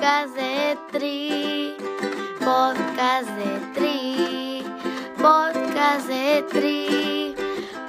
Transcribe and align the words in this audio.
Podcast 0.00 0.34
de 0.34 0.78
Tri, 0.92 1.74
podcast 2.38 3.28
de 3.36 3.60
Tri, 3.74 4.64
podcast 5.18 6.08
de 6.08 6.42
Tri, 6.48 7.34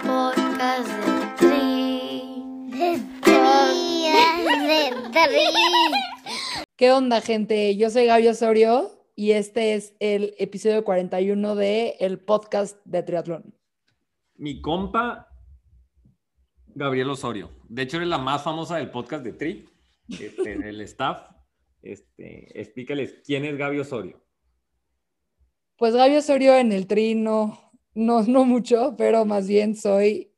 podcast 0.03 0.89
de 1.05 1.35
Tri. 1.37 2.67
De 2.67 2.99
Tri, 3.21 4.11
de 4.11 5.09
Tri. 5.13 6.65
¿Qué 6.75 6.91
onda, 6.91 7.21
gente? 7.21 7.77
Yo 7.77 7.89
soy 7.89 8.07
Gaby 8.07 8.27
Osorio 8.27 8.91
y 9.15 9.31
este 9.31 9.75
es 9.75 9.95
el 10.01 10.35
episodio 10.37 10.83
41 10.83 11.55
de 11.55 11.95
el 12.01 12.19
podcast 12.19 12.77
de 12.83 13.03
triatlón. 13.03 13.55
Mi 14.35 14.59
compa 14.59 15.29
Gabriel 16.75 17.11
Osorio. 17.11 17.51
De 17.69 17.83
hecho, 17.83 17.95
eres 17.95 18.09
la 18.09 18.17
más 18.17 18.43
famosa 18.43 18.75
del 18.75 18.91
podcast 18.91 19.23
de 19.23 19.31
Tri, 19.31 19.69
este, 20.09 20.57
del 20.57 20.81
staff. 20.81 21.40
Este, 21.81 22.59
explícales 22.59 23.21
quién 23.25 23.45
es 23.45 23.57
Gaby 23.57 23.79
Osorio. 23.79 24.21
Pues 25.77 25.95
Gaby 25.95 26.17
Osorio 26.17 26.55
en 26.55 26.71
el 26.71 26.85
Tri 26.85 27.15
no, 27.15 27.71
no, 27.95 28.23
no 28.23 28.45
mucho, 28.45 28.95
pero 28.97 29.25
más 29.25 29.47
bien 29.47 29.75
soy 29.75 30.31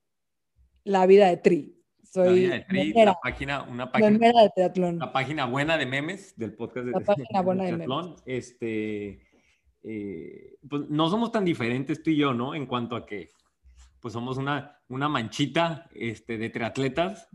la 0.83 1.05
vida 1.05 1.27
de 1.27 1.37
Tri. 1.37 1.83
Soy 2.03 2.25
la 2.25 2.33
vida 2.33 2.53
de 2.53 2.61
Tri, 2.61 2.79
memera, 2.89 3.11
la 3.11 3.19
página, 3.21 3.63
una 3.63 3.91
página, 3.91 4.41
de 4.41 4.49
triatlón. 4.55 4.99
la 4.99 5.11
página 5.11 5.45
buena 5.45 5.77
de 5.77 5.85
memes 5.85 6.37
del 6.37 6.53
podcast 6.53 6.85
de, 6.85 6.91
La 6.91 6.99
página 7.01 7.41
buena 7.43 7.63
de 7.63 7.73
triatlón. 7.73 8.15
Este, 8.25 9.21
eh, 9.83 10.55
pues 10.69 10.83
no 10.89 11.09
somos 11.09 11.31
tan 11.31 11.43
diferentes 11.43 12.01
tú 12.01 12.09
y 12.11 12.15
yo, 12.15 12.33
¿no? 12.33 12.55
En 12.55 12.65
cuanto 12.65 12.95
a 12.95 13.05
que 13.05 13.29
pues 13.99 14.13
somos 14.13 14.37
una, 14.37 14.79
una 14.89 15.09
manchita 15.09 15.89
este, 15.93 16.37
de 16.37 16.49
triatletas, 16.49 17.29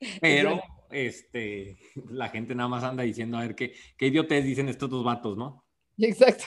pero. 0.20 0.60
Este, 0.90 1.78
la 2.10 2.28
gente 2.28 2.54
nada 2.54 2.68
más 2.68 2.84
anda 2.84 3.02
diciendo, 3.02 3.38
a 3.38 3.42
ver, 3.42 3.54
qué, 3.54 3.74
qué 3.96 4.06
idiotes 4.06 4.44
dicen 4.44 4.68
estos 4.68 4.90
dos 4.90 5.04
vatos, 5.04 5.36
¿no? 5.36 5.64
Exacto. 5.98 6.44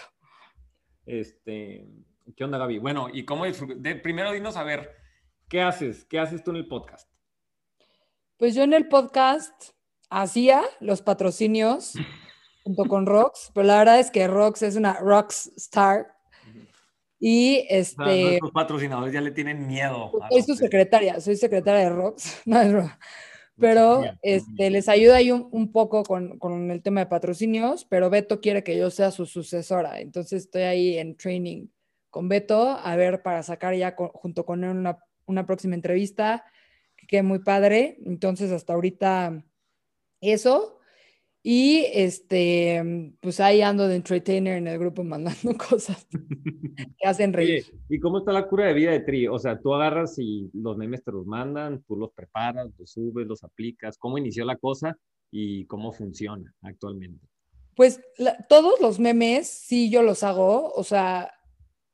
Este, 1.06 1.88
¿qué 2.36 2.44
onda, 2.44 2.58
Gaby? 2.58 2.80
Bueno, 2.80 3.08
y 3.12 3.26
cómo 3.26 3.46
de- 3.46 3.96
primero 3.96 4.32
dinos 4.32 4.56
a 4.58 4.64
ver, 4.64 4.92
¿qué 5.50 5.62
haces? 5.62 6.06
¿Qué 6.06 6.20
haces 6.20 6.44
tú 6.44 6.52
en 6.52 6.58
el 6.58 6.68
podcast? 6.68 7.10
Pues 8.38 8.56
yo 8.56 8.64
en 8.64 8.74
el 8.74 8.88
podcast 8.88 9.72
hacía 10.10 10.64
los 10.80 11.02
patrocinios 11.02 11.94
junto 12.64 12.86
con 12.86 13.06
Rox, 13.06 13.52
pero 13.54 13.68
la 13.68 13.78
verdad 13.78 14.00
es 14.00 14.12
que 14.12 14.28
Rox 14.28 14.62
es 14.64 14.76
una 14.76 14.94
Rox 15.00 15.52
Star 15.58 16.08
y 17.20 17.60
O 17.60 17.68
sea, 17.70 17.78
este, 17.78 18.22
nuestros 18.24 18.52
patrocinadores 18.52 19.14
ya 19.14 19.22
le 19.22 19.32
tienen 19.32 19.66
miedo. 19.66 20.12
soy 20.30 20.42
su 20.42 20.56
secretaria, 20.56 21.22
soy 21.22 21.38
secretaria 21.38 21.86
de 21.86 21.90
Rox, 21.90 22.42
no 22.46 22.62
es 22.62 22.72
broma. 22.72 23.00
Pero 23.60 24.02
Bien, 24.02 24.20
este, 24.24 24.70
les 24.70 24.90
ayuda 24.90 25.18
ahí 25.18 25.32
un, 25.32 25.48
un 25.52 25.72
poco 25.72 26.04
con, 26.04 26.38
con 26.40 26.72
el 26.72 26.82
tema 26.82 27.02
de 27.02 27.06
patrocinios, 27.08 27.86
pero 27.86 28.10
Beto 28.10 28.42
quiere 28.42 28.64
que 28.64 28.78
yo 28.78 28.90
sea 28.90 29.12
su 29.12 29.26
sucesora, 29.26 30.00
entonces 30.02 30.44
estoy 30.44 30.64
ahí 30.64 30.98
en 30.98 31.16
training 31.16 31.68
con 32.10 32.30
Beto, 32.30 32.70
a 32.70 32.96
ver, 32.96 33.22
para 33.24 33.42
sacar 33.44 33.76
ya 33.76 33.96
con- 33.96 34.10
junto 34.10 34.46
con 34.46 34.64
él 34.64 34.72
una, 34.72 34.98
una 35.26 35.46
próxima 35.46 35.76
entrevista, 35.76 36.46
que 36.96 37.08
quede 37.08 37.24
muy 37.24 37.40
padre, 37.40 37.98
entonces 38.06 38.52
hasta 38.52 38.74
ahorita 38.74 39.44
eso, 40.22 40.80
y 41.46 41.86
este, 41.94 43.14
pues 43.20 43.42
ahí 43.42 43.62
ando 43.62 43.88
de 43.90 43.98
entertainer 43.98 44.58
en 44.58 44.68
el 44.68 44.80
grupo 44.80 45.04
mandando 45.04 45.56
cosas 45.70 46.08
que 46.98 47.08
hacen 47.08 47.34
reír. 47.34 47.66
Oye, 47.70 47.80
¿y 47.90 48.00
cómo 48.00 48.20
está 48.20 48.32
la 48.32 48.48
cura 48.48 48.68
de 48.68 48.74
vida 48.74 48.92
de 48.92 49.02
Tri? 49.02 49.28
O 49.28 49.38
sea, 49.38 49.60
tú 49.60 49.74
agarras 49.74 50.18
y 50.18 50.50
los 50.54 50.78
memes 50.78 51.04
te 51.04 51.12
los 51.12 51.26
mandan, 51.26 51.84
tú 51.84 51.98
los 51.98 52.12
preparas, 52.14 52.70
los 52.80 52.92
subes, 52.92 53.28
los 53.28 53.44
aplicas. 53.44 53.98
¿Cómo 53.98 54.18
inició 54.18 54.46
la 54.46 54.56
cosa 54.56 54.98
y 55.32 55.66
cómo 55.66 55.92
funciona 55.92 56.54
actualmente? 56.62 57.28
Pues 57.76 58.00
la- 58.18 58.38
todos 58.48 58.80
los 58.80 59.00
memes 59.00 59.48
sí 59.50 59.90
yo 59.90 60.02
los 60.02 60.24
hago, 60.24 60.72
o 60.74 60.84
sea, 60.84 61.32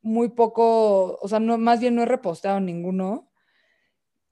muy 0.01 0.29
poco, 0.29 1.17
o 1.19 1.27
sea, 1.27 1.39
no, 1.39 1.57
más 1.57 1.79
bien 1.79 1.95
no 1.95 2.03
he 2.03 2.05
reposteado 2.05 2.59
ninguno. 2.59 3.28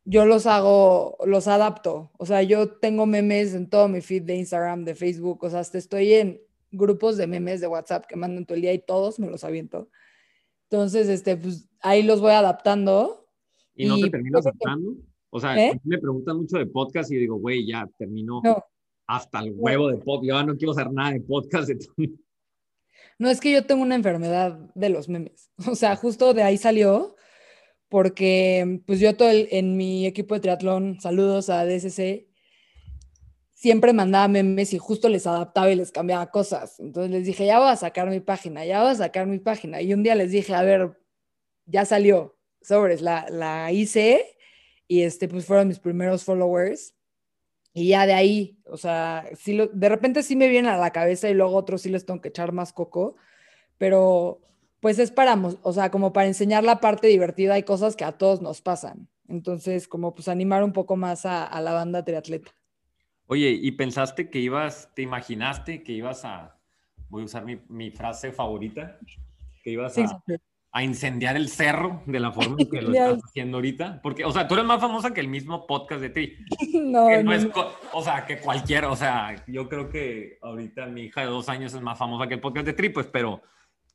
Yo 0.09 0.25
los 0.25 0.45
hago, 0.45 1.18
los 1.25 1.47
adapto. 1.50 2.12
O 2.18 2.25
sea, 2.25 2.41
yo 2.41 2.69
tengo 2.69 3.06
memes 3.06 3.53
en 3.53 3.69
todo 3.69 3.90
mi 3.90 4.00
feed 4.00 4.23
de 4.23 4.35
Instagram, 4.38 4.85
de 4.85 4.95
Facebook, 4.95 5.44
o 5.44 5.50
sea, 5.50 5.59
hasta 5.59 5.78
estoy 5.78 6.13
en 6.13 6.41
grupos 6.72 7.18
de 7.18 7.28
memes 7.28 7.59
de 7.59 7.68
WhatsApp 7.68 8.06
que 8.06 8.16
mandan 8.16 8.46
todo 8.46 8.56
el 8.56 8.62
día 8.62 8.73
y 8.73 8.79
todos 8.79 9.19
me 9.19 9.28
los 9.29 9.44
aviento. 9.44 9.90
Entonces, 10.69 11.09
este, 11.09 11.35
pues 11.35 11.67
ahí 11.81 12.03
los 12.03 12.22
voy 12.22 12.31
adaptando. 12.31 13.28
¿Y 13.75 13.85
no 13.85 13.97
Y 13.97 14.03
te 14.03 14.09
terminas 14.12 14.44
creo 14.44 14.53
que- 14.53 14.57
aceptando? 14.57 14.96
O 15.29 15.40
sea, 15.41 15.57
¿Eh? 15.62 15.79
me 15.84 15.97
preguntan 16.00 16.38
mucho 16.38 16.57
de 16.57 16.66
podcast 16.67 17.12
y 17.12 17.17
digo, 17.17 17.35
güey, 17.35 17.67
ya 17.67 17.85
termino 17.97 18.40
No, 18.44 18.63
hasta 19.07 19.40
el 19.40 19.53
huevo 19.57 19.90
de 19.90 19.97
podcast. 19.97 20.25
Yo 20.29 20.44
no 20.44 20.56
quiero 20.56 20.72
hacer 20.72 20.90
nada 20.91 21.12
de 21.12 21.19
podcast. 21.22 21.69
No, 23.19 23.29
es 23.31 23.40
que 23.40 23.51
yo 23.51 23.66
tengo 23.66 23.81
una 23.81 23.96
enfermedad 23.96 24.59
de 24.75 24.90
los 24.90 25.09
memes. 25.09 25.51
O 25.67 25.73
sea, 25.75 25.96
justo 25.96 26.34
de 26.35 26.44
ahí 26.44 26.57
salió, 26.57 27.16
porque 27.90 28.81
pues 28.86 29.00
yo 29.00 29.16
todo 29.16 29.30
el- 29.30 29.48
en 29.52 29.78
mi 29.78 30.06
equipo 30.06 30.36
de 30.36 30.42
triatlón, 30.42 31.00
saludos 31.02 31.50
a 31.50 31.66
DSC, 31.66 32.28
siempre 33.53 33.94
mandaba 33.94 34.28
memes 34.28 34.74
y 34.74 34.78
justo 34.78 35.09
les 35.09 35.25
adaptaba 35.25 35.72
y 35.72 35.75
les 35.75 35.92
cambiaba 35.92 36.30
cosas. 36.30 36.80
Entonces 36.80 37.12
les 37.12 37.26
dije, 37.26 37.46
ya 37.46 37.59
voy 37.59 37.70
a 37.70 37.76
sacar 37.76 38.09
mi 38.09 38.20
página, 38.20 38.66
ya 38.66 38.81
voy 38.81 38.92
a 38.92 38.96
sacar 38.96 39.26
mi 39.28 39.40
página. 39.40 39.81
Y 39.81 39.94
un 39.94 40.03
día 40.03 40.16
les 40.16 40.31
dije, 40.31 40.53
a 40.53 40.62
ver, 40.62 41.00
ya 41.66 41.86
salió, 41.86 42.38
sobres, 42.62 43.02
la, 43.02 43.26
la 43.30 43.72
hice 43.72 44.38
y 44.88 45.02
este, 45.02 45.28
pues 45.28 45.46
fueron 45.46 45.68
mis 45.68 45.80
primeros 45.80 46.24
followers. 46.24 46.94
Y 47.74 47.90
ya 47.90 48.06
de 48.06 48.14
ahí, 48.14 48.59
o 48.66 48.78
sea, 48.78 49.26
sí 49.36 49.53
lo- 49.53 49.68
de 49.68 49.90
repente 49.90 50.24
sí 50.24 50.36
me 50.36 50.47
vienen 50.50 50.72
a 50.72 50.78
la 50.78 50.92
cabeza 50.92 51.30
y 51.30 51.34
luego 51.34 51.56
otros 51.56 51.81
sí 51.81 51.90
les 51.90 52.06
tengo 52.06 52.22
que 52.22 52.30
echar 52.30 52.52
más 52.52 52.74
coco, 52.74 53.16
pero 53.78 54.42
pues 54.88 55.00
es 55.00 55.12
para, 55.12 55.38
o 55.64 55.74
sea, 55.74 55.92
como 55.92 56.14
para 56.14 56.28
enseñar 56.28 56.64
la 56.64 56.80
parte 56.80 57.08
divertida 57.08 57.58
y 57.58 57.64
cosas 57.64 57.98
que 57.98 58.06
a 58.06 58.14
todos 58.14 58.42
nos 58.42 58.62
pasan. 58.62 59.09
Entonces, 59.28 59.86
como 59.86 60.16
pues 60.16 60.30
animar 60.30 60.64
un 60.64 60.72
poco 60.72 60.96
más 60.96 61.25
a, 61.25 61.44
a 61.44 61.59
la 61.59 61.74
banda 61.74 62.06
triatleta. 62.06 62.52
Oye, 63.26 63.50
¿y 63.50 63.70
pensaste 63.74 64.30
que 64.30 64.40
ibas, 64.40 64.90
te 64.96 65.02
imaginaste 65.02 65.84
que 65.84 65.92
ibas 65.92 66.24
a, 66.24 66.58
voy 67.09 67.24
a 67.24 67.26
usar 67.26 67.44
mi, 67.44 67.59
mi 67.68 67.92
frase 67.92 68.31
favorita, 68.31 68.97
que 69.62 69.72
ibas 69.72 69.94
Sí, 69.94 70.03
a, 70.03 70.08
sí. 70.26 70.36
a 70.72 70.84
incendiar 70.84 71.36
el 71.36 71.50
cerro 71.50 72.02
de 72.06 72.22
la 72.22 72.31
forma 72.31 72.56
en 72.58 72.70
que 72.70 72.81
lo 72.81 72.94
estás 72.94 73.20
haciendo 73.26 73.58
ahorita? 73.58 74.00
Porque, 74.02 74.24
o 74.24 74.31
sea, 74.31 74.47
tú 74.47 74.53
eres 74.53 74.66
más 74.66 74.80
famosa 74.80 75.14
que 75.14 75.20
el 75.20 75.28
mismo 75.28 75.68
podcast 75.68 76.00
de 76.00 76.12
ti. 76.12 76.34
No, 76.81 77.09
Que 77.09 77.24
no 77.26 77.31
no, 77.31 77.34
es 77.34 77.46
o 77.92 78.02
sea, 78.02 78.26
que 78.26 78.40
cualquiera, 78.40 78.90
o 78.90 78.96
sea, 78.96 79.36
yo 79.47 79.68
creo 79.68 79.90
que 79.90 80.38
ahorita 80.42 80.86
mi 80.86 81.02
hija 81.02 81.20
de 81.20 81.28
dos 81.28 81.50
años 81.50 81.74
es 81.74 81.81
más 81.81 81.97
famosa 82.00 82.30
que 82.30 82.36
el 82.36 82.40
podcast 82.40 82.68
de 82.68 82.72
Tri, 82.72 82.88
pues, 82.88 83.08
pero 83.08 83.42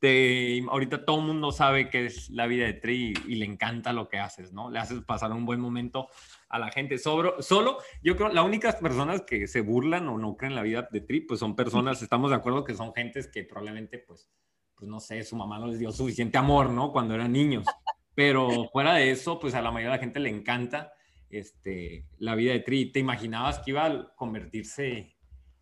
te, 0.03 0.61
ahorita 0.69 1.05
todo 1.05 1.21
el 1.21 1.27
mundo 1.27 1.53
sabe 1.53 1.89
que 1.89 2.07
es 2.07 2.29
la 2.29 2.45
vida 2.45 2.65
de 2.65 2.73
Tri 2.73 3.13
y, 3.25 3.35
le 3.35 3.45
encanta 3.45 3.93
lo 3.93 4.09
que 4.09 4.19
haces, 4.19 4.51
¿no? 4.51 4.69
Le 4.69 4.79
haces 4.79 4.99
pasar 5.05 5.31
un 5.31 5.45
buen 5.45 5.61
momento 5.61 6.09
a 6.49 6.59
la 6.59 6.69
gente. 6.71 6.97
Sobro- 6.97 7.41
solo, 7.41 7.77
yo 8.01 8.17
creo, 8.17 8.27
las 8.27 8.43
únicas 8.43 8.75
personas 8.75 9.21
que 9.21 9.47
se 9.47 9.61
burlan 9.61 10.09
o 10.09 10.17
no 10.17 10.35
creen 10.35 10.55
la 10.55 10.61
vida 10.61 10.89
de 10.91 10.99
Tri, 10.99 11.21
pues 11.21 11.39
son 11.39 11.55
personas, 11.55 12.01
estamos 12.01 12.31
de 12.31 12.35
acuerdo 12.35 12.65
que 12.65 12.73
son 12.73 12.93
gentes 12.93 13.29
que 13.29 13.45
probablemente, 13.45 13.97
pues, 13.97 14.29
pues 14.75 14.89
no 14.89 14.99
sé, 14.99 15.23
su 15.23 15.37
mamá 15.37 15.57
no 15.57 15.67
les 15.67 15.79
dio 15.79 15.89
suficiente 15.93 16.37
amor, 16.37 16.69
¿no? 16.69 16.91
Cuando 16.91 17.15
eran 17.15 17.31
niños. 17.31 17.65
Pero 18.13 18.49
fuera 18.73 18.95
de 18.95 19.09
eso, 19.09 19.39
pues 19.39 19.53
a 19.53 19.61
la 19.61 19.71
mayoría 19.71 19.91
de 19.91 19.97
la 19.99 20.03
gente 20.03 20.19
le 20.19 20.31
encanta 20.31 20.91
este, 21.29 22.09
la 22.17 22.35
vida 22.35 22.51
de 22.51 22.59
Tri. 22.59 22.91
¿Te 22.91 22.99
imaginabas 22.99 23.59
que 23.59 23.71
iba 23.71 23.85
a 23.85 24.13
convertirse 24.15 25.15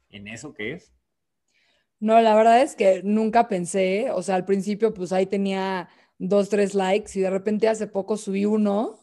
en 0.09 0.27
eso 0.27 0.51
que 0.51 0.73
es? 0.73 0.95
No, 2.01 2.19
la 2.19 2.33
verdad 2.35 2.61
es 2.63 2.75
que 2.75 3.01
nunca 3.03 3.47
pensé, 3.47 4.09
o 4.11 4.23
sea, 4.23 4.33
al 4.35 4.45
principio 4.45 4.91
pues 4.93 5.11
ahí 5.13 5.27
tenía 5.27 5.87
dos, 6.17 6.49
tres 6.49 6.73
likes 6.73 7.11
y 7.15 7.21
de 7.21 7.29
repente 7.29 7.67
hace 7.67 7.85
poco 7.87 8.17
subí 8.17 8.43
uno, 8.45 8.99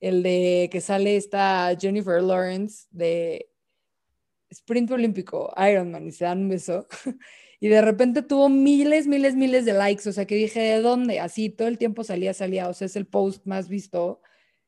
el 0.00 0.22
de 0.22 0.68
que 0.70 0.82
sale 0.82 1.16
esta 1.16 1.74
Jennifer 1.80 2.22
Lawrence 2.22 2.88
de 2.90 3.50
sprint 4.50 4.90
olímpico, 4.90 5.52
Ironman, 5.56 6.06
y 6.06 6.12
se 6.12 6.24
dan 6.24 6.40
un 6.42 6.48
beso. 6.50 6.86
Y 7.58 7.68
de 7.68 7.80
repente 7.80 8.20
tuvo 8.22 8.50
miles, 8.50 9.06
miles, 9.06 9.34
miles 9.34 9.64
de 9.64 9.72
likes, 9.72 10.06
o 10.06 10.12
sea, 10.12 10.26
que 10.26 10.34
dije, 10.34 10.60
¿de 10.60 10.82
dónde? 10.82 11.20
Así, 11.20 11.48
todo 11.48 11.68
el 11.68 11.78
tiempo 11.78 12.04
salía, 12.04 12.34
salía, 12.34 12.68
o 12.68 12.74
sea, 12.74 12.84
es 12.84 12.96
el 12.96 13.06
post 13.06 13.46
más 13.46 13.70
visto, 13.70 14.20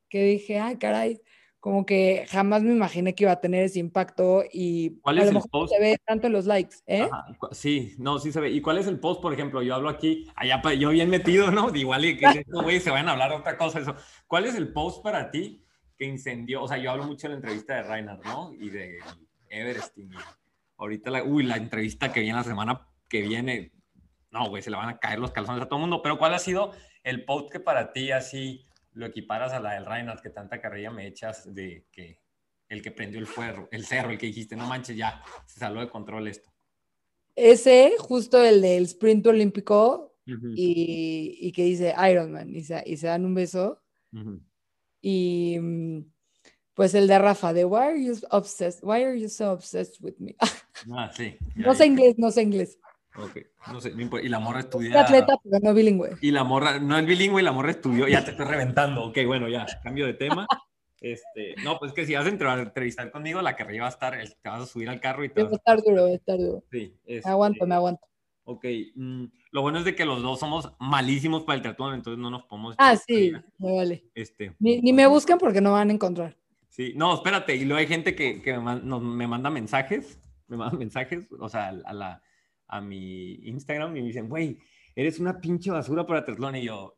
que 0.08 0.24
dije, 0.24 0.58
ay, 0.58 0.78
caray, 0.78 1.20
como 1.68 1.84
que 1.84 2.24
jamás 2.30 2.62
me 2.62 2.72
imaginé 2.72 3.14
que 3.14 3.24
iba 3.24 3.32
a 3.32 3.42
tener 3.42 3.62
ese 3.62 3.78
impacto 3.78 4.42
y 4.50 4.98
¿Cuál 5.02 5.18
a 5.18 5.20
es 5.20 5.26
lo 5.26 5.28
el 5.28 5.34
mejor 5.34 5.48
no 5.52 5.60
post? 5.60 5.74
se 5.74 5.78
ve 5.78 5.98
tanto 6.02 6.26
en 6.26 6.32
los 6.32 6.46
likes, 6.46 6.76
¿eh? 6.86 7.02
Ajá, 7.12 7.26
Sí, 7.52 7.94
no, 7.98 8.18
sí 8.18 8.32
se 8.32 8.40
ve. 8.40 8.48
¿Y 8.48 8.62
cuál 8.62 8.78
es 8.78 8.86
el 8.86 8.98
post, 8.98 9.20
por 9.20 9.34
ejemplo? 9.34 9.60
Yo 9.60 9.74
hablo 9.74 9.90
aquí, 9.90 10.26
allá 10.34 10.62
yo 10.72 10.88
bien 10.88 11.10
metido, 11.10 11.50
¿no? 11.50 11.68
Igual 11.76 12.06
y 12.06 12.16
que 12.16 12.24
estos 12.24 12.62
güeyes 12.62 12.82
se 12.82 12.90
vayan 12.90 13.10
a 13.10 13.12
hablar 13.12 13.32
de 13.32 13.36
otra 13.36 13.58
cosa, 13.58 13.80
eso. 13.80 13.94
¿Cuál 14.26 14.46
es 14.46 14.54
el 14.54 14.72
post 14.72 15.02
para 15.02 15.30
ti 15.30 15.62
que 15.98 16.06
incendió? 16.06 16.62
O 16.62 16.68
sea, 16.68 16.78
yo 16.78 16.90
hablo 16.90 17.04
mucho 17.04 17.26
en 17.26 17.32
la 17.32 17.36
entrevista 17.36 17.74
de 17.74 17.82
Reinhard, 17.82 18.24
¿no? 18.24 18.50
Y 18.58 18.70
de 18.70 19.00
Everest. 19.50 19.98
Y 19.98 20.08
ahorita, 20.78 21.10
la, 21.10 21.22
uy, 21.22 21.42
la 21.42 21.58
entrevista 21.58 22.10
que 22.14 22.20
viene 22.20 22.38
la 22.38 22.44
semana 22.44 22.88
que 23.10 23.20
viene, 23.20 23.72
no, 24.30 24.48
güey, 24.48 24.62
se 24.62 24.70
le 24.70 24.78
van 24.78 24.88
a 24.88 24.98
caer 24.98 25.18
los 25.18 25.32
calzones 25.32 25.60
a 25.60 25.66
todo 25.66 25.76
el 25.76 25.82
mundo. 25.82 26.00
Pero 26.00 26.16
¿cuál 26.16 26.32
ha 26.32 26.38
sido 26.38 26.72
el 27.02 27.26
post 27.26 27.52
que 27.52 27.60
para 27.60 27.92
ti 27.92 28.10
así 28.10 28.64
lo 28.98 29.06
equiparas 29.06 29.52
a 29.52 29.60
la 29.60 29.74
del 29.74 29.86
Reinhardt, 29.86 30.20
que 30.20 30.30
tanta 30.30 30.60
carrilla 30.60 30.90
me 30.90 31.06
echas 31.06 31.54
de 31.54 31.86
que 31.92 32.20
el 32.68 32.82
que 32.82 32.90
prendió 32.90 33.20
el 33.20 33.28
fuego, 33.28 33.68
el 33.70 33.86
cerro, 33.86 34.10
el 34.10 34.18
que 34.18 34.26
dijiste, 34.26 34.56
no 34.56 34.66
manches, 34.66 34.96
ya, 34.96 35.22
se 35.46 35.60
salió 35.60 35.80
de 35.80 35.88
control 35.88 36.26
esto. 36.26 36.50
ese, 37.36 37.92
justo 37.98 38.42
el 38.44 38.60
del 38.60 38.84
sprint 38.84 39.24
olímpico 39.28 40.16
Ujú, 40.26 40.48
y, 40.54 41.38
y 41.40 41.52
que 41.52 41.62
dice 41.62 41.94
Ironman 42.10 42.54
y 42.54 42.62
se, 42.62 42.82
y 42.84 42.96
se 42.96 43.06
dan 43.06 43.24
un 43.24 43.34
beso. 43.34 43.80
ujú. 44.12 44.42
Y 45.00 45.58
mm, 45.60 46.12
pues 46.74 46.92
el 46.94 47.06
de 47.06 47.18
Rafa, 47.20 47.52
de 47.52 47.64
Why 47.64 47.78
are 47.78 48.04
you 48.04 48.14
obsessed? 48.30 48.82
Why 48.82 49.04
are 49.04 49.16
you 49.18 49.28
so 49.28 49.52
obsessed 49.52 50.00
with 50.00 50.16
me? 50.18 50.36
Ah, 50.92 51.10
sí. 51.12 51.36
ya, 51.56 51.66
no 51.66 51.74
sé 51.74 51.80
ya. 51.80 51.86
inglés, 51.86 52.18
no 52.18 52.30
sé 52.30 52.42
inglés. 52.42 52.78
Ok, 53.20 53.38
no 53.72 53.80
sé, 53.80 53.92
no. 53.94 54.18
Y 54.20 54.28
la 54.28 54.38
morra 54.38 54.60
estudia. 54.60 55.00
atleta, 55.00 55.36
pero 55.42 55.58
no 55.62 55.74
bilingüe. 55.74 56.16
Y 56.20 56.30
la 56.30 56.44
morra, 56.44 56.78
no 56.78 56.96
es 56.98 57.04
bilingüe 57.06 57.40
y 57.42 57.44
la 57.44 57.52
morra 57.52 57.70
estudió, 57.72 58.06
ya 58.08 58.24
te 58.24 58.30
estoy 58.30 58.46
reventando. 58.46 59.04
Ok, 59.04 59.18
bueno, 59.26 59.48
ya, 59.48 59.66
cambio 59.82 60.06
de 60.06 60.14
tema. 60.14 60.46
Este, 61.00 61.54
no, 61.62 61.78
pues 61.78 61.92
que 61.92 62.06
si 62.06 62.14
vas 62.14 62.26
a 62.26 62.28
entre- 62.28 62.48
a 62.48 62.60
entrevistar 62.60 63.10
conmigo, 63.10 63.40
la 63.40 63.54
carrera 63.56 63.82
va 63.82 63.88
a 63.88 63.92
estar, 63.92 64.14
el- 64.14 64.34
te 64.36 64.48
vas 64.48 64.62
a 64.62 64.66
subir 64.66 64.88
al 64.88 65.00
carro 65.00 65.24
y 65.24 65.28
te 65.28 65.40
Va 65.42 65.44
vas 65.44 65.52
a 65.52 65.56
estar 65.56 65.82
duro, 65.82 66.02
va 66.02 66.08
a 66.08 66.14
estar 66.14 66.38
duro. 66.38 66.64
Sí, 66.70 66.96
Me 67.06 67.14
este, 67.16 67.28
aguanto, 67.28 67.66
me 67.66 67.74
aguanto. 67.74 68.06
Ok, 68.44 68.64
mm, 68.94 69.24
lo 69.52 69.62
bueno 69.62 69.78
es 69.78 69.84
de 69.84 69.94
que 69.94 70.04
los 70.04 70.22
dos 70.22 70.40
somos 70.40 70.72
malísimos 70.80 71.42
para 71.44 71.56
el 71.56 71.62
triatlón, 71.62 71.94
entonces 71.94 72.18
no 72.20 72.30
nos 72.30 72.44
podemos... 72.44 72.74
Ah, 72.78 72.96
sí, 72.96 73.32
me 73.58 73.76
vale. 73.76 74.04
Este, 74.14 74.54
Ni, 74.58 74.80
ni 74.80 74.92
me 74.92 75.06
buscan 75.06 75.38
porque 75.38 75.60
no 75.60 75.70
me 75.70 75.74
van 75.76 75.90
a 75.90 75.92
encontrar. 75.92 76.36
Sí, 76.68 76.92
no, 76.96 77.14
espérate, 77.14 77.54
y 77.56 77.64
luego 77.64 77.78
hay 77.78 77.86
gente 77.86 78.14
que, 78.14 78.40
que 78.42 78.52
me, 78.54 78.60
man- 78.60 78.82
nos- 78.88 79.02
me 79.02 79.26
manda 79.26 79.50
mensajes, 79.50 80.18
me 80.48 80.56
manda 80.56 80.76
mensajes, 80.78 81.26
o 81.38 81.48
sea, 81.48 81.68
a, 81.84 81.92
la, 81.92 82.22
a 82.68 82.80
mi 82.80 83.34
Instagram 83.48 83.96
y 83.96 84.00
me 84.02 84.06
dicen, 84.06 84.28
güey, 84.28 84.58
eres 84.94 85.18
una 85.18 85.40
pinche 85.40 85.70
basura 85.70 86.06
para 86.06 86.24
triatlón, 86.24 86.56
y 86.56 86.64
yo... 86.64 86.94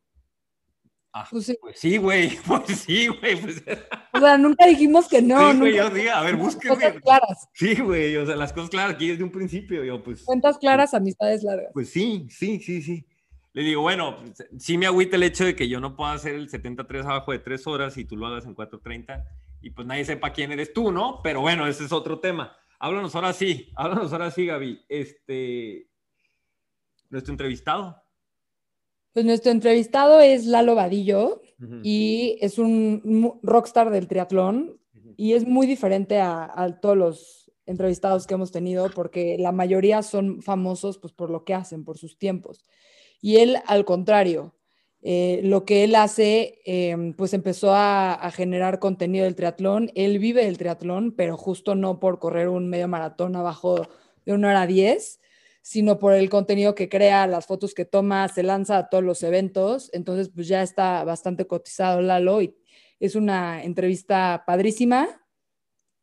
Ah, 1.12 1.26
Pues 1.28 1.46
sí. 1.46 1.58
pues 1.60 1.78
sí, 1.80 1.96
güey, 1.96 2.38
pues 2.46 2.78
sí, 2.80 3.08
güey, 3.08 3.40
pues... 3.40 3.62
O 4.12 4.20
sea, 4.20 4.36
nunca 4.38 4.66
dijimos 4.66 5.08
que 5.08 5.22
no, 5.22 5.52
sí, 5.52 5.58
güey, 5.58 5.74
yo 5.76 5.90
sí, 5.94 6.08
a 6.08 6.20
ver, 6.22 6.36
Cosas 6.38 6.54
búsqueme. 6.54 7.00
claras, 7.00 7.48
Sí, 7.54 7.74
güey, 7.76 8.16
o 8.16 8.26
sea, 8.26 8.36
las 8.36 8.52
cosas 8.52 8.70
claras 8.70 8.94
aquí 8.94 9.08
desde 9.08 9.24
un 9.24 9.32
principio, 9.32 9.82
yo 9.84 10.02
pues... 10.02 10.22
cuentas 10.24 10.58
claras, 10.58 10.94
amistades 10.94 11.42
largas. 11.42 11.70
Pues 11.72 11.90
sí, 11.90 12.26
sí, 12.30 12.60
sí, 12.60 12.82
sí. 12.82 13.06
Le 13.52 13.62
digo, 13.62 13.82
bueno, 13.82 14.16
pues, 14.16 14.46
sí 14.58 14.78
me 14.78 14.86
agüita 14.86 15.16
el 15.16 15.24
hecho 15.24 15.44
de 15.44 15.56
que 15.56 15.68
yo 15.68 15.80
no 15.80 15.96
pueda 15.96 16.12
hacer 16.12 16.34
el 16.34 16.48
73 16.48 17.04
abajo 17.04 17.32
de 17.32 17.40
3 17.40 17.66
horas 17.66 17.96
y 17.96 18.04
tú 18.04 18.16
lo 18.16 18.26
hagas 18.28 18.44
en 18.44 18.54
4.30 18.54 19.24
y 19.62 19.70
pues 19.70 19.86
nadie 19.88 20.04
sepa 20.04 20.32
quién 20.32 20.52
eres 20.52 20.72
tú, 20.72 20.92
¿no? 20.92 21.20
Pero 21.22 21.40
bueno, 21.40 21.66
ese 21.66 21.84
es 21.84 21.92
otro 21.92 22.20
tema. 22.20 22.56
Háblanos 22.80 23.14
ahora 23.14 23.32
sí, 23.34 23.70
háblanos 23.76 24.12
ahora 24.12 24.30
sí, 24.30 24.46
Gaby. 24.46 24.80
Este, 24.88 25.88
nuestro 27.10 27.32
entrevistado. 27.32 28.02
Pues 29.12 29.26
nuestro 29.26 29.52
entrevistado 29.52 30.20
es 30.20 30.46
Lalo 30.46 30.74
Vadillo 30.74 31.42
y 31.82 32.38
es 32.40 32.58
un 32.58 33.38
rockstar 33.42 33.90
del 33.90 34.06
triatlón 34.06 34.80
y 35.16 35.32
es 35.32 35.46
muy 35.46 35.66
diferente 35.66 36.20
a, 36.20 36.50
a 36.54 36.80
todos 36.80 36.96
los 36.96 37.52
entrevistados 37.66 38.26
que 38.26 38.34
hemos 38.34 38.52
tenido 38.52 38.88
porque 38.94 39.36
la 39.36 39.50
mayoría 39.50 40.02
son 40.02 40.42
famosos 40.42 40.98
pues 40.98 41.12
por 41.12 41.28
lo 41.28 41.44
que 41.44 41.54
hacen, 41.54 41.84
por 41.84 41.98
sus 41.98 42.18
tiempos. 42.18 42.64
Y 43.20 43.38
él, 43.38 43.56
al 43.66 43.84
contrario, 43.84 44.54
eh, 45.02 45.40
lo 45.44 45.64
que 45.64 45.84
él 45.84 45.94
hace, 45.94 46.60
eh, 46.66 47.14
pues 47.16 47.32
empezó 47.32 47.72
a, 47.74 48.30
generar 48.34 48.78
contenido 48.78 49.24
del 49.24 49.34
triatlón. 49.34 49.90
Él 49.94 50.18
vive 50.18 50.46
el 50.46 50.58
triatlón, 50.58 51.12
pero 51.12 51.36
justo 51.36 51.74
no 51.74 52.00
por 52.00 52.18
correr 52.18 52.48
un 52.48 52.68
medio 52.68 52.88
maratón 52.88 53.34
abajo 53.34 53.88
de 54.26 54.34
una 54.34 54.48
hora 54.48 54.66
10, 54.66 55.20
sino 55.62 55.98
por 55.98 56.12
el 56.12 56.28
contenido 56.28 56.74
que 56.74 56.88
crea, 56.88 57.26
las 57.26 57.46
fotos 57.46 57.74
que 57.74 57.84
toma, 57.86 58.28
se 58.28 58.42
lanza 58.42 58.76
a 58.76 58.88
todos 58.90 59.02
los 59.02 59.22
eventos. 59.22 59.90
Entonces, 59.94 60.30
pues 60.34 60.48
ya 60.48 60.62
está 60.62 61.02
bastante 61.04 61.46
cotizado 61.46 62.02
Lalo 62.02 62.42
y 62.42 62.56
es 62.98 63.14
una 63.14 63.64
entrevista 63.64 64.44
padrísima, 64.46 65.08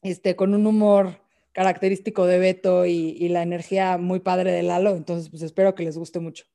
este, 0.02 0.36
con 0.36 0.56
un 0.56 0.66
humor 0.66 1.22
característico 1.52 2.26
de 2.26 2.40
Beto 2.40 2.86
y, 2.86 3.16
y 3.20 3.30
la 3.30 3.44
energía 3.44 3.98
muy 4.00 4.20
padre 4.22 4.52
de 4.52 4.64
Lalo. 4.64 4.96
Entonces, 4.96 5.30
pues 5.30 5.44
espero 5.44 5.76
que 5.76 5.84
les 5.84 5.98
guste 5.98 6.20
mucho. 6.20 6.46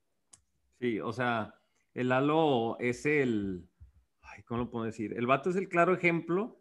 Sí, 0.81 0.99
o 0.99 1.13
sea, 1.13 1.55
el 1.95 2.09
Lalo 2.09 2.79
es 2.79 3.07
el, 3.07 3.69
ay, 4.23 4.43
¿cómo 4.45 4.61
lo 4.65 4.71
puedo 4.71 4.85
decir? 4.85 5.15
El 5.17 5.27
vato 5.27 5.51
es 5.51 5.57
el 5.57 5.69
claro 5.69 5.95
ejemplo 5.95 6.61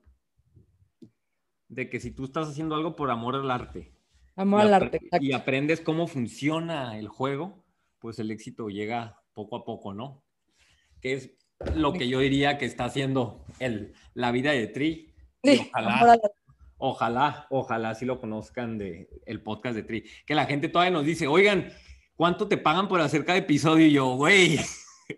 de 1.67 1.89
que 1.89 1.99
si 1.99 2.11
tú 2.11 2.25
estás 2.25 2.49
haciendo 2.49 2.75
algo 2.75 2.95
por 2.95 3.09
amor 3.11 3.35
al 3.35 3.49
arte 3.49 3.93
Amor 4.35 4.61
y 4.61 4.63
al 4.63 4.73
arte. 4.73 4.97
exacto. 4.97 5.25
y 5.25 5.33
aprendes 5.33 5.81
cómo 5.81 6.07
funciona 6.07 6.97
el 6.97 7.07
juego, 7.07 7.63
pues 7.99 8.19
el 8.19 8.31
éxito 8.31 8.69
llega 8.69 9.21
poco 9.33 9.55
a 9.55 9.63
poco, 9.63 9.93
¿no? 9.93 10.23
Que 11.01 11.13
es 11.13 11.31
lo 11.75 11.93
que 11.93 12.07
yo 12.07 12.19
diría 12.19 12.57
que 12.57 12.65
está 12.65 12.85
haciendo 12.85 13.45
el, 13.59 13.93
la 14.13 14.31
vida 14.31 14.51
de 14.51 14.67
Tri. 14.67 15.13
Sí, 15.43 15.69
ojalá. 15.69 16.19
Ojalá, 16.83 17.47
ojalá 17.51 17.93
sí 17.93 18.05
lo 18.05 18.19
conozcan 18.19 18.79
de 18.79 19.07
el 19.27 19.43
podcast 19.43 19.75
de 19.75 19.83
Tri. 19.83 20.03
Que 20.25 20.33
la 20.33 20.45
gente 20.45 20.67
todavía 20.67 20.91
nos 20.91 21.05
dice, 21.05 21.27
oigan, 21.27 21.71
¿cuánto 22.15 22.47
te 22.47 22.57
pagan 22.57 22.87
por 22.87 22.99
hacer 23.01 23.23
cada 23.23 23.37
episodio? 23.37 23.85
Y 23.85 23.91
yo, 23.91 24.15
güey, 24.15 24.59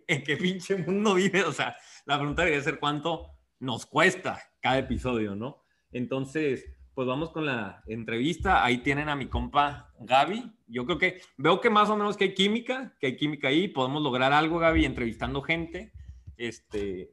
¿en 0.08 0.24
qué 0.24 0.38
pinche 0.38 0.76
mundo 0.76 1.16
vives? 1.16 1.46
O 1.46 1.54
sea, 1.54 1.76
la 2.06 2.18
pregunta 2.18 2.44
debería 2.44 2.64
ser 2.64 2.80
cuánto 2.80 3.28
nos 3.60 3.86
cuesta 3.86 4.42
cada 4.62 4.80
episodio, 4.80 5.36
¿no? 5.36 5.64
Entonces, 5.92 6.66
pues 6.94 7.08
vamos 7.08 7.32
con 7.32 7.46
la 7.46 7.84
entrevista. 7.88 8.64
Ahí 8.64 8.80
tienen 8.80 9.10
a 9.10 9.16
mi 9.16 9.28
compa 9.28 9.94
Gaby. 10.00 10.52
Yo 10.68 10.86
creo 10.86 10.98
que 10.98 11.22
veo 11.38 11.60
que 11.62 11.70
más 11.70 11.90
o 11.90 11.98
menos 11.98 12.18
que 12.18 12.26
hay 12.26 12.34
química, 12.34 12.96
que 13.00 13.08
hay 13.08 13.16
química 13.16 13.48
ahí. 13.48 13.68
Podemos 13.68 14.02
lograr 14.02 14.34
algo, 14.34 14.60
Gaby, 14.60 14.86
entrevistando 14.86 15.42
gente. 15.42 15.92
Este, 16.38 17.12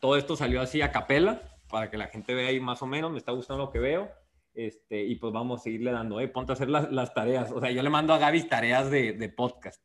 todo 0.00 0.16
esto 0.16 0.36
salió 0.36 0.60
así 0.60 0.82
a 0.82 0.92
capela 0.92 1.42
para 1.68 1.90
que 1.90 1.98
la 1.98 2.08
gente 2.08 2.34
vea 2.34 2.48
ahí 2.48 2.60
más 2.60 2.82
o 2.82 2.86
menos. 2.86 3.10
Me 3.10 3.18
está 3.18 3.32
gustando 3.32 3.64
lo 3.64 3.70
que 3.70 3.78
veo. 3.78 4.10
Este, 4.54 5.04
y 5.04 5.14
pues 5.14 5.32
vamos 5.32 5.60
a 5.60 5.64
seguirle 5.64 5.92
dando, 5.92 6.18
eh, 6.20 6.26
ponte 6.26 6.52
a 6.52 6.54
hacer 6.54 6.68
las, 6.68 6.90
las 6.90 7.14
tareas. 7.14 7.52
O 7.52 7.60
sea, 7.60 7.70
yo 7.70 7.82
le 7.82 7.90
mando 7.90 8.12
a 8.12 8.18
Gaby 8.18 8.42
tareas 8.44 8.90
de, 8.90 9.12
de 9.12 9.28
podcast. 9.28 9.82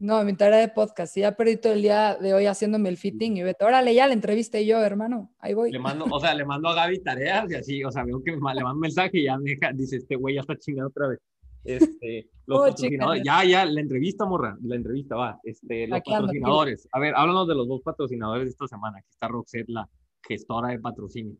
No, 0.00 0.24
mi 0.24 0.34
tarea 0.34 0.58
de 0.60 0.68
podcast. 0.68 1.12
Sí, 1.12 1.20
ya 1.20 1.36
perdí 1.36 1.58
todo 1.58 1.74
el 1.74 1.82
día 1.82 2.16
de 2.16 2.32
hoy 2.32 2.46
haciéndome 2.46 2.88
el 2.88 2.96
fitting 2.96 3.36
y 3.36 3.42
Beto, 3.42 3.66
órale, 3.66 3.94
ya 3.94 4.06
la 4.06 4.14
entrevisté 4.14 4.64
yo, 4.64 4.78
hermano. 4.82 5.30
Ahí 5.38 5.52
voy. 5.52 5.70
Le 5.70 5.78
mando, 5.78 6.06
o 6.10 6.18
sea, 6.18 6.34
le 6.34 6.44
mando 6.46 6.68
a 6.70 6.74
Gaby 6.74 7.00
tareas 7.02 7.50
y 7.50 7.54
así, 7.54 7.84
o 7.84 7.90
sea, 7.92 8.02
veo 8.04 8.22
que 8.22 8.32
me 8.32 8.38
le 8.54 8.62
mando 8.62 8.74
un 8.76 8.80
mensaje 8.80 9.18
y 9.18 9.24
ya 9.24 9.36
me 9.36 9.50
deja, 9.50 9.72
dice, 9.74 9.96
este 9.96 10.16
güey 10.16 10.36
ya 10.36 10.40
está 10.40 10.56
chingado 10.56 10.88
otra 10.88 11.08
vez. 11.08 11.18
Este, 11.64 12.30
los 12.46 12.58
Oh, 12.58 12.62
patrocinadores, 12.62 13.20
chica. 13.22 13.42
ya, 13.44 13.48
ya, 13.50 13.64
la 13.66 13.80
entrevista, 13.80 14.24
morra, 14.24 14.56
la 14.62 14.76
entrevista, 14.76 15.16
va. 15.16 15.38
Este, 15.44 15.86
los 15.86 15.98
Aquí 15.98 16.14
ando, 16.14 16.28
aquí. 16.30 16.38
patrocinadores. 16.40 16.88
A 16.92 16.98
ver, 16.98 17.14
háblanos 17.14 17.46
de 17.48 17.54
los 17.54 17.68
dos 17.68 17.82
patrocinadores 17.82 18.44
de 18.44 18.50
esta 18.50 18.66
semana. 18.68 18.98
Aquí 18.98 19.08
está 19.10 19.28
Roxette, 19.28 19.68
la 19.68 19.86
gestora 20.26 20.68
de 20.68 20.78
patrocinio. 20.78 21.36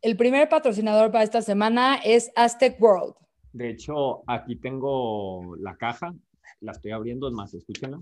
El 0.00 0.16
primer 0.16 0.48
patrocinador 0.48 1.10
para 1.10 1.24
esta 1.24 1.42
semana 1.42 1.96
es 1.96 2.30
Aztec 2.36 2.80
World. 2.80 3.14
De 3.52 3.70
hecho, 3.70 4.22
aquí 4.26 4.56
tengo 4.56 5.56
la 5.56 5.76
caja, 5.76 6.14
la 6.60 6.72
estoy 6.72 6.92
abriendo, 6.92 7.28
es 7.28 7.34
más, 7.34 7.52
escúchenla. 7.54 8.00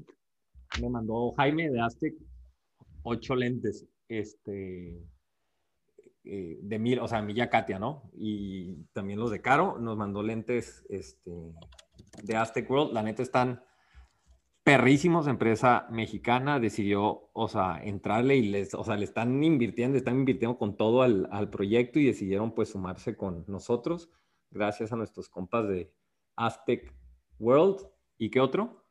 Me 0.81 0.89
mandó 0.89 1.33
Jaime 1.33 1.71
de 1.71 1.81
Aztec 1.81 2.15
ocho 3.03 3.35
lentes, 3.37 3.87
este, 4.09 4.99
eh, 6.25 6.59
de 6.61 6.79
mil, 6.79 6.99
o 7.01 7.07
sea, 7.07 7.23
Milla 7.23 7.51
Katia, 7.51 7.79
¿no? 7.79 8.11
Y 8.15 8.75
también 8.93 9.19
los 9.19 9.31
de 9.31 9.41
Caro, 9.41 9.79
nos 9.79 9.97
mandó 9.97 10.23
lentes, 10.23 10.85
este, 10.89 11.31
de 12.23 12.37
Aztec 12.37 12.69
World, 12.71 12.93
la 12.95 13.03
neta 13.03 13.23
están 13.23 13.63
perrísimos, 14.63 15.27
empresa 15.27 15.87
mexicana, 15.91 16.59
decidió, 16.59 17.29
o 17.35 17.49
sea, 17.49 17.79
entrarle 17.85 18.37
y 18.37 18.49
les, 18.49 18.73
o 18.73 18.83
sea, 18.83 18.97
le 18.97 19.05
están 19.05 19.45
invirtiendo, 19.45 19.99
están 19.99 20.17
invirtiendo 20.17 20.57
con 20.57 20.79
todo 20.79 21.03
al, 21.03 21.29
al 21.31 21.51
proyecto 21.51 21.99
y 21.99 22.07
decidieron 22.07 22.55
pues 22.55 22.71
sumarse 22.71 23.15
con 23.15 23.45
nosotros, 23.47 24.11
gracias 24.51 24.93
a 24.93 24.97
nuestros 24.97 25.29
compas 25.29 25.69
de 25.69 25.93
Aztec 26.37 26.95
World. 27.39 27.87
¿Y 28.19 28.31
qué 28.31 28.41
otro? 28.41 28.85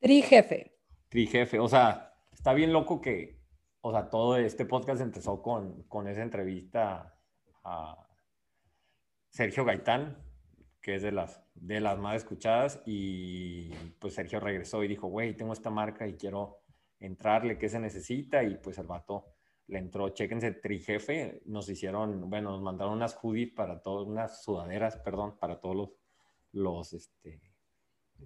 Tri 0.00 0.22
Jefe. 0.22 0.78
Trijefe, 1.08 1.58
o 1.58 1.68
sea, 1.68 2.14
está 2.32 2.54
bien 2.54 2.72
loco 2.72 3.00
que, 3.00 3.38
o 3.82 3.92
sea, 3.92 4.08
todo 4.08 4.36
este 4.36 4.64
podcast 4.64 5.00
empezó 5.00 5.42
con, 5.42 5.82
con 5.84 6.08
esa 6.08 6.22
entrevista 6.22 7.18
a 7.62 8.08
Sergio 9.28 9.64
Gaitán, 9.64 10.16
que 10.80 10.96
es 10.96 11.02
de 11.02 11.12
las, 11.12 11.44
de 11.54 11.80
las 11.80 11.98
más 11.98 12.16
escuchadas, 12.16 12.82
y 12.86 13.68
pues 13.98 14.14
Sergio 14.14 14.40
regresó 14.40 14.82
y 14.82 14.88
dijo, 14.88 15.06
güey, 15.08 15.36
tengo 15.36 15.52
esta 15.52 15.70
marca 15.70 16.08
y 16.08 16.14
quiero 16.14 16.62
entrarle, 16.98 17.58
¿qué 17.58 17.68
se 17.68 17.78
necesita? 17.78 18.42
Y 18.42 18.56
pues 18.56 18.78
el 18.78 18.86
vato 18.86 19.26
le 19.66 19.78
entró, 19.78 20.08
chéquense, 20.08 20.52
Trijefe, 20.52 21.42
nos 21.44 21.68
hicieron, 21.68 22.28
bueno, 22.28 22.50
nos 22.50 22.62
mandaron 22.62 22.94
unas 22.94 23.14
hoodies 23.14 23.52
para 23.52 23.80
todos, 23.80 24.08
unas 24.08 24.42
sudaderas, 24.42 24.96
perdón, 24.96 25.38
para 25.38 25.60
todos 25.60 25.76
los, 25.76 25.90
los, 26.52 26.92
este, 26.94 27.51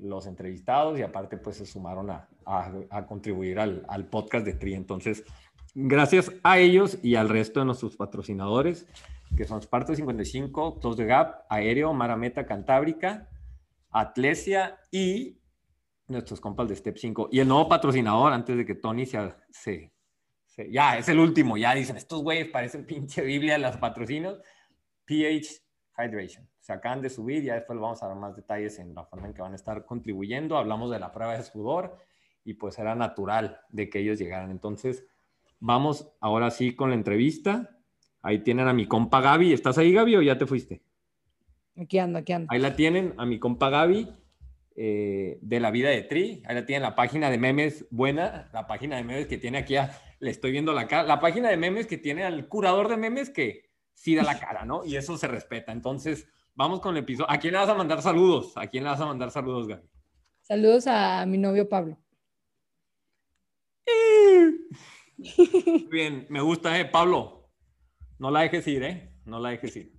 los 0.01 0.27
entrevistados 0.27 0.99
y 0.99 1.03
aparte 1.03 1.37
pues 1.37 1.57
se 1.57 1.67
sumaron 1.67 2.11
a, 2.11 2.29
a, 2.45 3.07
contribuir 3.07 3.59
al, 3.59 3.85
al, 3.89 4.07
podcast 4.07 4.45
de 4.45 4.55
Tri. 4.55 4.75
Entonces, 4.75 5.25
gracias 5.75 6.33
a 6.43 6.59
ellos 6.59 6.99
y 7.03 7.17
al 7.17 7.29
resto 7.29 7.61
de 7.61 7.67
nuestros 7.67 7.97
patrocinadores, 7.97 8.87
que 9.37 9.45
son 9.45 9.61
Sparto 9.63 9.95
55, 9.95 10.81
Close 10.81 10.97
the 10.97 11.07
Gap, 11.07 11.45
Aéreo, 11.49 11.93
Marameta 11.93 12.47
Cantábrica, 12.47 13.29
Atlesia 13.91 14.79
y 14.91 15.41
nuestros 16.09 16.41
compas 16.41 16.69
de 16.69 16.77
Step 16.77 16.97
5. 16.97 17.29
Y 17.33 17.41
el 17.41 17.49
nuevo 17.49 17.69
patrocinador, 17.69 18.33
antes 18.33 18.57
de 18.57 18.65
que 18.65 18.75
Tony 18.75 19.07
se, 19.07 19.35
se 19.51 19.91
ya 20.71 20.97
es 20.97 21.09
el 21.09 21.19
último, 21.19 21.57
ya 21.57 21.75
dicen, 21.75 21.97
estos 21.97 22.23
güeyes 22.23 22.49
parecen 22.49 22.87
pinche 22.87 23.23
Biblia 23.23 23.55
de 23.55 23.59
los 23.59 23.77
patrocinios, 23.77 24.41
PH 25.05 25.63
Hydration. 25.99 26.49
Se 26.67 26.73
acaban 26.73 27.01
de 27.01 27.11
subir, 27.11 27.45
ya 27.45 27.55
después 27.55 27.79
vamos 27.79 28.03
a 28.03 28.09
dar 28.09 28.17
más 28.17 28.35
detalles 28.35 28.81
en 28.81 28.93
la 28.93 29.05
forma 29.05 29.29
en 29.29 29.35
que 29.35 29.41
van 29.41 29.53
a 29.53 29.55
estar 29.55 29.87
contribuyendo. 29.87 30.59
Hablamos 30.59 30.91
de 30.91 30.99
la 30.99 31.13
prueba 31.13 31.37
de 31.37 31.45
sudor 31.45 31.97
y 32.43 32.55
pues 32.55 32.77
era 32.81 32.97
natural 32.97 33.61
de 33.69 33.89
que 33.89 34.01
ellos 34.01 34.19
llegaran. 34.19 34.51
Entonces, 34.51 35.07
vamos 35.61 36.11
ahora 36.21 36.51
sí 36.51 36.75
con 36.75 36.91
la 36.91 36.97
entrevista. 36.97 37.79
Ahí 38.21 38.41
tienen 38.41 38.67
a 38.67 38.73
mi 38.73 38.89
compa 38.89 39.21
Gaby. 39.21 39.53
¿Estás 39.53 39.79
ahí, 39.79 39.93
Gaby, 39.93 40.17
o 40.17 40.23
ya 40.23 40.39
te 40.39 40.45
fuiste? 40.45 40.83
Aquí 41.81 42.01
ando, 42.01 42.19
aquí 42.19 42.33
ando. 42.33 42.49
Ahí 42.51 42.59
la 42.59 42.75
tienen 42.75 43.15
a 43.17 43.27
mi 43.27 43.39
compa 43.39 43.71
Gaby 43.71 44.13
eh, 44.75 45.39
de 45.41 45.61
la 45.61 45.71
vida 45.71 45.91
de 45.91 46.03
Tri. 46.03 46.43
Ahí 46.47 46.57
la 46.57 46.67
tienen 46.67 46.83
la 46.83 46.97
página 46.97 47.31
de 47.31 47.39
memes 47.39 47.87
buena, 47.91 48.51
la 48.53 48.67
página 48.67 48.97
de 48.97 49.05
memes 49.05 49.29
que 49.29 49.39
tiene 49.39 49.59
aquí, 49.59 49.77
le 50.19 50.31
estoy 50.33 50.51
viendo 50.51 50.73
la 50.73 50.89
cara, 50.89 51.05
la 51.05 51.21
página 51.21 51.49
de 51.49 51.59
memes 51.59 51.87
que 51.87 51.97
tiene 51.97 52.25
al 52.25 52.49
curador 52.49 52.89
de 52.89 52.97
memes 52.97 53.31
que 53.31 53.71
sí 53.95 54.17
da 54.17 54.25
la 54.25 54.41
cara, 54.41 54.65
¿no? 54.65 54.85
Y 54.85 54.97
eso 54.97 55.17
se 55.17 55.29
respeta. 55.29 55.71
Entonces, 55.71 56.27
vamos 56.57 56.81
con 56.81 56.97
el 56.97 57.03
episodio. 57.03 57.31
¿A 57.31 57.39
quién 57.39 57.53
le 57.53 57.61
vas 57.61 57.69
a 57.69 57.75
mandar 57.75 58.03
saludos? 58.03 58.53
¿A 58.57 58.67
quién 58.67 58.83
le 58.83 58.91
vas 58.91 59.01
a 59.01 59.07
mandar 59.07 59.31
saludos, 59.31 59.69
Gaby? 59.69 59.87
Saludos 60.43 60.87
a 60.87 61.25
mi 61.27 61.39
novio 61.39 61.69
Pablo. 61.69 61.99
Bien, 65.91 66.27
me 66.29 66.41
gusta, 66.41 66.79
¿eh? 66.79 66.85
Pablo, 66.85 67.51
no 68.19 68.31
la 68.31 68.41
dejes 68.41 68.67
ir, 68.67 68.83
¿eh? 68.83 69.13
No 69.25 69.39
la 69.39 69.51
dejes 69.51 69.77
ir. 69.77 69.93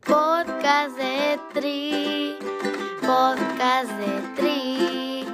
Podcast 0.00 0.96
de 0.96 1.38
Tri, 1.52 2.36
podcast 3.00 3.90
de 3.98 4.34
Tri, 4.36 5.24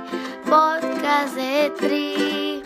podcast 0.44 1.36
de 1.36 1.70
Tri, 1.78 2.62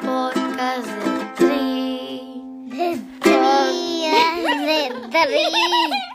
podcast 0.00 0.86
de 0.86 1.24
Tri. 1.36 2.70
De 2.70 2.96
Tri, 3.20 4.08
de 5.10 5.10
Tri. 5.10 6.13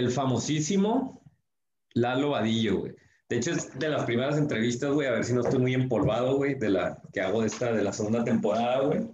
El 0.00 0.10
famosísimo 0.10 1.22
Lalo 1.92 2.30
Vadillo, 2.30 2.78
güey. 2.78 2.94
De 3.28 3.36
hecho, 3.36 3.52
es 3.52 3.78
de 3.78 3.88
las 3.90 4.04
primeras 4.04 4.38
entrevistas, 4.38 4.90
güey, 4.92 5.06
a 5.06 5.12
ver 5.12 5.24
si 5.24 5.34
no 5.34 5.42
estoy 5.42 5.58
muy 5.58 5.74
empolvado, 5.74 6.36
güey, 6.36 6.54
de 6.54 6.70
la 6.70 7.00
que 7.12 7.20
hago 7.20 7.42
de 7.42 7.48
esta, 7.48 7.72
de 7.72 7.84
la 7.84 7.92
segunda 7.92 8.24
temporada, 8.24 8.80
güey. 8.80 9.06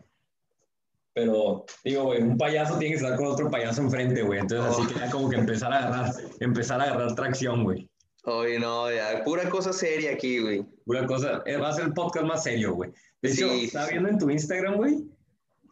Pero, 1.13 1.65
digo, 1.85 2.05
güey, 2.05 2.23
un 2.23 2.39
payaso 2.39 2.79
tiene 2.79 2.95
que 2.95 3.03
estar 3.03 3.17
con 3.17 3.27
otro 3.27 3.51
payaso 3.51 3.83
enfrente, 3.83 4.23
güey. 4.23 4.39
Entonces, 4.39 4.79
así 4.79 4.87
que 4.87 5.01
ya 5.01 5.11
como 5.11 5.29
que 5.29 5.37
empezar 5.37 5.73
a 5.73 5.79
agarrar, 5.89 6.15
empezar 6.41 6.81
a 6.81 6.85
agarrar 6.85 7.15
tracción, 7.17 7.65
güey. 7.65 7.91
Oye, 8.25 8.59
no, 8.61 8.91
ya, 8.93 9.25
pura 9.25 9.49
cosa 9.51 9.73
seria 9.73 10.13
aquí, 10.13 10.39
güey. 10.39 10.65
Pura 10.85 11.05
cosa, 11.07 11.43
eh, 11.47 11.57
va 11.57 11.71
a 11.71 11.73
ser 11.73 11.87
el 11.87 11.93
podcast 11.93 12.27
más 12.27 12.45
serio, 12.45 12.75
güey. 12.75 12.93
De 13.23 13.31
hecho, 13.33 13.49
Sí, 13.49 13.65
estaba 13.65 13.87
sí. 13.87 13.93
viendo 13.93 14.09
en 14.11 14.19
tu 14.19 14.31
Instagram, 14.31 14.77
güey. 14.77 15.05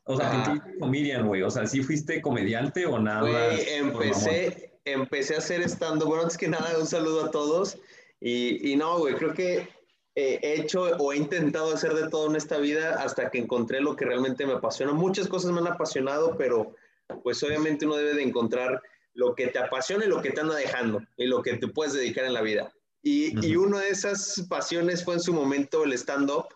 O 0.06 0.16
sea, 0.16 0.28
Ajá. 0.30 0.52
que 0.52 0.60
tú 0.60 0.78
comedian, 0.80 1.26
güey. 1.28 1.42
O 1.42 1.50
sea, 1.50 1.66
¿sí 1.66 1.82
fuiste 1.82 2.20
comediante 2.20 2.84
o 2.84 2.98
nada? 2.98 3.22
Güey, 3.22 3.68
empecé, 3.76 4.73
empecé 4.84 5.34
a 5.34 5.38
hacer 5.38 5.62
stand 5.62 6.02
Bueno, 6.02 6.22
antes 6.22 6.36
que 6.36 6.48
nada, 6.48 6.78
un 6.78 6.86
saludo 6.86 7.24
a 7.24 7.30
todos. 7.30 7.78
Y, 8.20 8.72
y 8.72 8.76
no, 8.76 8.98
güey, 8.98 9.14
creo 9.14 9.34
que 9.34 9.68
eh, 10.14 10.38
he 10.42 10.60
hecho 10.60 10.82
o 10.82 11.12
he 11.12 11.16
intentado 11.16 11.74
hacer 11.74 11.94
de 11.94 12.08
todo 12.08 12.30
en 12.30 12.36
esta 12.36 12.58
vida 12.58 13.02
hasta 13.02 13.30
que 13.30 13.38
encontré 13.38 13.80
lo 13.80 13.96
que 13.96 14.04
realmente 14.04 14.46
me 14.46 14.54
apasiona. 14.54 14.92
Muchas 14.92 15.28
cosas 15.28 15.50
me 15.52 15.60
han 15.60 15.66
apasionado, 15.66 16.36
pero 16.36 16.74
pues 17.22 17.42
obviamente 17.42 17.86
uno 17.86 17.96
debe 17.96 18.14
de 18.14 18.22
encontrar 18.22 18.80
lo 19.14 19.34
que 19.34 19.48
te 19.48 19.58
apasiona 19.58 20.04
y 20.04 20.08
lo 20.08 20.22
que 20.22 20.30
te 20.30 20.40
anda 20.40 20.54
dejando 20.54 21.02
y 21.16 21.26
lo 21.26 21.42
que 21.42 21.56
te 21.56 21.68
puedes 21.68 21.92
dedicar 21.92 22.24
en 22.24 22.32
la 22.32 22.42
vida. 22.42 22.72
Y, 23.02 23.46
y 23.46 23.56
Ujú. 23.56 23.66
una 23.66 23.80
de 23.80 23.90
esas 23.90 24.46
pasiones 24.48 25.04
fue 25.04 25.14
en 25.14 25.20
su 25.20 25.32
momento 25.32 25.84
el 25.84 25.92
stand-up. 25.92 26.46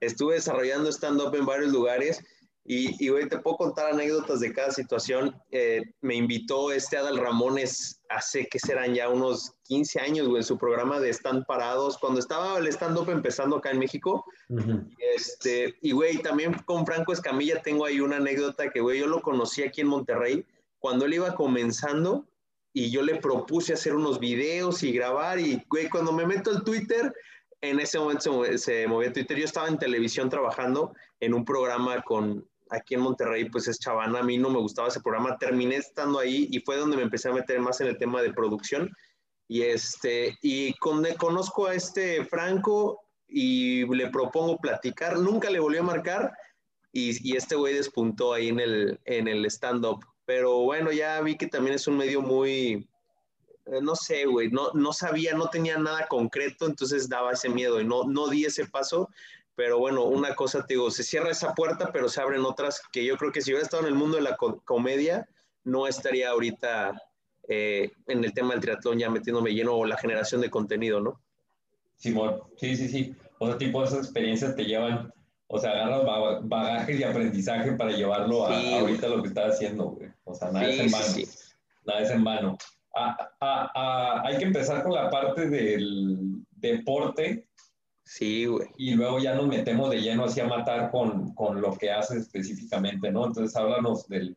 Estuve 0.00 0.34
desarrollando 0.34 0.90
stand-up 0.90 1.34
en 1.34 1.46
varios 1.46 1.70
lugares 1.70 2.24
y, 2.64 3.04
y, 3.04 3.08
güey, 3.08 3.28
te 3.28 3.38
puedo 3.38 3.56
contar 3.56 3.92
anécdotas 3.92 4.38
de 4.38 4.52
cada 4.52 4.70
situación. 4.70 5.34
Eh, 5.50 5.82
me 6.00 6.14
invitó 6.14 6.70
este 6.70 6.96
Adal 6.96 7.18
Ramones 7.18 8.00
hace 8.08 8.46
que 8.46 8.60
serán 8.60 8.94
ya 8.94 9.08
unos 9.08 9.54
15 9.64 9.98
años, 9.98 10.28
güey, 10.28 10.42
en 10.42 10.46
su 10.46 10.56
programa 10.56 11.00
de 11.00 11.10
Stand 11.10 11.44
Parados, 11.46 11.98
cuando 11.98 12.20
estaba 12.20 12.58
el 12.58 12.68
stand-up 12.68 13.10
empezando 13.10 13.56
acá 13.56 13.72
en 13.72 13.80
México. 13.80 14.24
Ujú. 14.48 14.88
Este, 15.16 15.74
y, 15.80 15.90
güey, 15.90 16.18
también 16.18 16.54
con 16.64 16.86
Franco 16.86 17.12
Escamilla 17.12 17.60
tengo 17.62 17.84
ahí 17.84 17.98
una 17.98 18.18
anécdota 18.18 18.70
que, 18.70 18.80
güey, 18.80 19.00
yo 19.00 19.08
lo 19.08 19.22
conocí 19.22 19.64
aquí 19.64 19.80
en 19.80 19.88
Monterrey 19.88 20.46
cuando 20.78 21.06
él 21.06 21.14
iba 21.14 21.34
comenzando 21.34 22.28
y 22.72 22.90
yo 22.90 23.02
le 23.02 23.16
propuse 23.16 23.72
hacer 23.72 23.94
unos 23.94 24.20
videos 24.20 24.84
y 24.84 24.92
grabar 24.92 25.40
y, 25.40 25.64
güey, 25.68 25.90
cuando 25.90 26.12
me 26.12 26.26
meto 26.26 26.50
al 26.50 26.62
Twitter, 26.62 27.12
en 27.60 27.80
ese 27.80 27.98
momento 27.98 28.44
se, 28.44 28.58
se 28.58 28.86
movía 28.86 29.12
Twitter, 29.12 29.36
yo 29.36 29.44
estaba 29.44 29.66
en 29.68 29.78
televisión 29.78 30.28
trabajando 30.30 30.94
en 31.20 31.34
un 31.34 31.44
programa 31.44 32.02
con, 32.02 32.48
aquí 32.72 32.94
en 32.94 33.00
Monterrey, 33.00 33.48
pues 33.48 33.68
es 33.68 33.78
Chavana, 33.78 34.20
a 34.20 34.22
mí 34.22 34.38
no 34.38 34.50
me 34.50 34.58
gustaba 34.58 34.88
ese 34.88 35.00
programa, 35.00 35.38
terminé 35.38 35.76
estando 35.76 36.18
ahí 36.18 36.48
y 36.50 36.60
fue 36.60 36.76
donde 36.76 36.96
me 36.96 37.02
empecé 37.02 37.28
a 37.28 37.34
meter 37.34 37.60
más 37.60 37.80
en 37.80 37.88
el 37.88 37.98
tema 37.98 38.22
de 38.22 38.32
producción 38.32 38.90
y 39.46 39.62
este, 39.62 40.38
y 40.40 40.72
con, 40.78 41.04
conozco 41.18 41.66
a 41.66 41.74
este 41.74 42.24
Franco 42.24 43.00
y 43.28 43.84
le 43.86 44.08
propongo 44.08 44.58
platicar, 44.58 45.18
nunca 45.18 45.50
le 45.50 45.60
volvió 45.60 45.80
a 45.80 45.84
marcar 45.84 46.32
y, 46.92 47.30
y 47.30 47.36
este 47.36 47.54
güey 47.54 47.74
despuntó 47.74 48.32
ahí 48.32 48.48
en 48.48 48.60
el, 48.60 49.00
en 49.04 49.28
el 49.28 49.44
stand-up. 49.46 50.04
Pero 50.24 50.60
bueno, 50.60 50.92
ya 50.92 51.20
vi 51.20 51.36
que 51.36 51.48
también 51.48 51.74
es 51.74 51.86
un 51.86 51.96
medio 51.96 52.22
muy, 52.22 52.88
eh, 53.66 53.80
no 53.82 53.94
sé, 53.94 54.24
güey, 54.26 54.50
no, 54.50 54.70
no 54.72 54.92
sabía, 54.92 55.34
no 55.34 55.48
tenía 55.48 55.78
nada 55.78 56.06
concreto, 56.08 56.66
entonces 56.66 57.08
daba 57.08 57.32
ese 57.32 57.48
miedo 57.48 57.80
y 57.80 57.84
no, 57.84 58.04
no 58.04 58.28
di 58.28 58.44
ese 58.44 58.66
paso. 58.66 59.08
Pero 59.54 59.78
bueno, 59.78 60.04
una 60.04 60.34
cosa 60.34 60.64
te 60.64 60.74
digo, 60.74 60.90
se 60.90 61.02
cierra 61.02 61.30
esa 61.30 61.54
puerta, 61.54 61.90
pero 61.92 62.08
se 62.08 62.20
abren 62.22 62.44
otras 62.44 62.80
que 62.90 63.04
yo 63.04 63.16
creo 63.18 63.32
que 63.32 63.42
si 63.42 63.50
hubiera 63.50 63.64
estado 63.64 63.82
en 63.82 63.88
el 63.88 63.94
mundo 63.94 64.16
de 64.16 64.22
la 64.22 64.36
co- 64.36 64.62
comedia, 64.64 65.28
no 65.64 65.86
estaría 65.86 66.30
ahorita 66.30 66.92
eh, 67.48 67.90
en 68.06 68.24
el 68.24 68.32
tema 68.32 68.52
del 68.52 68.60
triatlón 68.60 68.98
ya 68.98 69.10
metiéndome 69.10 69.52
lleno 69.52 69.74
o 69.74 69.84
la 69.84 69.96
generación 69.98 70.40
de 70.40 70.48
contenido, 70.50 71.00
¿no? 71.00 71.20
Simón, 71.96 72.40
sí, 72.56 72.76
sí, 72.76 72.88
sí. 72.88 73.14
O 73.38 73.46
sea, 73.46 73.58
tipo, 73.58 73.82
esas 73.84 73.98
experiencias 73.98 74.56
te 74.56 74.64
llevan, 74.64 75.12
o 75.48 75.58
sea, 75.58 75.72
agarras 75.72 76.04
ba- 76.04 76.40
bagajes 76.42 76.98
y 76.98 77.02
aprendizaje 77.04 77.72
para 77.72 77.92
llevarlo 77.92 78.46
a, 78.46 78.60
Sí, 78.60 78.72
a 78.74 78.80
ahorita 78.80 79.08
lo 79.08 79.22
que 79.22 79.28
estás 79.28 79.54
haciendo, 79.54 79.84
güey. 79.90 80.08
O 80.24 80.34
sea, 80.34 80.50
nada 80.50 80.66
es 80.68 80.80
en 80.80 80.88
Sí, 80.88 80.92
vano. 80.94 81.04
sí, 81.06 81.26
sí. 81.26 81.38
Nada 81.84 82.00
es 82.00 82.10
en 82.10 82.24
vano. 82.24 82.58
Ah, 82.94 83.16
ah, 83.40 83.70
ah, 83.74 84.22
hay 84.24 84.38
que 84.38 84.44
empezar 84.44 84.82
con 84.82 84.92
la 84.92 85.10
parte 85.10 85.48
del 85.48 86.42
deporte 86.50 87.48
Sí, 88.14 88.44
güey. 88.44 88.68
y 88.76 88.90
luego 88.90 89.20
ya 89.20 89.34
nos 89.34 89.46
metemos 89.46 89.88
de 89.88 90.02
lleno 90.02 90.24
así 90.24 90.38
a 90.38 90.46
matar 90.46 90.90
con, 90.90 91.34
con 91.34 91.62
lo 91.62 91.72
que 91.78 91.90
haces 91.90 92.18
específicamente, 92.18 93.10
¿no? 93.10 93.24
Entonces, 93.26 93.56
háblanos 93.56 94.06
del, 94.06 94.36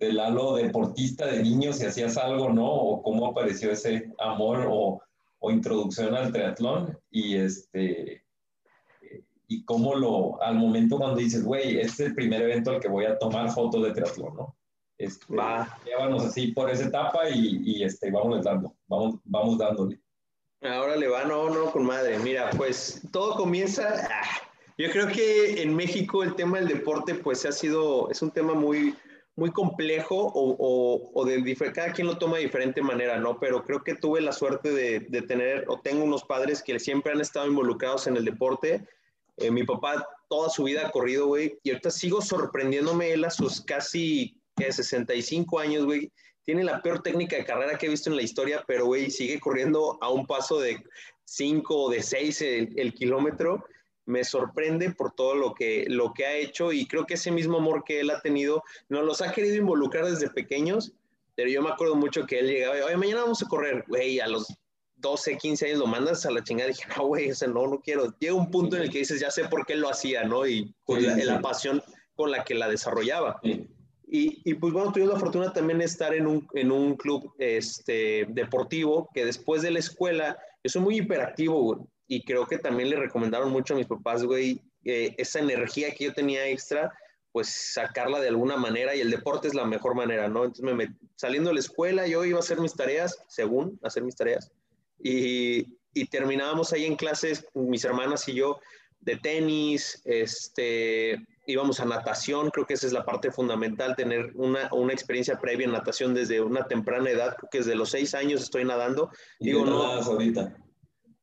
del 0.00 0.18
halo 0.18 0.56
deportista 0.56 1.26
de 1.26 1.40
niños, 1.40 1.78
si 1.78 1.86
hacías 1.86 2.16
algo, 2.16 2.50
¿no? 2.50 2.68
O 2.68 3.02
cómo 3.04 3.28
apareció 3.28 3.70
ese 3.70 4.12
amor 4.18 4.66
o, 4.68 5.00
o 5.38 5.50
introducción 5.52 6.16
al 6.16 6.32
triatlón 6.32 6.98
y 7.08 7.36
este 7.36 8.24
y 9.46 9.64
cómo 9.64 9.94
lo, 9.94 10.42
al 10.42 10.56
momento 10.56 10.98
cuando 10.98 11.18
dices, 11.18 11.44
güey, 11.44 11.78
este 11.78 12.02
es 12.02 12.08
el 12.08 12.14
primer 12.16 12.42
evento 12.42 12.72
al 12.72 12.80
que 12.80 12.88
voy 12.88 13.04
a 13.04 13.16
tomar 13.18 13.52
fotos 13.52 13.84
de 13.84 13.92
triatlón, 13.92 14.34
¿no? 14.34 14.56
Este, 14.98 15.32
Va. 15.32 15.78
Llévanos 15.84 16.24
así 16.24 16.48
por 16.48 16.68
esa 16.70 16.86
etapa 16.88 17.30
y, 17.30 17.60
y 17.64 17.84
este, 17.84 18.10
vamos 18.10 18.42
dando, 18.42 18.74
vamos, 18.88 19.20
vamos 19.22 19.58
dándole. 19.58 20.00
Ahora 20.62 20.96
le 20.96 21.08
va, 21.08 21.24
no, 21.24 21.50
no, 21.50 21.70
con 21.70 21.84
madre. 21.84 22.18
Mira, 22.18 22.50
pues 22.56 23.02
todo 23.12 23.36
comienza. 23.36 24.08
ah, 24.10 24.46
yo 24.78 24.90
creo 24.90 25.08
que 25.08 25.62
en 25.62 25.74
México 25.74 26.22
el 26.22 26.34
tema 26.34 26.58
del 26.58 26.68
deporte, 26.68 27.14
pues 27.14 27.44
ha 27.46 27.52
sido, 27.52 28.10
es 28.10 28.22
un 28.22 28.30
tema 28.30 28.54
muy, 28.54 28.94
muy 29.36 29.50
complejo 29.50 30.16
o, 30.16 30.56
o, 30.58 31.10
o 31.14 31.24
de 31.24 31.56
cada 31.74 31.92
quien 31.92 32.06
lo 32.06 32.18
toma 32.18 32.36
de 32.36 32.44
diferente 32.44 32.82
manera, 32.82 33.18
¿no? 33.18 33.38
Pero 33.38 33.64
creo 33.64 33.82
que 33.84 33.94
tuve 33.94 34.20
la 34.20 34.32
suerte 34.32 34.70
de, 34.70 35.00
de 35.00 35.22
tener, 35.22 35.64
o 35.68 35.80
tengo 35.80 36.04
unos 36.04 36.24
padres 36.24 36.62
que 36.62 36.78
siempre 36.78 37.12
han 37.12 37.20
estado 37.20 37.46
involucrados 37.46 38.06
en 38.06 38.16
el 38.16 38.24
deporte. 38.24 38.86
Eh, 39.36 39.50
mi 39.50 39.64
papá 39.64 40.06
toda 40.28 40.48
su 40.48 40.64
vida 40.64 40.86
ha 40.86 40.90
corrido, 40.90 41.26
güey, 41.26 41.58
y 41.62 41.70
ahorita 41.70 41.90
sigo 41.90 42.20
sorprendiéndome 42.20 43.12
él 43.12 43.24
a 43.24 43.30
sus 43.30 43.60
casi 43.60 44.40
¿qué? 44.56 44.72
65 44.72 45.58
años, 45.58 45.84
güey. 45.84 46.10
Tiene 46.46 46.64
la 46.64 46.80
peor 46.80 47.02
técnica 47.02 47.36
de 47.36 47.44
carrera 47.44 47.76
que 47.76 47.86
he 47.86 47.90
visto 47.90 48.08
en 48.08 48.16
la 48.16 48.22
historia, 48.22 48.64
pero, 48.66 48.86
güey, 48.86 49.10
sigue 49.10 49.38
corriendo 49.38 49.98
a 50.00 50.08
un 50.08 50.26
paso 50.26 50.58
de 50.60 50.82
5 51.24 51.76
o 51.76 51.90
de 51.90 52.02
6 52.02 52.40
el, 52.42 52.72
el 52.76 52.94
kilómetro. 52.94 53.66
Me 54.06 54.24
sorprende 54.24 54.90
por 54.92 55.12
todo 55.12 55.34
lo 55.34 55.52
que, 55.52 55.84
lo 55.88 56.14
que 56.14 56.24
ha 56.24 56.36
hecho 56.36 56.72
y 56.72 56.86
creo 56.86 57.04
que 57.04 57.14
ese 57.14 57.32
mismo 57.32 57.58
amor 57.58 57.82
que 57.84 58.00
él 58.00 58.10
ha 58.10 58.22
tenido 58.22 58.62
nos 58.88 59.04
los 59.04 59.20
ha 59.20 59.32
querido 59.32 59.56
involucrar 59.56 60.06
desde 60.06 60.30
pequeños, 60.30 60.92
pero 61.34 61.50
yo 61.50 61.60
me 61.60 61.70
acuerdo 61.70 61.96
mucho 61.96 62.24
que 62.24 62.38
él 62.38 62.46
llegaba, 62.46 62.76
oye, 62.86 62.96
mañana 62.96 63.22
vamos 63.22 63.42
a 63.42 63.48
correr, 63.48 63.84
güey, 63.88 64.20
a 64.20 64.28
los 64.28 64.46
12, 64.96 65.36
15 65.36 65.66
años 65.66 65.78
lo 65.78 65.86
mandas 65.86 66.24
a 66.24 66.30
la 66.30 66.42
chingada. 66.42 66.68
Dije, 66.68 66.84
no, 66.96 67.06
güey, 67.06 67.28
ese 67.28 67.48
no, 67.48 67.66
no 67.66 67.80
quiero. 67.80 68.16
Llega 68.18 68.34
un 68.34 68.50
punto 68.50 68.76
en 68.76 68.82
el 68.82 68.90
que 68.90 68.98
dices, 68.98 69.20
ya 69.20 69.30
sé 69.30 69.44
por 69.44 69.66
qué 69.66 69.76
lo 69.76 69.90
hacía, 69.90 70.24
¿no? 70.24 70.46
Y 70.46 70.72
con 70.84 71.00
Sí, 71.00 71.06
la, 71.06 71.14
sí, 71.14 71.22
la 71.22 71.40
pasión 71.40 71.82
con 72.14 72.30
la 72.30 72.44
que 72.44 72.54
la 72.54 72.68
desarrollaba. 72.68 73.40
Sí. 73.42 73.68
Y, 74.08 74.40
y, 74.48 74.54
pues 74.54 74.72
bueno, 74.72 74.92
tuvimos 74.92 75.14
la 75.14 75.20
fortuna 75.20 75.52
también 75.52 75.80
de 75.80 75.84
estar 75.84 76.14
en 76.14 76.26
un, 76.26 76.46
en 76.54 76.70
un 76.70 76.96
club 76.96 77.34
este, 77.38 78.26
deportivo 78.28 79.10
que 79.12 79.24
después 79.24 79.62
de 79.62 79.72
la 79.72 79.80
escuela, 79.80 80.38
yo 80.62 80.70
soy 80.70 80.82
muy 80.82 80.98
hiperactivo, 80.98 81.60
güey, 81.60 81.80
y 82.06 82.24
creo 82.24 82.46
que 82.46 82.58
también 82.58 82.90
le 82.90 82.96
recomendaron 82.96 83.50
mucho 83.50 83.74
a 83.74 83.76
mis 83.76 83.86
papás, 83.86 84.22
güey, 84.22 84.62
eh, 84.84 85.14
esa 85.18 85.40
energía 85.40 85.92
que 85.92 86.04
yo 86.04 86.14
tenía 86.14 86.46
extra, 86.46 86.92
pues 87.32 87.48
sacarla 87.48 88.20
de 88.20 88.28
alguna 88.28 88.56
manera 88.56 88.94
y 88.94 89.00
el 89.00 89.10
deporte 89.10 89.48
es 89.48 89.54
la 89.54 89.64
mejor 89.64 89.96
manera, 89.96 90.28
¿no? 90.28 90.44
Entonces, 90.44 90.74
me, 90.74 90.96
saliendo 91.16 91.50
de 91.50 91.54
la 91.54 91.60
escuela, 91.60 92.06
yo 92.06 92.24
iba 92.24 92.38
a 92.38 92.40
hacer 92.40 92.60
mis 92.60 92.74
tareas, 92.74 93.18
según 93.28 93.78
hacer 93.82 94.04
mis 94.04 94.14
tareas, 94.14 94.52
y, 95.02 95.66
y 95.92 96.06
terminábamos 96.06 96.72
ahí 96.72 96.84
en 96.84 96.94
clases, 96.94 97.44
mis 97.54 97.84
hermanas 97.84 98.28
y 98.28 98.34
yo, 98.34 98.60
de 99.00 99.16
tenis, 99.16 100.00
este, 100.04 101.26
íbamos 101.46 101.80
a 101.80 101.84
natación, 101.84 102.50
creo 102.50 102.66
que 102.66 102.74
esa 102.74 102.86
es 102.86 102.92
la 102.92 103.04
parte 103.04 103.30
fundamental, 103.30 103.96
tener 103.96 104.32
una, 104.34 104.68
una 104.72 104.92
experiencia 104.92 105.38
previa 105.38 105.66
en 105.66 105.72
natación 105.72 106.14
desde 106.14 106.40
una 106.40 106.66
temprana 106.66 107.10
edad, 107.10 107.36
creo 107.36 107.48
que 107.50 107.58
desde 107.58 107.74
los 107.74 107.90
seis 107.90 108.14
años 108.14 108.42
estoy 108.42 108.64
nadando. 108.64 109.10
¿Y 109.38 109.46
Digo, 109.46 109.64
qué 109.64 109.70
tal 109.70 109.78
no, 109.78 109.86
nadas 109.86 110.06
ahorita? 110.06 110.56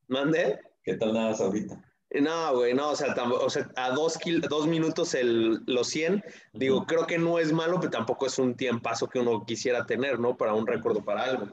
¿Mande? 0.08 0.60
¿Qué 0.84 0.96
tal 0.96 1.14
nadas 1.14 1.42
ahorita? 1.42 1.84
No, 2.22 2.56
güey, 2.56 2.76
no, 2.76 2.92
o 2.92 2.96
sea, 2.96 3.16
o 3.16 3.50
sea 3.50 3.72
a 3.76 3.90
dos, 3.90 4.20
dos 4.48 4.68
minutos 4.68 5.16
el, 5.16 5.64
los 5.66 5.88
100, 5.88 6.24
digo, 6.54 6.86
creo 6.86 7.08
que 7.08 7.18
no 7.18 7.40
es 7.40 7.52
malo, 7.52 7.80
pero 7.80 7.90
tampoco 7.90 8.28
es 8.28 8.38
un 8.38 8.56
tiempazo 8.56 9.08
que 9.08 9.20
uno 9.20 9.44
quisiera 9.46 9.86
tener, 9.86 10.20
¿no? 10.20 10.38
Para 10.38 10.54
un 10.54 10.68
récord 10.68 11.04
para 11.04 11.24
algo. 11.24 11.48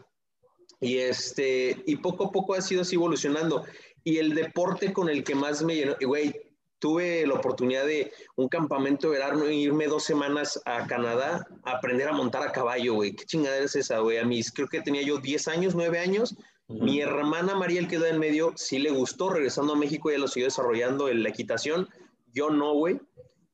Y, 0.80 0.98
este, 0.98 1.82
y 1.86 1.96
poco 1.96 2.26
a 2.26 2.30
poco 2.30 2.54
ha 2.54 2.60
sido 2.60 2.82
así 2.82 2.96
evolucionando. 2.96 3.64
Y 4.04 4.18
el 4.18 4.34
deporte 4.34 4.92
con 4.92 5.08
el 5.08 5.24
que 5.24 5.34
más 5.34 5.62
me 5.62 5.76
llenó, 5.76 5.96
güey, 6.00 6.34
tuve 6.80 7.26
la 7.26 7.34
oportunidad 7.34 7.86
de 7.86 8.12
un 8.34 8.48
campamento 8.48 9.08
de 9.08 9.18
verano, 9.18 9.48
irme 9.48 9.86
dos 9.86 10.02
semanas 10.02 10.60
a 10.64 10.86
Canadá 10.86 11.46
a 11.62 11.72
aprender 11.72 12.08
a 12.08 12.12
montar 12.12 12.42
a 12.42 12.50
caballo, 12.50 12.94
güey. 12.94 13.14
¿Qué 13.14 13.24
chingadera 13.24 13.66
es 13.66 13.76
esa, 13.76 13.98
güey? 14.00 14.18
A 14.18 14.24
mí 14.24 14.42
creo 14.54 14.66
que 14.66 14.80
tenía 14.80 15.02
yo 15.02 15.18
10 15.18 15.48
años, 15.48 15.74
9 15.74 15.98
años. 16.00 16.34
Mi 16.68 17.00
hermana 17.00 17.54
María, 17.54 17.80
el 17.80 17.88
que 17.88 17.96
en 17.96 18.18
medio, 18.18 18.52
sí 18.56 18.78
le 18.78 18.90
gustó. 18.90 19.30
Regresando 19.30 19.74
a 19.74 19.76
México, 19.76 20.10
ya 20.10 20.18
lo 20.18 20.26
siguió 20.26 20.46
desarrollando 20.46 21.08
en 21.08 21.22
la 21.22 21.28
equitación. 21.28 21.88
Yo 22.32 22.50
no, 22.50 22.74
güey. 22.74 22.98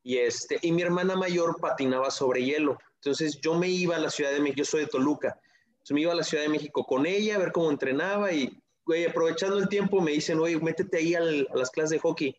Y, 0.02 0.18
este, 0.18 0.58
y 0.62 0.70
mi 0.70 0.82
hermana 0.82 1.16
mayor 1.16 1.60
patinaba 1.60 2.10
sobre 2.10 2.44
hielo. 2.44 2.78
Entonces 2.94 3.40
yo 3.40 3.54
me 3.54 3.68
iba 3.68 3.96
a 3.96 4.00
la 4.00 4.10
Ciudad 4.10 4.30
de 4.30 4.40
México, 4.40 4.58
yo 4.58 4.64
soy 4.64 4.80
de 4.82 4.86
Toluca. 4.86 5.40
Entonces 5.68 5.94
me 5.94 6.00
iba 6.02 6.12
a 6.12 6.16
la 6.16 6.22
Ciudad 6.22 6.44
de 6.44 6.48
México 6.48 6.84
con 6.84 7.06
ella 7.06 7.34
a 7.34 7.38
ver 7.38 7.52
cómo 7.52 7.70
entrenaba 7.70 8.32
y, 8.32 8.56
güey, 8.84 9.04
aprovechando 9.04 9.58
el 9.58 9.68
tiempo 9.68 10.00
me 10.00 10.12
dicen, 10.12 10.38
güey, 10.38 10.56
métete 10.60 10.98
ahí 10.98 11.14
a 11.14 11.20
las 11.20 11.70
clases 11.70 11.90
de 11.90 11.98
hockey 11.98 12.36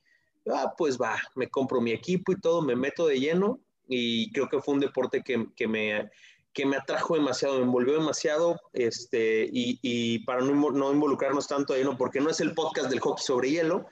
ah, 0.54 0.74
pues 0.78 0.98
va, 0.98 1.20
me 1.36 1.50
compro 1.50 1.82
mi 1.82 1.92
equipo 1.92 2.32
y 2.32 2.40
todo, 2.40 2.62
me 2.62 2.76
meto 2.76 3.08
de 3.08 3.20
lleno 3.20 3.60
y 3.88 4.32
creo 4.32 4.50
que 4.50 4.62
fue 4.62 4.76
un 4.76 4.80
deporte 4.80 5.22
que, 5.24 5.48
que 5.56 5.68
me, 5.68 6.10
que 6.54 6.66
me 6.66 6.78
atrajo 6.78 7.16
demasiado, 7.16 7.58
me 7.58 7.64
envolvió 7.64 7.94
demasiado, 7.94 8.60
este, 8.74 9.48
y, 9.52 9.80
y 9.82 10.20
para 10.26 10.42
no, 10.42 10.72
no, 10.72 10.92
involucrarnos 10.92 11.48
tanto 11.48 11.74
de 11.74 11.80
lleno, 11.80 11.98
porque 11.98 12.20
no 12.20 12.30
es 12.30 12.40
el 12.42 12.54
podcast 12.54 12.90
del 12.90 13.00
hockey 13.00 13.24
sobre 13.24 13.52
hielo, 13.52 13.86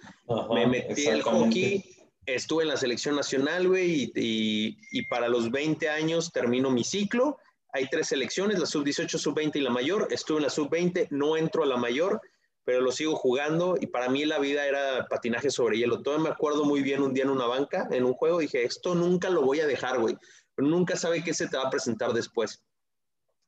me 0.52 0.66
metí 0.66 1.06
el 1.06 1.22
hockey, 1.22 1.84
estuve 2.26 2.64
en 2.64 2.70
la 2.70 2.78
selección 2.78 3.16
nacional, 3.16 3.68
güey, 3.68 3.92
y, 3.92 4.12
y, 4.16 4.78
y, 4.92 5.06
para 5.08 5.30
los 5.30 5.52
20 5.52 5.90
años 5.90 6.32
termino 6.32 6.72
mi 6.72 6.84
ciclo, 6.84 7.38
hay 7.72 7.88
tres 7.90 8.08
selecciones, 8.08 8.58
la 8.58 8.66
sub-18, 8.66 9.18
sub-20 9.18 9.58
y 9.58 9.62
la 9.62 9.70
mayor, 9.70 10.08
estuve 10.10 10.38
en 10.38 10.44
la 10.44 10.50
sub-20, 10.50 11.10
no 11.12 11.38
entro 11.38 11.64
a 11.64 11.68
la 11.68 11.78
mayor, 11.78 12.20
pero 12.66 12.82
lo 12.82 12.92
sigo 12.92 13.16
jugando 13.16 13.78
y 13.80 13.86
para 13.86 14.10
mí 14.10 14.26
la 14.26 14.40
vida 14.40 14.66
era 14.66 15.08
patinaje 15.08 15.52
sobre 15.52 15.78
hielo. 15.78 16.02
Todavía 16.02 16.26
me 16.26 16.30
acuerdo 16.32 16.66
muy 16.66 16.82
bien 16.82 17.04
un 17.04 17.14
día 17.14 17.24
en 17.24 17.30
una 17.30 17.46
banca, 17.46 17.88
en 17.92 18.04
un 18.04 18.14
juego, 18.14 18.40
dije, 18.40 18.64
esto 18.64 18.96
nunca 18.96 19.30
lo 19.30 19.44
voy 19.44 19.60
a 19.60 19.68
dejar, 19.68 20.00
güey. 20.00 20.18
Nunca 20.58 20.96
sabe 20.96 21.24
qué 21.24 21.34
se 21.34 21.48
te 21.48 21.58
va 21.58 21.64
a 21.64 21.70
presentar 21.70 22.12
después. 22.12 22.64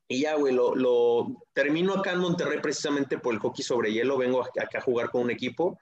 Y 0.07 0.21
ya, 0.21 0.35
güey, 0.35 0.53
lo, 0.53 0.75
lo, 0.75 1.27
termino 1.53 1.93
acá 1.93 2.13
en 2.13 2.19
Monterrey 2.19 2.61
precisamente 2.61 3.17
por 3.17 3.33
el 3.33 3.39
hockey 3.39 3.63
sobre 3.63 3.91
hielo. 3.91 4.17
Vengo 4.17 4.41
acá 4.43 4.77
a 4.77 4.81
jugar 4.81 5.09
con 5.09 5.23
un 5.23 5.31
equipo 5.31 5.79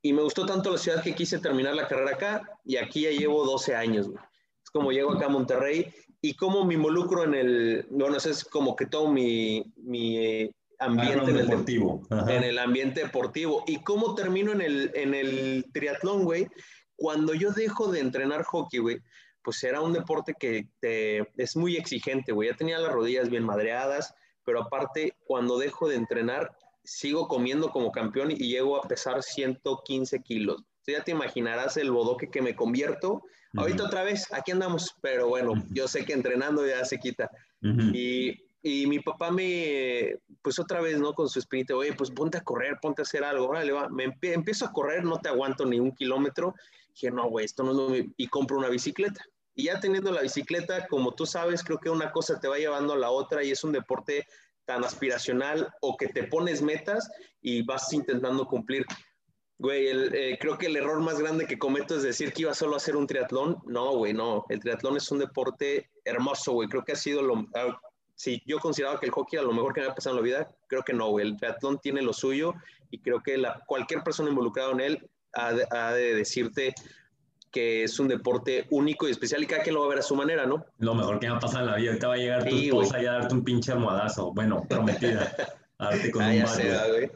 y 0.00 0.12
me 0.12 0.22
gustó 0.22 0.46
tanto 0.46 0.70
la 0.70 0.78
ciudad 0.78 1.02
que 1.02 1.14
quise 1.14 1.38
terminar 1.38 1.74
la 1.74 1.86
carrera 1.86 2.12
acá 2.12 2.42
y 2.64 2.76
aquí 2.76 3.02
ya 3.02 3.10
llevo 3.10 3.44
12 3.44 3.76
años, 3.76 4.08
güey. 4.08 4.24
Es 4.64 4.70
como 4.70 4.92
llego 4.92 5.12
acá 5.12 5.26
a 5.26 5.30
Monterrey 5.30 5.92
y 6.22 6.34
cómo 6.34 6.64
me 6.64 6.74
involucro 6.74 7.24
en 7.24 7.34
el, 7.34 7.86
bueno, 7.90 8.16
eso 8.16 8.30
es 8.30 8.44
como 8.44 8.74
que 8.74 8.86
todo 8.86 9.12
mi, 9.12 9.62
mi 9.76 10.50
ambiente 10.84 11.30
en 11.30 11.36
el, 11.36 11.46
deportivo. 11.46 12.02
en 12.10 12.44
el 12.44 12.58
ambiente 12.58 13.02
deportivo. 13.02 13.64
¿Y 13.66 13.82
cómo 13.82 14.14
termino 14.14 14.52
en 14.52 14.60
el, 14.60 14.90
en 14.94 15.14
el 15.14 15.66
triatlón, 15.72 16.24
güey? 16.24 16.48
Cuando 16.96 17.34
yo 17.34 17.52
dejo 17.52 17.90
de 17.90 18.00
entrenar 18.00 18.44
hockey, 18.44 18.80
güey, 18.80 19.00
pues 19.42 19.62
era 19.64 19.80
un 19.80 19.92
deporte 19.92 20.34
que 20.38 20.68
te, 20.80 21.28
es 21.36 21.56
muy 21.56 21.76
exigente, 21.76 22.32
güey. 22.32 22.48
Ya 22.48 22.56
tenía 22.56 22.78
las 22.78 22.92
rodillas 22.92 23.28
bien 23.28 23.44
madreadas, 23.44 24.14
pero 24.44 24.62
aparte, 24.62 25.16
cuando 25.24 25.58
dejo 25.58 25.88
de 25.88 25.96
entrenar, 25.96 26.54
sigo 26.84 27.28
comiendo 27.28 27.70
como 27.70 27.92
campeón 27.92 28.30
y 28.30 28.36
llego 28.36 28.76
a 28.76 28.88
pesar 28.88 29.22
115 29.22 30.20
kilos. 30.22 30.62
ya 30.86 31.02
te 31.04 31.12
imaginarás 31.12 31.76
el 31.76 31.90
bodoque 31.90 32.30
que 32.30 32.42
me 32.42 32.56
convierto. 32.56 33.22
Ahorita 33.54 33.84
otra 33.84 34.02
vez, 34.02 34.32
aquí 34.32 34.50
andamos, 34.50 34.96
pero 35.02 35.28
bueno, 35.28 35.52
yo 35.70 35.86
sé 35.86 36.04
que 36.04 36.14
entrenando 36.14 36.66
ya 36.66 36.84
se 36.84 36.98
quita. 36.98 37.30
Y 37.60 38.40
y 38.62 38.86
mi 38.86 39.00
papá 39.00 39.32
me, 39.32 40.16
pues 40.40 40.58
otra 40.60 40.80
vez, 40.80 40.98
¿no? 40.98 41.14
Con 41.14 41.28
su 41.28 41.40
espíritu, 41.40 41.76
oye, 41.76 41.92
pues 41.94 42.10
ponte 42.12 42.38
a 42.38 42.44
correr, 42.44 42.78
ponte 42.80 43.02
a 43.02 43.04
hacer 43.04 43.24
algo, 43.24 43.48
órale, 43.48 43.72
va. 43.72 43.88
Me 43.88 44.14
empiezo 44.22 44.64
a 44.64 44.72
correr, 44.72 45.04
no 45.04 45.18
te 45.18 45.28
aguanto 45.28 45.66
ni 45.66 45.80
un 45.80 45.92
kilómetro. 45.92 46.54
Dije, 46.94 47.10
no, 47.10 47.28
güey, 47.28 47.44
esto 47.44 47.64
no 47.64 47.70
es 47.72 47.76
lo 47.76 48.12
Y 48.16 48.28
compro 48.28 48.58
una 48.58 48.68
bicicleta. 48.68 49.24
Y 49.54 49.64
ya 49.64 49.80
teniendo 49.80 50.12
la 50.12 50.22
bicicleta, 50.22 50.86
como 50.86 51.12
tú 51.12 51.26
sabes, 51.26 51.64
creo 51.64 51.78
que 51.78 51.90
una 51.90 52.12
cosa 52.12 52.38
te 52.38 52.48
va 52.48 52.56
llevando 52.56 52.92
a 52.92 52.98
la 52.98 53.10
otra 53.10 53.42
y 53.42 53.50
es 53.50 53.64
un 53.64 53.72
deporte 53.72 54.26
tan 54.64 54.84
aspiracional 54.84 55.68
o 55.80 55.96
que 55.96 56.06
te 56.06 56.24
pones 56.24 56.62
metas 56.62 57.10
y 57.40 57.62
vas 57.62 57.92
intentando 57.92 58.46
cumplir. 58.46 58.86
Güey, 59.58 59.88
eh, 59.88 60.38
creo 60.40 60.56
que 60.56 60.66
el 60.66 60.76
error 60.76 61.00
más 61.00 61.18
grande 61.18 61.46
que 61.46 61.58
cometo 61.58 61.96
es 61.96 62.02
decir 62.02 62.32
que 62.32 62.42
iba 62.42 62.54
solo 62.54 62.74
a 62.74 62.76
hacer 62.76 62.96
un 62.96 63.06
triatlón. 63.06 63.58
No, 63.66 63.96
güey, 63.96 64.12
no. 64.12 64.44
El 64.48 64.60
triatlón 64.60 64.96
es 64.96 65.10
un 65.10 65.18
deporte 65.18 65.90
hermoso, 66.04 66.52
güey. 66.52 66.68
Creo 66.68 66.84
que 66.84 66.92
ha 66.92 66.96
sido 66.96 67.22
lo, 67.22 67.44
si 68.22 68.40
yo 68.46 68.60
consideraba 68.60 69.00
que 69.00 69.06
el 69.06 69.12
hockey 69.12 69.36
era 69.36 69.44
lo 69.48 69.52
mejor 69.52 69.74
que 69.74 69.80
me 69.80 69.86
había 69.86 69.96
pasado 69.96 70.14
en 70.14 70.22
la 70.22 70.24
vida, 70.24 70.48
creo 70.68 70.84
que 70.84 70.92
no, 70.92 71.18
El 71.18 71.36
triatlón 71.36 71.80
tiene 71.80 72.02
lo 72.02 72.12
suyo 72.12 72.54
y 72.88 73.00
creo 73.00 73.20
que 73.20 73.36
la, 73.36 73.60
cualquier 73.66 74.04
persona 74.04 74.30
involucrada 74.30 74.70
en 74.70 74.80
él 74.80 75.10
ha 75.32 75.92
de, 75.92 76.14
decirte 76.14 76.72
que 77.50 77.82
es 77.82 77.98
un 77.98 78.06
deporte 78.06 78.68
único 78.70 79.08
y 79.08 79.10
especial 79.10 79.42
y 79.42 79.46
cada 79.46 79.64
quien 79.64 79.74
lo 79.74 79.80
va 79.80 79.86
a 79.86 79.88
ver 79.88 79.98
a 79.98 80.02
su 80.02 80.14
manera, 80.14 80.46
¿no? 80.46 80.64
Lo 80.78 80.94
mejor 80.94 81.18
que 81.18 81.26
me 81.26 81.34
ha 81.34 81.40
pasado 81.40 81.64
en 81.64 81.70
la 81.72 81.76
vida. 81.76 81.90
Ahorita 81.90 82.08
va 82.08 82.14
a 82.14 82.16
llegar 82.16 82.48
tu 82.48 82.56
esposa 82.56 83.02
y 83.02 83.06
a 83.06 83.12
darte 83.12 83.34
un 83.34 83.42
pinche 83.42 83.72
almohadazo. 83.72 84.32
Bueno, 84.32 84.62
prometida. 84.68 85.34
A 85.78 85.90
darte 85.90 86.12
con 86.12 86.22
ah, 86.22 86.28
un 86.28 86.34
ya 86.34 86.86
güey. 86.86 87.10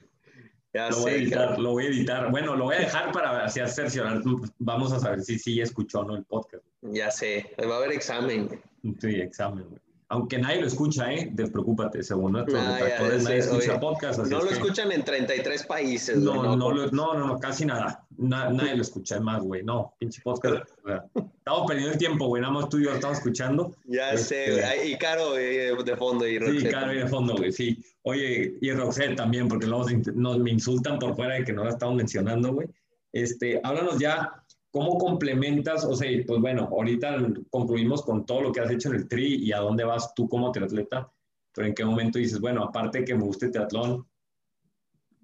Ya 0.74 0.90
lo, 0.90 0.98
voy 0.98 1.12
a 1.12 1.14
editar, 1.14 1.58
lo 1.60 1.70
voy 1.70 1.84
a 1.84 1.88
editar. 1.88 2.30
Bueno, 2.32 2.56
lo 2.56 2.64
voy 2.64 2.74
a 2.74 2.80
dejar 2.80 3.12
para 3.12 3.44
así 3.44 3.60
cerciorar. 3.68 4.22
Vamos 4.58 4.92
a 4.92 4.98
saber 4.98 5.22
si 5.22 5.38
sí 5.38 5.60
escuchó 5.60 6.00
o 6.00 6.04
no 6.04 6.16
el 6.16 6.24
podcast. 6.24 6.64
Ya 6.82 7.12
sé. 7.12 7.54
Va 7.60 7.74
a 7.74 7.78
haber 7.78 7.92
examen. 7.92 8.60
Sí, 8.98 9.20
examen, 9.20 9.68
güey 9.68 9.85
aunque 10.08 10.38
nadie 10.38 10.60
lo 10.60 10.68
escucha, 10.68 11.12
¿eh? 11.12 11.30
Despreocúpate, 11.32 12.02
según 12.02 12.32
nuestros 12.32 12.60
ah, 12.60 12.78
nadie 13.22 13.38
escucha 13.38 13.80
podcast. 13.80 14.20
no 14.20 14.40
lo 14.40 14.50
escuchan 14.50 14.92
en 14.92 15.04
33 15.04 15.64
países. 15.64 16.16
No, 16.18 16.42
no, 16.42 16.56
no, 16.56 16.86
no, 16.90 17.14
no, 17.14 17.38
casi 17.40 17.64
nada. 17.64 18.06
nadie 18.16 18.76
lo 18.76 18.82
escucha 18.82 19.18
más, 19.20 19.42
güey. 19.42 19.64
No, 19.64 19.94
pinche 19.98 20.20
podcast. 20.22 20.70
estamos 21.16 21.66
perdiendo 21.66 21.92
el 21.92 21.98
tiempo, 21.98 22.28
güey. 22.28 22.40
Nada 22.40 22.54
más 22.54 22.68
tú 22.68 22.78
y 22.78 22.84
yo 22.84 22.90
lo 22.90 22.96
estamos 22.96 23.18
escuchando. 23.18 23.74
Ya 23.86 24.16
sé, 24.16 24.44
este, 24.44 24.52
güey. 24.52 24.92
Y 24.92 24.98
Caro 24.98 25.36
eh, 25.38 25.72
de 25.84 25.96
fondo. 25.96 26.26
Y 26.26 26.38
Roxette. 26.38 26.60
Sí, 26.60 26.68
Caro 26.68 26.92
de 26.92 27.06
fondo, 27.08 27.36
güey, 27.36 27.50
sí. 27.50 27.84
Oye, 28.02 28.56
y 28.60 28.72
Roxette 28.72 29.16
también, 29.16 29.48
porque 29.48 29.66
luego 29.66 29.86
nos, 30.14 30.38
me 30.38 30.50
insultan 30.52 31.00
por 31.00 31.16
fuera 31.16 31.34
de 31.34 31.44
que 31.44 31.52
no 31.52 31.64
la 31.64 31.70
estamos 31.70 31.96
mencionando, 31.96 32.52
güey. 32.52 32.68
Este, 33.12 33.60
háblanos 33.64 33.98
ya 33.98 34.44
¿Cómo 34.76 34.98
complementas? 34.98 35.86
O 35.86 35.96
sea, 35.96 36.10
pues 36.26 36.38
bueno, 36.38 36.68
ahorita 36.70 37.16
concluimos 37.48 38.02
con 38.02 38.26
todo 38.26 38.42
lo 38.42 38.52
que 38.52 38.60
has 38.60 38.70
hecho 38.70 38.90
en 38.90 38.96
el 38.96 39.08
tri 39.08 39.36
y 39.36 39.50
a 39.52 39.60
dónde 39.60 39.84
vas 39.84 40.12
tú 40.14 40.28
como 40.28 40.52
triatleta, 40.52 41.10
pero 41.54 41.66
en 41.66 41.74
qué 41.74 41.82
momento 41.82 42.18
dices, 42.18 42.38
bueno, 42.42 42.62
aparte 42.62 43.02
que 43.02 43.14
me 43.14 43.22
guste 43.22 43.46
el 43.46 43.52
triatlón, 43.52 44.06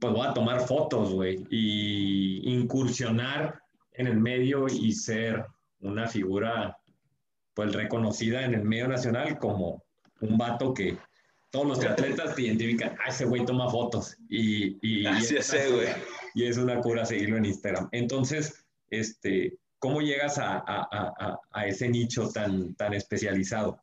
pues 0.01 0.15
voy 0.15 0.27
a 0.27 0.33
tomar 0.33 0.63
fotos, 0.63 1.13
güey, 1.13 1.45
y 1.51 2.51
incursionar 2.51 3.61
en 3.93 4.07
el 4.07 4.19
medio 4.19 4.69
y 4.69 4.91
ser 4.93 5.45
una 5.81 6.09
figura, 6.09 6.79
pues 7.53 7.75
reconocida 7.75 8.47
en 8.47 8.55
el 8.55 8.65
medio 8.65 8.89
nacional 8.89 9.39
como 9.39 9.85
un 10.23 10.39
vato 10.39 10.73
que 10.73 10.97
todos 11.51 11.67
los 11.67 11.79
triatletas 11.79 12.35
te 12.35 12.41
identifican, 12.41 12.97
ah, 13.05 13.11
ese 13.11 13.27
güey 13.27 13.45
toma 13.45 13.69
fotos 13.69 14.17
y, 14.31 14.79
y, 14.81 15.05
Así 15.05 15.37
es, 15.37 15.53
güey. 15.71 15.89
y 16.35 16.45
es 16.45 16.57
una 16.57 16.81
cura 16.81 17.05
seguirlo 17.05 17.37
en 17.37 17.45
Instagram. 17.45 17.91
Entonces, 17.93 18.62
este, 18.93 19.59
¿cómo 19.79 20.01
llegas 20.01 20.39
a, 20.39 21.39
ese 21.67 21.89
nicho 21.89 22.29
tan, 22.29 22.75
tan 22.75 22.95
especializado? 22.95 23.83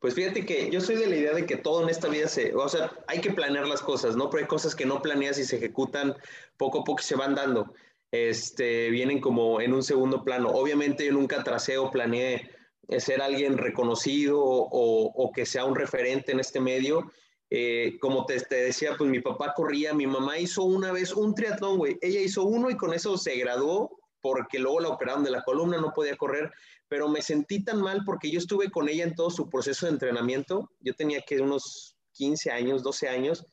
Pues 0.00 0.14
fíjate 0.14 0.46
que 0.46 0.70
yo 0.70 0.80
soy 0.80 0.96
de 0.96 1.06
la 1.06 1.16
idea 1.16 1.34
de 1.34 1.44
que 1.44 1.56
todo 1.56 1.82
en 1.82 1.88
esta 1.88 2.08
vida 2.08 2.28
se, 2.28 2.54
o 2.54 2.68
sea, 2.68 2.90
hay 3.08 3.20
que 3.20 3.32
planear 3.32 3.66
las 3.66 3.80
cosas, 3.80 4.16
¿no? 4.16 4.30
Pero 4.30 4.42
hay 4.42 4.48
cosas 4.48 4.74
que 4.74 4.86
no 4.86 5.02
planeas 5.02 5.38
y 5.38 5.44
se 5.44 5.56
ejecutan 5.56 6.16
poco 6.56 6.80
a 6.80 6.84
poco 6.84 7.00
y 7.00 7.04
se 7.04 7.16
van 7.16 7.34
dando. 7.34 7.74
Este, 8.10 8.90
vienen 8.90 9.20
como 9.20 9.60
en 9.60 9.74
un 9.74 9.82
segundo 9.82 10.24
plano. 10.24 10.48
Obviamente 10.50 11.04
yo 11.04 11.12
nunca 11.12 11.44
tracé 11.44 11.78
o 11.78 11.90
planeé 11.90 12.50
ser 12.98 13.20
alguien 13.20 13.58
reconocido 13.58 14.40
o, 14.40 15.30
que 15.34 15.44
sea 15.44 15.64
un 15.64 15.74
referente 15.74 16.32
en 16.32 16.40
este 16.40 16.60
medio. 16.60 17.12
Eh, 17.50 17.98
como 18.00 18.24
te, 18.24 18.40
te, 18.40 18.56
decía, 18.56 18.94
pues 18.96 19.10
mi 19.10 19.20
papá 19.20 19.52
corría, 19.54 19.94
mi 19.94 20.06
mamá 20.06 20.38
hizo 20.38 20.62
una 20.62 20.92
vez 20.92 21.12
un 21.12 21.34
triatlón, 21.34 21.76
güey. 21.76 21.98
Ella 22.00 22.20
hizo 22.20 22.44
uno 22.44 22.70
y 22.70 22.76
con 22.76 22.94
eso 22.94 23.18
se 23.18 23.36
graduó 23.36 23.98
porque 24.28 24.58
luego 24.58 24.80
la 24.80 24.88
operaron 24.90 25.24
de 25.24 25.30
la 25.30 25.42
columna, 25.42 25.78
no 25.78 25.92
podía 25.94 26.16
correr, 26.16 26.52
pero 26.86 27.08
me 27.08 27.22
sentí 27.22 27.64
tan 27.64 27.80
mal 27.80 28.02
porque 28.04 28.30
yo 28.30 28.38
estuve 28.38 28.70
con 28.70 28.88
ella 28.88 29.04
en 29.04 29.14
todo 29.14 29.30
su 29.30 29.48
proceso 29.48 29.86
de 29.86 29.92
entrenamiento. 29.92 30.70
Yo 30.80 30.94
tenía 30.94 31.22
que 31.22 31.40
unos 31.40 31.96
15 32.12 32.50
años, 32.50 32.82
12 32.82 33.08
años, 33.08 33.46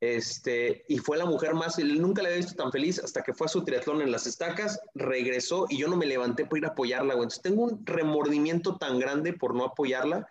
este, 0.00 0.84
y 0.88 0.98
fue 0.98 1.18
la 1.18 1.26
mujer 1.26 1.54
más, 1.54 1.78
nunca 1.78 2.22
la 2.22 2.28
había 2.28 2.38
visto 2.38 2.54
tan 2.60 2.72
feliz 2.72 2.98
hasta 2.98 3.22
que 3.22 3.34
fue 3.34 3.44
a 3.44 3.48
su 3.48 3.62
triatlón 3.62 4.00
en 4.00 4.10
las 4.10 4.26
estacas, 4.26 4.80
regresó 4.94 5.66
y 5.68 5.78
yo 5.78 5.86
no 5.86 5.96
me 5.96 6.06
levanté 6.06 6.46
por 6.46 6.58
ir 6.58 6.64
a 6.64 6.70
apoyarla, 6.70 7.14
güey. 7.14 7.24
Entonces 7.24 7.42
tengo 7.42 7.64
un 7.64 7.84
remordimiento 7.84 8.78
tan 8.78 8.98
grande 8.98 9.34
por 9.34 9.54
no 9.54 9.64
apoyarla. 9.64 10.26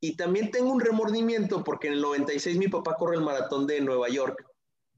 Y 0.00 0.16
también 0.16 0.50
tengo 0.50 0.70
un 0.70 0.80
remordimiento 0.80 1.64
porque 1.64 1.88
en 1.88 1.94
el 1.94 2.02
96 2.02 2.58
mi 2.58 2.68
papá 2.68 2.96
corre 2.96 3.16
el 3.16 3.22
maratón 3.22 3.66
de 3.66 3.80
Nueva 3.80 4.08
York 4.08 4.44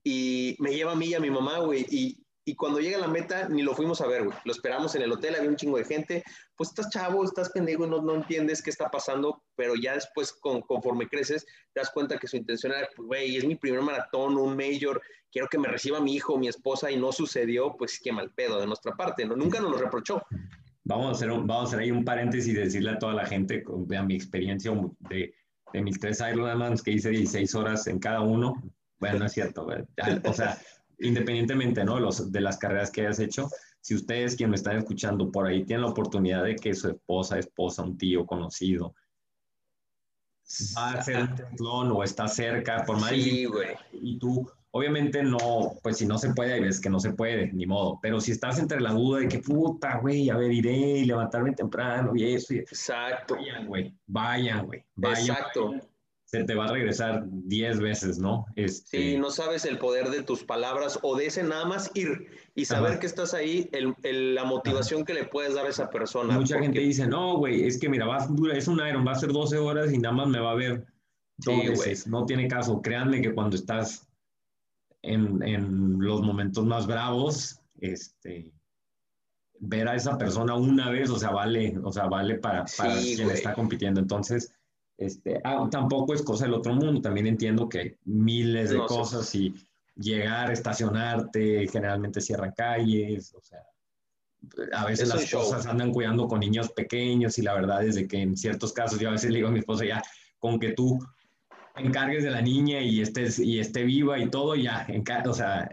y 0.04 0.56
me 0.58 0.74
lleva 0.74 0.92
a 0.92 0.96
mí 0.96 1.06
y 1.06 1.14
a 1.14 1.20
mi 1.20 1.30
mamá, 1.30 1.60
güey. 1.60 1.86
Y 1.88 2.21
y 2.44 2.56
cuando 2.56 2.80
llega 2.80 2.96
a 2.96 3.00
la 3.00 3.08
meta, 3.08 3.48
ni 3.48 3.62
lo 3.62 3.74
fuimos 3.74 4.00
a 4.00 4.06
ver, 4.08 4.24
güey. 4.24 4.36
Lo 4.44 4.52
esperamos 4.52 4.94
en 4.96 5.02
el 5.02 5.12
hotel, 5.12 5.36
había 5.36 5.48
un 5.48 5.56
chingo 5.56 5.78
de 5.78 5.84
gente. 5.84 6.24
Pues 6.56 6.70
estás 6.70 6.90
chavo, 6.90 7.24
estás 7.24 7.50
pendejo 7.50 7.86
no, 7.86 8.02
no 8.02 8.16
entiendes 8.16 8.62
qué 8.62 8.70
está 8.70 8.90
pasando, 8.90 9.44
pero 9.54 9.74
ya 9.76 9.94
después, 9.94 10.32
con, 10.32 10.60
conforme 10.62 11.06
creces, 11.06 11.46
te 11.72 11.80
das 11.80 11.90
cuenta 11.90 12.18
que 12.18 12.26
su 12.26 12.36
intención 12.36 12.72
era, 12.72 12.88
pues, 12.96 13.06
güey, 13.06 13.36
es 13.36 13.44
mi 13.44 13.54
primer 13.54 13.82
maratón, 13.82 14.36
un 14.36 14.56
mayor, 14.56 15.00
quiero 15.30 15.46
que 15.48 15.58
me 15.58 15.68
reciba 15.68 16.00
mi 16.00 16.14
hijo, 16.14 16.36
mi 16.36 16.48
esposa, 16.48 16.90
y 16.90 16.96
no 16.96 17.12
sucedió, 17.12 17.76
pues 17.76 18.00
qué 18.02 18.10
mal 18.10 18.32
pedo 18.34 18.58
de 18.60 18.66
nuestra 18.66 18.92
parte, 18.96 19.24
¿no? 19.24 19.36
Nunca 19.36 19.60
nos 19.60 19.70
lo 19.70 19.78
reprochó. 19.78 20.22
Vamos 20.82 21.08
a 21.08 21.10
hacer, 21.12 21.28
vamos 21.28 21.60
a 21.60 21.68
hacer 21.68 21.78
ahí 21.78 21.92
un 21.92 22.04
paréntesis 22.04 22.52
y 22.52 22.56
decirle 22.56 22.90
a 22.90 22.98
toda 22.98 23.14
la 23.14 23.24
gente, 23.24 23.62
vean 23.86 24.08
mi 24.08 24.16
experiencia 24.16 24.72
de, 24.98 25.32
de 25.72 25.80
mis 25.80 26.00
tres 26.00 26.20
Ironmans 26.20 26.82
que 26.82 26.90
hice 26.90 27.10
16 27.10 27.54
horas 27.54 27.86
en 27.86 28.00
cada 28.00 28.20
uno. 28.20 28.60
Bueno, 28.98 29.20
no 29.20 29.26
es 29.26 29.32
cierto, 29.32 29.66
o 30.24 30.32
sea 30.32 30.58
independientemente 31.02 31.84
¿no? 31.84 32.00
Los, 32.00 32.30
de 32.32 32.40
las 32.40 32.58
carreras 32.58 32.90
que 32.90 33.02
hayas 33.02 33.18
hecho, 33.18 33.48
si 33.80 33.94
ustedes, 33.94 34.36
quien 34.36 34.50
me 34.50 34.56
están 34.56 34.78
escuchando 34.78 35.30
por 35.30 35.46
ahí, 35.46 35.64
tienen 35.64 35.82
la 35.82 35.90
oportunidad 35.90 36.44
de 36.44 36.56
que 36.56 36.74
su 36.74 36.88
esposa, 36.88 37.38
esposa, 37.38 37.82
un 37.82 37.98
tío 37.98 38.24
conocido, 38.24 38.94
va 40.76 40.90
a 40.90 40.94
hacer 40.94 41.20
un 41.22 41.34
triatlón 41.34 41.92
o 41.92 42.02
está 42.04 42.28
cerca, 42.28 42.84
por 42.84 43.00
más 43.00 43.10
sí, 43.10 43.46
y 43.92 44.18
tú, 44.18 44.48
obviamente 44.70 45.22
no, 45.22 45.72
pues 45.82 45.98
si 45.98 46.06
no 46.06 46.18
se 46.18 46.32
puede, 46.32 46.54
hay 46.54 46.60
veces 46.60 46.80
que 46.80 46.90
no 46.90 47.00
se 47.00 47.12
puede, 47.12 47.52
ni 47.52 47.66
modo, 47.66 47.98
pero 48.00 48.20
si 48.20 48.32
estás 48.32 48.58
entre 48.58 48.80
la 48.80 48.92
duda 48.92 49.20
de 49.20 49.28
que 49.28 49.38
puta, 49.38 49.98
güey, 49.98 50.30
a 50.30 50.36
ver, 50.36 50.52
iré 50.52 50.98
y 50.98 51.04
levantarme 51.04 51.52
temprano 51.52 52.12
y 52.14 52.34
eso, 52.34 52.54
Exacto. 52.54 53.34
Vayan, 53.34 53.66
güey, 53.66 53.94
vayan, 54.06 54.66
güey, 54.66 54.84
vayan. 54.94 55.36
Exacto 55.36 55.91
se 56.32 56.44
te 56.44 56.54
va 56.54 56.64
a 56.64 56.72
regresar 56.72 57.24
10 57.26 57.80
veces, 57.80 58.18
¿no? 58.18 58.46
Este... 58.56 58.98
Sí, 58.98 59.18
no 59.18 59.30
sabes 59.30 59.66
el 59.66 59.76
poder 59.76 60.08
de 60.08 60.22
tus 60.22 60.44
palabras 60.44 60.98
o 61.02 61.14
de 61.14 61.26
ese 61.26 61.42
nada 61.42 61.66
más 61.66 61.90
ir 61.92 62.26
y 62.54 62.64
saber 62.64 62.98
que 62.98 63.06
estás 63.06 63.34
ahí, 63.34 63.68
el, 63.72 64.34
la 64.34 64.44
motivación 64.44 65.04
que 65.04 65.12
le 65.12 65.24
puedes 65.24 65.54
dar 65.54 65.66
a 65.66 65.68
esa 65.68 65.90
persona. 65.90 66.32
Mucha 66.38 66.58
gente 66.58 66.80
dice, 66.80 67.06
no, 67.06 67.36
güey, 67.36 67.64
es 67.64 67.78
que 67.78 67.90
mira, 67.90 68.06
va, 68.06 68.26
es 68.54 68.66
un 68.66 68.80
Iron, 68.80 69.06
va 69.06 69.12
a 69.12 69.16
ser 69.16 69.30
12 69.30 69.58
horas 69.58 69.92
y 69.92 69.98
nada 69.98 70.14
más 70.14 70.28
me 70.28 70.40
va 70.40 70.52
a 70.52 70.54
ver 70.54 70.86
dos 71.36 71.66
veces. 71.66 72.06
No 72.06 72.24
tiene 72.24 72.48
caso. 72.48 72.80
Créanme 72.80 73.20
que 73.20 73.34
cuando 73.34 73.56
estás 73.56 74.08
en, 75.02 75.42
en 75.42 76.00
los 76.00 76.22
momentos 76.22 76.64
más 76.64 76.86
bravos, 76.86 77.60
este, 77.78 78.50
ver 79.58 79.86
a 79.86 79.96
esa 79.96 80.16
persona 80.16 80.54
una 80.54 80.88
vez, 80.88 81.10
o 81.10 81.18
sea, 81.18 81.30
vale, 81.30 81.76
o 81.84 81.92
sea, 81.92 82.06
vale 82.06 82.36
para, 82.36 82.64
para 82.78 82.94
quien 82.94 83.30
está 83.30 83.52
compitiendo. 83.52 84.00
Entonces, 84.00 84.54
este, 84.98 85.40
ah, 85.44 85.68
tampoco 85.70 86.14
es 86.14 86.22
cosa 86.22 86.44
del 86.44 86.54
otro 86.54 86.74
mundo, 86.74 87.00
también 87.00 87.26
entiendo 87.26 87.68
que 87.68 87.98
miles 88.04 88.70
de 88.70 88.78
cosas 88.78 89.34
y 89.34 89.54
llegar, 89.96 90.50
estacionarte, 90.50 91.66
generalmente 91.68 92.20
cierran 92.20 92.52
calles, 92.52 93.34
o 93.34 93.42
sea, 93.42 93.60
a 94.72 94.86
veces 94.86 95.08
las 95.08 95.30
cosas 95.30 95.66
andan 95.66 95.92
cuidando 95.92 96.26
con 96.26 96.40
niños 96.40 96.72
pequeños 96.72 97.38
y 97.38 97.42
la 97.42 97.54
verdad 97.54 97.84
es 97.84 97.94
de 97.94 98.08
que 98.08 98.20
en 98.20 98.36
ciertos 98.36 98.72
casos 98.72 98.98
yo 98.98 99.08
a 99.08 99.12
veces 99.12 99.30
le 99.30 99.36
digo 99.36 99.48
a 99.48 99.52
mi 99.52 99.60
esposa 99.60 99.84
ya, 99.84 100.02
con 100.38 100.58
que 100.58 100.72
tú 100.72 100.98
encargues 101.76 102.24
de 102.24 102.30
la 102.30 102.42
niña 102.42 102.80
y 102.80 103.00
estés 103.00 103.38
y 103.38 103.58
esté 103.58 103.84
viva 103.84 104.18
y 104.18 104.28
todo, 104.28 104.56
ya, 104.56 104.86
o 105.26 105.32
sea, 105.32 105.68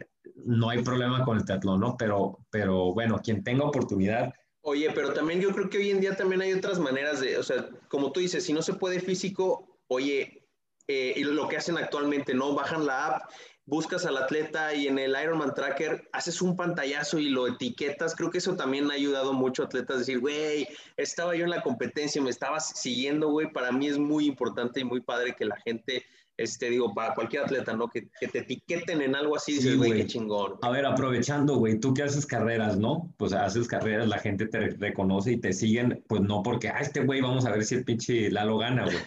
no 0.45 0.69
hay 0.69 0.81
problema 0.83 1.23
con 1.25 1.37
el 1.37 1.45
teatlón, 1.45 1.79
¿no? 1.79 1.97
Pero, 1.97 2.39
pero 2.49 2.93
bueno, 2.93 3.19
quien 3.23 3.43
tenga 3.43 3.65
oportunidad, 3.65 4.33
Oye, 4.69 4.91
pero 4.93 5.13
también 5.13 5.41
yo 5.41 5.51
creo 5.51 5.67
que 5.67 5.79
hoy 5.79 5.89
en 5.89 5.99
día 5.99 6.15
también 6.15 6.41
hay 6.41 6.53
otras 6.53 6.77
maneras 6.77 7.21
de, 7.21 7.39
o 7.39 7.43
sea, 7.43 7.67
como 7.87 8.11
tú 8.11 8.19
dices, 8.19 8.45
si 8.45 8.53
no 8.53 8.61
se 8.61 8.73
puede 8.73 8.99
físico, 8.99 9.79
oye, 9.87 10.47
eh, 10.87 11.13
y 11.15 11.23
lo 11.23 11.47
que 11.47 11.57
hacen 11.57 11.79
actualmente, 11.79 12.35
¿no? 12.35 12.53
Bajan 12.53 12.85
la 12.85 13.07
app, 13.07 13.31
buscas 13.65 14.05
al 14.05 14.17
atleta 14.17 14.75
y 14.75 14.87
en 14.87 14.99
el 14.99 15.15
Ironman 15.19 15.55
Tracker 15.55 16.07
haces 16.13 16.39
un 16.43 16.55
pantallazo 16.55 17.17
y 17.17 17.29
lo 17.29 17.47
etiquetas. 17.47 18.15
Creo 18.15 18.29
que 18.29 18.37
eso 18.37 18.55
también 18.55 18.91
ha 18.91 18.93
ayudado 18.93 19.33
mucho 19.33 19.63
a 19.63 19.65
atletas 19.65 19.95
a 19.95 19.99
decir, 19.99 20.19
güey, 20.19 20.67
estaba 20.97 21.35
yo 21.35 21.45
en 21.45 21.49
la 21.49 21.63
competencia, 21.63 22.21
me 22.21 22.29
estabas 22.29 22.79
siguiendo, 22.79 23.29
güey. 23.29 23.51
Para 23.51 23.71
mí 23.71 23.87
es 23.87 23.97
muy 23.97 24.27
importante 24.27 24.81
y 24.81 24.83
muy 24.83 25.01
padre 25.01 25.35
que 25.35 25.45
la 25.45 25.57
gente 25.65 26.05
este, 26.39 26.69
digo, 26.69 26.93
para 26.93 27.13
cualquier 27.13 27.43
atleta, 27.43 27.73
¿no? 27.73 27.89
Que, 27.89 28.07
que 28.17 28.27
te 28.29 28.39
etiqueten 28.39 29.01
en 29.01 29.13
algo 29.13 29.35
así, 29.35 29.53
dices, 29.53 29.75
güey, 29.75 29.93
qué 29.93 30.07
chingón. 30.07 30.53
A 30.61 30.69
ver, 30.69 30.85
aprovechando, 30.85 31.57
güey, 31.57 31.79
tú 31.79 31.93
que 31.93 32.03
haces 32.03 32.25
carreras, 32.25 32.77
¿no? 32.77 33.13
Pues 33.17 33.33
haces 33.33 33.67
carreras, 33.67 34.07
la 34.07 34.19
gente 34.19 34.47
te 34.47 34.69
reconoce 34.69 35.33
y 35.33 35.37
te 35.37 35.51
siguen, 35.51 36.03
pues 36.07 36.21
no 36.21 36.41
porque, 36.41 36.69
ah, 36.69 36.79
este 36.79 37.03
güey, 37.03 37.19
vamos 37.19 37.45
a 37.45 37.51
ver 37.51 37.65
si 37.65 37.75
el 37.75 37.83
pinche 37.83 38.31
Lalo 38.31 38.57
gana, 38.57 38.85
güey. 38.85 38.97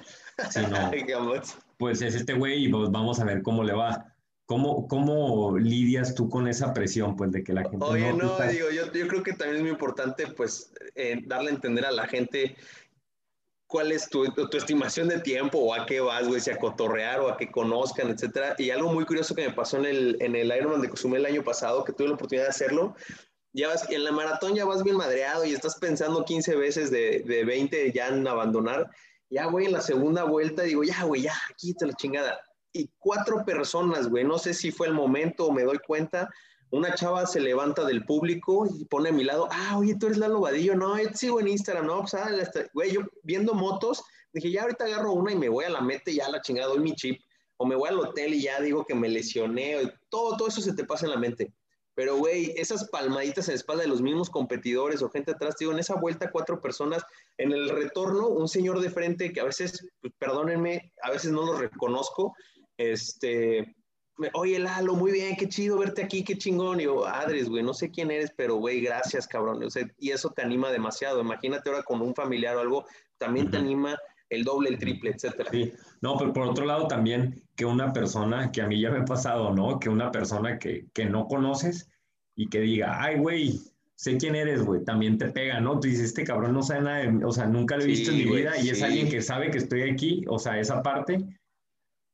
Sino, 0.50 0.90
pues 1.78 2.02
es 2.02 2.14
este 2.14 2.34
güey 2.34 2.66
y 2.66 2.68
pues 2.68 2.90
vamos 2.90 3.18
a 3.18 3.24
ver 3.24 3.42
cómo 3.42 3.64
le 3.64 3.72
va. 3.72 4.08
¿Cómo, 4.44 4.86
¿Cómo 4.86 5.56
lidias 5.56 6.14
tú 6.14 6.28
con 6.28 6.46
esa 6.46 6.74
presión, 6.74 7.16
pues, 7.16 7.32
de 7.32 7.42
que 7.42 7.54
la 7.54 7.62
gente... 7.62 7.78
Oye, 7.80 8.12
no, 8.12 8.36
digo, 8.50 8.70
yo, 8.70 8.92
yo, 8.92 9.08
creo 9.08 9.22
que 9.22 9.32
también 9.32 9.56
es 9.56 9.62
muy 9.62 9.70
importante, 9.70 10.26
pues, 10.26 10.70
eh, 10.94 11.22
darle 11.24 11.50
a 11.50 11.54
entender 11.54 11.86
a 11.86 11.92
la 11.92 12.06
gente 12.06 12.56
cuál 13.72 13.90
es 13.90 14.10
tu, 14.10 14.30
tu, 14.32 14.54
estimación 14.54 15.08
de 15.08 15.18
tiempo 15.18 15.58
o 15.58 15.72
a 15.72 15.86
qué 15.86 15.98
vas, 16.00 16.28
güey, 16.28 16.42
si 16.42 16.50
a 16.50 16.58
cotorrear 16.58 17.20
o 17.20 17.30
a 17.30 17.38
que 17.38 17.50
conozcan, 17.50 18.10
etcétera. 18.10 18.54
Y 18.58 18.68
algo 18.68 18.92
muy 18.92 19.06
curioso 19.06 19.34
que 19.34 19.48
me 19.48 19.54
pasó 19.54 19.78
en 19.78 19.86
el, 19.86 20.16
en 20.20 20.36
el 20.36 20.54
Ironman 20.54 20.82
de 20.82 20.90
Cozumel 20.90 21.24
el 21.24 21.32
año 21.32 21.42
pasado, 21.42 21.82
que 21.82 21.94
tuve 21.94 22.08
la 22.08 22.14
oportunidad 22.14 22.44
de 22.44 22.50
hacerlo, 22.50 22.94
ya 23.54 23.68
vas, 23.68 23.88
en 23.90 24.04
la 24.04 24.12
maratón 24.12 24.54
ya 24.54 24.66
vas 24.66 24.82
bien 24.82 24.98
madreado 24.98 25.46
y 25.46 25.54
estás 25.54 25.76
pensando 25.76 26.22
15 26.22 26.54
veces 26.56 26.90
de, 26.90 27.20
de 27.20 27.44
20 27.46 27.92
ya 27.92 28.08
en 28.08 28.28
abandonar. 28.28 28.90
Ya, 29.30 29.46
güey, 29.46 29.64
en 29.64 29.72
la 29.72 29.80
segunda 29.80 30.24
vuelta 30.24 30.64
digo, 30.64 30.84
ya, 30.84 31.04
güey, 31.04 31.22
ya, 31.22 31.34
quítate 31.56 31.86
la 31.86 31.94
chingada. 31.94 32.40
Y 32.74 32.90
cuatro 32.98 33.42
personas, 33.46 34.08
güey, 34.08 34.24
no 34.24 34.36
sé 34.36 34.52
si 34.52 34.70
fue 34.70 34.86
el 34.86 34.92
momento 34.92 35.46
o 35.46 35.52
me 35.52 35.64
doy 35.64 35.78
cuenta, 35.78 36.28
una 36.72 36.94
chava 36.94 37.26
se 37.26 37.38
levanta 37.38 37.84
del 37.84 38.04
público 38.04 38.66
y 38.66 38.86
pone 38.86 39.10
a 39.10 39.12
mi 39.12 39.24
lado, 39.24 39.46
ah, 39.50 39.76
oye, 39.78 39.94
tú 39.94 40.06
eres 40.06 40.18
Lalo 40.18 40.40
Vadillo, 40.40 40.74
no, 40.74 41.00
yo 41.00 41.10
sigo 41.14 41.38
en 41.38 41.48
Instagram, 41.48 41.86
no, 41.86 42.00
pues, 42.00 42.14
ah, 42.14 42.30
güey, 42.72 42.92
yo 42.92 43.02
viendo 43.22 43.52
motos, 43.52 44.02
dije, 44.32 44.50
ya 44.50 44.62
ahorita 44.62 44.86
agarro 44.86 45.12
una 45.12 45.32
y 45.32 45.36
me 45.36 45.50
voy 45.50 45.66
a 45.66 45.70
la 45.70 45.82
meta 45.82 46.10
y 46.10 46.16
ya 46.16 46.30
la 46.30 46.40
chingada, 46.40 46.68
doy 46.68 46.80
mi 46.80 46.94
chip, 46.94 47.20
o 47.58 47.66
me 47.66 47.76
voy 47.76 47.90
al 47.90 48.00
hotel 48.00 48.32
y 48.32 48.42
ya 48.42 48.58
digo 48.60 48.86
que 48.86 48.94
me 48.94 49.10
lesioné, 49.10 49.76
todo, 50.08 50.36
todo 50.38 50.48
eso 50.48 50.62
se 50.62 50.72
te 50.72 50.84
pasa 50.84 51.04
en 51.04 51.12
la 51.12 51.18
mente. 51.18 51.52
Pero, 51.94 52.16
güey, 52.16 52.54
esas 52.56 52.88
palmaditas 52.88 53.48
en 53.48 53.52
la 53.52 53.56
espalda 53.56 53.82
de 53.82 53.90
los 53.90 54.00
mismos 54.00 54.30
competidores 54.30 55.02
o 55.02 55.10
gente 55.10 55.32
atrás, 55.32 55.56
digo, 55.58 55.72
en 55.72 55.78
esa 55.78 55.96
vuelta 55.96 56.30
cuatro 56.30 56.58
personas, 56.58 57.04
en 57.36 57.52
el 57.52 57.68
retorno, 57.68 58.28
un 58.28 58.48
señor 58.48 58.80
de 58.80 58.88
frente 58.88 59.30
que 59.30 59.40
a 59.40 59.44
veces, 59.44 59.86
pues, 60.00 60.14
perdónenme, 60.18 60.90
a 61.02 61.10
veces 61.10 61.32
no 61.32 61.44
lo 61.44 61.58
reconozco, 61.58 62.34
este, 62.78 63.76
oye 64.34 64.58
Lalo, 64.58 64.94
muy 64.94 65.12
bien, 65.12 65.36
qué 65.36 65.48
chido 65.48 65.78
verte 65.78 66.02
aquí, 66.02 66.24
qué 66.24 66.36
chingón. 66.36 66.80
Y 66.80 66.84
yo, 66.84 67.06
Adres, 67.06 67.48
güey, 67.48 67.62
no 67.62 67.74
sé 67.74 67.90
quién 67.90 68.10
eres, 68.10 68.32
pero 68.36 68.56
güey, 68.56 68.80
gracias, 68.80 69.26
cabrón. 69.26 69.62
O 69.62 69.70
sea, 69.70 69.88
y 69.98 70.10
eso 70.10 70.30
te 70.30 70.42
anima 70.42 70.70
demasiado. 70.70 71.20
Imagínate 71.20 71.70
ahora 71.70 71.82
con 71.82 72.00
un 72.00 72.14
familiar 72.14 72.56
o 72.56 72.60
algo, 72.60 72.84
también 73.18 73.50
te 73.50 73.58
anima 73.58 73.96
el 74.30 74.44
doble, 74.44 74.70
el 74.70 74.78
triple, 74.78 75.10
etcétera. 75.10 75.50
Sí, 75.50 75.72
no, 76.00 76.16
pero 76.16 76.32
por 76.32 76.48
otro 76.48 76.64
lado 76.64 76.86
también 76.86 77.42
que 77.54 77.66
una 77.66 77.92
persona, 77.92 78.50
que 78.50 78.62
a 78.62 78.66
mí 78.66 78.80
ya 78.80 78.90
me 78.90 79.00
ha 79.00 79.04
pasado, 79.04 79.54
¿no? 79.54 79.78
Que 79.78 79.90
una 79.90 80.10
persona 80.10 80.58
que, 80.58 80.86
que 80.94 81.04
no 81.04 81.26
conoces 81.26 81.90
y 82.34 82.48
que 82.48 82.60
diga, 82.60 83.02
ay, 83.02 83.18
güey, 83.18 83.60
sé 83.94 84.16
quién 84.16 84.34
eres, 84.34 84.64
güey, 84.64 84.82
también 84.84 85.18
te 85.18 85.28
pega, 85.28 85.60
¿no? 85.60 85.78
Tú 85.78 85.88
dices, 85.88 86.06
este 86.06 86.24
cabrón 86.24 86.54
no 86.54 86.62
sabe 86.62 86.80
nada, 86.80 86.98
de, 86.98 87.24
o 87.24 87.30
sea, 87.30 87.46
nunca 87.46 87.76
lo 87.76 87.82
he 87.82 87.86
visto 87.86 88.10
en 88.10 88.16
mi 88.16 88.24
vida 88.24 88.58
y 88.58 88.70
es 88.70 88.82
alguien 88.82 89.08
que 89.08 89.20
sabe 89.20 89.50
que 89.50 89.58
estoy 89.58 89.82
aquí, 89.82 90.24
o 90.28 90.38
sea, 90.38 90.58
esa 90.58 90.82
parte 90.82 91.24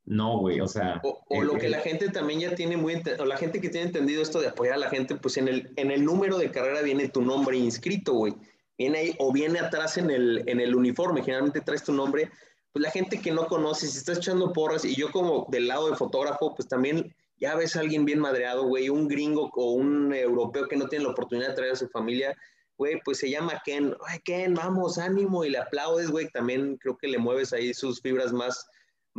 no, 0.09 0.39
güey, 0.39 0.59
o 0.59 0.67
sea. 0.67 0.99
O, 1.03 1.23
eh, 1.29 1.43
lo 1.43 1.53
que 1.59 1.69
la 1.69 1.81
gente 1.81 2.09
también 2.09 2.39
ya 2.39 2.55
tiene 2.55 2.75
muy. 2.75 2.99
O 3.19 3.25
la 3.25 3.37
gente 3.37 3.61
que 3.61 3.69
tiene 3.69 3.87
entendido 3.87 4.23
esto 4.23 4.41
de 4.41 4.47
apoyar 4.47 4.73
a 4.73 4.79
la 4.79 4.89
gente, 4.89 5.15
pues 5.15 5.37
en 5.37 5.47
el, 5.47 5.71
en 5.75 5.91
el 5.91 6.03
número 6.03 6.39
de 6.39 6.49
carrera 6.49 6.81
viene 6.81 7.09
tu 7.09 7.21
nombre 7.21 7.55
inscrito, 7.57 8.13
güey. 8.13 8.33
Viene 8.75 8.97
ahí, 8.97 9.15
o 9.19 9.31
viene 9.31 9.59
atrás 9.59 9.99
en 9.99 10.09
el, 10.09 10.43
en 10.47 10.59
el 10.59 10.73
uniforme, 10.73 11.21
generalmente 11.21 11.61
traes 11.61 11.83
tu 11.83 11.93
nombre. 11.93 12.31
Pues 12.73 12.81
la 12.81 12.89
gente 12.89 13.21
que 13.21 13.31
no 13.31 13.45
conoce, 13.45 13.85
si 13.85 13.99
está 13.99 14.13
echando 14.13 14.51
porras, 14.51 14.83
y 14.83 14.95
yo 14.95 15.11
como 15.11 15.45
del 15.51 15.67
lado 15.67 15.91
de 15.91 15.95
fotógrafo, 15.95 16.55
pues 16.55 16.67
también 16.67 17.13
ya 17.39 17.53
ves 17.55 17.75
a 17.75 17.81
alguien 17.81 18.03
bien 18.03 18.19
madreado, 18.19 18.63
güey, 18.63 18.89
un 18.89 19.07
gringo 19.07 19.51
o 19.53 19.73
un 19.73 20.11
europeo 20.11 20.67
que 20.67 20.75
no 20.75 20.87
tiene 20.87 21.05
la 21.05 21.11
oportunidad 21.11 21.49
de 21.49 21.55
traer 21.55 21.73
a 21.73 21.75
su 21.75 21.87
familia, 21.87 22.35
güey, 22.79 22.99
pues 23.05 23.19
se 23.19 23.29
llama 23.29 23.61
Ken, 23.63 23.95
ay, 24.07 24.19
Ken, 24.25 24.55
vamos, 24.55 24.97
ánimo, 24.97 25.45
y 25.45 25.51
le 25.51 25.59
aplaudes, 25.59 26.09
güey, 26.09 26.27
también 26.29 26.77
creo 26.77 26.97
que 26.97 27.07
le 27.07 27.19
mueves 27.19 27.53
ahí 27.53 27.75
sus 27.75 28.01
fibras 28.01 28.33
más 28.33 28.65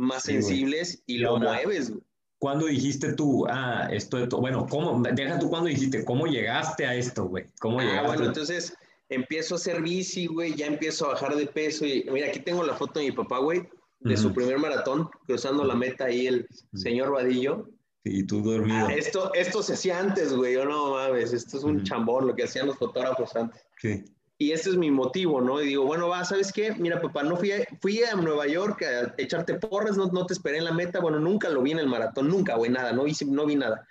más 0.01 0.23
sensibles 0.23 1.03
y 1.05 1.19
lo 1.19 1.37
mueves. 1.37 1.93
¿cuándo 2.39 2.65
dijiste 2.65 3.13
tú, 3.13 3.45
ah, 3.47 3.87
esto, 3.91 4.17
esto, 4.17 4.39
bueno, 4.39 4.65
¿cómo, 4.67 4.99
deja 5.13 5.37
tú 5.37 5.47
cuándo 5.47 5.69
dijiste, 5.69 6.03
cómo 6.03 6.25
llegaste 6.25 6.87
a 6.87 6.95
esto, 6.95 7.25
güey? 7.25 7.45
¿Cómo 7.59 7.79
Ah, 7.79 7.83
llegaste? 7.83 8.07
bueno, 8.07 8.25
entonces 8.25 8.73
empiezo 9.09 9.53
a 9.53 9.57
hacer 9.57 9.79
bici, 9.83 10.25
güey, 10.25 10.55
ya 10.55 10.65
empiezo 10.65 11.05
a 11.05 11.09
bajar 11.09 11.35
de 11.35 11.45
peso 11.45 11.85
y 11.85 12.03
mira, 12.11 12.29
aquí 12.29 12.39
tengo 12.39 12.63
la 12.63 12.73
foto 12.73 12.99
de 12.99 13.05
mi 13.05 13.11
papá, 13.11 13.37
güey, 13.37 13.61
de 13.99 14.17
su 14.17 14.27
Ujú. 14.29 14.37
primer 14.37 14.57
maratón, 14.57 15.07
cruzando 15.27 15.63
la 15.63 15.75
meta 15.75 16.05
ahí 16.05 16.25
el 16.25 16.47
señor 16.73 17.11
Vadillo. 17.11 17.69
Y 18.03 18.23
tú 18.23 18.41
dormido. 18.41 18.87
Ah, 18.87 18.93
esto, 18.95 19.31
esto 19.35 19.61
se 19.61 19.73
hacía 19.73 19.99
antes, 19.99 20.33
güey, 20.33 20.55
yo 20.55 20.65
no 20.65 20.93
mames, 20.95 21.33
esto 21.33 21.57
es 21.59 21.63
un 21.63 21.75
Ujú. 21.75 21.83
chambón, 21.83 22.25
lo 22.25 22.35
que 22.35 22.45
hacían 22.45 22.65
los 22.65 22.77
fotógrafos 22.79 23.35
antes. 23.35 23.61
Sí. 23.79 24.03
Y 24.41 24.53
este 24.53 24.71
es 24.71 24.75
mi 24.75 24.89
motivo, 24.89 25.39
¿no? 25.39 25.61
Y 25.61 25.67
digo, 25.67 25.85
bueno, 25.85 26.07
va, 26.07 26.25
¿sabes 26.25 26.51
qué? 26.51 26.73
Mira, 26.73 26.99
papá, 26.99 27.21
no 27.21 27.37
fui 27.37 27.51
a, 27.51 27.63
fui 27.79 28.03
a 28.03 28.15
Nueva 28.15 28.47
York 28.47 28.81
a 28.81 29.13
echarte 29.19 29.53
porras, 29.59 29.97
no, 29.97 30.07
no 30.07 30.25
te 30.25 30.33
esperé 30.33 30.57
en 30.57 30.65
la 30.65 30.71
meta, 30.71 30.99
bueno, 30.99 31.19
nunca 31.19 31.47
lo 31.47 31.61
vi 31.61 31.73
en 31.73 31.77
el 31.77 31.85
maratón, 31.85 32.27
nunca, 32.27 32.55
güey, 32.55 32.71
nada, 32.71 32.91
no, 32.91 33.05
hice, 33.05 33.23
no 33.25 33.45
vi 33.45 33.55
nada. 33.55 33.87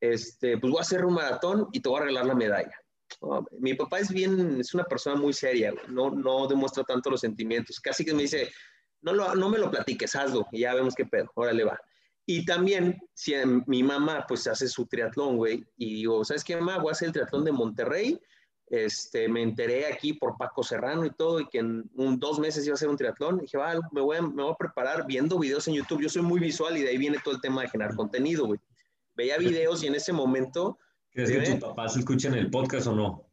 Este, 0.00 0.56
pues 0.56 0.70
voy 0.70 0.78
a 0.78 0.80
hacer 0.80 1.04
un 1.04 1.12
maratón 1.12 1.68
y 1.72 1.80
te 1.80 1.90
voy 1.90 1.98
a 1.98 2.04
regalar 2.04 2.24
la 2.24 2.34
medalla. 2.34 2.74
No, 3.20 3.46
mi 3.58 3.74
papá 3.74 3.98
es 3.98 4.10
bien, 4.10 4.58
es 4.58 4.72
una 4.72 4.84
persona 4.84 5.16
muy 5.16 5.34
seria, 5.34 5.74
no, 5.88 6.10
no 6.10 6.48
demuestra 6.48 6.82
tanto 6.82 7.10
los 7.10 7.20
sentimientos, 7.20 7.78
casi 7.78 8.02
que 8.02 8.14
me 8.14 8.22
dice, 8.22 8.50
no, 9.02 9.12
lo, 9.12 9.34
no 9.34 9.50
me 9.50 9.58
lo 9.58 9.70
platiques, 9.70 10.16
hazlo, 10.16 10.46
y 10.50 10.60
ya 10.60 10.72
vemos 10.72 10.94
qué 10.94 11.04
pedo, 11.04 11.30
órale 11.34 11.62
va. 11.64 11.78
Y 12.24 12.46
también, 12.46 12.98
si 13.12 13.34
em, 13.34 13.62
mi 13.66 13.82
mamá 13.82 14.24
pues 14.26 14.46
hace 14.46 14.66
su 14.66 14.86
triatlón, 14.86 15.36
güey, 15.36 15.62
y 15.76 15.96
digo, 15.96 16.24
¿sabes 16.24 16.42
qué, 16.42 16.56
mamá? 16.56 16.78
Voy 16.78 16.88
a 16.88 16.92
hacer 16.92 17.08
el 17.08 17.12
triatlón 17.12 17.44
de 17.44 17.52
Monterrey, 17.52 18.18
este, 18.70 19.28
me 19.28 19.42
enteré 19.42 19.86
aquí 19.86 20.12
por 20.14 20.36
Paco 20.38 20.62
Serrano 20.62 21.04
y 21.04 21.10
todo, 21.10 21.40
y 21.40 21.46
que 21.48 21.58
en 21.58 21.90
un, 21.96 22.18
dos 22.18 22.38
meses 22.38 22.64
iba 22.64 22.72
a 22.72 22.76
hacer 22.76 22.88
un 22.88 22.96
triatlón. 22.96 23.38
dije, 23.38 23.58
va, 23.58 23.74
me 23.92 24.00
voy, 24.00 24.16
a, 24.16 24.22
me 24.22 24.42
voy 24.42 24.52
a 24.52 24.56
preparar 24.56 25.06
viendo 25.06 25.38
videos 25.38 25.66
en 25.68 25.74
YouTube. 25.74 26.00
Yo 26.02 26.08
soy 26.08 26.22
muy 26.22 26.40
visual 26.40 26.76
y 26.78 26.82
de 26.82 26.88
ahí 26.90 26.96
viene 26.96 27.18
todo 27.22 27.34
el 27.34 27.40
tema 27.40 27.62
de 27.62 27.68
generar 27.68 27.94
contenido, 27.96 28.46
güey. 28.46 28.60
Veía 29.16 29.36
videos 29.38 29.82
y 29.82 29.88
en 29.88 29.96
ese 29.96 30.12
momento, 30.12 30.78
¿Crees 31.12 31.30
que 31.32 31.44
¿Sí? 31.44 31.52
tus 31.52 31.60
papás 31.60 31.96
escuchan 31.96 32.34
el 32.34 32.48
podcast 32.50 32.86
o 32.86 32.94
no? 32.94 33.26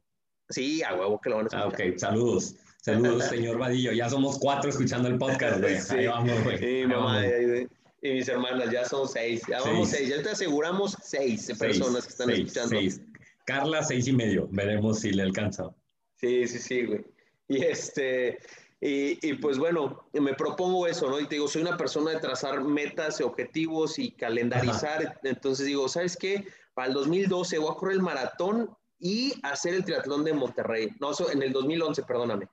sí, 0.49 0.81
a 0.81 0.95
huevo 0.95 1.19
que 1.21 1.29
lo 1.29 1.35
van 1.37 1.45
a 1.45 1.49
Ah, 1.53 1.67
escuchar. 1.67 1.89
ok, 1.91 1.97
saludos. 1.97 2.55
Saludos, 2.81 3.25
señor 3.29 3.57
Vadillo. 3.59 3.91
Ya 3.91 4.09
somos 4.09 4.39
cuatro 4.39 4.69
escuchando 4.69 5.07
el 5.09 5.17
podcast, 5.17 5.59
güey. 5.61 5.79
Sí. 5.79 5.95
Ahí 5.97 6.07
vamos, 6.07 6.43
güey. 6.43 6.81
Y 6.81 6.87
mamá 6.87 7.17
vamos. 7.21 7.23
y, 8.01 8.07
y 8.09 8.13
mis 8.13 8.27
hermanas, 8.29 8.71
ya 8.71 8.85
son 8.85 9.07
seis. 9.07 9.41
Ya 9.47 9.59
vamos 9.59 9.89
Seis. 9.89 10.07
seis. 10.07 10.17
Ya 10.17 10.23
te 10.23 10.29
aseguramos 10.31 10.97
seis, 11.03 11.45
Seis, 11.45 11.59
personas 11.59 12.05
que 12.05 12.09
están 12.11 12.27
seis, 12.27 12.39
escuchando. 12.39 12.69
seis. 12.69 13.01
Carla, 13.47 13.81
seis 13.81 14.07
y 14.07 14.13
medio. 14.13 14.49
Veremos 14.51 14.99
si 14.99 15.11
le 15.11 15.23
alcanza. 15.23 15.73
Sí, 16.15 16.45
sí, 16.47 16.59
sí, 16.59 16.85
güey. 16.85 17.05
Y 17.47 17.63
este, 17.63 18.39
y, 18.81 19.25
y, 19.25 19.33
pues 19.35 19.57
bueno, 19.57 20.09
me 20.11 20.33
propongo 20.33 20.85
eso, 20.85 21.09
¿no? 21.09 21.17
Y 21.17 21.27
te 21.27 21.35
digo, 21.35 21.47
soy 21.47 21.61
una 21.61 21.77
persona 21.77 22.11
de 22.11 22.19
trazar 22.19 22.61
metas, 22.61 23.21
objetivos 23.21 23.99
y 23.99 24.11
calendarizar. 24.11 25.17
Entonces 25.23 25.65
digo, 25.65 25.87
¿sabes 25.87 26.17
qué? 26.17 26.45
Para 26.73 26.89
el 26.89 26.93
2012 26.93 27.57
voy 27.59 27.71
a 27.71 27.75
correr 27.75 27.95
el 27.95 28.01
maratón 28.01 28.69
y 28.99 29.33
hacer 29.43 29.75
el 29.75 29.85
triatlón 29.85 30.25
de 30.25 30.33
Monterrey. 30.33 30.89
No, 30.99 31.11
eso 31.11 31.31
en 31.31 31.41
el 31.41 31.53
2011, 31.53 32.03
perdóname. 32.03 32.49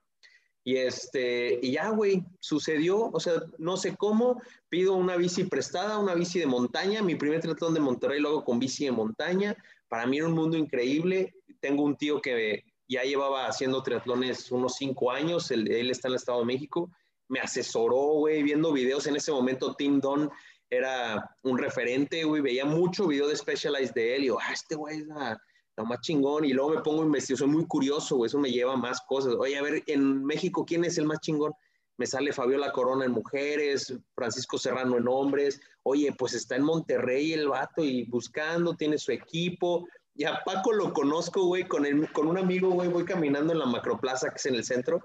Y 0.66 0.78
este, 0.78 1.58
y 1.60 1.72
ya, 1.72 1.90
güey, 1.90 2.24
sucedió, 2.40 3.10
o 3.12 3.20
sea, 3.20 3.34
no 3.58 3.76
sé 3.76 3.96
cómo, 3.96 4.40
pido 4.70 4.94
una 4.94 5.16
bici 5.16 5.44
prestada, 5.44 5.98
una 5.98 6.14
bici 6.14 6.38
de 6.38 6.46
montaña, 6.46 7.02
mi 7.02 7.16
primer 7.16 7.40
triatlón 7.40 7.74
de 7.74 7.80
Monterrey 7.80 8.18
lo 8.18 8.30
hago 8.30 8.44
con 8.44 8.58
bici 8.58 8.86
de 8.86 8.92
montaña, 8.92 9.54
para 9.88 10.06
mí 10.06 10.16
era 10.16 10.26
un 10.26 10.32
mundo 10.32 10.56
increíble, 10.56 11.34
tengo 11.60 11.82
un 11.82 11.96
tío 11.96 12.22
que 12.22 12.64
ya 12.88 13.02
llevaba 13.02 13.46
haciendo 13.46 13.82
triatlones 13.82 14.50
unos 14.50 14.76
cinco 14.76 15.10
años, 15.10 15.50
él, 15.50 15.70
él 15.70 15.90
está 15.90 16.08
en 16.08 16.12
el 16.12 16.16
Estado 16.16 16.40
de 16.40 16.46
México, 16.46 16.90
me 17.28 17.40
asesoró, 17.40 18.14
güey, 18.14 18.42
viendo 18.42 18.72
videos, 18.72 19.06
en 19.06 19.16
ese 19.16 19.32
momento 19.32 19.74
Tim 19.74 20.00
Don 20.00 20.30
era 20.70 21.36
un 21.42 21.58
referente, 21.58 22.24
güey, 22.24 22.40
veía 22.40 22.64
mucho 22.64 23.06
video 23.06 23.28
de 23.28 23.36
Specialized 23.36 23.92
de 23.92 24.16
él, 24.16 24.24
y 24.24 24.26
yo, 24.28 24.38
ah, 24.40 24.52
este 24.52 24.76
güey 24.76 25.00
es 25.00 25.06
la 25.06 25.38
lo 25.76 25.84
más 25.84 26.00
chingón, 26.00 26.44
y 26.44 26.52
luego 26.52 26.70
me 26.70 26.82
pongo 26.82 27.02
a 27.02 27.06
investigar, 27.06 27.38
soy 27.38 27.48
muy 27.48 27.66
curioso, 27.66 28.16
güey, 28.16 28.28
eso 28.28 28.38
me 28.38 28.50
lleva 28.50 28.74
a 28.74 28.76
más 28.76 29.00
cosas. 29.02 29.34
Oye, 29.38 29.58
a 29.58 29.62
ver, 29.62 29.82
en 29.86 30.24
México, 30.24 30.64
¿quién 30.64 30.84
es 30.84 30.98
el 30.98 31.06
más 31.06 31.20
chingón? 31.20 31.52
Me 31.96 32.06
sale 32.06 32.32
Fabiola 32.32 32.72
Corona 32.72 33.04
en 33.04 33.12
mujeres, 33.12 33.94
Francisco 34.14 34.58
Serrano 34.58 34.96
en 34.96 35.06
hombres. 35.06 35.60
Oye, 35.84 36.12
pues 36.18 36.34
está 36.34 36.56
en 36.56 36.64
Monterrey 36.64 37.32
el 37.32 37.48
vato 37.48 37.84
y 37.84 38.04
buscando, 38.04 38.74
tiene 38.74 38.98
su 38.98 39.12
equipo. 39.12 39.86
Y 40.16 40.24
a 40.24 40.42
Paco 40.44 40.72
lo 40.72 40.92
conozco, 40.92 41.44
güey, 41.44 41.66
con, 41.66 41.84
con 42.12 42.26
un 42.26 42.38
amigo, 42.38 42.70
güey, 42.70 42.88
voy 42.88 43.04
caminando 43.04 43.52
en 43.52 43.60
la 43.60 43.66
macroplaza 43.66 44.30
que 44.30 44.36
es 44.36 44.46
en 44.46 44.54
el 44.56 44.64
centro. 44.64 45.04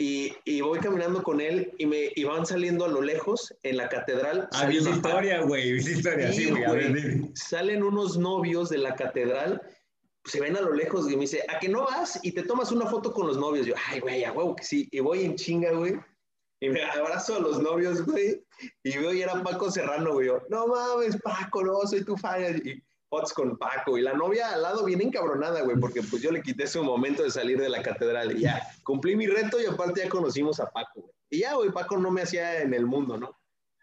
Y, 0.00 0.32
y, 0.44 0.60
voy 0.60 0.78
caminando 0.78 1.24
con 1.24 1.40
él 1.40 1.74
y, 1.76 1.84
me, 1.84 2.12
y 2.14 2.22
van 2.22 2.46
saliendo 2.46 2.84
a 2.84 2.88
lo 2.88 3.02
lejos 3.02 3.52
en 3.64 3.78
la 3.78 3.88
catedral. 3.88 4.48
Ah, 4.52 4.66
vi 4.66 4.76
historia, 4.76 5.40
güey, 5.42 5.72
vi 5.72 5.90
historia, 5.90 6.32
sí, 6.32 6.50
güey. 6.50 7.30
Salen 7.34 7.82
unos 7.82 8.16
novios 8.16 8.68
de 8.68 8.78
la 8.78 8.94
catedral, 8.94 9.60
se 10.24 10.40
ven 10.40 10.56
a 10.56 10.60
lo 10.60 10.72
lejos 10.72 11.10
y 11.10 11.16
me 11.16 11.22
dice, 11.22 11.44
¿a 11.48 11.58
que 11.58 11.68
no 11.68 11.84
vas? 11.84 12.20
Y 12.22 12.30
te 12.30 12.44
tomas 12.44 12.70
una 12.70 12.86
foto 12.86 13.12
con 13.12 13.26
los 13.26 13.38
novios. 13.38 13.66
Yo, 13.66 13.74
ay, 13.88 13.98
güey, 13.98 14.22
a 14.22 14.32
huevo 14.32 14.54
que 14.54 14.62
sí. 14.62 14.88
Y 14.92 15.00
voy 15.00 15.24
en 15.24 15.34
chinga, 15.34 15.72
güey. 15.72 15.98
Y 16.60 16.68
me 16.70 16.82
abrazo 16.82 17.36
a 17.36 17.40
los 17.40 17.60
novios, 17.60 18.04
güey. 18.04 18.44
Y 18.84 18.98
veo 18.98 19.12
y 19.14 19.22
era 19.22 19.42
Paco 19.42 19.70
Serrano, 19.70 20.12
güey. 20.12 20.26
Yo, 20.26 20.42
no 20.48 20.66
mames, 20.66 21.16
Paco, 21.22 21.64
no, 21.64 21.80
soy 21.86 22.04
tu 22.04 22.16
fan. 22.16 22.60
Y 22.64 22.82
fotos 23.08 23.32
con 23.32 23.56
Paco. 23.58 23.98
Y 23.98 24.02
la 24.02 24.12
novia 24.12 24.52
al 24.52 24.62
lado 24.62 24.84
viene 24.84 25.04
encabronada, 25.04 25.62
güey, 25.62 25.78
porque 25.78 26.02
pues 26.02 26.22
yo 26.22 26.30
le 26.30 26.42
quité 26.42 26.66
su 26.66 26.82
momento 26.82 27.22
de 27.22 27.30
salir 27.30 27.58
de 27.60 27.68
la 27.68 27.82
catedral. 27.82 28.36
Y 28.36 28.42
ya, 28.42 28.60
cumplí 28.82 29.16
mi 29.16 29.26
reto 29.26 29.60
y 29.60 29.66
aparte 29.66 30.00
ya 30.02 30.08
conocimos 30.08 30.60
a 30.60 30.70
Paco, 30.70 31.00
güey. 31.02 31.12
Y 31.30 31.38
ya, 31.40 31.54
güey, 31.54 31.70
Paco 31.70 31.98
no 31.98 32.10
me 32.10 32.22
hacía 32.22 32.62
en 32.62 32.72
el 32.74 32.86
mundo, 32.86 33.16
¿no? 33.18 33.36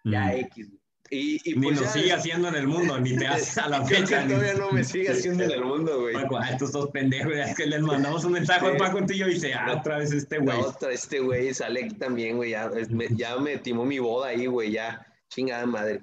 Ya 0.03 0.27
Mm. 0.27 0.31
X, 0.37 0.69
güey. 0.69 0.81
Y, 1.11 1.39
y 1.51 1.53
ni 1.55 1.67
pues 1.67 1.79
nos 1.81 1.93
ya, 1.93 2.01
sigue 2.01 2.13
haciendo 2.13 2.47
en 2.47 2.55
el 2.55 2.67
mundo, 2.67 2.99
ni 2.99 3.15
te 3.15 3.27
hace 3.27 3.61
a 3.61 3.69
la 3.69 3.83
Creo 3.85 3.99
que 4.01 4.07
fecha. 4.07 4.27
todavía 4.27 4.53
no 4.55 4.71
me 4.71 4.83
sigue 4.83 5.09
haciendo 5.09 5.43
en 5.43 5.51
el 5.51 5.63
mundo, 5.63 6.01
güey. 6.01 6.15
Paco, 6.15 6.37
ah, 6.37 6.49
estos 6.49 6.71
dos 6.71 6.89
pendejos, 6.89 7.31
es 7.33 7.55
que 7.55 7.67
les 7.67 7.81
mandamos 7.81 8.23
un 8.25 8.31
mensaje 8.31 8.67
a 8.67 8.77
Paco 8.77 9.01
y 9.07 9.17
yo 9.17 9.27
dice, 9.27 9.53
ah, 9.53 9.75
otra 9.79 9.99
vez 9.99 10.11
este 10.11 10.39
güey. 10.39 10.57
No, 10.59 10.67
otra, 10.67 10.91
este 10.91 11.19
güey 11.19 11.53
sale 11.53 11.85
aquí 11.85 11.95
también, 11.95 12.37
güey. 12.37 12.51
Ya, 12.51 12.71
ya 13.11 13.37
me 13.37 13.57
timó 13.59 13.85
mi 13.85 13.99
boda 13.99 14.29
ahí, 14.29 14.47
güey. 14.47 14.71
Ya, 14.71 15.05
chingada 15.35 15.65
madre. 15.65 16.01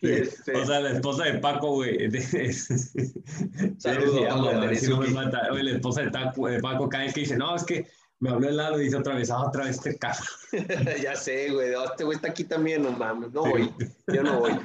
Este, 0.00 0.56
O 0.56 0.64
sea, 0.64 0.80
la 0.80 0.92
esposa 0.92 1.24
de 1.24 1.38
Paco, 1.38 1.72
güey. 1.74 2.10
Saludos. 3.78 4.20
Oye, 5.52 5.62
la 5.62 5.70
esposa 5.72 6.02
de, 6.02 6.10
Taco- 6.10 6.48
de 6.48 6.60
Paco 6.60 6.88
cada 6.88 7.04
vez 7.04 7.12
que 7.14 7.20
dice, 7.20 7.36
no, 7.36 7.54
es 7.54 7.64
que 7.64 7.86
me 8.20 8.30
habló 8.30 8.48
el 8.48 8.56
lado 8.56 8.80
y 8.80 8.84
dice 8.84 8.96
otra 8.96 9.14
vez, 9.14 9.30
ah, 9.30 9.46
otra 9.46 9.64
vez 9.64 9.76
este 9.76 9.98
cabrón. 9.98 10.24
ya 11.02 11.14
sé, 11.14 11.50
güey. 11.50 11.70
no, 11.72 11.84
este 11.84 12.04
güey 12.04 12.16
está 12.16 12.28
aquí 12.30 12.44
también, 12.44 12.82
no 12.82 12.92
mames. 12.92 13.32
No 13.32 13.42
voy. 13.42 13.70
Yo 14.12 14.22
no 14.22 14.40
voy. 14.40 14.52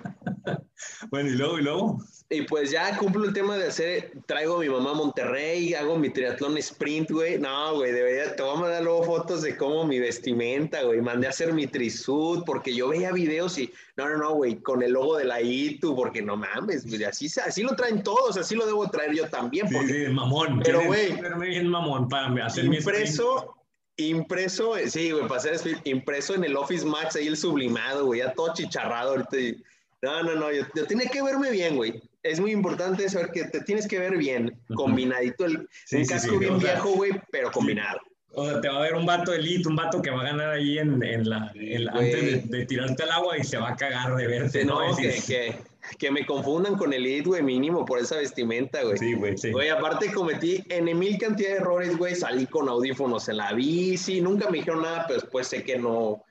Bueno, 1.09 1.29
y 1.29 1.33
luego, 1.35 1.57
y 1.57 1.63
luego. 1.63 1.97
Y 2.27 2.41
pues 2.41 2.71
ya 2.71 2.97
cumplo 2.97 3.25
el 3.25 3.33
tema 3.33 3.55
de 3.55 3.67
hacer, 3.67 4.11
traigo 4.25 4.55
a 4.55 4.59
mi 4.59 4.67
mamá 4.67 4.91
a 4.91 4.93
Monterrey, 4.95 5.75
hago 5.75 5.95
mi 5.95 6.09
triatlón 6.09 6.57
sprint, 6.57 7.11
güey. 7.11 7.37
No, 7.37 7.75
güey, 7.75 7.91
debería, 7.91 8.35
te 8.35 8.41
voy 8.41 8.57
a 8.57 8.59
mandar 8.61 8.83
luego 8.83 9.03
fotos 9.03 9.43
de 9.43 9.55
cómo 9.55 9.85
mi 9.85 9.99
vestimenta, 9.99 10.81
güey. 10.81 11.01
Mandé 11.01 11.27
a 11.27 11.29
hacer 11.29 11.53
mi 11.53 11.67
trisud 11.67 12.41
porque 12.43 12.73
yo 12.73 12.87
veía 12.87 13.11
videos 13.11 13.59
y, 13.59 13.71
no, 13.95 14.09
no, 14.09 14.17
no, 14.17 14.33
güey, 14.33 14.55
con 14.55 14.81
el 14.81 14.93
logo 14.93 15.17
de 15.17 15.25
la 15.25 15.39
ITU, 15.39 15.95
porque 15.95 16.23
no 16.23 16.35
mames, 16.35 16.87
güey, 16.87 17.03
así, 17.03 17.27
así 17.45 17.61
lo 17.61 17.75
traen 17.75 18.01
todos, 18.01 18.37
así 18.37 18.55
lo 18.55 18.65
debo 18.65 18.89
traer 18.89 19.13
yo 19.13 19.29
también, 19.29 19.67
Sí, 19.67 19.75
porque 19.75 20.07
sí, 20.07 20.11
mamón. 20.11 20.61
Pero, 20.65 20.83
güey, 20.83 21.13
bien 21.39 21.67
mamón 21.67 22.09
para 22.09 22.43
hacer 22.43 22.67
mi 22.67 22.77
impreso, 22.77 23.55
impreso, 23.97 24.75
eh, 24.75 24.89
sí, 24.89 25.11
güey, 25.11 25.27
para 25.27 25.41
hacer 25.41 25.53
sprint, 25.53 25.85
impreso 25.85 26.33
en 26.33 26.43
el 26.43 26.57
Office 26.57 26.87
Max, 26.87 27.15
ahí 27.17 27.27
el 27.27 27.37
sublimado, 27.37 28.07
güey, 28.07 28.21
ya 28.21 28.33
todo 28.33 28.51
chicharrado 28.51 29.11
ahorita. 29.11 29.61
no, 30.01 30.23
no, 30.23 30.33
no, 30.33 30.51
yo, 30.51 30.63
yo 30.73 30.87
tenía 30.87 31.07
que 31.07 31.21
verme 31.21 31.51
bien, 31.51 31.75
güey. 31.75 32.01
Es 32.25 32.39
muy 32.39 32.51
importante 32.51 33.07
saber 33.07 33.29
que 33.31 33.43
te 33.45 33.61
tienes 33.61 33.87
que 33.87 33.99
ver 33.99 34.17
bien, 34.17 34.57
combinadito, 34.73 35.45
el, 35.45 35.67
Sí, 35.85 35.97
un 35.97 36.05
casco 36.05 36.31
sí, 36.33 36.37
bien 36.39 36.57
viejo, 36.57 36.89
güey, 36.93 37.11
pero 37.31 37.51
combinado. 37.51 37.99
O 38.33 38.49
sea, 38.49 38.59
te 38.59 38.67
va 38.67 38.77
a 38.79 38.81
ver 38.81 38.95
un 38.95 39.05
vato 39.05 39.31
elite, 39.31 39.67
un 39.69 39.75
vato 39.75 40.01
que 40.01 40.09
va 40.09 40.21
a 40.21 40.25
ganar 40.25 40.49
ahí 40.49 40.77
en, 40.79 41.01
en 41.03 41.29
la, 41.29 41.51
en 41.55 41.85
la- 41.85 41.91
Güey. 41.93 42.11
antes 42.13 42.49
de, 42.49 42.57
de 42.57 42.65
tirarte 42.65 43.03
al 43.03 43.11
agua 43.11 43.37
y 43.37 43.43
se 43.43 43.57
va 43.57 43.69
a 43.69 43.75
cagar 43.75 44.15
de 44.15 44.27
verte. 44.27 44.65
No, 44.65 44.79
a 44.79 44.97
que, 44.97 45.21
que, 45.25 45.55
que 45.99 46.11
me 46.11 46.25
confundan 46.25 46.75
con 46.77 46.91
el 46.91 47.05
IT, 47.05 47.27
güey, 47.27 47.43
mínimo 47.43 47.85
por 47.85 47.99
esa 47.99 48.17
vestimenta, 48.17 48.81
güey. 48.83 48.97
Sí, 48.97 49.13
güey, 49.13 49.37
sí. 49.37 49.51
Güey, 49.51 49.69
aparte 49.69 50.11
cometí 50.11 50.61
en 50.69 50.85
mil 50.97 51.17
cantidad 51.17 51.49
de 51.51 51.55
errores, 51.57 51.95
güey. 51.95 52.15
Salí 52.15 52.45
con 52.47 52.67
audífonos 52.67 53.29
en 53.29 53.37
la 53.37 53.53
bici, 53.53 54.19
nunca 54.19 54.49
me 54.49 54.57
dijeron 54.57 54.81
nada, 54.81 55.05
pero 55.07 55.21
después 55.21 55.47
sé 55.47 55.63
que 55.63 55.77
no, 55.77 56.21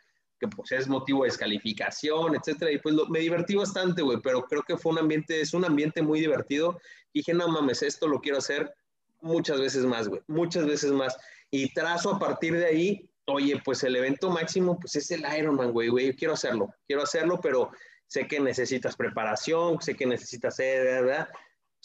que 0.48 0.56
pues 0.56 0.72
es 0.72 0.88
motivo 0.88 1.22
de 1.22 1.28
descalificación, 1.30 2.34
etcétera. 2.34 2.70
Y 2.70 2.78
pues 2.78 2.94
lo- 2.94 3.06
me 3.08 3.20
divertí 3.20 3.54
bastante, 3.54 4.02
güey, 4.02 4.18
pero 4.22 4.42
creo 4.42 4.62
que 4.62 4.76
fue 4.76 4.92
un 4.92 4.98
ambiente, 4.98 5.40
es 5.40 5.54
un 5.54 5.64
ambiente 5.64 6.02
muy 6.02 6.20
divertido. 6.20 6.78
dije, 7.12 7.32
no 7.32 7.46
mames, 7.48 7.82
esto 7.82 8.08
lo 8.08 8.20
quiero 8.20 8.38
hacer 8.38 8.74
muchas 9.20 9.60
veces 9.60 9.84
más, 9.84 10.08
güey, 10.08 10.20
muchas 10.26 10.66
veces 10.66 10.90
más. 10.90 11.16
Y 11.50 11.72
trazo 11.72 12.10
a 12.14 12.18
partir 12.18 12.56
de 12.56 12.66
ahí, 12.66 13.10
oye, 13.26 13.60
pues 13.64 13.84
el 13.84 13.94
evento 13.94 14.30
máximo, 14.30 14.78
pues 14.80 14.96
es 14.96 15.10
el 15.12 15.24
Ironman, 15.38 15.70
güey, 15.72 15.88
güey, 15.88 16.14
quiero 16.16 16.34
hacerlo, 16.34 16.74
quiero 16.88 17.02
hacerlo, 17.04 17.40
pero 17.40 17.70
sé 18.08 18.26
que 18.26 18.40
necesitas 18.40 18.96
preparación, 18.96 19.80
sé 19.80 19.94
que 19.94 20.06
necesitas 20.06 20.56
¿verdad? 20.58 21.28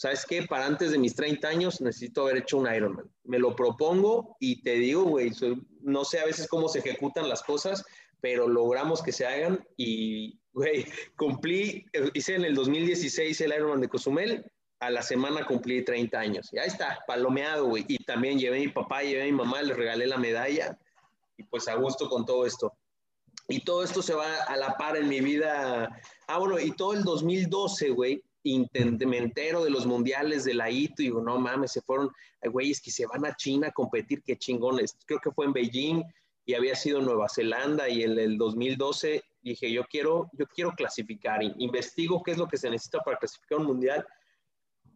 ¿sabes 0.00 0.24
qué? 0.26 0.44
Para 0.44 0.64
antes 0.66 0.92
de 0.92 0.98
mis 0.98 1.14
30 1.14 1.48
años 1.48 1.80
necesito 1.82 2.22
haber 2.22 2.38
hecho 2.38 2.56
un 2.56 2.72
Ironman. 2.74 3.04
Me 3.24 3.38
lo 3.38 3.54
propongo 3.54 4.36
y 4.40 4.62
te 4.62 4.72
digo, 4.72 5.04
güey, 5.04 5.30
no 5.82 6.04
sé 6.06 6.20
a 6.20 6.24
veces 6.24 6.48
cómo 6.48 6.68
se 6.68 6.78
ejecutan 6.78 7.28
las 7.28 7.42
cosas, 7.42 7.84
pero 8.20 8.48
logramos 8.48 9.02
que 9.02 9.12
se 9.12 9.26
hagan 9.26 9.66
y, 9.76 10.38
güey, 10.52 10.86
cumplí, 11.16 11.86
hice 12.14 12.34
en 12.34 12.44
el 12.44 12.54
2016 12.54 13.40
el 13.40 13.52
Ironman 13.52 13.80
de 13.80 13.88
Cozumel, 13.88 14.44
a 14.80 14.90
la 14.90 15.02
semana 15.02 15.44
cumplí 15.44 15.84
30 15.84 16.18
años. 16.18 16.48
Y 16.52 16.58
ahí 16.58 16.68
está, 16.68 17.00
palomeado, 17.06 17.66
güey. 17.66 17.84
Y 17.86 18.02
también 18.04 18.38
llevé 18.38 18.56
a 18.56 18.60
mi 18.60 18.68
papá, 18.68 19.02
llevé 19.02 19.22
a 19.22 19.26
mi 19.26 19.32
mamá, 19.32 19.62
les 19.62 19.76
regalé 19.76 20.06
la 20.06 20.16
medalla 20.16 20.78
y 21.36 21.42
pues 21.44 21.68
a 21.68 21.74
gusto 21.74 22.08
con 22.08 22.24
todo 22.24 22.46
esto. 22.46 22.72
Y 23.48 23.60
todo 23.60 23.82
esto 23.84 24.00
se 24.00 24.14
va 24.14 24.44
a 24.44 24.56
la 24.56 24.76
par 24.76 24.96
en 24.96 25.08
mi 25.08 25.20
vida. 25.20 26.00
Ah, 26.26 26.38
bueno, 26.38 26.58
y 26.58 26.70
todo 26.72 26.94
el 26.94 27.02
2012, 27.02 27.90
güey, 27.90 28.22
intenté, 28.42 29.06
me 29.06 29.18
entero 29.18 29.64
de 29.64 29.70
los 29.70 29.86
mundiales 29.86 30.44
de 30.44 30.54
la 30.54 30.70
ITO 30.70 31.02
y 31.02 31.06
digo, 31.06 31.20
no 31.20 31.38
mames, 31.38 31.72
se 31.72 31.82
fueron, 31.82 32.10
güeyes 32.42 32.80
que 32.80 32.90
se 32.90 33.06
van 33.06 33.26
a 33.26 33.34
China 33.36 33.68
a 33.68 33.72
competir, 33.72 34.22
qué 34.22 34.36
chingones. 34.36 34.96
Creo 35.04 35.20
que 35.20 35.32
fue 35.32 35.46
en 35.46 35.52
Beijing 35.52 36.04
y 36.44 36.54
había 36.54 36.74
sido 36.74 37.00
Nueva 37.00 37.28
Zelanda 37.28 37.88
y 37.88 38.02
en 38.02 38.18
el 38.18 38.38
2012 38.38 39.22
dije, 39.42 39.72
yo 39.72 39.84
quiero, 39.84 40.28
yo 40.32 40.46
quiero 40.46 40.72
clasificar, 40.72 41.42
investigo 41.42 42.22
qué 42.22 42.32
es 42.32 42.38
lo 42.38 42.48
que 42.48 42.56
se 42.56 42.70
necesita 42.70 43.00
para 43.00 43.18
clasificar 43.18 43.58
un 43.58 43.66
mundial 43.66 44.06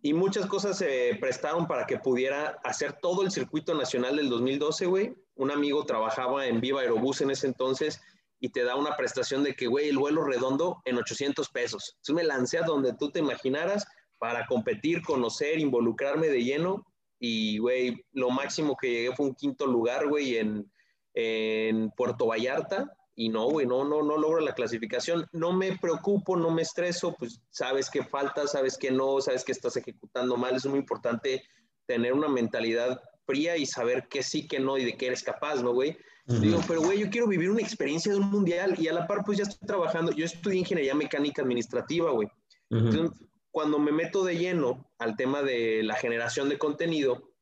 y 0.05 0.13
muchas 0.13 0.45
cosas 0.45 0.77
se 0.77 1.17
prestaron 1.19 1.67
para 1.67 1.87
que 1.87 1.99
pudiera 1.99 2.61
hacer 2.63 2.99
todo 3.01 3.23
el 3.23 3.31
circuito 3.31 3.75
nacional 3.75 4.17
del 4.17 4.29
2012, 4.29 4.85
güey. 4.85 5.15
Un 5.35 5.51
amigo 5.51 5.87
trabajaba 5.87 6.47
en 6.47 6.61
Viva 6.61 6.83
Aerobús 6.83 7.23
en 7.23 7.31
ese 7.31 7.47
entonces 7.47 8.03
y 8.39 8.51
te 8.51 8.65
da 8.65 8.77
una 8.77 8.99
prestación 8.99 9.43
de 9.43 9.55
que, 9.55 9.67
güey, 9.67 9.89
el 9.89 9.97
vuelo 9.97 10.23
redondo 10.23 10.83
en 10.85 10.99
800 10.99 11.49
pesos. 11.49 11.95
Entonces 11.95 12.15
me 12.17 12.25
lancé 12.25 12.59
a 12.59 12.67
donde 12.67 12.93
tú 12.93 13.11
te 13.11 13.21
imaginaras 13.21 13.87
para 14.19 14.45
competir, 14.45 15.01
conocer, 15.01 15.59
involucrarme 15.59 16.27
de 16.27 16.45
lleno. 16.45 16.87
Y, 17.19 17.57
güey, 17.57 18.05
lo 18.13 18.29
máximo 18.29 18.77
que 18.79 18.91
llegué 18.91 19.17
fue 19.17 19.25
un 19.25 19.35
quinto 19.35 19.67
lugar, 19.67 20.07
güey, 20.07 20.37
en, 20.37 20.71
en 21.15 21.91
Puerto 21.93 22.27
Vallarta 22.27 22.93
y 23.17 23.29
no, 23.29 23.49
güey, 23.49 23.67
no, 23.67 23.85
no, 23.85 24.03
no 24.03 24.17
logro 24.17 24.41
la 24.41 24.55
clasificación. 24.55 25.27
No 25.33 25.53
me 25.53 25.79
preocupo, 25.79 26.37
no 26.37 26.51
me 26.51 26.63
estreso, 26.63 27.15
pues 27.19 27.41
sabes 27.51 27.89
que 27.89 28.03
falta, 28.03 28.47
sabes 28.47 28.77
que 28.77 28.91
no, 28.91 29.21
sabes 29.21 29.45
que 29.45 29.53
estás 29.53 29.77
ejecutando 29.77 30.37
mal. 30.37 30.57
Es 30.57 30.67
muy 30.67 30.81
importante 30.81 31.43
tener 31.87 32.13
una 32.13 32.29
mentalidad 32.29 33.01
fría 33.27 33.57
y 33.57 33.67
saber 33.67 34.09
qué 34.09 34.23
sí, 34.23 34.49
qué 34.49 34.59
no 34.59 34.77
y 34.79 34.85
de 34.85 34.97
qué 34.97 35.07
eres 35.07 35.23
capaz, 35.23 35.63
¿no, 35.63 35.73
güey? 35.73 35.97
Digo, 36.27 36.59
pero 36.67 36.81
güey, 36.81 36.99
yo 36.99 37.11
quiero 37.11 37.29
vivir 37.29 37.51
una 37.51 37.61
experiencia 37.61 38.11
de 38.11 38.19
un 38.19 38.31
mundial 38.31 38.75
y 38.79 38.89
a 38.89 38.95
la 38.95 39.07
par 39.07 39.25
pues 39.25 39.39
ya 39.39 39.45
estoy 39.45 39.67
trabajando. 39.67 40.11
Yo 40.13 40.25
estudié 40.25 40.61
ingeniería 40.61 40.95
mecánica 40.95 41.43
administrativa, 41.43 42.11
güey. 42.11 42.29
Entonces, 42.71 43.11
cuando 43.51 43.79
me 43.79 43.93
meto 43.93 44.25
de 44.25 44.37
lleno 44.37 44.91
al 44.99 45.17
tema 45.17 45.43
de 45.43 45.83
la 45.83 45.95
generación 45.95 46.49
de 46.49 46.59
contenido, 46.59 47.34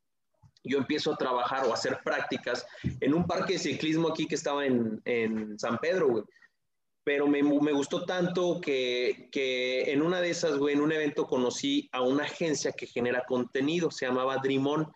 yo 0.63 0.77
empiezo 0.77 1.13
a 1.13 1.17
trabajar 1.17 1.65
o 1.65 1.71
a 1.71 1.73
hacer 1.73 1.99
prácticas 2.03 2.65
en 2.99 3.13
un 3.13 3.25
parque 3.25 3.53
de 3.53 3.59
ciclismo 3.59 4.09
aquí 4.09 4.27
que 4.27 4.35
estaba 4.35 4.65
en, 4.65 5.01
en 5.05 5.57
San 5.59 5.77
Pedro, 5.77 6.09
güey. 6.09 6.23
Pero 7.05 7.27
me, 7.27 7.43
me 7.43 7.73
gustó 7.73 8.05
tanto 8.05 8.61
que, 8.61 9.27
que, 9.31 9.91
en 9.91 10.01
una 10.01 10.21
de 10.21 10.29
esas, 10.29 10.57
güey, 10.57 10.73
en 10.73 10.81
un 10.81 10.93
evento 10.93 11.27
conocí 11.27 11.89
a 11.91 12.01
una 12.01 12.23
agencia 12.23 12.71
que 12.71 12.87
genera 12.87 13.25
contenido, 13.27 13.91
se 13.91 14.05
llamaba 14.05 14.37
Dreamon, 14.37 14.89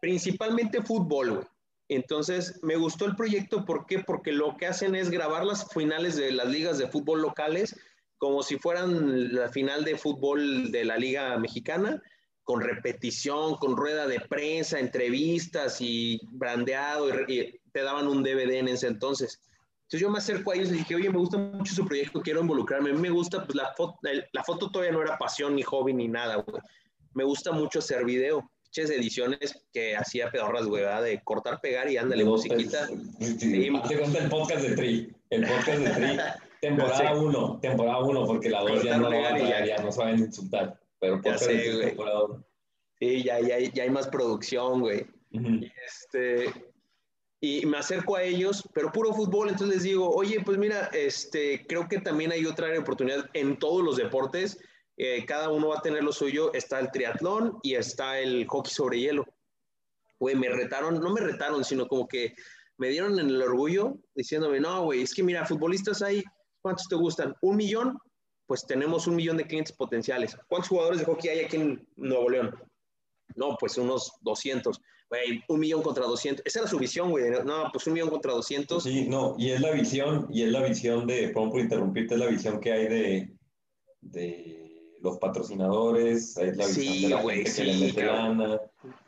principalmente 0.00 0.82
fútbol, 0.82 1.30
güey. 1.32 1.46
Entonces, 1.88 2.60
me 2.62 2.76
gustó 2.76 3.04
el 3.04 3.16
proyecto, 3.16 3.66
¿por 3.66 3.84
qué? 3.84 3.98
Porque 3.98 4.32
lo 4.32 4.56
que 4.56 4.68
hacen 4.68 4.94
es 4.94 5.10
grabar 5.10 5.44
las 5.44 5.68
finales 5.70 6.16
de 6.16 6.30
las 6.32 6.48
ligas 6.48 6.78
de 6.78 6.88
fútbol 6.88 7.20
locales 7.20 7.76
como 8.20 8.42
si 8.42 8.58
fueran 8.58 9.34
la 9.34 9.48
final 9.48 9.82
de 9.82 9.96
fútbol 9.96 10.70
de 10.70 10.84
la 10.84 10.98
Liga 10.98 11.38
Mexicana, 11.38 12.02
con 12.50 12.62
repetición, 12.62 13.54
con 13.58 13.76
rueda 13.76 14.08
de 14.08 14.18
prensa, 14.18 14.80
entrevistas 14.80 15.80
y 15.80 16.20
brandeado, 16.32 17.08
y, 17.28 17.60
te 17.72 17.80
daban 17.80 18.08
un 18.08 18.24
DVD 18.24 18.54
en 18.54 18.66
ese 18.66 18.88
entonces. 18.88 19.40
Entonces 19.82 20.00
yo 20.00 20.10
me 20.10 20.18
acerco 20.18 20.50
a 20.50 20.56
ellos 20.56 20.70
y 20.70 20.78
dije, 20.78 20.96
oye, 20.96 21.10
me 21.10 21.18
gusta 21.18 21.38
mucho 21.38 21.72
su 21.72 21.86
proyecto, 21.86 22.20
quiero 22.20 22.40
involucrarme. 22.40 22.90
A 22.90 22.92
mí 22.92 22.98
me 22.98 23.10
gusta, 23.10 23.44
pues 23.44 23.54
la 23.54 23.72
foto, 23.76 24.00
la 24.32 24.42
foto 24.42 24.68
todavía 24.68 24.90
no 24.90 25.00
era 25.00 25.16
pasión, 25.16 25.54
ni 25.54 25.62
hobby, 25.62 25.94
ni 25.94 26.08
nada, 26.08 26.42
güey. 26.44 26.60
Me 27.14 27.22
gusta 27.22 27.52
mucho 27.52 27.78
hacer 27.78 28.04
video. 28.04 28.50
Muchas 28.64 28.90
ediciones 28.90 29.64
que 29.72 29.96
hacía 29.96 30.32
pedorras, 30.32 30.66
güey, 30.66 30.82
de 31.04 31.20
cortar, 31.22 31.60
pegar 31.60 31.88
y 31.88 31.98
ándale, 31.98 32.24
no, 32.24 32.30
musiquita. 32.30 32.88
Pues, 33.18 33.36
sí, 33.38 33.70
te 33.88 33.96
gusta 33.96 34.18
el 34.18 34.28
podcast 34.28 34.62
de 34.62 34.74
Tri, 34.74 35.16
el 35.30 35.46
podcast 35.46 35.78
de 35.78 35.90
Tri. 35.90 36.18
Temporada 36.60 37.14
1, 37.14 37.60
temporada 37.62 37.98
1, 38.00 38.26
porque 38.26 38.50
la 38.50 38.60
2 38.62 38.82
ya 38.82 38.98
no 38.98 39.08
la 39.08 39.38
ya, 39.38 39.64
ya 39.64 39.82
no 39.82 39.92
saben 39.92 40.18
insultar. 40.18 40.79
Pero 41.00 41.20
ya 41.22 41.38
sé, 41.38 41.74
güey. 41.74 41.96
Sí, 43.00 43.22
ya, 43.24 43.40
ya, 43.40 43.58
ya, 43.58 43.82
hay 43.82 43.90
más 43.90 44.08
producción, 44.08 44.80
güey. 44.80 45.06
y, 45.30 45.72
este, 45.86 46.52
y 47.40 47.64
me 47.64 47.78
acerco 47.78 48.16
a 48.16 48.22
ellos, 48.22 48.62
pero 48.74 48.92
puro 48.92 49.14
fútbol, 49.14 49.48
entonces 49.48 49.76
les 49.76 49.82
digo, 49.84 50.10
oye, 50.10 50.42
pues 50.44 50.58
mira, 50.58 50.90
este, 50.92 51.66
creo 51.66 51.88
que 51.88 52.00
también 52.00 52.32
hay 52.32 52.44
otra 52.44 52.78
oportunidad 52.78 53.30
en 53.32 53.58
todos 53.58 53.82
los 53.82 53.96
deportes. 53.96 54.58
Eh, 54.98 55.24
cada 55.24 55.48
uno 55.48 55.68
va 55.68 55.78
a 55.78 55.82
tener 55.82 56.04
lo 56.04 56.12
suyo. 56.12 56.52
Está 56.52 56.78
el 56.78 56.90
triatlón 56.90 57.58
y 57.62 57.74
está 57.74 58.18
el 58.18 58.46
hockey 58.46 58.70
sobre 58.70 59.00
hielo. 59.00 59.24
Güey, 60.18 60.36
me 60.36 60.50
retaron, 60.50 61.00
no 61.00 61.10
me 61.10 61.22
retaron, 61.22 61.64
sino 61.64 61.88
como 61.88 62.06
que 62.06 62.34
me 62.76 62.88
dieron 62.88 63.18
en 63.18 63.30
el 63.30 63.40
orgullo 63.40 63.96
diciéndome, 64.14 64.60
no, 64.60 64.84
güey, 64.84 65.00
es 65.00 65.14
que 65.14 65.22
mira, 65.22 65.46
futbolistas 65.46 66.02
hay, 66.02 66.22
¿cuántos 66.60 66.86
te 66.88 66.96
gustan? 66.96 67.34
¿Un 67.40 67.56
millón? 67.56 67.98
Pues 68.50 68.66
tenemos 68.66 69.06
un 69.06 69.14
millón 69.14 69.36
de 69.36 69.46
clientes 69.46 69.72
potenciales. 69.72 70.36
¿Cuántos 70.48 70.70
jugadores 70.70 70.98
de 70.98 71.04
hockey 71.04 71.30
hay 71.30 71.44
aquí 71.44 71.54
en 71.54 71.86
Nuevo 71.94 72.28
León? 72.28 72.52
No, 73.36 73.56
pues 73.56 73.78
unos 73.78 74.14
200. 74.22 74.80
Güey, 75.08 75.44
un 75.46 75.60
millón 75.60 75.84
contra 75.84 76.04
200. 76.04 76.44
Esa 76.44 76.58
era 76.58 76.68
su 76.68 76.76
visión, 76.76 77.12
güey. 77.12 77.30
No, 77.44 77.70
pues 77.72 77.86
un 77.86 77.92
millón 77.92 78.10
contra 78.10 78.32
200. 78.32 78.82
Sí, 78.82 79.06
no, 79.06 79.36
y 79.38 79.50
es 79.50 79.60
la 79.60 79.70
visión, 79.70 80.26
y 80.32 80.42
es 80.42 80.50
la 80.50 80.64
visión 80.64 81.06
de, 81.06 81.28
perdón 81.28 81.50
por 81.52 81.60
interrumpirte, 81.60 82.14
es 82.14 82.20
la 82.20 82.26
visión 82.26 82.58
que 82.58 82.72
hay 82.72 82.88
de, 82.88 83.32
de 84.00 84.96
los 85.00 85.18
patrocinadores, 85.18 86.36
es 86.36 86.56
la 86.56 86.66
visión 86.66 87.02
de 87.02 87.08
la 87.08 87.22
gente 87.22 87.52
que 87.54 87.64
le 87.64 87.86
mete 87.86 88.04
lana, 88.04 88.60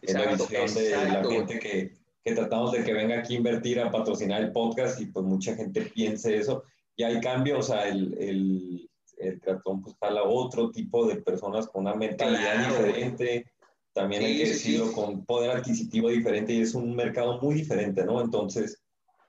es 0.02 0.14
la 0.14 0.34
visión 0.34 0.72
de 0.72 0.90
la 0.90 1.24
gente 1.24 1.58
que, 1.58 1.96
que 2.22 2.32
tratamos 2.32 2.70
de 2.70 2.84
que 2.84 2.92
venga 2.92 3.18
aquí 3.18 3.34
a 3.34 3.38
invertir 3.38 3.80
a 3.80 3.90
patrocinar 3.90 4.40
el 4.40 4.52
podcast 4.52 5.00
y 5.00 5.06
pues 5.06 5.26
mucha 5.26 5.56
gente 5.56 5.82
piense 5.82 6.36
eso. 6.36 6.62
Y 6.94 7.02
hay 7.02 7.20
cambios, 7.20 7.58
o 7.58 7.72
sea, 7.72 7.88
el, 7.88 8.16
el, 8.20 8.88
el 9.22 9.40
cartón 9.40 9.82
pues 9.82 9.96
jala 10.00 10.22
otro 10.24 10.70
tipo 10.70 11.06
de 11.06 11.16
personas 11.16 11.66
con 11.68 11.82
una 11.82 11.94
mentalidad 11.94 12.68
diferente 12.68 13.46
también 13.92 14.22
hay 14.22 14.38
que 14.38 14.48
decirlo 14.48 14.92
con 14.92 15.24
poder 15.24 15.50
adquisitivo 15.50 16.08
diferente 16.08 16.54
y 16.54 16.62
es 16.62 16.74
un 16.74 16.96
mercado 16.96 17.40
muy 17.40 17.54
diferente, 17.54 18.04
¿no? 18.04 18.22
Entonces, 18.22 18.82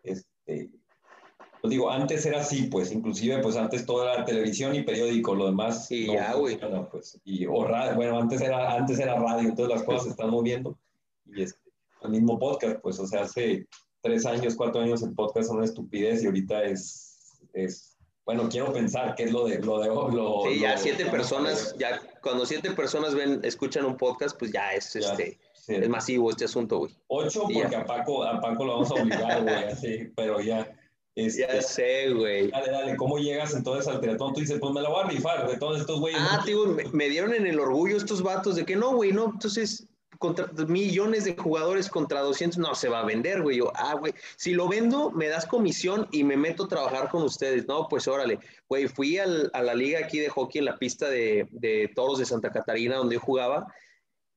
este, 0.04 0.72
pues 1.62 1.72
digo, 1.72 1.90
antes 1.90 2.26
era 2.26 2.40
así, 2.40 2.64
pues, 2.64 2.92
inclusive, 2.92 3.40
pues 3.40 3.58
antes 3.58 3.86
toda 3.86 4.18
la 4.18 4.26
televisión 4.26 4.74
y 4.76 4.84
periódico, 4.84 5.36
lo 5.36 5.48
demás. 5.48 5.88
Sí, 5.88 6.08
ya, 6.08 6.34
güey. 6.36 6.58
Pues, 6.90 7.20
y, 7.26 7.46
o 7.46 7.66
radio, 7.66 7.96
bueno, 7.96 8.18
antes 8.18 8.42
era, 8.42 8.74
antes 8.74 9.00
era 9.00 9.20
radio, 9.20 9.54
todas 9.54 9.72
las 9.72 9.84
cosas 9.84 10.04
se 10.04 10.10
están 10.12 10.30
moviendo. 10.30 10.78
Y 11.26 11.42
este, 11.42 11.60
el 12.02 12.12
mismo 12.12 12.40
podcast, 12.40 12.80
pues, 12.82 13.00
o 13.00 13.08
sea, 13.08 13.24
hace 13.24 13.68
tres 14.02 14.26
años, 14.26 14.56
cuatro 14.56 14.82
años 14.82 15.04
el 15.04 15.14
podcast 15.14 15.46
es 15.46 15.50
una 15.50 15.66
estupidez 15.66 16.24
y 16.24 16.28
ahorita 16.28 16.64
es, 16.64 17.42
es 17.54 17.93
bueno, 18.26 18.48
quiero 18.50 18.72
pensar 18.72 19.16
que 19.16 19.24
es 19.24 19.32
lo 19.32 19.46
de... 19.46 19.60
Lo 19.60 19.80
de 19.80 19.88
lo, 19.88 20.44
sí, 20.48 20.60
ya 20.60 20.78
siete 20.78 21.06
personas, 21.06 21.76
ya 21.78 22.02
cuando 22.22 22.46
siete 22.46 22.72
personas 22.72 23.16
ven, 23.16 23.42
escuchan 23.44 23.86
un 23.86 23.98
podcast, 23.98 24.38
pues 24.38 24.52
ya 24.52 24.74
es, 24.74 24.96
este, 24.96 25.40
es 25.68 25.90
masivo 25.90 26.30
este 26.30 26.46
asunto, 26.46 26.80
güey. 26.80 26.96
Ocho, 27.08 27.44
porque 27.44 27.76
a 27.76 27.86
Paco, 27.86 28.24
a 28.24 28.40
Paco 28.40 28.66
lo 28.66 28.74
vamos 28.74 28.92
a 28.92 28.94
obligar, 28.96 29.44
güey, 29.44 29.64
así, 29.72 30.12
pero 30.16 30.40
ya... 30.40 30.68
Este, 31.16 31.42
ya 31.42 31.62
sé, 31.62 32.10
güey. 32.12 32.50
Dale, 32.50 32.72
dale, 32.72 32.96
¿cómo 32.96 33.20
llegas 33.20 33.54
entonces 33.54 33.88
al 33.88 34.02
triatlón? 34.02 34.34
Tú 34.34 34.40
dices, 34.40 34.58
pues 34.60 34.74
me 34.74 34.82
la 34.82 34.90
voy 34.90 35.04
a 35.04 35.08
rifar 35.08 35.48
de 35.48 35.58
todos 35.58 35.80
estos 35.80 36.00
güeyes. 36.00 36.20
Ah, 36.20 36.42
tío, 36.44 36.66
me, 36.66 36.86
me, 36.86 37.08
dieron 37.08 37.36
en 37.36 37.46
el 37.46 37.60
orgullo 37.60 37.98
estos 37.98 38.24
vatos 38.24 38.56
de 38.56 38.66
que 38.66 38.76
no, 38.76 38.96
güey, 38.96 39.12
no, 39.12 39.26
entonces 39.26 39.88
contra 40.24 40.48
millones 40.68 41.26
de 41.26 41.36
jugadores 41.36 41.90
contra 41.90 42.22
200, 42.22 42.58
no 42.58 42.76
se 42.76 42.88
va 42.88 43.02
a 43.02 43.06
vender, 43.06 43.42
güey. 43.42 43.58
Yo, 43.58 43.74
ah, 43.76 43.96
güey, 43.96 44.14
si 44.38 44.54
lo 44.54 44.70
vendo, 44.70 45.12
me 45.12 45.28
das 45.28 45.46
comisión 45.46 46.08
y 46.14 46.24
me 46.24 46.38
meto 46.38 46.64
a 46.64 46.68
trabajar 46.70 47.10
con 47.10 47.24
ustedes. 47.24 47.68
No, 47.68 47.90
pues 47.90 48.08
órale, 48.08 48.40
güey, 48.70 48.88
fui 48.88 49.18
al, 49.18 49.52
a 49.54 49.62
la 49.62 49.74
liga 49.74 50.00
aquí 50.00 50.20
de 50.20 50.30
hockey 50.30 50.60
en 50.60 50.66
la 50.66 50.78
pista 50.78 51.10
de, 51.10 51.46
de 51.52 51.92
Toros 51.94 52.20
de 52.20 52.26
Santa 52.26 52.54
Catarina, 52.54 52.96
donde 52.96 53.16
yo 53.16 53.20
jugaba, 53.20 53.68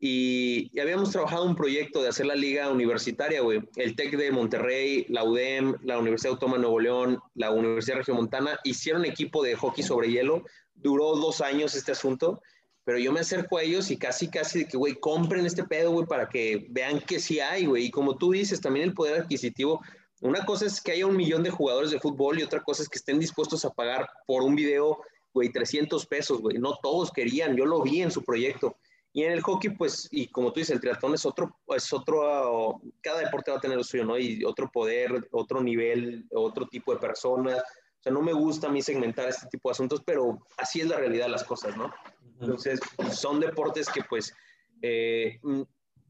y, 0.01 0.77
habíamos 0.81 1.13
trabajado 1.13 1.44
un 1.44 1.54
proyecto 1.54 2.02
de 2.02 2.08
hacer 2.08 2.27
la 2.27 2.35
liga 2.35 2.69
universitaria, 2.69 3.40
güey. 3.42 3.60
El 3.77 3.94
TEC 3.94 4.17
de 4.17 4.33
Monterrey, 4.33 5.06
la 5.08 5.23
UDEM, 5.23 5.77
la 5.85 6.00
Universidad 6.00 6.33
Autónoma 6.33 6.56
de 6.56 6.63
Nuevo 6.63 6.81
León, 6.81 7.21
la 7.35 7.52
Universidad 7.52 7.98
Regiomontana, 7.98 8.58
hicieron 8.65 9.04
equipo 9.04 9.44
de 9.44 9.54
hockey 9.54 9.85
sobre 9.85 10.10
hielo. 10.10 10.42
Duró 10.75 11.15
dos 11.15 11.40
años 11.42 11.77
este 11.77 11.92
asunto 11.92 12.42
pero 12.87 13.00
yo 13.00 13.10
me 13.10 13.18
acerco 13.18 13.58
a 13.58 13.62
ellos 13.64 13.90
y 13.90 13.96
casi, 13.96 14.28
casi 14.28 14.60
de 14.60 14.68
que, 14.68 14.76
güey, 14.76 14.94
compren 14.94 15.44
este 15.44 15.64
pedo, 15.64 15.90
güey, 15.90 16.06
para 16.06 16.28
que 16.28 16.68
vean 16.70 17.00
que 17.00 17.18
sí 17.18 17.40
hay, 17.40 17.66
güey. 17.66 17.87
Y 17.87 17.90
como 17.90 18.16
tú 18.16 18.30
dices, 18.30 18.60
también 18.60 18.87
el 18.87 18.94
poder 18.94 19.22
adquisitivo. 19.22 19.82
Una 20.20 20.46
cosa 20.46 20.66
es 20.66 20.80
que 20.80 20.92
haya 20.92 21.04
un 21.04 21.16
millón 21.16 21.42
de 21.42 21.50
jugadores 21.50 21.90
de 21.90 21.98
fútbol 21.98 22.38
y 22.38 22.44
otra 22.44 22.62
cosa 22.62 22.84
es 22.84 22.88
que 22.88 22.98
estén 22.98 23.18
dispuestos 23.18 23.64
a 23.64 23.70
pagar 23.70 24.08
por 24.24 24.44
un 24.44 24.54
video, 24.54 25.00
güey, 25.34 25.50
300 25.50 26.06
pesos, 26.06 26.40
güey. 26.40 26.58
No 26.58 26.78
todos 26.80 27.10
querían, 27.10 27.56
yo 27.56 27.66
lo 27.66 27.82
vi 27.82 28.02
en 28.02 28.12
su 28.12 28.22
proyecto. 28.22 28.76
Y 29.12 29.24
en 29.24 29.32
el 29.32 29.40
hockey, 29.40 29.70
pues, 29.70 30.06
y 30.12 30.28
como 30.28 30.52
tú 30.52 30.60
dices, 30.60 30.76
el 30.76 30.80
triatlón 30.80 31.14
es 31.14 31.26
otro, 31.26 31.58
es 31.74 31.92
otro, 31.92 32.80
cada 33.00 33.18
deporte 33.18 33.50
va 33.50 33.56
a 33.56 33.60
tener 33.60 33.78
lo 33.78 33.82
suyo, 33.82 34.04
¿no? 34.04 34.16
Y 34.16 34.44
otro 34.44 34.70
poder, 34.70 35.26
otro 35.32 35.60
nivel, 35.60 36.24
otro 36.30 36.68
tipo 36.68 36.94
de 36.94 37.00
personas. 37.00 37.58
O 37.58 38.02
sea, 38.02 38.12
no 38.12 38.22
me 38.22 38.32
gusta 38.32 38.68
a 38.68 38.70
mí 38.70 38.80
segmentar 38.80 39.28
este 39.28 39.48
tipo 39.48 39.70
de 39.70 39.72
asuntos, 39.72 40.02
pero 40.06 40.38
así 40.56 40.82
es 40.82 40.87
la 40.87 40.98
realidad 40.98 41.24
de 41.24 41.32
las 41.32 41.42
cosas, 41.42 41.76
¿no? 41.76 41.92
Entonces, 42.40 42.80
son 43.12 43.40
deportes 43.40 43.88
que, 43.88 44.02
pues, 44.02 44.34
eh, 44.82 45.40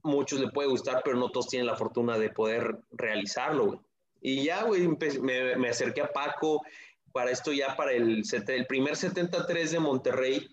muchos 0.02 0.40
le 0.40 0.48
puede 0.48 0.68
gustar, 0.68 1.02
pero 1.04 1.16
no 1.16 1.30
todos 1.30 1.48
tienen 1.48 1.66
la 1.66 1.76
fortuna 1.76 2.18
de 2.18 2.30
poder 2.30 2.78
realizarlo, 2.92 3.66
güey. 3.66 3.80
Y 4.20 4.44
ya, 4.44 4.64
güey, 4.64 4.88
me, 5.20 5.56
me, 5.56 5.68
acerqué 5.68 6.00
a 6.00 6.12
Paco 6.12 6.62
para 7.12 7.30
esto 7.30 7.52
ya 7.52 7.76
para 7.76 7.92
el, 7.92 8.22
el 8.48 8.66
primer 8.66 8.96
73 8.96 9.70
de 9.70 9.78
Monterrey 9.78 10.48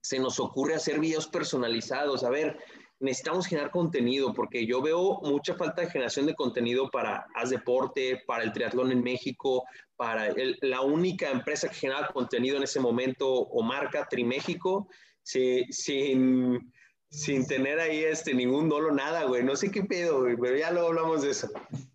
se 0.00 0.18
nos 0.18 0.38
ocurre 0.40 0.74
hacer 0.74 0.98
videos 0.98 1.26
personalizados. 1.26 2.24
A 2.24 2.30
ver, 2.30 2.58
necesitamos 3.00 3.46
generar 3.46 3.70
contenido 3.70 4.32
porque 4.32 4.66
yo 4.66 4.80
veo 4.82 5.20
mucha 5.22 5.54
falta 5.54 5.82
de 5.82 5.90
generación 5.90 6.26
de 6.26 6.34
contenido 6.34 6.90
para 6.90 7.26
Haz 7.34 7.50
Deporte, 7.50 8.22
para 8.26 8.44
el 8.44 8.52
triatlón 8.52 8.92
en 8.92 9.02
México, 9.02 9.64
para 9.96 10.32
la 10.60 10.82
única 10.82 11.30
empresa 11.30 11.68
que 11.68 11.74
genera 11.74 12.08
contenido 12.08 12.58
en 12.58 12.62
ese 12.62 12.78
momento 12.78 13.28
o 13.28 13.62
marca 13.62 14.06
Triméxico, 14.08 14.86
sin, 15.22 16.72
sin 17.08 17.46
tener 17.46 17.80
ahí 17.80 18.04
este, 18.04 18.34
ningún 18.34 18.68
dolo, 18.68 18.92
nada, 18.92 19.24
güey. 19.24 19.42
No 19.44 19.56
sé 19.56 19.70
qué 19.70 19.82
pedo, 19.82 20.20
güey, 20.20 20.36
pero 20.36 20.56
ya 20.56 20.70
luego 20.70 20.88
hablamos 20.88 21.22
de 21.22 21.30
eso. 21.30 21.48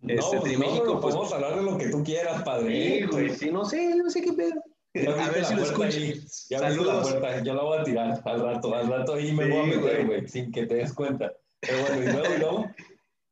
Este, 0.06 0.36
no, 0.36 0.42
Triméxico, 0.42 0.86
no, 0.86 1.00
pues, 1.00 1.14
podemos 1.14 1.32
hablar 1.32 1.56
de 1.56 1.62
lo 1.62 1.78
que 1.78 1.88
tú 1.88 2.02
quieras, 2.02 2.42
padre. 2.42 3.00
Sí, 3.00 3.06
güey, 3.06 3.30
sí, 3.30 3.50
no 3.50 3.64
sé, 3.64 3.94
no 3.94 4.10
sé 4.10 4.22
qué 4.22 4.32
pedo. 4.32 4.60
A 5.04 5.30
ver 5.30 5.44
si 5.44 5.54
lo 5.54 5.62
escuchas. 5.62 6.46
Ya 6.48 6.58
Saludos. 6.58 6.94
la 6.94 7.02
puerta, 7.02 7.42
yo 7.42 7.54
la 7.54 7.62
voy 7.62 7.78
a 7.78 7.84
tirar 7.84 8.22
al 8.24 8.40
rato, 8.40 8.74
al 8.74 8.88
rato 8.88 9.14
ahí 9.14 9.32
me 9.32 9.48
voy 9.48 9.58
a 9.58 9.76
meter, 9.76 10.06
güey, 10.06 10.28
sin 10.28 10.52
que 10.52 10.66
te 10.66 10.76
des 10.76 10.92
cuenta. 10.92 11.32
Pero 11.60 11.80
bueno, 11.80 12.02
y 12.02 12.12
luego, 12.12 12.34
y 12.34 12.38
luego. 12.38 12.66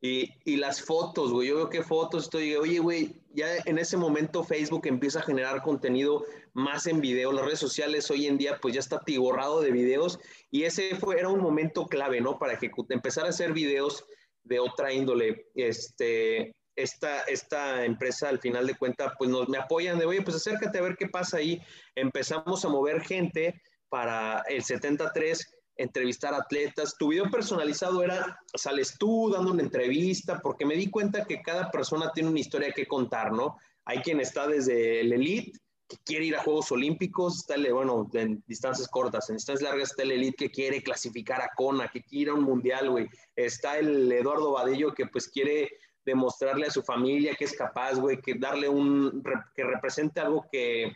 Y, 0.01 0.31
y, 0.45 0.57
las 0.57 0.83
fotos, 0.83 1.33
güey, 1.33 1.49
yo 1.49 1.57
veo 1.57 1.71
qué 1.71 1.83
fotos 1.83 2.25
estoy, 2.25 2.55
oye, 2.57 2.79
güey, 2.79 3.15
ya 3.33 3.47
en 3.65 3.79
ese 3.79 3.97
momento 3.97 4.45
Facebook 4.45 4.87
empieza 4.87 5.21
a 5.21 5.23
generar 5.23 5.63
contenido 5.63 6.25
más 6.53 6.87
en 6.87 7.01
video, 7.01 7.33
las 7.33 7.47
redes 7.47 7.59
sociales 7.59 8.11
hoy 8.11 8.27
en 8.27 8.37
día 8.37 8.59
pues 8.61 8.75
ya 8.75 8.81
está 8.81 9.01
tiborrado 9.01 9.61
de 9.61 9.73
videos 9.73 10.21
y 10.51 10.65
ese 10.65 10.95
fue, 10.95 11.19
era 11.19 11.29
un 11.29 11.41
momento 11.41 11.87
clave, 11.87 12.21
¿no? 12.21 12.39
Para 12.39 12.53
ejecutar, 12.53 12.95
empezar 12.95 13.25
a 13.25 13.31
hacer 13.31 13.53
videos 13.55 14.05
de 14.45 14.61
otra 14.61 14.93
índole, 14.93 15.47
este, 15.55 16.55
esta, 16.77 17.23
esta 17.23 17.85
empresa 17.85 18.29
al 18.29 18.41
final 18.41 18.67
de 18.67 18.77
cuentas 18.77 19.13
pues 19.19 19.31
nos, 19.31 19.49
me 19.49 19.59
apoyan 19.59 19.99
de, 19.99 20.07
oye, 20.07 20.23
pues 20.23 20.37
acércate 20.37 20.79
a 20.79 20.83
ver 20.83 20.97
qué 20.97 21.09
pasa 21.09 21.39
ahí. 21.39 21.61
Empezamos 21.95 22.65
a 22.65 22.69
mover 22.69 23.01
gente 23.03 23.61
para 23.89 24.43
el 24.49 24.63
73, 24.63 25.55
entrevistar 25.77 26.35
atletas. 26.35 26.97
Tu 26.99 27.09
video 27.09 27.31
personalizado 27.31 28.03
era, 28.03 28.39
sales 28.55 28.97
tú 28.99 29.31
dando 29.33 29.53
una 29.53 29.63
entrevista, 29.63 30.41
porque 30.41 30.67
me 30.67 30.77
di 30.77 30.91
cuenta 30.91 31.25
que 31.25 31.43
cada 31.43 31.71
persona 31.71 32.11
tiene 32.13 32.31
una 32.31 32.41
historia 32.41 32.73
que 32.73 32.87
contar, 32.87 33.33
¿no? 33.33 33.57
Hay 33.85 33.99
quien 33.99 34.21
está 34.21 34.47
desde 34.47 35.01
el 35.01 35.13
elite, 35.13 35.53
que 35.87 35.99
quiere 36.05 36.25
ir 36.25 36.37
a 36.37 36.43
Juegos 36.43 36.73
Olímpicos, 36.73 37.41
está 37.41 37.57
el, 37.57 37.73
bueno, 37.73 38.09
en 38.15 38.43
distancias 38.47 38.89
cortas, 38.89 39.29
en 39.29 39.37
distancias 39.37 39.71
largas 39.71 39.91
está 39.91 40.03
el 40.03 40.13
elite 40.13 40.47
que 40.47 40.51
quiere 40.51 40.83
clasificar 40.83 41.43
a 41.43 41.51
Kona, 41.55 41.89
que 41.89 42.03
quiere 42.03 42.23
ir 42.23 42.29
a 42.31 42.35
un 42.35 42.43
mundial, 42.43 42.91
güey. 42.91 43.07
Está 43.37 43.79
el 43.79 44.11
Eduardo 44.11 44.53
Vadillo 44.53 44.95
que 44.95 45.07
pues 45.07 45.29
quiere 45.29 45.69
demostrarle 46.05 46.67
a 46.67 46.71
su 46.71 46.83
familia 46.83 47.35
que 47.35 47.45
es 47.45 47.55
capaz, 47.55 47.95
güey, 47.95 48.21
que 48.21 48.35
darle 48.35 48.69
un, 48.69 49.23
que 49.55 49.65
represente 49.65 50.21
algo 50.21 50.47
que, 50.51 50.93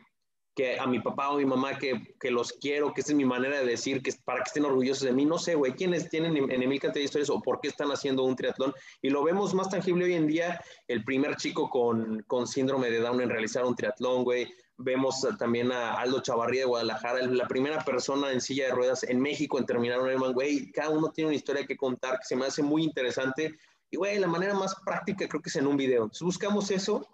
que 0.59 0.77
a 0.77 0.89
mi 0.89 0.99
papá 0.99 1.31
o 1.31 1.37
mi 1.37 1.45
mamá 1.45 1.79
que, 1.79 2.17
que, 2.19 2.33
los 2.33 2.53
quiero, 2.55 2.93
que 2.93 3.01
esa 3.01 3.13
es 3.13 3.17
mi 3.17 3.25
manera 3.25 3.61
de 3.61 3.65
decir, 3.65 4.03
que 4.03 4.13
para 4.25 4.41
que 4.41 4.49
estén 4.49 4.65
orgullosos 4.65 5.05
de 5.05 5.13
mí. 5.13 5.25
No 5.25 5.39
sé, 5.39 5.55
güey, 5.55 5.73
quiénes 5.75 6.11
tienen 6.11 6.37
en, 6.37 6.51
en 6.51 6.69
mil 6.69 6.81
cantidad 6.81 7.01
de 7.01 7.05
historias 7.05 7.31
o 7.31 7.41
por 7.41 7.61
qué 7.61 7.69
están 7.69 7.91
haciendo 7.91 8.25
un 8.25 8.35
triatlón. 8.35 8.75
Y 9.01 9.11
lo 9.11 9.23
vemos 9.23 9.55
más 9.55 9.71
tangible 9.71 10.07
hoy 10.07 10.15
en 10.15 10.27
día, 10.27 10.61
el 10.89 11.05
primer 11.05 11.37
chico 11.37 11.71
con, 11.71 12.25
con 12.27 12.49
síndrome 12.49 12.91
de 12.91 12.99
Down 12.99 13.21
en 13.21 13.31
realizar 13.31 13.65
un 13.65 13.77
triatlón, 13.77 14.25
güey. 14.25 14.53
Vemos 14.79 15.25
también 15.39 15.71
a 15.71 15.95
Aldo 15.95 16.23
Chavarría 16.23 16.63
de 16.63 16.67
Guadalajara, 16.67 17.23
la 17.23 17.47
primera 17.47 17.85
persona 17.85 18.33
en 18.33 18.41
silla 18.41 18.67
de 18.67 18.73
ruedas 18.73 19.05
en 19.05 19.21
México 19.21 19.59
en 19.59 19.67
terminar 19.67 20.01
un 20.01 20.09
Ironman, 20.09 20.33
güey. 20.33 20.73
Cada 20.73 20.91
uno 20.91 21.13
tiene 21.13 21.29
una 21.29 21.37
historia 21.37 21.67
que 21.67 21.77
contar 21.77 22.19
que 22.19 22.25
se 22.25 22.35
me 22.35 22.47
hace 22.47 22.65
muy 22.65 22.83
interesante 22.83 23.57
y, 23.91 23.97
güey, 23.97 24.19
la 24.19 24.27
manera 24.27 24.55
más 24.55 24.75
práctica 24.85 25.29
creo 25.29 25.41
que 25.41 25.49
es 25.49 25.57
en 25.57 25.67
un 25.67 25.77
video. 25.77 26.03
Entonces 26.03 26.23
buscamos 26.23 26.71
eso 26.71 27.07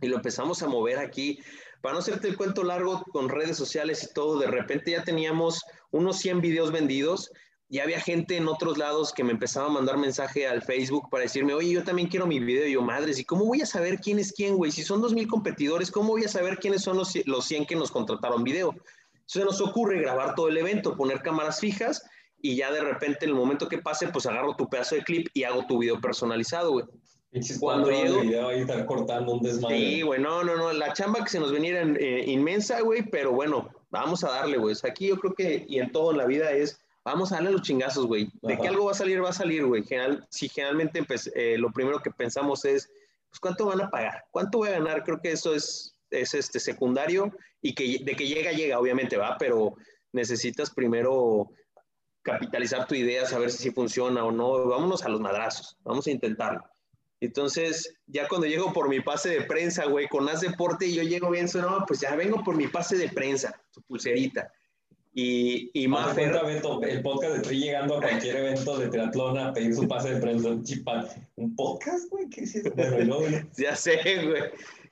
y 0.00 0.08
lo 0.08 0.16
empezamos 0.16 0.62
a 0.62 0.68
mover 0.68 0.98
aquí. 0.98 1.38
Para 1.80 1.94
no 1.94 2.00
hacerte 2.00 2.28
el 2.28 2.36
cuento 2.36 2.62
largo 2.64 3.02
con 3.12 3.28
redes 3.28 3.56
sociales 3.56 4.02
y 4.02 4.12
todo, 4.14 4.38
de 4.38 4.46
repente 4.46 4.90
ya 4.90 5.04
teníamos 5.04 5.62
unos 5.90 6.18
100 6.18 6.40
videos 6.40 6.72
vendidos 6.72 7.30
y 7.68 7.78
había 7.78 8.00
gente 8.00 8.36
en 8.36 8.48
otros 8.48 8.76
lados 8.76 9.12
que 9.12 9.24
me 9.24 9.32
empezaba 9.32 9.66
a 9.66 9.70
mandar 9.70 9.96
mensaje 9.96 10.46
al 10.46 10.62
Facebook 10.62 11.08
para 11.10 11.24
decirme, 11.24 11.54
oye, 11.54 11.70
yo 11.70 11.82
también 11.82 12.08
quiero 12.08 12.26
mi 12.26 12.38
video. 12.38 12.66
Y 12.66 12.72
yo, 12.72 12.82
madres, 12.82 13.18
¿y 13.18 13.24
cómo 13.24 13.46
voy 13.46 13.62
a 13.62 13.66
saber 13.66 13.98
quién 13.98 14.18
es 14.18 14.32
quién, 14.32 14.56
güey? 14.56 14.70
Si 14.70 14.82
son 14.82 15.02
2.000 15.02 15.26
competidores, 15.26 15.90
¿cómo 15.90 16.10
voy 16.10 16.24
a 16.24 16.28
saber 16.28 16.58
quiénes 16.58 16.82
son 16.82 16.98
los, 16.98 17.14
los 17.26 17.44
100 17.46 17.66
que 17.66 17.76
nos 17.76 17.90
contrataron 17.90 18.44
video? 18.44 18.74
Entonces 19.14 19.44
nos 19.44 19.60
ocurre 19.62 20.00
grabar 20.00 20.34
todo 20.34 20.48
el 20.48 20.58
evento, 20.58 20.96
poner 20.96 21.22
cámaras 21.22 21.60
fijas 21.60 22.02
y 22.44 22.56
ya 22.56 22.70
de 22.70 22.82
repente 22.82 23.24
en 23.24 23.30
el 23.30 23.36
momento 23.36 23.70
que 23.70 23.78
pase, 23.78 24.08
pues 24.08 24.26
agarro 24.26 24.54
tu 24.54 24.68
pedazo 24.68 24.96
de 24.96 25.02
clip 25.02 25.28
y 25.32 25.44
hago 25.44 25.64
tu 25.66 25.78
video 25.78 25.98
personalizado, 25.98 26.72
güey. 26.72 26.84
Cuando 27.58 27.90
llego... 27.90 28.20
Video 28.20 28.48
ahí 28.48 28.60
estar 28.60 28.84
cortando 28.84 29.32
un 29.32 29.40
desmadre. 29.40 29.78
Sí, 29.78 30.02
güey, 30.02 30.20
no, 30.20 30.44
no, 30.44 30.54
no, 30.54 30.70
la 30.74 30.92
chamba 30.92 31.24
que 31.24 31.30
se 31.30 31.40
nos 31.40 31.50
venía 31.50 31.80
era 31.80 31.90
eh, 31.98 32.24
inmensa, 32.26 32.82
güey, 32.82 33.02
pero 33.08 33.32
bueno, 33.32 33.70
vamos 33.88 34.24
a 34.24 34.28
darle, 34.28 34.58
güey. 34.58 34.76
aquí 34.86 35.08
yo 35.08 35.18
creo 35.18 35.32
que, 35.32 35.64
y 35.66 35.78
en 35.78 35.90
todo 35.90 36.10
en 36.10 36.18
la 36.18 36.26
vida 36.26 36.52
es, 36.52 36.78
vamos 37.02 37.32
a 37.32 37.36
darle 37.36 37.52
los 37.52 37.62
chingazos, 37.62 38.06
güey. 38.06 38.28
De 38.42 38.58
que 38.58 38.68
algo 38.68 38.84
va 38.84 38.90
a 38.90 38.94
salir, 38.94 39.24
va 39.24 39.30
a 39.30 39.32
salir, 39.32 39.64
güey. 39.64 39.82
General, 39.82 40.26
si 40.28 40.50
generalmente 40.50 41.02
pues, 41.02 41.32
eh, 41.34 41.56
lo 41.56 41.72
primero 41.72 42.00
que 42.00 42.10
pensamos 42.10 42.66
es, 42.66 42.90
pues, 43.30 43.40
¿cuánto 43.40 43.64
van 43.64 43.80
a 43.80 43.88
pagar? 43.88 44.22
¿Cuánto 44.30 44.58
voy 44.58 44.68
a 44.68 44.72
ganar? 44.72 45.02
Creo 45.02 45.18
que 45.18 45.32
eso 45.32 45.54
es, 45.54 45.96
es 46.10 46.34
este, 46.34 46.60
secundario 46.60 47.34
y 47.62 47.74
que 47.74 48.00
de 48.04 48.14
que 48.14 48.28
llega, 48.28 48.52
llega, 48.52 48.78
obviamente, 48.78 49.16
va, 49.16 49.38
pero 49.38 49.76
necesitas 50.12 50.70
primero 50.70 51.50
capitalizar 52.24 52.88
tu 52.88 52.96
idea, 52.96 53.26
saber 53.26 53.52
si 53.52 53.70
funciona 53.70 54.24
o 54.24 54.32
no. 54.32 54.66
Vámonos 54.66 55.04
a 55.04 55.08
los 55.08 55.20
madrazos, 55.20 55.76
vamos 55.84 56.06
a 56.08 56.10
intentarlo. 56.10 56.64
Entonces, 57.20 57.96
ya 58.06 58.26
cuando 58.28 58.46
llego 58.46 58.72
por 58.72 58.88
mi 58.88 59.00
pase 59.00 59.30
de 59.30 59.42
prensa, 59.42 59.86
güey, 59.86 60.08
con 60.08 60.28
Haz 60.28 60.40
Deporte, 60.40 60.86
y 60.86 60.94
yo 60.94 61.02
llego 61.02 61.30
bien, 61.30 61.46
no, 61.54 61.84
pues 61.86 62.00
ya 62.00 62.16
vengo 62.16 62.42
por 62.42 62.56
mi 62.56 62.66
pase 62.66 62.96
de 62.96 63.08
prensa, 63.08 63.58
tu 63.72 63.80
pulserita. 63.82 64.50
Y, 65.16 65.70
y 65.72 65.86
Maffer... 65.86 66.34
el 66.82 67.02
podcast 67.02 67.36
estoy 67.36 67.60
llegando 67.60 67.96
a 67.96 68.00
cualquier 68.00 68.36
evento 68.36 68.76
de 68.76 68.88
triatlón 68.88 69.38
a 69.38 69.52
pedir 69.52 69.72
su 69.74 69.86
pase 69.86 70.14
de 70.14 70.20
prensa, 70.20 70.48
un 70.48 70.64
¿Un 71.36 71.54
podcast, 71.54 72.10
güey? 72.10 72.28
¿Qué 72.28 72.42
es 72.42 72.56
eso? 72.56 72.72
ya 73.56 73.76
sé, 73.76 74.00
güey. 74.26 74.42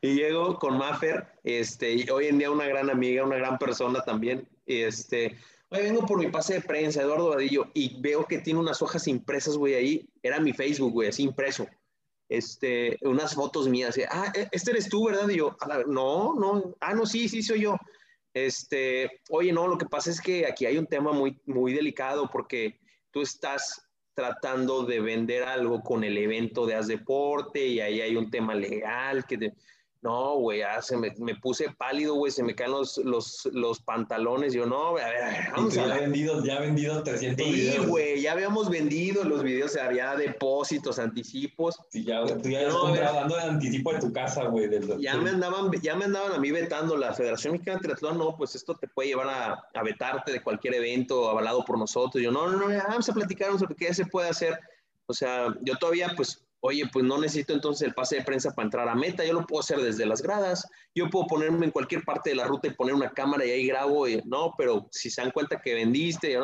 Y 0.01 0.15
llego 0.15 0.59
con 0.59 0.79
Maffer, 0.79 1.27
este, 1.43 2.11
hoy 2.11 2.27
en 2.27 2.39
día 2.39 2.51
una 2.51 2.67
gran 2.67 2.89
amiga, 2.89 3.25
una 3.25 3.37
gran 3.37 3.59
persona 3.59 4.01
también, 4.03 4.49
este, 4.67 5.37
vengo 5.81 6.07
por 6.07 6.19
mi 6.19 6.31
pase 6.31 6.55
de 6.55 6.61
prensa, 6.61 7.03
Eduardo 7.03 7.31
Vadillo, 7.31 7.71
y 7.75 8.01
veo 8.01 8.25
que 8.27 8.39
tiene 8.39 8.61
unas 8.61 8.83
hojas 8.83 9.09
impresas, 9.09 9.57
güey, 9.57 9.75
ahí. 9.75 10.09
Era 10.23 10.41
mi 10.41 10.53
Facebook, 10.53 10.93
güey, 10.93 11.09
así 11.09 11.23
impreso. 11.23 11.67
Este, 12.29 12.99
unas 13.03 13.35
fotos 13.35 13.69
mías. 13.69 13.99
Ah, 14.11 14.33
e, 14.35 14.49
este 14.53 14.71
eres 14.71 14.89
tú, 14.89 15.07
¿verdad? 15.07 15.29
Y 15.29 15.37
yo, 15.37 15.57
no, 15.87 16.35
no, 16.35 16.75
ah, 16.81 16.95
no, 16.95 17.07
sí, 17.07 17.29
sí, 17.29 17.43
soy 17.43 17.63
yo. 17.63 17.77
Este, 18.35 19.21
oye, 19.31 19.53
no, 19.53 19.67
lo 19.67 19.77
que 19.77 19.87
pasa 19.87 20.11
es 20.11 20.21
que 20.21 20.47
aquí 20.47 20.65
hay 20.65 20.79
un 20.79 20.87
tema 20.87 21.13
muy, 21.13 21.41
muy 21.47 21.75
delicado 21.75 22.31
porque 22.31 22.81
tú 23.11 23.21
estás 23.21 23.87
tratando 24.15 24.85
de 24.85 25.01
vender 25.01 25.43
algo 25.43 25.83
con 25.83 26.05
el 26.05 26.17
evento 26.17 26.67
de 26.67 26.75
Haz 26.75 26.87
Deporte 26.87 27.67
y 27.67 27.81
ahí 27.81 28.01
hay 28.01 28.17
un 28.17 28.31
tema 28.31 28.55
legal 28.55 29.27
que... 29.27 29.39
te 29.39 29.53
no, 30.03 30.35
güey, 30.35 30.59
ya 30.59 30.83
se 30.83 30.97
me, 30.97 31.15
me 31.19 31.37
puse 31.37 31.71
pálido, 31.79 32.15
güey, 32.15 32.33
se 32.33 32.43
me 32.43 32.57
caen 32.57 32.73
los, 32.73 32.99
los, 32.99 33.49
los 33.53 33.81
pantalones. 33.81 34.53
Yo, 34.53 34.67
no, 34.67 34.89
a 34.89 34.93
ver, 34.95 35.05
a 35.05 35.29
ver 35.29 35.53
vamos 35.53 35.79
a 35.79 35.87
ver. 35.87 35.95
Ya 35.95 36.01
vendido, 36.01 36.45
ya 36.45 36.61
vendido 36.61 37.03
300 37.05 37.47
sí, 37.47 37.77
güey, 37.87 38.21
ya 38.21 38.33
habíamos 38.33 38.69
vendido 38.69 39.23
los 39.23 39.45
videos, 39.45 39.77
había 39.77 40.17
depósitos, 40.17 40.99
anticipos. 40.99 41.79
Sí, 41.91 42.03
ya, 42.03 42.25
tú 42.25 42.49
ya 42.49 42.69
comprado 42.69 43.15
dando 43.15 43.37
de 43.37 43.43
anticipo 43.43 43.93
de 43.93 44.01
tu 44.01 44.13
casa, 44.13 44.43
güey. 44.47 44.69
Ya, 44.99 45.17
me 45.19 45.31
andaban, 45.31 45.71
ya 45.81 45.95
me 45.95 46.07
andaban 46.07 46.33
a 46.33 46.39
mí 46.39 46.51
vetando 46.51 46.97
la 46.97 47.15
Federación 47.15 47.53
Mexicana 47.53 47.79
de 47.79 47.85
Triatlón, 47.85 48.19
no, 48.19 48.37
pues 48.37 48.57
esto 48.57 48.75
te 48.75 48.89
puede 48.89 49.11
llevar 49.11 49.29
a, 49.29 49.69
a 49.73 49.83
vetarte 49.85 50.33
de 50.33 50.43
cualquier 50.43 50.75
evento 50.75 51.31
avalado 51.31 51.65
por 51.65 51.79
nosotros. 51.79 52.21
Yo, 52.21 52.33
no, 52.33 52.49
no, 52.49 52.57
no, 52.59 52.71
ya 52.73 52.87
vamos 52.89 53.09
a 53.09 53.13
platicar 53.13 53.57
sobre 53.57 53.77
qué 53.77 53.95
se 53.95 54.05
puede 54.05 54.29
hacer. 54.29 54.59
O 55.07 55.15
sea, 55.15 55.55
yo 55.61 55.77
todavía, 55.77 56.13
pues, 56.17 56.42
Oye, 56.65 56.85
pues 56.93 57.05
no 57.05 57.19
necesito 57.19 57.53
entonces 57.55 57.89
el 57.89 57.93
pase 57.93 58.17
de 58.17 58.23
prensa 58.23 58.55
para 58.55 58.67
entrar 58.67 58.89
a 58.89 58.95
meta, 58.95 59.25
yo 59.25 59.33
lo 59.33 59.45
puedo 59.45 59.59
hacer 59.59 59.81
desde 59.81 60.07
las 60.07 60.23
gradas, 60.23 60.65
yo 60.95 61.11
puedo 61.11 61.27
ponerme 61.27 61.67
en 61.67 61.73
cualquier 61.73 62.05
parte 62.05 62.31
de 62.31 62.37
la 62.37 62.47
ruta 62.47 62.69
y 62.69 62.75
poner 62.75 62.95
una 62.95 63.11
cámara 63.11 63.45
y 63.45 63.51
ahí 63.51 63.67
grabo, 63.67 64.07
y, 64.07 64.23
no, 64.27 64.55
pero 64.57 64.87
si 64.93 65.11
se 65.11 65.23
dan 65.23 65.33
cuenta 65.33 65.61
que 65.61 65.75
vendiste, 65.75 66.39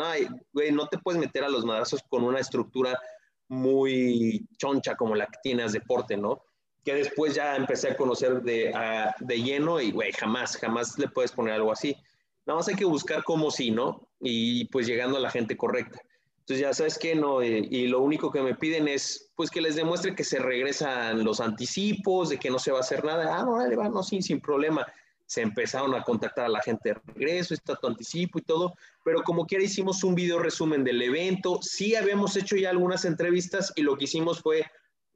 güey, 0.52 0.72
no 0.72 0.88
te 0.88 0.98
puedes 0.98 1.20
meter 1.20 1.44
a 1.44 1.48
los 1.48 1.64
madrazos 1.64 2.02
con 2.08 2.24
una 2.24 2.40
estructura 2.40 2.98
muy 3.46 4.44
choncha 4.58 4.96
como 4.96 5.14
la 5.14 5.26
que 5.26 5.38
tienes 5.40 5.70
deporte, 5.70 6.16
¿no? 6.16 6.42
Que 6.84 6.94
después 6.94 7.36
ya 7.36 7.54
empecé 7.54 7.90
a 7.90 7.96
conocer 7.96 8.42
de, 8.42 8.74
de 9.20 9.42
lleno 9.42 9.80
y, 9.80 9.92
güey, 9.92 10.10
jamás, 10.10 10.56
jamás 10.56 10.98
le 10.98 11.06
puedes 11.06 11.30
poner 11.30 11.54
algo 11.54 11.70
así. 11.70 11.96
Nada 12.44 12.58
más 12.58 12.66
hay 12.66 12.74
que 12.74 12.84
buscar 12.84 13.22
cómo 13.22 13.52
sí, 13.52 13.70
¿no? 13.70 14.08
Y 14.18 14.64
pues 14.66 14.88
llegando 14.88 15.16
a 15.16 15.20
la 15.20 15.30
gente 15.30 15.56
correcta. 15.56 16.00
Entonces 16.48 16.66
ya 16.66 16.72
sabes 16.72 16.98
que 16.98 17.14
no, 17.14 17.42
y, 17.42 17.68
y 17.70 17.88
lo 17.88 18.00
único 18.00 18.30
que 18.30 18.40
me 18.40 18.54
piden 18.54 18.88
es 18.88 19.30
pues 19.36 19.50
que 19.50 19.60
les 19.60 19.76
demuestre 19.76 20.14
que 20.14 20.24
se 20.24 20.38
regresan 20.38 21.22
los 21.22 21.40
anticipos, 21.40 22.30
de 22.30 22.38
que 22.38 22.48
no 22.48 22.58
se 22.58 22.72
va 22.72 22.78
a 22.78 22.80
hacer 22.80 23.04
nada. 23.04 23.36
Ah, 23.36 23.44
no, 23.44 23.58
dale, 23.58 23.76
va, 23.76 23.90
no, 23.90 24.02
sí, 24.02 24.22
sin 24.22 24.40
problema. 24.40 24.86
Se 25.26 25.42
empezaron 25.42 25.94
a 25.94 26.02
contactar 26.02 26.46
a 26.46 26.48
la 26.48 26.62
gente 26.62 26.88
de 26.88 27.00
regreso, 27.12 27.52
está 27.52 27.76
tu 27.76 27.86
anticipo 27.86 28.38
y 28.38 28.42
todo, 28.42 28.72
pero 29.04 29.22
como 29.24 29.44
quiera 29.46 29.62
hicimos 29.62 30.02
un 30.04 30.14
video 30.14 30.38
resumen 30.38 30.84
del 30.84 31.02
evento. 31.02 31.58
Sí 31.60 31.94
habíamos 31.94 32.34
hecho 32.34 32.56
ya 32.56 32.70
algunas 32.70 33.04
entrevistas 33.04 33.70
y 33.76 33.82
lo 33.82 33.98
que 33.98 34.04
hicimos 34.04 34.40
fue 34.40 34.64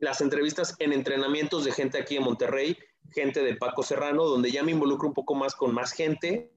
las 0.00 0.20
entrevistas 0.20 0.76
en 0.80 0.92
entrenamientos 0.92 1.64
de 1.64 1.72
gente 1.72 1.96
aquí 1.96 2.16
en 2.16 2.24
Monterrey, 2.24 2.76
gente 3.10 3.42
de 3.42 3.56
Paco 3.56 3.82
Serrano, 3.82 4.26
donde 4.26 4.50
ya 4.50 4.62
me 4.62 4.72
involucro 4.72 5.08
un 5.08 5.14
poco 5.14 5.34
más 5.34 5.54
con 5.54 5.72
más 5.72 5.92
gente 5.92 6.52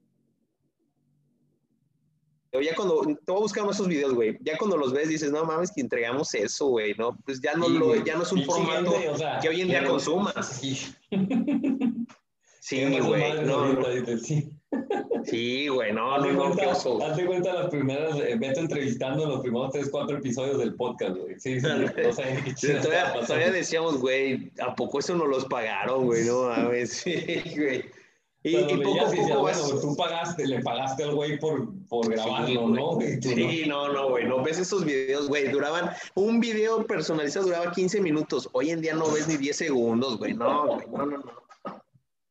ya 2.61 2.75
cuando, 2.75 3.01
te 3.01 3.31
voy 3.31 3.37
a 3.37 3.41
buscar 3.41 3.69
esos 3.69 3.87
videos, 3.87 4.13
güey, 4.13 4.37
ya 4.41 4.57
cuando 4.57 4.77
los 4.77 4.93
ves 4.93 5.09
dices, 5.09 5.31
no 5.31 5.43
mames, 5.45 5.71
que 5.73 5.81
entregamos 5.81 6.33
eso, 6.33 6.67
güey, 6.67 6.93
¿no? 6.97 7.17
Pues 7.25 7.41
ya 7.41 7.53
no, 7.55 7.67
Sí, 7.67 7.73
lo, 7.77 7.95
ya 8.03 8.15
no 8.15 8.23
es 8.23 8.31
un 8.31 8.43
formato 8.43 8.91
siguiente, 8.91 9.09
o 9.09 9.17
sea, 9.17 9.39
que 9.39 9.49
hoy 9.49 9.61
en 9.61 9.67
día 9.67 9.81
no- 9.81 9.89
consumas. 9.91 10.59
Sí. 10.59 10.79
Sí, 12.67 12.83
no 12.83 13.05
güey, 13.09 13.45
no, 13.45 13.73
no. 13.73 13.85
sí. 14.17 14.49
sí, 15.25 15.67
güey, 15.67 15.93
no, 15.93 16.01
no, 16.09 16.15
Hazte 16.15 16.33
no, 16.33 16.39
cuenta, 16.45 16.61
qué 16.63 16.67
oso. 16.67 17.03
hazte 17.05 17.25
cuenta 17.27 17.53
las 17.53 17.69
primeras, 17.69 18.15
eh, 18.19 18.35
vete 18.39 18.59
entrevistando 18.59 19.21
en 19.21 19.29
los 19.29 19.41
primeros 19.41 19.71
tres, 19.71 19.89
cuatro 19.91 20.17
episodios 20.17 20.57
del 20.57 20.73
podcast, 20.73 21.15
güey. 21.15 21.39
Sí, 21.39 21.59
sí, 21.59 21.67
no 21.67 21.87
sé 22.11 22.55
qué 22.59 22.73
todavía, 22.81 23.13
todavía 23.23 23.51
decíamos, 23.51 23.99
güey, 23.99 24.51
¿a 24.59 24.73
poco 24.73 24.97
eso 24.97 25.13
no 25.15 25.27
los 25.27 25.45
pagaron, 25.45 26.05
güey? 26.05 26.25
No 26.25 26.47
mames, 26.49 26.89
sí, 27.03 27.43
güey. 27.55 27.85
Y, 28.45 28.57
y 28.57 28.77
poco 28.77 29.01
a 29.01 29.09
poco 29.09 29.41
vas... 29.41 29.59
bueno, 29.59 29.81
tú 29.81 29.95
pagaste, 29.95 30.45
le 30.45 30.61
pagaste 30.61 31.03
al 31.03 31.15
güey 31.15 31.39
por, 31.39 31.67
por 31.87 32.07
grabarlo, 32.11 32.67
güey. 32.67 32.73
¿no? 32.73 33.01
Y 33.01 33.19
tú, 33.19 33.29
Sí, 33.29 33.63
no, 33.67 33.91
no, 33.91 34.09
güey, 34.09 34.25
no 34.25 34.43
ves 34.43 34.59
esos 34.59 34.85
videos, 34.85 35.27
güey, 35.27 35.49
duraban, 35.49 35.89
un 36.13 36.39
video 36.39 36.85
personalizado 36.85 37.47
duraba 37.47 37.71
15 37.71 38.01
minutos, 38.01 38.47
hoy 38.51 38.69
en 38.69 38.81
día 38.81 38.93
no 38.93 39.09
ves 39.09 39.27
ni 39.27 39.37
10 39.37 39.57
segundos, 39.57 40.19
güey, 40.19 40.35
no, 40.35 40.75
güey, 40.75 40.87
no, 40.91 41.05
no, 41.07 41.17
no. 41.17 41.45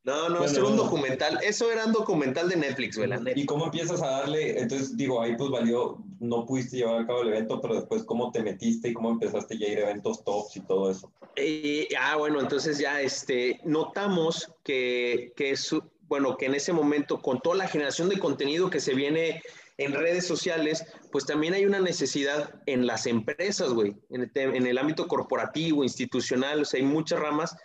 No, 0.04 0.28
no, 0.28 0.38
Bueno, 0.38 0.44
eso 0.44 0.60
era 0.60 0.68
un 0.68 0.76
documental, 0.76 1.40
eso 1.42 1.72
era 1.72 1.86
un 1.86 1.92
documental 1.92 2.48
de 2.48 2.56
Netflix, 2.56 2.96
güey, 2.98 3.08
la 3.08 3.18
neta. 3.18 3.40
¿Y 3.40 3.46
cómo 3.46 3.64
empiezas 3.64 4.02
a 4.02 4.06
darle? 4.06 4.60
Entonces, 4.60 4.94
digo, 4.98 5.22
ahí 5.22 5.34
pues 5.34 5.48
valió, 5.48 5.98
no 6.20 6.44
pudiste 6.44 6.76
llevar 6.76 7.00
a 7.00 7.06
cabo 7.06 7.22
el 7.22 7.28
evento, 7.28 7.58
pero 7.60 7.74
después, 7.74 8.04
¿cómo 8.04 8.30
te 8.30 8.42
metiste 8.42 8.90
y 8.90 8.92
cómo 8.92 9.10
empezaste 9.10 9.56
ya 9.56 9.66
a 9.66 9.70
ir 9.70 9.78
a 9.78 9.90
eventos 9.90 10.22
tops 10.22 10.58
y 10.58 10.60
todo 10.60 10.90
eso? 10.90 11.10
Eh, 11.36 11.88
ah, 11.98 12.16
bueno, 12.16 12.38
entonces 12.38 12.78
ya 12.78 13.00
este, 13.00 13.60
notamos 13.64 14.52
que, 14.62 15.32
que 15.36 15.52
es, 15.52 15.74
bueno, 16.14 16.36
que 16.36 16.46
en 16.46 16.54
ese 16.54 16.72
momento, 16.72 17.20
con 17.20 17.40
toda 17.40 17.56
la 17.56 17.66
generación 17.66 18.08
de 18.08 18.20
contenido 18.20 18.70
que 18.70 18.78
se 18.78 18.94
viene 18.94 19.42
en 19.78 19.92
redes 19.92 20.24
sociales, 20.24 20.86
pues 21.10 21.26
también 21.26 21.54
hay 21.54 21.66
una 21.66 21.80
necesidad 21.80 22.54
en 22.66 22.86
las 22.86 23.08
empresas, 23.08 23.70
güey, 23.70 23.96
en 24.10 24.66
el, 24.66 24.78
ámbito 24.78 25.08
corporativo, 25.08 25.82
institucional, 25.82 26.62
o 26.62 26.64
sea, 26.64 26.78
hay 26.78 26.86
muchas 26.86 27.18
ramas 27.18 27.56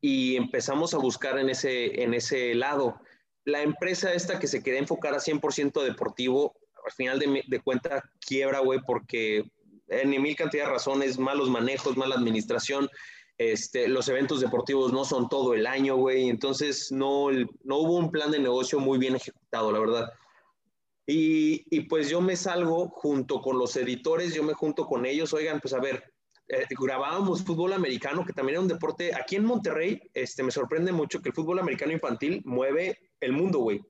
y 0.00 0.34
empezamos 0.34 0.92
a 0.92 0.98
buscar 0.98 1.38
en 1.38 1.50
ese, 1.50 2.02
en 2.02 2.14
ese 2.14 2.52
lado. 2.56 3.00
La 3.44 3.62
empresa 3.62 4.12
esta 4.12 4.40
que 4.40 4.48
se 4.48 4.60
quería 4.60 4.80
enfocar 4.80 5.14
a 5.14 5.20
100% 5.20 5.84
deportivo, 5.84 6.56
al 6.84 6.92
final 6.94 7.20
de, 7.20 7.44
de 7.46 7.60
cuenta 7.60 8.02
quiebra, 8.26 8.58
güey, 8.58 8.80
porque 8.84 9.44
en 9.86 10.10
mil 10.20 10.34
cantidad 10.34 10.64
de 10.64 10.72
razones, 10.72 11.16
malos 11.16 11.48
manejos, 11.48 11.96
mala 11.96 12.16
administración, 12.16 12.90
este, 13.38 13.88
los 13.88 14.08
eventos 14.08 14.40
deportivos 14.40 14.92
no 14.92 15.04
son 15.04 15.28
todo 15.28 15.54
el 15.54 15.66
año, 15.66 15.96
güey, 15.96 16.28
entonces 16.28 16.92
no, 16.92 17.30
no 17.30 17.78
hubo 17.78 17.96
un 17.96 18.10
plan 18.10 18.30
de 18.30 18.38
negocio 18.38 18.78
muy 18.78 18.98
bien 18.98 19.16
ejecutado, 19.16 19.72
la 19.72 19.80
verdad. 19.80 20.12
Y, 21.06 21.80
pues 21.82 22.08
yo 22.08 22.20
me 22.20 22.34
salgo 22.34 22.88
junto 22.88 23.42
con 23.42 23.58
los 23.58 23.76
editores, 23.76 24.34
yo 24.34 24.42
me 24.42 24.54
junto 24.54 24.86
con 24.86 25.04
ellos, 25.04 25.34
oigan, 25.34 25.60
pues 25.60 25.74
a 25.74 25.80
ver, 25.80 26.02
eh, 26.48 26.64
grabábamos 26.70 27.44
fútbol 27.44 27.74
americano, 27.74 28.24
que 28.24 28.32
también 28.32 28.54
era 28.54 28.62
un 28.62 28.68
deporte, 28.68 29.14
aquí 29.14 29.36
en 29.36 29.44
Monterrey, 29.44 30.00
este, 30.14 30.42
me 30.42 30.50
sorprende 30.50 30.92
mucho 30.92 31.20
que 31.20 31.28
el 31.28 31.34
fútbol 31.34 31.58
americano 31.58 31.92
infantil 31.92 32.40
mueve 32.44 33.10
el 33.20 33.32
mundo, 33.32 33.58
güey. 33.58 33.82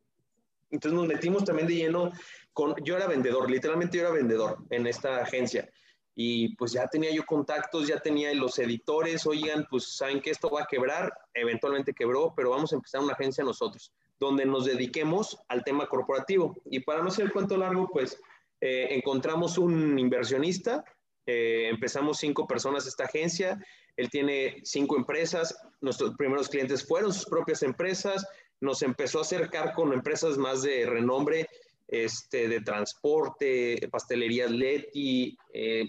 Entonces 0.70 0.98
nos 0.98 1.06
metimos 1.06 1.44
también 1.44 1.68
de 1.68 1.76
lleno 1.76 2.10
con, 2.52 2.74
yo 2.82 2.96
era 2.96 3.06
vendedor, 3.06 3.48
literalmente 3.48 3.98
yo 3.98 4.04
era 4.04 4.12
vendedor 4.12 4.58
en 4.70 4.86
esta 4.88 5.22
agencia. 5.22 5.68
Y 6.14 6.54
pues 6.56 6.72
ya 6.72 6.86
tenía 6.86 7.10
yo 7.12 7.24
contactos, 7.24 7.88
ya 7.88 7.98
tenía 7.98 8.32
los 8.34 8.58
editores, 8.58 9.26
oigan, 9.26 9.66
pues 9.68 9.96
saben 9.96 10.20
que 10.20 10.30
esto 10.30 10.48
va 10.48 10.62
a 10.62 10.66
quebrar, 10.66 11.12
eventualmente 11.34 11.92
quebró, 11.92 12.32
pero 12.36 12.50
vamos 12.50 12.72
a 12.72 12.76
empezar 12.76 13.00
una 13.00 13.14
agencia 13.14 13.42
nosotros, 13.42 13.92
donde 14.20 14.46
nos 14.46 14.64
dediquemos 14.64 15.36
al 15.48 15.64
tema 15.64 15.86
corporativo. 15.86 16.56
Y 16.66 16.80
para 16.80 17.02
no 17.02 17.08
hacer 17.08 17.26
el 17.26 17.32
cuento 17.32 17.56
largo, 17.56 17.88
pues 17.92 18.20
eh, 18.60 18.88
encontramos 18.90 19.58
un 19.58 19.98
inversionista, 19.98 20.84
eh, 21.26 21.68
empezamos 21.68 22.18
cinco 22.18 22.46
personas 22.46 22.86
esta 22.86 23.04
agencia, 23.04 23.58
él 23.96 24.10
tiene 24.10 24.60
cinco 24.64 24.96
empresas, 24.96 25.56
nuestros 25.80 26.14
primeros 26.16 26.48
clientes 26.48 26.86
fueron 26.86 27.12
sus 27.12 27.26
propias 27.26 27.62
empresas, 27.62 28.26
nos 28.60 28.82
empezó 28.82 29.18
a 29.18 29.22
acercar 29.22 29.74
con 29.74 29.92
empresas 29.92 30.38
más 30.38 30.62
de 30.62 30.86
renombre, 30.86 31.48
este, 31.88 32.48
de 32.48 32.60
transporte, 32.60 33.88
pastelerías 33.90 34.50
Leti, 34.50 35.36
eh, 35.52 35.86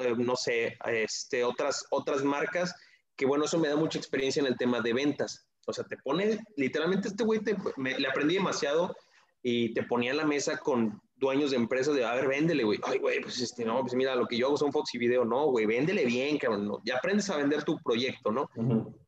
eh, 0.00 0.14
no 0.16 0.36
sé, 0.36 0.76
este, 0.86 1.44
otras, 1.44 1.84
otras 1.90 2.22
marcas, 2.24 2.74
que 3.16 3.26
bueno, 3.26 3.44
eso 3.44 3.58
me 3.58 3.68
da 3.68 3.76
mucha 3.76 3.98
experiencia 3.98 4.40
en 4.40 4.46
el 4.46 4.56
tema 4.56 4.80
de 4.80 4.92
ventas. 4.92 5.46
O 5.66 5.72
sea, 5.72 5.84
te 5.84 5.96
pone, 5.98 6.38
literalmente 6.56 7.08
este 7.08 7.24
güey, 7.24 7.40
te- 7.40 7.56
me- 7.76 7.98
le 7.98 8.08
aprendí 8.08 8.34
demasiado 8.34 8.94
y 9.42 9.72
te 9.74 9.82
ponía 9.82 10.10
en 10.12 10.16
la 10.16 10.24
mesa 10.24 10.56
con 10.58 11.00
dueños 11.16 11.50
de 11.50 11.56
empresas 11.56 11.94
de, 11.94 12.04
a 12.04 12.14
ver, 12.14 12.28
véndele, 12.28 12.64
güey. 12.64 12.78
Ay, 12.84 12.98
güey, 12.98 13.20
pues 13.20 13.40
este, 13.40 13.64
no, 13.64 13.80
pues 13.80 13.94
mira, 13.94 14.14
lo 14.14 14.26
que 14.26 14.36
yo 14.36 14.46
hago 14.46 14.56
son 14.56 14.72
fotos 14.72 14.94
y 14.94 14.98
video. 14.98 15.24
No, 15.24 15.46
güey, 15.46 15.66
véndele 15.66 16.04
bien, 16.04 16.38
cabrón. 16.38 16.66
no. 16.68 16.80
Ya 16.84 16.96
aprendes 16.96 17.28
a 17.28 17.36
vender 17.36 17.64
tu 17.64 17.76
proyecto, 17.82 18.30
¿no? 18.30 18.48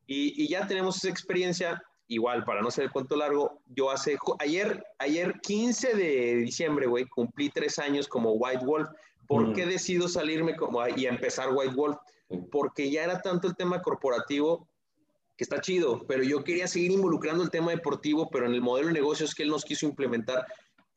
Y, 0.07 0.43
y 0.43 0.47
ya 0.49 0.67
tenemos 0.67 0.97
esa 0.97 1.09
experiencia. 1.09 1.81
Igual, 2.07 2.43
para 2.43 2.61
no 2.61 2.69
ser 2.69 2.83
el 2.85 2.91
cuento 2.91 3.15
largo, 3.15 3.61
yo 3.67 3.89
hace, 3.89 4.17
ayer, 4.39 4.83
ayer 4.99 5.39
15 5.41 5.93
de 5.95 6.35
diciembre, 6.37 6.85
güey, 6.85 7.05
cumplí 7.05 7.49
tres 7.49 7.79
años 7.79 8.09
como 8.09 8.33
White 8.33 8.65
Wolf. 8.65 8.89
¿Por 9.31 9.43
Ujú. 9.43 9.53
qué 9.53 9.65
decido 9.65 10.09
salirme 10.09 10.57
como, 10.57 10.85
y 10.89 11.05
empezar 11.05 11.51
White 11.53 11.73
Wolf? 11.73 11.95
Porque 12.51 12.91
ya 12.91 13.05
era 13.05 13.21
tanto 13.21 13.47
el 13.47 13.55
tema 13.55 13.81
corporativo 13.81 14.67
que 15.37 15.45
está 15.45 15.61
chido, 15.61 16.05
pero 16.05 16.21
yo 16.21 16.43
quería 16.43 16.67
seguir 16.67 16.91
involucrando 16.91 17.41
el 17.41 17.49
tema 17.49 17.71
deportivo, 17.71 18.29
pero 18.29 18.45
en 18.45 18.53
el 18.53 18.61
modelo 18.61 18.87
de 18.87 18.93
negocios 18.93 19.33
que 19.33 19.43
él 19.43 19.49
nos 19.49 19.63
quiso 19.63 19.85
implementar, 19.85 20.45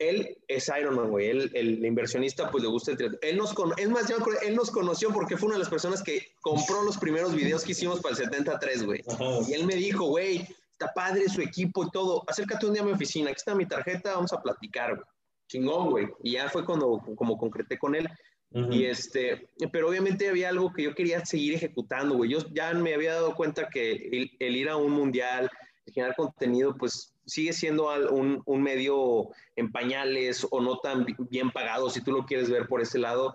él 0.00 0.36
es 0.48 0.68
Ironman, 0.68 1.10
güey, 1.10 1.28
él, 1.28 1.50
el 1.54 1.84
inversionista, 1.84 2.50
pues 2.50 2.64
le 2.64 2.68
gusta 2.68 2.90
el 2.90 2.96
triatlón. 2.96 3.20
Él 3.22 3.36
nos, 3.36 3.54
es 3.76 3.88
más, 3.88 4.08
yo 4.08 4.16
él 4.42 4.56
nos 4.56 4.72
conoció 4.72 5.12
porque 5.12 5.36
fue 5.36 5.46
una 5.46 5.54
de 5.54 5.60
las 5.60 5.70
personas 5.70 6.02
que 6.02 6.32
compró 6.40 6.82
los 6.82 6.98
primeros 6.98 7.36
videos 7.36 7.62
que 7.62 7.70
hicimos 7.70 8.00
para 8.00 8.16
el 8.16 8.24
73, 8.24 8.84
güey. 8.84 9.04
Y 9.46 9.52
él 9.52 9.64
me 9.64 9.76
dijo, 9.76 10.06
güey, 10.06 10.44
está 10.72 10.92
padre 10.92 11.28
su 11.28 11.40
equipo 11.40 11.84
y 11.84 11.90
todo, 11.92 12.24
acércate 12.26 12.66
un 12.66 12.72
día 12.72 12.82
a 12.82 12.84
mi 12.84 12.92
oficina, 12.92 13.30
aquí 13.30 13.38
está 13.38 13.54
mi 13.54 13.66
tarjeta, 13.66 14.14
vamos 14.14 14.32
a 14.32 14.42
platicar, 14.42 14.96
güey. 14.96 15.06
Chingón, 15.48 15.90
güey. 15.90 16.08
Y 16.22 16.32
ya 16.32 16.48
fue 16.48 16.64
cuando 16.64 17.00
como 17.16 17.36
concreté 17.36 17.78
con 17.78 17.94
él. 17.94 18.08
Ujú. 18.50 18.72
Y 18.72 18.84
este, 18.86 19.48
pero 19.72 19.88
obviamente 19.88 20.28
había 20.28 20.48
algo 20.48 20.72
que 20.72 20.84
yo 20.84 20.94
quería 20.94 21.24
seguir 21.24 21.54
ejecutando, 21.54 22.14
güey. 22.16 22.30
Yo 22.30 22.38
ya 22.52 22.72
me 22.74 22.94
había 22.94 23.14
dado 23.14 23.34
cuenta 23.34 23.68
que 23.68 23.92
el, 23.92 24.30
el 24.38 24.56
ir 24.56 24.68
a 24.68 24.76
un 24.76 24.92
mundial, 24.92 25.50
el 25.86 25.92
generar 25.92 26.14
contenido, 26.16 26.76
pues 26.76 27.12
sigue 27.26 27.52
siendo 27.52 27.88
un, 28.12 28.42
un 28.44 28.62
medio 28.62 29.30
en 29.56 29.72
pañales 29.72 30.46
o 30.50 30.60
no 30.60 30.78
tan 30.78 31.04
bi- 31.04 31.16
bien 31.30 31.50
pagado, 31.50 31.90
si 31.90 32.00
tú 32.02 32.12
lo 32.12 32.24
quieres 32.26 32.48
ver 32.48 32.68
por 32.68 32.80
ese 32.80 32.98
lado. 32.98 33.34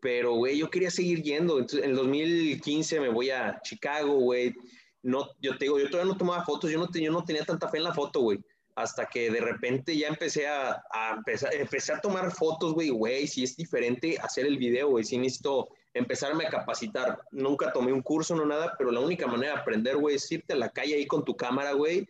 Pero, 0.00 0.34
güey, 0.34 0.56
yo 0.58 0.70
quería 0.70 0.90
seguir 0.90 1.22
yendo. 1.22 1.58
Entonces, 1.58 1.82
en 1.84 1.90
el 1.90 1.96
2015 1.96 3.00
me 3.00 3.08
voy 3.08 3.30
a 3.30 3.60
Chicago, 3.62 4.14
güey. 4.14 4.54
No, 5.02 5.26
yo 5.40 5.56
te 5.58 5.64
digo, 5.64 5.78
yo 5.80 5.90
todavía 5.90 6.12
no 6.12 6.18
tomaba 6.18 6.44
fotos, 6.44 6.70
yo 6.70 6.78
no, 6.78 6.88
te- 6.88 7.02
yo 7.02 7.10
no 7.10 7.24
tenía 7.24 7.44
tanta 7.44 7.68
fe 7.68 7.78
en 7.78 7.84
la 7.84 7.94
foto, 7.94 8.20
güey 8.20 8.38
hasta 8.74 9.06
que 9.06 9.30
de 9.30 9.40
repente 9.40 9.96
ya 9.96 10.08
empecé 10.08 10.46
a, 10.46 10.82
a 10.92 11.14
empezar, 11.16 11.54
empecé 11.54 11.92
a 11.92 12.00
tomar 12.00 12.30
fotos, 12.30 12.74
güey, 12.74 12.90
güey, 12.90 13.26
si 13.26 13.44
es 13.44 13.56
diferente 13.56 14.18
hacer 14.22 14.46
el 14.46 14.58
video, 14.58 14.90
güey, 14.90 15.04
si 15.04 15.18
necesito 15.18 15.68
empezarme 15.94 16.46
a 16.46 16.50
capacitar. 16.50 17.20
Nunca 17.30 17.72
tomé 17.72 17.92
un 17.92 18.02
curso, 18.02 18.34
no 18.34 18.46
nada, 18.46 18.74
pero 18.78 18.90
la 18.90 19.00
única 19.00 19.26
manera 19.26 19.54
de 19.54 19.60
aprender, 19.60 19.96
güey, 19.96 20.16
es 20.16 20.30
irte 20.30 20.52
a 20.52 20.56
la 20.56 20.70
calle 20.70 20.94
ahí 20.94 21.06
con 21.06 21.24
tu 21.24 21.36
cámara, 21.36 21.72
güey, 21.72 22.08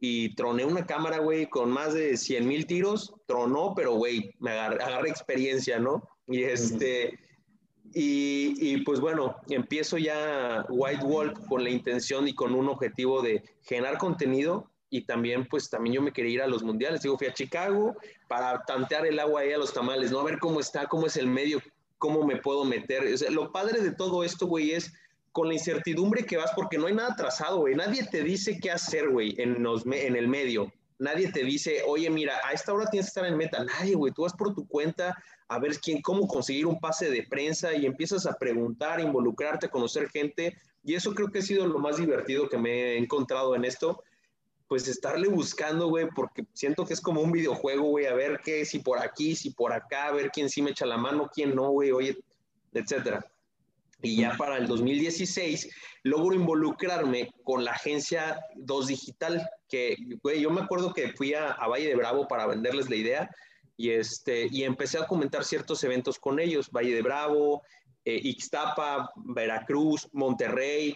y 0.00 0.34
troné 0.34 0.64
una 0.64 0.86
cámara, 0.86 1.18
güey, 1.18 1.48
con 1.48 1.70
más 1.70 1.94
de 1.94 2.16
100 2.16 2.46
mil 2.46 2.66
tiros, 2.66 3.14
tronó, 3.26 3.74
pero, 3.74 3.94
güey, 3.94 4.34
me 4.38 4.50
agarré, 4.50 4.82
agarré 4.82 5.10
experiencia, 5.10 5.78
¿no? 5.78 6.08
Y 6.26 6.42
este... 6.44 7.18
Y, 7.96 8.56
y, 8.58 8.78
pues 8.78 8.98
bueno, 8.98 9.36
empiezo 9.48 9.98
ya 9.98 10.66
White 10.68 11.04
Wolf 11.04 11.38
con 11.48 11.62
la 11.62 11.70
intención 11.70 12.26
y 12.26 12.34
con 12.34 12.52
un 12.52 12.68
objetivo 12.68 13.22
de 13.22 13.44
generar 13.62 13.98
contenido 13.98 14.68
y 14.94 15.00
también 15.00 15.44
pues 15.46 15.68
también 15.68 15.96
yo 15.96 16.02
me 16.02 16.12
quería 16.12 16.34
ir 16.34 16.42
a 16.42 16.46
los 16.46 16.62
mundiales. 16.62 17.02
Digo, 17.02 17.18
fui 17.18 17.26
a 17.26 17.34
Chicago 17.34 17.96
para 18.28 18.62
tantear 18.64 19.04
el 19.04 19.18
agua 19.18 19.40
ahí 19.40 19.52
a 19.52 19.58
los 19.58 19.74
tamales, 19.74 20.12
¿no? 20.12 20.20
A 20.20 20.24
ver 20.24 20.38
cómo 20.38 20.60
está, 20.60 20.86
cómo 20.86 21.08
es 21.08 21.16
el 21.16 21.26
medio, 21.26 21.60
cómo 21.98 22.24
me 22.24 22.36
puedo 22.36 22.64
meter. 22.64 23.12
O 23.12 23.16
sea, 23.16 23.28
lo 23.28 23.50
padre 23.50 23.80
de 23.80 23.90
todo 23.90 24.22
esto, 24.22 24.46
güey, 24.46 24.70
es 24.70 24.92
con 25.32 25.48
la 25.48 25.54
incertidumbre 25.54 26.24
que 26.24 26.36
vas 26.36 26.52
porque 26.54 26.78
no 26.78 26.86
hay 26.86 26.94
nada 26.94 27.16
trazado, 27.16 27.58
güey. 27.58 27.74
Nadie 27.74 28.06
te 28.08 28.22
dice 28.22 28.60
qué 28.60 28.70
hacer, 28.70 29.08
güey, 29.08 29.34
en, 29.38 29.64
los 29.64 29.84
en 29.84 30.14
el 30.14 30.28
medio. 30.28 30.72
Nadie 31.00 31.32
te 31.32 31.42
dice, 31.42 31.82
oye, 31.88 32.08
mira, 32.08 32.34
a 32.44 32.52
esta 32.52 32.72
hora 32.72 32.86
tienes 32.86 33.06
que 33.06 33.18
estar 33.18 33.26
en 33.26 33.36
meta. 33.36 33.64
Nadie, 33.64 33.96
güey. 33.96 34.12
Tú 34.12 34.22
vas 34.22 34.32
por 34.34 34.54
tu 34.54 34.64
cuenta 34.68 35.20
a 35.48 35.58
ver 35.58 35.76
quién, 35.80 36.02
cómo 36.02 36.28
conseguir 36.28 36.66
un 36.66 36.78
pase 36.78 37.10
de 37.10 37.24
prensa 37.24 37.74
y 37.74 37.84
empiezas 37.84 38.26
a 38.26 38.34
preguntar, 38.34 39.00
involucrarte, 39.00 39.70
conocer 39.70 40.08
gente. 40.08 40.56
Y 40.84 40.94
eso 40.94 41.12
creo 41.14 41.32
que 41.32 41.40
ha 41.40 41.42
sido 41.42 41.66
lo 41.66 41.80
más 41.80 41.96
divertido 41.96 42.48
que 42.48 42.58
me 42.58 42.70
he 42.70 42.98
encontrado 42.98 43.56
en 43.56 43.64
esto. 43.64 44.04
Pues 44.68 44.88
estarle 44.88 45.28
buscando, 45.28 45.88
güey, 45.88 46.08
porque 46.14 46.46
siento 46.52 46.84
que 46.86 46.94
es 46.94 47.00
como 47.00 47.20
un 47.20 47.32
videojuego, 47.32 47.84
güey, 47.84 48.06
a 48.06 48.14
ver 48.14 48.40
qué, 48.42 48.64
si 48.64 48.78
por 48.78 48.98
aquí, 48.98 49.36
si 49.36 49.50
por 49.50 49.72
acá, 49.72 50.06
a 50.06 50.12
ver 50.12 50.30
quién 50.30 50.48
sí 50.48 50.62
me 50.62 50.70
echa 50.70 50.86
la 50.86 50.96
mano, 50.96 51.30
quién 51.32 51.54
no, 51.54 51.70
güey, 51.70 51.92
oye, 51.92 52.16
etcétera. 52.72 53.24
Y 54.02 54.16
ya 54.16 54.36
para 54.36 54.58
el 54.58 54.66
2016 54.66 55.70
logro 56.02 56.34
involucrarme 56.34 57.32
con 57.42 57.64
la 57.64 57.72
agencia 57.72 58.40
2 58.56 58.86
Digital, 58.86 59.48
que, 59.68 59.96
güey, 60.22 60.40
yo 60.42 60.50
me 60.50 60.60
acuerdo 60.60 60.92
que 60.92 61.12
fui 61.12 61.34
a, 61.34 61.52
a, 61.52 61.68
Valle 61.68 61.88
de 61.88 61.96
Bravo 61.96 62.28
para 62.28 62.46
venderles 62.46 62.90
la 62.90 62.96
idea 62.96 63.30
y, 63.76 63.90
este, 63.90 64.48
y 64.50 64.64
empecé 64.64 64.98
a 64.98 65.06
comentar 65.06 65.44
ciertos 65.44 65.82
eventos 65.84 66.18
con 66.18 66.38
ellos, 66.38 66.70
Valle 66.70 66.94
de 66.94 67.02
Bravo, 67.02 67.62
eh, 68.04 68.20
Ixtapa, 68.22 69.10
Veracruz, 69.16 70.08
Monterrey, 70.12 70.94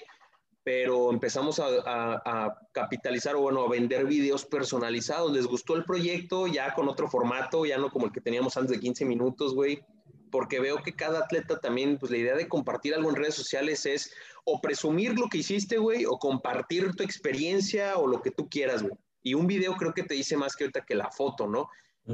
pero 0.68 1.10
empezamos 1.10 1.58
a, 1.62 2.58
capitalizar 2.72 3.34
o 3.36 3.40
bueno, 3.40 3.64
a 3.64 3.70
vender 3.70 4.04
videos 4.04 4.44
personalizados. 4.44 5.32
Les 5.32 5.46
gustó 5.46 5.74
el 5.74 5.84
proyecto 5.84 6.46
ya 6.46 6.74
con 6.74 6.90
otro 6.90 7.08
formato, 7.08 7.64
ya 7.64 7.78
no 7.78 7.90
como 7.90 8.04
el 8.04 8.12
que 8.12 8.20
teníamos 8.20 8.54
antes 8.58 8.72
de 8.72 8.78
15 8.78 9.06
minutos, 9.06 9.54
güey 9.54 9.82
porque 10.30 10.60
veo 10.60 10.82
que 10.82 10.94
cada 10.94 11.20
atleta 11.20 11.58
también, 11.58 11.96
pues 11.96 12.12
la 12.12 12.18
idea 12.18 12.36
de 12.36 12.48
compartir 12.48 12.94
algo 12.94 13.08
en 13.08 13.16
redes 13.16 13.34
sociales 13.34 13.86
es 13.86 14.12
o 14.44 14.60
presumir 14.60 15.18
lo 15.18 15.30
que 15.30 15.38
hiciste, 15.38 15.78
güey, 15.78 16.04
o 16.04 16.18
compartir 16.18 16.94
tu 16.94 17.02
experiencia 17.02 17.96
o 17.96 18.06
lo 18.06 18.20
que 18.20 18.30
tú 18.30 18.46
quieras, 18.50 18.82
güey. 18.82 18.92
Y 19.22 19.32
un 19.32 19.46
video 19.46 19.74
creo 19.74 19.94
que 19.94 20.02
te 20.02 20.12
dice 20.12 20.36
más 20.36 20.54
que 20.54 20.64
ahorita 20.64 20.84
que 20.84 20.94
la 20.94 21.10
foto, 21.10 21.46
¿no? 21.46 21.70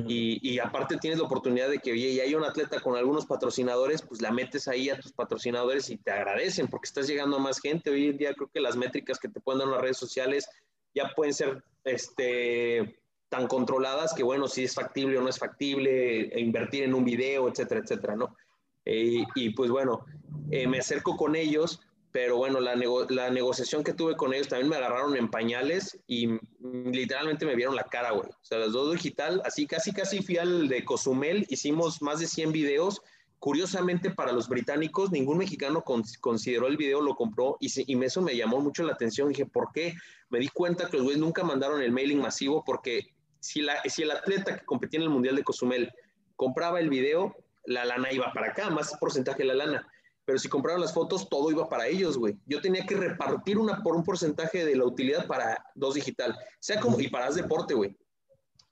Y, 0.08 0.40
y, 0.42 0.58
aparte 0.58 0.96
tienes 0.96 1.20
la 1.20 1.26
oportunidad 1.26 1.68
de 1.68 1.78
que, 1.78 1.92
oye, 1.92 2.14
ya 2.16 2.24
hay 2.24 2.34
un 2.34 2.42
atleta 2.42 2.80
con 2.80 2.96
algunos 2.96 3.26
patrocinadores, 3.26 4.02
pues 4.02 4.20
la 4.20 4.32
metes 4.32 4.66
ahí 4.66 4.90
a 4.90 4.98
tus 4.98 5.12
patrocinadores 5.12 5.88
y 5.88 5.98
te 5.98 6.10
agradecen 6.10 6.66
porque 6.66 6.88
estás 6.88 7.06
llegando 7.06 7.36
a 7.36 7.40
más 7.40 7.60
gente. 7.60 7.90
Hoy 7.90 8.08
en 8.08 8.18
día 8.18 8.34
creo 8.34 8.50
que 8.52 8.58
las 8.60 8.76
métricas 8.76 9.20
que 9.20 9.28
te 9.28 9.38
pueden 9.38 9.60
dar 9.60 9.68
las 9.68 9.80
redes 9.80 9.96
sociales 9.96 10.48
ya 10.96 11.12
pueden 11.14 11.32
ser, 11.32 11.62
este, 11.84 12.98
tan 13.28 13.46
controladas 13.46 14.14
que, 14.14 14.22
bueno, 14.22 14.48
si 14.48 14.64
es 14.64 14.74
factible 14.74 15.18
o 15.18 15.22
no 15.22 15.28
es 15.28 15.38
factible, 15.38 16.22
e 16.28 16.40
invertir 16.40 16.84
en 16.84 16.94
un 16.94 17.04
video, 17.04 17.48
etcétera, 17.48 17.80
etcétera, 17.80 18.16
¿no? 18.16 18.36
Eh, 18.84 19.24
y 19.34 19.50
pues 19.50 19.70
bueno, 19.70 20.04
eh, 20.50 20.66
me 20.66 20.78
acerco 20.78 21.16
con 21.16 21.36
ellos, 21.36 21.80
pero 22.14 22.36
bueno, 22.36 22.60
la, 22.60 22.76
nego 22.76 23.06
la, 23.08 23.28
negociación 23.28 23.82
que 23.82 23.92
tuve 23.92 24.14
con 24.14 24.32
ellos 24.32 24.46
también 24.46 24.68
me 24.68 24.76
agarraron 24.76 25.16
en 25.16 25.28
pañales 25.28 25.98
y 26.06 26.28
literalmente 26.60 27.44
me 27.44 27.56
vieron 27.56 27.74
la 27.74 27.82
cara, 27.82 28.12
güey. 28.12 28.30
O 28.30 28.44
sea, 28.44 28.58
las 28.58 28.70
dos 28.70 28.92
digital, 28.92 29.42
así 29.44 29.66
casi, 29.66 29.90
casi 29.90 30.22
fui 30.22 30.36
al 30.36 30.68
de 30.68 30.84
Cozumel, 30.84 31.44
hicimos 31.48 32.00
más 32.02 32.20
de 32.20 32.28
100 32.28 32.52
videos. 32.52 33.02
Curiosamente, 33.40 34.10
para 34.10 34.30
los 34.30 34.48
británicos, 34.48 35.10
ningún 35.10 35.38
mexicano 35.38 35.82
con, 35.82 36.04
consideró 36.20 36.68
el 36.68 36.76
video, 36.76 37.00
lo 37.00 37.16
compró 37.16 37.56
y, 37.58 37.66
y, 37.92 38.04
eso 38.04 38.22
me 38.22 38.36
llamó 38.36 38.60
mucho 38.60 38.84
la 38.84 38.92
atención. 38.92 39.30
Dije, 39.30 39.46
¿por 39.46 39.72
qué? 39.72 39.94
Me 40.30 40.38
di 40.38 40.46
cuenta 40.46 40.88
que 40.88 40.98
los 40.98 41.02
güeyes 41.02 41.20
nunca 41.20 41.42
mandaron 41.42 41.82
el 41.82 41.90
mailing 41.90 42.20
masivo 42.20 42.62
porque 42.64 43.12
si, 43.40 43.60
la, 43.60 43.82
si 43.86 44.02
el 44.02 44.12
atleta 44.12 44.56
que 44.56 44.64
competía 44.64 44.98
en 44.98 45.04
el 45.04 45.10
Mundial 45.10 45.34
de 45.34 45.42
Cozumel 45.42 45.90
compraba 46.36 46.78
el 46.78 46.90
video, 46.90 47.34
la 47.64 47.84
lana 47.84 48.12
iba 48.12 48.32
para 48.32 48.52
acá, 48.52 48.70
más 48.70 48.96
porcentaje 49.00 49.38
de 49.38 49.48
la 49.48 49.54
lana. 49.54 49.88
Pero 50.24 50.38
si 50.38 50.48
compraban 50.48 50.80
las 50.80 50.94
fotos, 50.94 51.28
todo 51.28 51.50
iba 51.50 51.68
para 51.68 51.86
ellos, 51.86 52.16
güey. 52.16 52.36
Yo 52.46 52.60
tenía 52.60 52.86
que 52.86 52.96
repartir 52.96 53.58
una 53.58 53.82
por 53.82 53.94
un 53.94 54.04
porcentaje 54.04 54.64
de 54.64 54.76
la 54.76 54.84
utilidad 54.84 55.26
para 55.26 55.64
dos 55.74 55.94
digital. 55.94 56.34
Sea 56.60 56.80
como, 56.80 56.98
y 56.98 57.08
para 57.08 57.30
deporte, 57.30 57.74
güey. 57.74 57.96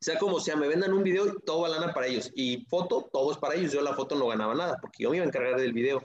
Sea 0.00 0.18
como 0.18 0.40
sea, 0.40 0.56
me 0.56 0.66
vendan 0.66 0.92
un 0.92 1.02
video, 1.02 1.34
todo 1.40 1.62
va 1.62 1.68
lana 1.68 1.92
para 1.92 2.06
ellos. 2.06 2.30
Y 2.34 2.64
foto, 2.68 3.08
todo 3.12 3.32
es 3.32 3.38
para 3.38 3.54
ellos. 3.54 3.72
Yo 3.72 3.82
la 3.82 3.94
foto 3.94 4.16
no 4.16 4.28
ganaba 4.28 4.54
nada, 4.54 4.78
porque 4.80 5.02
yo 5.02 5.10
me 5.10 5.16
iba 5.16 5.24
a 5.24 5.28
encargar 5.28 5.60
del 5.60 5.72
video. 5.72 6.02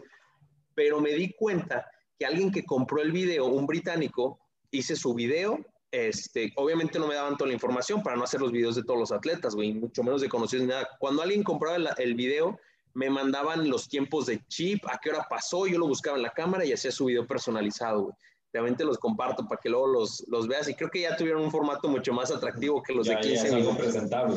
Pero 0.76 1.00
me 1.00 1.14
di 1.14 1.34
cuenta 1.34 1.90
que 2.20 2.26
alguien 2.26 2.52
que 2.52 2.66
compró 2.66 3.02
el 3.02 3.12
video, 3.12 3.46
un 3.46 3.66
británico, 3.66 4.40
hice 4.72 4.96
su 4.96 5.14
video, 5.14 5.60
este, 5.92 6.52
obviamente 6.58 7.00
no 7.00 7.08
me 7.08 7.16
daban 7.16 7.38
toda 7.38 7.48
la 7.48 7.54
información 7.54 8.04
para 8.04 8.16
no 8.16 8.24
hacer 8.24 8.42
los 8.42 8.52
videos 8.52 8.76
de 8.76 8.84
todos 8.84 9.00
los 9.00 9.12
atletas, 9.12 9.56
güey, 9.56 9.74
mucho 9.74 10.04
menos 10.04 10.22
de 10.22 10.30
conocidos 10.30 10.66
ni 10.66 10.72
nada. 10.72 10.88
Cuando 11.00 11.22
alguien 11.22 11.44
compraba 11.44 11.78
el, 11.78 11.88
el, 11.98 12.16
video, 12.16 12.60
me 12.98 13.12
mandaban 13.12 13.70
los 13.70 13.88
tiempos 13.88 14.26
de 14.26 14.44
chip, 14.48 14.84
a 14.88 14.98
qué 14.98 15.12
hora 15.12 15.28
pasó, 15.30 15.68
yo 15.68 15.78
lo 15.78 15.88
buscaba 15.88 16.18
en 16.18 16.24
la 16.24 16.32
cámara 16.32 16.66
y 16.66 16.74
hacía 16.74 16.92
su 16.92 17.06
video 17.06 17.28
personalizado, 17.28 18.02
güey. 18.02 18.16
Obviamente 18.52 18.84
los 18.84 18.98
comparto 18.98 19.48
para 19.48 19.62
que 19.62 19.70
luego 19.70 19.86
los, 19.86 20.26
los 20.30 20.48
veas 20.48 20.68
y 20.68 20.74
creo 20.74 20.90
que 20.90 21.02
ya 21.02 21.16
tuvieron 21.16 21.44
un 21.44 21.52
formato 21.52 21.88
mucho 21.90 22.12
más 22.12 22.32
atractivo 22.32 22.82
que 22.82 22.96
los 22.96 23.06
ya, 23.06 23.18
de 23.18 23.22
15 23.22 23.50
ya 23.50 23.56
minutos. 23.56 23.78
presentable. 23.78 24.36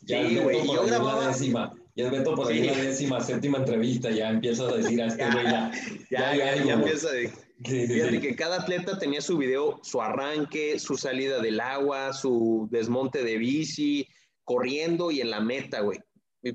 Ya 0.00 0.26
sí, 0.26 0.38
güey, 0.38 0.66
yo 0.66 0.86
grababa... 0.86 1.26
Décima, 1.26 1.74
ya 1.94 2.06
es 2.06 2.10
Beto 2.10 2.34
por 2.34 2.48
ahí 2.48 2.60
sí. 2.60 2.66
la 2.68 2.76
décima, 2.76 3.20
séptima 3.20 3.58
entrevista, 3.58 4.08
ya 4.10 4.30
empiezas 4.30 4.72
a 4.72 4.76
decir 4.76 5.02
a 5.02 5.06
este 5.06 5.30
güey, 5.30 5.44
ya, 5.44 5.70
ya, 6.10 6.36
ya, 6.36 6.56
ya, 6.56 6.64
ya 6.64 6.72
empieza 6.72 7.08
a 7.08 7.12
decir. 7.12 7.38
Sí, 7.66 7.86
sí, 7.86 7.92
Fíjate 7.92 8.12
sí. 8.12 8.20
que 8.22 8.34
cada 8.34 8.62
atleta 8.62 8.98
tenía 8.98 9.20
su 9.20 9.36
video, 9.36 9.78
su 9.82 10.00
arranque, 10.00 10.78
su 10.78 10.96
salida 10.96 11.42
del 11.42 11.60
agua, 11.60 12.14
su 12.14 12.66
desmonte 12.70 13.22
de 13.22 13.36
bici, 13.36 14.08
corriendo 14.44 15.10
y 15.10 15.20
en 15.20 15.28
la 15.28 15.40
meta, 15.40 15.80
güey. 15.80 16.00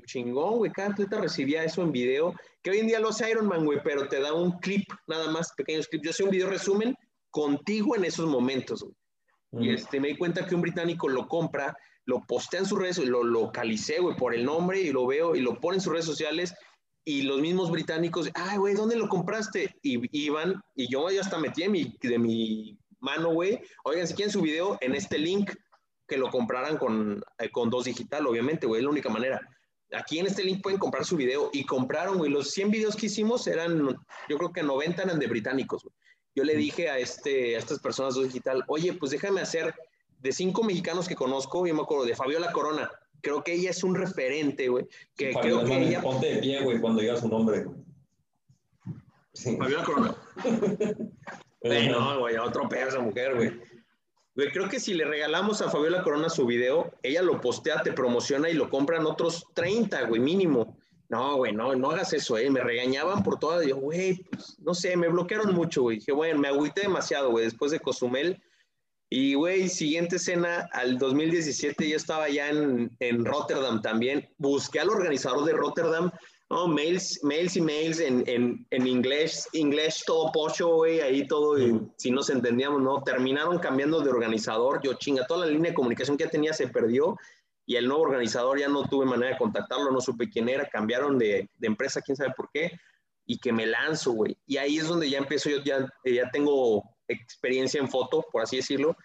Chingón, 0.06 0.58
güey. 0.58 0.72
Cada 0.72 0.90
atleta 0.90 1.20
recibía 1.20 1.64
eso 1.64 1.82
en 1.82 1.92
video, 1.92 2.34
que 2.62 2.70
hoy 2.70 2.78
en 2.78 2.86
día 2.86 3.00
lo 3.00 3.10
hace 3.10 3.30
Ironman, 3.30 3.64
güey, 3.64 3.80
pero 3.84 4.08
te 4.08 4.20
da 4.20 4.32
un 4.32 4.58
clip, 4.58 4.84
nada 5.06 5.30
más, 5.30 5.52
pequeños 5.56 5.86
clips. 5.88 6.04
Yo 6.04 6.10
hacía 6.10 6.24
un 6.26 6.32
video 6.32 6.50
resumen 6.50 6.94
contigo 7.30 7.96
en 7.96 8.04
esos 8.04 8.28
momentos, 8.28 8.82
güey. 8.82 8.94
Mm. 9.52 9.62
Y 9.62 9.74
este, 9.74 10.00
me 10.00 10.08
di 10.08 10.16
cuenta 10.16 10.46
que 10.46 10.54
un 10.54 10.62
británico 10.62 11.08
lo 11.08 11.28
compra, 11.28 11.76
lo 12.04 12.24
postea 12.26 12.60
en 12.60 12.66
sus 12.66 12.78
redes, 12.78 12.98
lo 12.98 13.22
localicé, 13.22 14.00
güey, 14.00 14.16
por 14.16 14.34
el 14.34 14.44
nombre 14.44 14.80
y 14.80 14.90
lo 14.90 15.06
veo 15.06 15.34
y 15.34 15.40
lo 15.40 15.60
pone 15.60 15.76
en 15.76 15.80
sus 15.80 15.92
redes 15.92 16.06
sociales 16.06 16.54
y 17.08 17.22
los 17.22 17.40
mismos 17.40 17.70
británicos, 17.70 18.28
ay, 18.34 18.58
güey, 18.58 18.74
¿dónde 18.74 18.96
lo 18.96 19.08
compraste? 19.08 19.76
Y 19.80 20.00
iban, 20.26 20.60
y 20.74 20.90
yo 20.90 21.08
ya 21.08 21.20
hasta 21.20 21.38
metí 21.38 21.62
de 21.62 21.68
mi, 21.68 21.96
de 22.02 22.18
mi 22.18 22.76
mano, 22.98 23.32
güey, 23.32 23.60
oigan, 23.84 24.08
si 24.08 24.14
quieren 24.14 24.32
su 24.32 24.42
video, 24.42 24.76
en 24.80 24.96
este 24.96 25.16
link, 25.16 25.52
que 26.08 26.18
lo 26.18 26.30
compraran 26.30 26.76
con, 26.76 27.22
eh, 27.38 27.48
con 27.50 27.70
dos 27.70 27.84
digital, 27.84 28.26
obviamente, 28.26 28.66
güey, 28.66 28.80
es 28.80 28.84
la 28.84 28.90
única 28.90 29.08
manera. 29.08 29.40
Aquí 29.92 30.18
en 30.18 30.26
este 30.26 30.42
link 30.42 30.62
pueden 30.62 30.78
comprar 30.78 31.04
su 31.04 31.16
video, 31.16 31.50
y 31.52 31.64
compraron, 31.64 32.18
güey, 32.18 32.30
los 32.30 32.50
100 32.50 32.70
videos 32.70 32.96
que 32.96 33.06
hicimos 33.06 33.46
eran, 33.46 33.96
yo 34.28 34.38
creo 34.38 34.52
que 34.52 34.62
90 34.62 35.02
eran 35.02 35.18
de 35.18 35.26
británicos, 35.26 35.82
güey. 35.84 35.94
Yo 36.34 36.44
le 36.44 36.54
dije 36.56 36.90
a, 36.90 36.98
este, 36.98 37.56
a 37.56 37.58
estas 37.58 37.78
personas 37.78 38.14
dos 38.14 38.24
digital, 38.24 38.62
oye, 38.68 38.92
pues 38.92 39.10
déjame 39.12 39.40
hacer 39.40 39.74
de 40.18 40.32
cinco 40.32 40.62
mexicanos 40.64 41.08
que 41.08 41.14
conozco, 41.14 41.66
yo 41.66 41.74
me 41.74 41.82
acuerdo 41.82 42.04
de 42.04 42.14
Fabiola 42.14 42.52
Corona, 42.52 42.90
creo 43.22 43.42
que 43.42 43.54
ella 43.54 43.70
es 43.70 43.82
un 43.82 43.94
referente, 43.94 44.68
güey. 44.68 44.86
Que 45.16 45.32
sí, 45.32 45.38
creo 45.40 45.64
que 45.64 45.78
ella... 45.78 46.02
Ponte 46.02 46.34
de 46.34 46.40
pie, 46.40 46.62
güey, 46.62 46.80
cuando 46.80 47.00
diga 47.00 47.16
su 47.16 47.28
nombre. 47.28 47.66
Sí. 49.32 49.56
Fabiola 49.56 49.84
Corona. 49.84 50.16
No, 51.90 52.20
güey, 52.20 52.36
otro 52.36 52.68
pedo 52.68 52.88
esa 52.88 53.00
mujer, 53.00 53.34
güey. 53.34 53.50
Güey, 54.36 54.50
creo 54.50 54.68
que 54.68 54.78
si 54.78 54.92
le 54.92 55.06
regalamos 55.06 55.62
a 55.62 55.70
Fabiola 55.70 56.02
Corona 56.02 56.28
su 56.28 56.44
video, 56.44 56.92
ella 57.02 57.22
lo 57.22 57.40
postea, 57.40 57.82
te 57.82 57.94
promociona 57.94 58.50
y 58.50 58.52
lo 58.52 58.68
compran 58.68 59.06
otros 59.06 59.46
30, 59.54 60.02
güey, 60.02 60.20
mínimo. 60.20 60.76
No, 61.08 61.36
güey, 61.36 61.54
no, 61.54 61.74
no 61.74 61.90
hagas 61.90 62.12
eso, 62.12 62.36
eh. 62.36 62.50
Me 62.50 62.60
regañaban 62.60 63.22
por 63.22 63.38
todas. 63.38 63.66
Yo, 63.66 63.76
güey, 63.76 64.16
pues, 64.30 64.58
no 64.58 64.74
sé, 64.74 64.94
me 64.94 65.08
bloquearon 65.08 65.54
mucho, 65.54 65.82
güey. 65.82 65.98
Dije, 65.98 66.12
bueno, 66.12 66.38
me 66.38 66.48
agüité 66.48 66.82
demasiado, 66.82 67.30
güey, 67.30 67.46
después 67.46 67.70
de 67.72 67.80
Cozumel. 67.80 68.42
Y, 69.08 69.34
güey, 69.34 69.70
siguiente 69.70 70.16
escena, 70.16 70.68
al 70.72 70.98
2017 70.98 71.88
yo 71.88 71.96
estaba 71.96 72.28
ya 72.28 72.50
en, 72.50 72.94
en, 72.98 73.24
Rotterdam 73.24 73.80
también. 73.80 74.28
Busqué 74.36 74.80
al 74.80 74.90
organizador 74.90 75.46
de 75.46 75.54
Rotterdam, 75.54 76.10
¿no? 76.50 76.68
Mails, 76.68 77.20
mails 77.22 77.56
y 77.56 77.60
mails 77.60 78.00
en, 78.00 78.22
en, 78.26 78.66
en 78.70 78.86
inglés, 78.86 79.48
inglés 79.52 80.02
todo 80.06 80.30
pocho, 80.32 80.68
güey, 80.68 81.00
ahí 81.00 81.26
todo, 81.26 81.58
y, 81.58 81.80
si 81.96 82.10
nos 82.10 82.30
entendíamos, 82.30 82.82
¿no? 82.82 83.02
Terminaron 83.02 83.58
cambiando 83.58 84.00
de 84.00 84.10
organizador. 84.10 84.80
Yo, 84.82 84.94
chinga, 84.94 85.26
toda 85.26 85.46
la 85.46 85.52
línea 85.52 85.70
de 85.70 85.74
comunicación 85.74 86.16
que 86.16 86.24
ya 86.24 86.30
tenía 86.30 86.52
se 86.52 86.68
perdió 86.68 87.16
y 87.66 87.76
el 87.76 87.88
nuevo 87.88 88.02
organizador 88.04 88.60
ya 88.60 88.68
no 88.68 88.84
tuve 88.84 89.06
manera 89.06 89.32
de 89.32 89.38
contactarlo, 89.38 89.90
no 89.90 90.00
supe 90.00 90.30
quién 90.30 90.48
era, 90.48 90.68
cambiaron 90.68 91.18
de, 91.18 91.50
de 91.58 91.66
empresa, 91.66 92.00
quién 92.00 92.16
sabe 92.16 92.32
por 92.36 92.48
qué, 92.52 92.70
y 93.26 93.38
que 93.38 93.52
me 93.52 93.66
lanzo, 93.66 94.12
güey. 94.12 94.38
Y 94.46 94.58
ahí 94.58 94.78
es 94.78 94.86
donde 94.86 95.10
ya 95.10 95.18
empiezo, 95.18 95.50
yo 95.50 95.62
ya, 95.64 95.84
ya 96.04 96.30
tengo 96.30 96.84
experiencia 97.08 97.80
en 97.80 97.88
foto, 97.88 98.24
por 98.30 98.42
así 98.42 98.56
decirlo, 98.56 98.96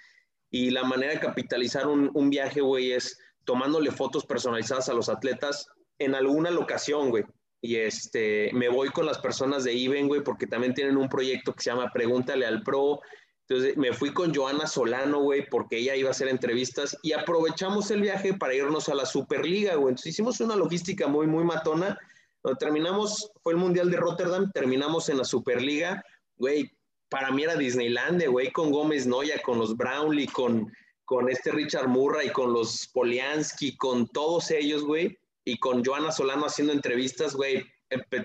y 0.52 0.70
la 0.70 0.84
manera 0.84 1.14
de 1.14 1.20
capitalizar 1.20 1.88
un, 1.88 2.12
un 2.14 2.30
viaje, 2.30 2.62
güey, 2.62 2.92
es 2.92 3.18
tomándole 3.46 3.90
fotos 3.90 4.26
personalizadas 4.26 4.90
a 4.90 4.94
los 4.94 5.10
atletas 5.10 5.68
en 6.04 6.16
alguna 6.16 6.52
locación, 6.52 7.10
güey. 7.10 7.24
Y 7.62 7.76
este, 7.76 8.50
me 8.54 8.70
voy 8.70 8.90
con 8.90 9.06
las 9.06 9.20
personas 9.20 9.64
de 9.64 9.74
Iben, 9.74 10.08
güey, 10.08 10.24
porque 10.24 10.48
también 10.48 10.74
tienen 10.74 10.98
un 10.98 11.10
proyecto 11.10 11.54
que 11.54 11.64
se 11.64 11.70
llama 11.70 11.92
Pregúntale 11.94 12.46
al 12.46 12.64
Pro. 12.64 13.02
Entonces 13.48 13.78
me 13.78 13.94
fui 13.94 14.14
con 14.14 14.34
Joana 14.34 14.66
Solano, 14.66 15.22
güey, 15.22 15.48
porque 15.48 15.78
ella 15.78 15.96
iba 15.96 16.10
a 16.10 16.12
hacer 16.12 16.28
entrevistas 16.28 16.98
y 17.04 17.12
aprovechamos 17.12 17.92
el 17.92 18.02
viaje 18.02 18.34
para 18.34 18.56
irnos 18.56 18.90
a 18.90 18.96
la 18.96 19.06
Superliga, 19.06 19.76
güey. 19.76 19.90
Entonces 19.90 20.14
hicimos 20.14 20.40
una 20.40 20.56
logística 20.56 21.08
muy, 21.08 21.28
muy 21.28 21.44
matona. 21.44 21.98
Cuando 22.42 22.58
terminamos, 22.58 23.32
fue 23.44 23.54
el 23.54 23.60
Mundial 23.60 23.92
de 23.92 23.98
Rotterdam, 23.98 24.52
terminamos 24.52 25.10
en 25.10 25.20
la 25.20 25.26
Superliga, 25.26 26.04
güey, 26.38 26.72
para 27.10 27.30
mí 27.30 27.44
era 27.44 27.56
Disneylandia, 27.56 28.30
güey, 28.30 28.52
con 28.52 28.72
Gómez 28.72 29.06
Noya, 29.06 29.40
con 29.44 29.60
los 29.60 29.76
Brownlee, 29.76 30.28
con, 30.28 30.72
con 31.06 31.30
este 31.30 31.52
Richard 31.52 31.90
Murray, 31.90 32.32
con 32.32 32.54
los 32.54 32.88
Poliansky, 32.94 33.76
con 33.76 34.08
todos 34.08 34.50
ellos, 34.50 34.84
güey, 34.84 35.20
y 35.44 35.58
con 35.58 35.84
Joana 35.84 36.12
Solano 36.12 36.46
haciendo 36.46 36.74
entrevistas, 36.74 37.36
güey, 37.36 37.66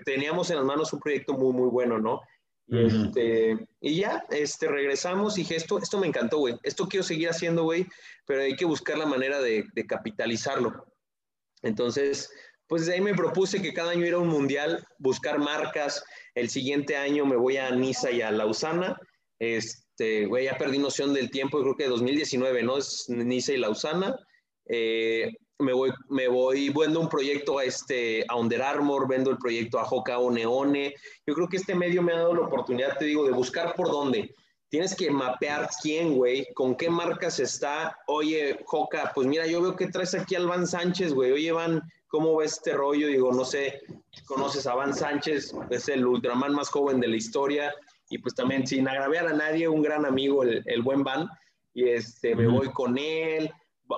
teníamos 0.05 0.51
en 0.51 0.57
las 0.57 0.64
manos 0.64 0.93
un 0.93 1.01
proyecto 1.01 1.35
muy, 1.35 1.53
muy 1.53 1.69
bueno, 1.69 1.99
¿no? 1.99 2.21
este, 2.69 3.57
y 3.81 4.01
ya, 4.01 4.25
este, 4.31 4.67
regresamos 4.67 5.39
y 5.39 5.43
dije, 5.43 5.55
esto, 5.55 5.79
esto 5.79 5.99
me 5.99 6.09
encantó, 6.09 6.39
güey, 6.39 6.57
esto 6.64 6.89
quiero 6.89 7.05
seguir 7.05 7.29
haciendo, 7.29 7.62
güey, 7.62 7.87
pero 8.27 8.43
hay 8.43 8.57
que 8.57 8.64
buscar 8.64 8.99
la 8.99 9.07
manera 9.07 9.41
de, 9.41 9.64
de 9.73 9.87
capitalizarlo. 9.87 10.85
Entonces, 11.62 12.31
pues 12.67 12.87
de 12.87 12.95
ahí 12.95 13.01
me 13.01 13.14
propuse 13.14 13.62
que 13.62 13.73
cada 13.73 13.93
año 13.93 14.05
ir 14.05 14.14
a 14.14 14.19
un 14.19 14.29
mundial, 14.29 14.85
buscar 14.99 15.39
marcas. 15.39 16.05
El 16.35 16.51
siguiente 16.51 16.97
año 16.97 17.25
me 17.25 17.37
voy 17.37 17.57
a 17.57 17.71
Niza 17.71 18.11
y 18.11 18.23
a 18.23 18.31
Lausana. 18.31 18.99
Este, 19.39 20.27
güey, 20.27 20.47
ya 20.47 20.59
perdí 20.59 20.79
noción 20.79 21.14
del 21.14 21.31
tiempo, 21.31 21.61
creo 21.61 21.77
que 21.77 21.87
2019, 21.87 22.62
¿no? 22.64 22.79
Es 22.79 23.07
Niza 23.09 23.53
y 23.53 23.59
Lausana. 23.59 24.17
Eh, 24.69 25.33
me 25.59 25.73
voy, 25.73 25.93
me 26.09 26.29
voy, 26.29 26.69
vendo 26.71 27.01
un 27.01 27.09
proyecto 27.09 27.59
a, 27.59 27.65
este, 27.65 28.25
a 28.29 28.37
Under 28.37 28.63
Armour, 28.63 29.09
vendo 29.09 29.31
el 29.31 29.39
proyecto 29.39 29.79
a 29.79 29.89
Hoka 29.89 30.19
o 30.19 30.31
Neone. 30.31 30.95
Yo 31.27 31.35
creo 31.35 31.49
que 31.49 31.57
este 31.57 31.75
medio 31.75 32.03
me 32.03 32.13
ha 32.13 32.19
dado 32.19 32.35
la 32.35 32.43
oportunidad, 32.43 32.99
te 32.99 33.07
digo, 33.07 33.25
de 33.25 33.33
buscar 33.33 33.75
por 33.75 33.91
dónde. 33.91 34.35
Tienes 34.69 34.95
que 34.95 35.11
mapear 35.11 35.69
quién, 35.81 36.15
güey, 36.15 36.47
con 36.55 36.75
qué 36.77 36.91
marcas 36.91 37.39
está. 37.41 37.97
Oye, 38.07 38.59
Joca, 38.65 39.13
pues 39.15 39.27
mira, 39.27 39.47
yo 39.47 39.63
veo 39.63 39.77
que 39.77 39.87
traes 39.87 40.15
aquí 40.15 40.35
al 40.35 40.47
Van 40.47 40.67
Sánchez, 40.67 41.15
güey. 41.15 41.33
Oye, 41.33 41.53
Van, 41.53 41.83
¿cómo 42.09 42.37
ves 42.37 42.55
este 42.55 42.75
rollo? 42.75 43.07
Digo, 43.07 43.33
no 43.33 43.45
sé, 43.45 43.81
conoces 44.27 44.67
a 44.67 44.75
Van 44.75 44.93
Sánchez, 44.93 45.55
es 45.71 45.89
el 45.89 46.07
Ultraman 46.07 46.53
más 46.53 46.69
joven 46.69 47.01
de 47.01 47.09
la 47.09 47.17
historia. 47.17 47.75
Y 48.11 48.19
pues 48.19 48.35
también, 48.35 48.67
sin 48.67 48.87
agraviar 48.89 49.29
a 49.29 49.33
nadie, 49.33 49.69
un 49.69 49.83
gran 49.83 50.05
amigo, 50.05 50.43
el, 50.43 50.63
el 50.67 50.83
buen 50.83 51.03
Van. 51.03 51.29
Y 51.73 51.89
este, 51.89 52.35
me 52.35 52.47
voy 52.47 52.71
con 52.73 52.99
él, 52.99 53.51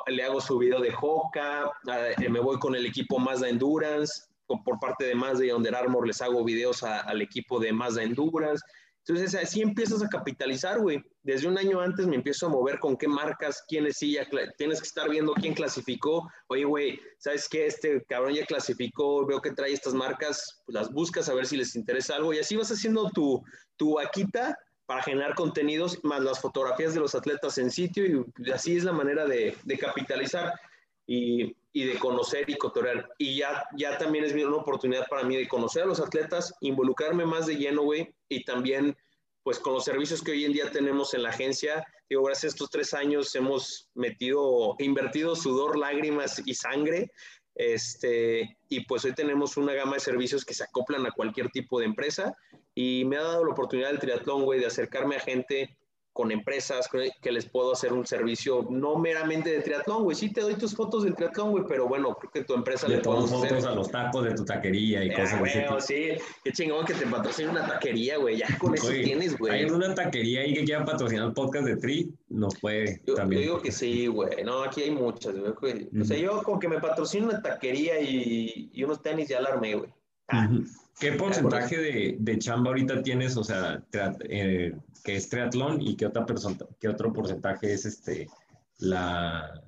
le 0.07 0.23
hago 0.23 0.41
su 0.41 0.59
video 0.59 0.81
de 0.81 0.93
Joca, 0.93 1.71
eh, 2.19 2.29
me 2.29 2.41
voy 2.41 2.59
con 2.59 2.75
el 2.75 2.87
equipo 2.87 3.19
Mazda 3.19 3.49
Endurance, 3.49 4.29
por 4.65 4.79
parte 4.81 5.05
de 5.05 5.15
Mazda 5.15 5.45
y 5.45 5.51
Under 5.51 5.75
Armour 5.75 6.07
les 6.07 6.23
hago 6.23 6.43
videos 6.45 6.83
al 6.83 7.21
equipo 7.21 7.61
de 7.61 7.73
Mazda 7.73 8.03
Endurance. 8.03 8.65
Entonces, 9.07 9.35
así 9.43 9.63
empiezas 9.63 10.03
a 10.03 10.09
capitalizar, 10.09 10.81
güey. 10.81 11.03
Desde 11.23 11.49
un 11.49 11.57
año 11.57 11.81
antes 11.81 12.07
me 12.07 12.17
empiezo 12.17 12.47
a 12.47 12.51
mover 12.51 12.79
con 12.79 12.97
qué 12.97 13.09
marcas, 13.09 13.65
quiénes 13.67 13.97
sí, 13.97 14.13
ya 14.13 14.29
tienes 14.59 14.81
que 14.81 14.87
estar 14.87 15.09
viendo 15.09 15.33
quién 15.33 15.55
clasificó. 15.55 16.29
Oye, 16.49 16.65
güey, 16.65 17.01
¿sabes 17.19 17.49
qué? 17.49 17.67
Este 17.67 18.05
cabrón 18.05 18.35
ya 18.35 18.45
clasificó, 18.45 19.25
veo 19.25 19.41
que 19.41 19.53
trae 19.53 19.73
estas 19.73 19.95
marcas, 19.95 20.63
pues 20.67 20.75
las 20.75 20.93
buscas 20.93 21.29
a 21.29 21.35
ver 21.35 21.47
si 21.47 21.57
les 21.57 21.75
interesa 21.75 22.17
algo 22.17 22.35
y 22.35 22.39
así 22.39 22.57
vas 22.57 22.71
haciendo 22.71 23.09
tu, 23.11 23.43
tu 23.77 23.95
vaquita 23.95 24.55
para 24.89 25.03
generar 25.03 25.35
contenidos, 25.35 26.03
más 26.03 26.23
las 26.23 26.41
fotografías 26.41 26.95
de 26.95 27.01
los 27.01 27.15
atletas 27.15 27.59
en 27.59 27.71
sitio 27.71 28.07
y 28.39 28.51
así 28.51 28.75
es 28.75 28.85
la 28.85 28.93
manera 28.93 29.27
de, 29.27 29.55
capitalizar. 29.79 30.59
Y, 31.07 31.57
y, 31.73 31.85
de 31.85 31.99
conocer 31.99 32.49
y 32.51 32.57
cotorear. 32.59 33.09
Y 33.17 33.39
ya, 33.39 33.65
ya 33.77 33.97
también 33.97 34.25
es 34.27 34.33
una 34.35 34.57
oportunidad 34.57 35.07
para 35.09 35.25
mí 35.25 35.37
de 35.37 35.49
conocer 35.49 35.85
a 35.85 35.87
los 35.87 36.01
atletas, 36.01 36.53
involucrarme 36.61 37.25
más 37.25 37.47
de 37.47 37.57
lleno, 37.57 37.83
güey, 37.83 38.15
y 38.29 38.45
también, 38.45 38.95
pues 39.43 39.59
con 39.59 39.73
los 39.73 39.85
servicios 39.85 40.23
que 40.23 40.33
hoy 40.33 40.45
en 40.45 40.53
día 40.53 40.71
tenemos 40.71 41.15
en 41.15 41.23
la 41.23 41.31
agencia, 41.31 41.83
digo, 42.11 42.25
gracias 42.25 42.53
a 42.53 42.55
estos 42.55 42.69
tres 42.69 42.93
años 42.93 43.35
hemos 43.35 43.89
metido, 43.95 44.75
invertido 44.81 45.35
sudor, 45.35 45.79
lágrimas 45.79 46.43
y 46.45 46.53
sangre, 46.55 47.11
este, 47.55 48.57
y 48.69 48.81
pues 48.87 49.05
hoy 49.07 49.15
tenemos 49.15 49.57
una 49.57 49.73
gama 49.73 49.95
de 49.95 50.01
servicios 50.01 50.45
que 50.45 50.55
se 50.55 50.65
acoplan 50.65 51.07
a 51.07 51.11
cualquier 51.11 51.49
tipo 51.51 51.81
de 51.81 51.87
empresa, 51.87 52.37
y 52.81 53.05
me 53.05 53.17
ha 53.17 53.23
dado 53.23 53.45
la 53.45 53.51
oportunidad 53.51 53.89
del 53.89 53.99
triatlón, 53.99 54.45
güey, 54.45 54.61
de 54.61 54.67
acercarme 54.67 55.17
a 55.17 55.19
gente 55.19 55.77
con 56.13 56.31
empresas 56.31 56.89
que 57.21 57.33
les 57.33 57.49
puedo 57.49 57.73
hacer 57.73 57.93
un 57.93 58.07
servicio 58.07 58.69
no 58.71 58.97
meramente 58.97 59.51
de 59.51 59.63
triatlón, 59.63 60.05
güey. 60.05 60.15
Sí 60.15 60.33
te 60.33 60.43
doy 60.43 60.55
tus 60.55 60.77
fotos 60.77 61.03
del 61.03 61.17
triatlón, 61.17 61.51
güey, 61.51 61.65
pero 61.67 61.89
bueno, 61.89 62.15
creo 62.15 62.31
que 62.31 62.45
tu 62.45 62.55
empresa 62.55 62.87
le, 62.87 62.97
le 62.97 63.03
tomas 63.03 63.31
fotos 63.31 63.65
a 63.65 63.75
los 63.75 63.91
tacos 63.91 64.25
de 64.27 64.35
tu 64.35 64.45
taquería 64.45 65.05
y 65.05 65.13
cosas 65.13 65.43
así. 65.43 65.59
Sí, 65.81 66.23
qué 66.45 66.53
chingón 66.53 66.87
que 66.87 66.95
te 66.95 67.05
patrocine 67.05 67.51
una 67.51 67.67
taquería, 67.67 68.17
güey. 68.17 68.37
Ya 68.37 68.47
con 68.59 68.75
eso 68.75 68.91
tienes, 68.91 69.37
güey. 69.37 69.55
Hay 69.55 69.65
una 69.65 69.93
taquería 69.93 70.43
ahí 70.43 70.55
que 70.55 70.63
quiera 70.63 70.85
patrocinar 70.85 71.27
el 71.27 71.33
podcast 71.33 71.67
de 71.67 71.77
Tri, 71.79 72.15
nos 72.29 72.55
puede 72.61 73.03
yo, 73.05 73.15
también. 73.15 73.43
Yo 73.43 73.49
digo 73.49 73.63
que 73.63 73.73
sí, 73.73 74.07
güey. 74.07 74.45
No, 74.45 74.63
aquí 74.63 74.83
hay 74.83 74.93
muchas, 74.93 75.35
güey. 75.37 75.89
O 76.01 76.05
sea, 76.05 76.17
yo 76.17 76.45
con 76.45 76.61
que 76.61 76.69
me 76.69 76.81
patrocine 76.81 77.27
una 77.27 77.43
taquería 77.43 78.01
y, 78.01 78.71
y 78.73 78.85
unos 78.85 79.03
tenis 79.03 79.29
ya 79.29 79.39
alarmé, 79.39 79.75
güey. 79.75 79.93
Ah. 80.29 80.49
¿Qué 81.01 81.13
porcentaje 81.13 81.77
de, 81.77 82.17
de, 82.19 82.39
chamba 82.39 82.71
ahorita 82.71 83.03
tienes, 83.03 83.37
o 83.37 83.45
sea, 83.45 83.83
eh, 84.29 84.73
que 85.05 85.17
es 85.17 85.29
triatlón 85.29 85.81
y 85.81 85.97
qué, 85.97 86.07
otra 86.07 86.27
persona, 86.27 86.57
qué 86.81 86.89
otro 86.89 87.13
porcentaje 87.13 87.73
es 87.73 87.87
este, 87.87 88.29
la, 88.79 89.63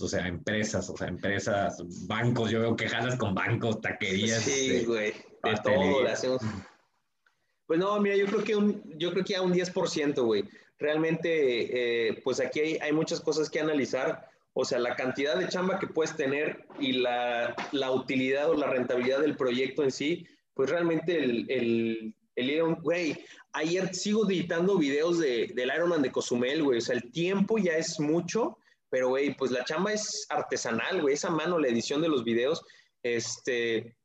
o 0.00 0.08
sea, 0.08 0.26
empresas, 0.26 0.88
o 0.88 0.96
sea, 0.96 1.08
empresas, 1.08 1.82
bancos, 2.06 2.50
yo 2.50 2.60
veo 2.60 2.76
que 2.76 2.88
jalas 2.88 3.16
con 3.16 3.34
bancos, 3.34 3.80
taquerías. 3.80 4.42
Sí, 4.42 4.76
este, 4.76 4.86
güey, 4.86 5.12
de 5.42 5.54
todo 5.62 6.02
le 6.02 6.10
hacemos. 6.10 6.40
Pues 7.66 7.78
no, 7.78 8.00
mira, 8.00 8.16
yo 8.16 8.26
creo 8.26 8.44
que, 8.44 8.56
un, 8.56 8.82
yo 8.98 9.12
creo 9.12 9.24
que 9.24 9.36
a 9.36 9.42
un 9.42 9.52
10%, 9.52 10.24
güey. 10.24 10.44
Realmente, 10.78 12.08
eh, 12.08 12.20
pues 12.24 12.40
aquí 12.40 12.60
hay, 12.60 12.76
hay 12.78 12.92
muchas 12.92 13.20
cosas 13.20 13.50
que 13.50 13.60
analizar. 13.60 14.28
O 14.54 14.64
sea, 14.64 14.78
la 14.78 14.96
cantidad 14.96 15.36
de 15.36 15.48
chamba 15.48 15.78
que 15.78 15.86
puedes 15.86 16.16
tener 16.16 16.66
y 16.78 16.92
la, 16.92 17.54
la 17.72 17.90
utilidad 17.90 18.50
o 18.50 18.54
la 18.54 18.66
rentabilidad 18.66 19.20
del 19.20 19.36
proyecto 19.36 19.82
en 19.82 19.90
sí, 19.90 20.26
pues 20.54 20.70
realmente 20.70 21.22
el, 21.22 21.50
el, 21.50 22.14
el 22.36 22.74
güey, 22.76 23.24
ayer 23.52 23.94
sigo 23.94 24.28
editando 24.28 24.78
videos 24.78 25.18
de, 25.18 25.52
del 25.54 25.72
Ironman 25.74 26.02
de 26.02 26.12
Cozumel, 26.12 26.62
güey, 26.62 26.78
o 26.78 26.80
sea, 26.80 26.96
el 26.96 27.10
tiempo 27.10 27.58
ya 27.58 27.72
es 27.72 27.98
mucho, 28.00 28.58
pero, 28.90 29.08
güey, 29.08 29.34
pues 29.34 29.50
la 29.50 29.64
chamba 29.64 29.92
es 29.92 30.26
artesanal, 30.28 31.00
güey, 31.00 31.14
esa 31.14 31.30
mano, 31.30 31.58
la 31.58 31.68
edición 31.68 32.02
de 32.02 32.08
los 32.08 32.24
videos, 32.24 32.62
este, 33.02 33.96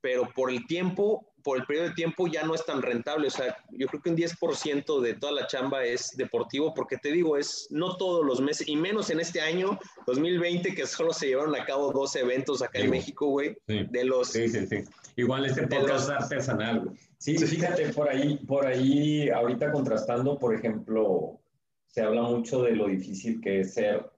pero 0.00 0.28
por 0.34 0.50
el 0.50 0.66
tiempo, 0.66 1.32
por 1.46 1.58
el 1.58 1.64
periodo 1.64 1.90
de 1.90 1.94
tiempo 1.94 2.26
ya 2.26 2.42
no 2.42 2.56
es 2.56 2.66
tan 2.66 2.82
rentable. 2.82 3.28
O 3.28 3.30
sea, 3.30 3.56
yo 3.70 3.86
creo 3.86 4.02
que 4.02 4.10
un 4.10 4.16
10% 4.16 5.00
de 5.00 5.14
toda 5.14 5.30
la 5.30 5.46
chamba 5.46 5.84
es 5.84 6.16
deportivo, 6.16 6.74
porque 6.74 6.96
te 6.96 7.12
digo, 7.12 7.36
es 7.36 7.68
no 7.70 7.96
todos 7.96 8.26
los 8.26 8.40
meses, 8.40 8.66
y 8.66 8.74
menos 8.74 9.10
en 9.10 9.20
este 9.20 9.40
año, 9.40 9.78
2020, 10.08 10.74
que 10.74 10.86
solo 10.88 11.12
se 11.12 11.28
llevaron 11.28 11.54
a 11.54 11.64
cabo 11.64 11.92
dos 11.92 12.16
eventos 12.16 12.62
acá 12.62 12.80
en 12.80 12.90
México, 12.90 13.28
güey. 13.28 13.56
Sí. 13.68 13.86
De 13.88 14.04
los. 14.04 14.32
Sí, 14.32 14.48
sí, 14.48 14.66
sí. 14.66 14.78
Igual 15.14 15.46
este 15.46 15.68
podcast 15.68 16.10
es 16.10 16.10
artesanal, 16.10 16.80
güey. 16.80 16.96
Sí, 17.18 17.38
fíjate, 17.38 17.92
por 17.92 18.08
ahí, 18.08 18.38
por 18.38 18.66
ahí, 18.66 19.30
ahorita 19.30 19.70
contrastando, 19.70 20.40
por 20.40 20.52
ejemplo, 20.52 21.38
se 21.86 22.02
habla 22.02 22.22
mucho 22.22 22.62
de 22.64 22.72
lo 22.72 22.88
difícil 22.88 23.40
que 23.40 23.60
es 23.60 23.74
ser 23.74 24.10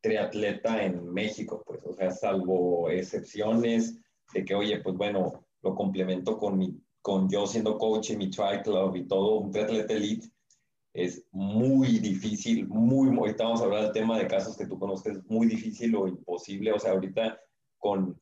triatleta 0.00 0.84
en 0.84 1.12
México, 1.12 1.64
pues, 1.66 1.80
o 1.84 1.92
sea, 1.92 2.12
salvo 2.12 2.88
excepciones 2.88 3.96
de 4.32 4.44
que, 4.44 4.54
oye, 4.54 4.78
pues 4.78 4.96
bueno, 4.96 5.44
lo 5.62 5.74
complemento 5.74 6.38
con, 6.38 6.58
mi, 6.58 6.78
con 7.02 7.28
yo 7.28 7.46
siendo 7.46 7.78
coach 7.78 8.10
y 8.10 8.16
mi 8.16 8.30
tri 8.30 8.62
club 8.62 8.96
y 8.96 9.06
todo, 9.06 9.38
un 9.38 9.50
triatleta 9.50 9.94
elite, 9.94 10.28
es 10.92 11.24
muy 11.30 11.98
difícil, 11.98 12.66
muy, 12.68 13.16
ahorita 13.16 13.44
vamos 13.44 13.60
a 13.60 13.64
hablar 13.64 13.84
del 13.84 13.92
tema 13.92 14.18
de 14.18 14.26
casos 14.26 14.56
que 14.56 14.66
tú 14.66 14.78
conoces, 14.78 15.20
muy 15.28 15.46
difícil 15.46 15.94
o 15.94 16.08
imposible, 16.08 16.72
o 16.72 16.78
sea, 16.78 16.92
ahorita 16.92 17.38
con, 17.78 18.20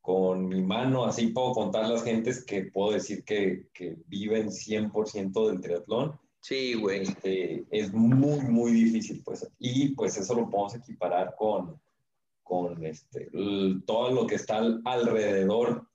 con 0.00 0.48
mi 0.48 0.62
mano, 0.62 1.04
así 1.04 1.28
puedo 1.28 1.52
contar 1.52 1.88
las 1.88 2.04
gentes 2.04 2.44
que 2.44 2.62
puedo 2.62 2.92
decir 2.92 3.24
que, 3.24 3.66
que 3.72 3.96
viven 4.06 4.50
100% 4.50 5.48
del 5.48 5.60
triatlón. 5.60 6.16
Sí, 6.40 6.74
güey. 6.74 7.02
Este, 7.02 7.66
es 7.72 7.92
muy, 7.92 8.38
muy 8.42 8.70
difícil, 8.70 9.20
pues. 9.24 9.50
Y 9.58 9.96
pues 9.96 10.16
eso 10.16 10.36
lo 10.36 10.48
podemos 10.48 10.76
equiparar 10.76 11.34
con, 11.36 11.80
con 12.44 12.84
este, 12.84 13.28
todo 13.84 14.12
lo 14.12 14.28
que 14.28 14.36
está 14.36 14.58
alrededor 14.84 15.88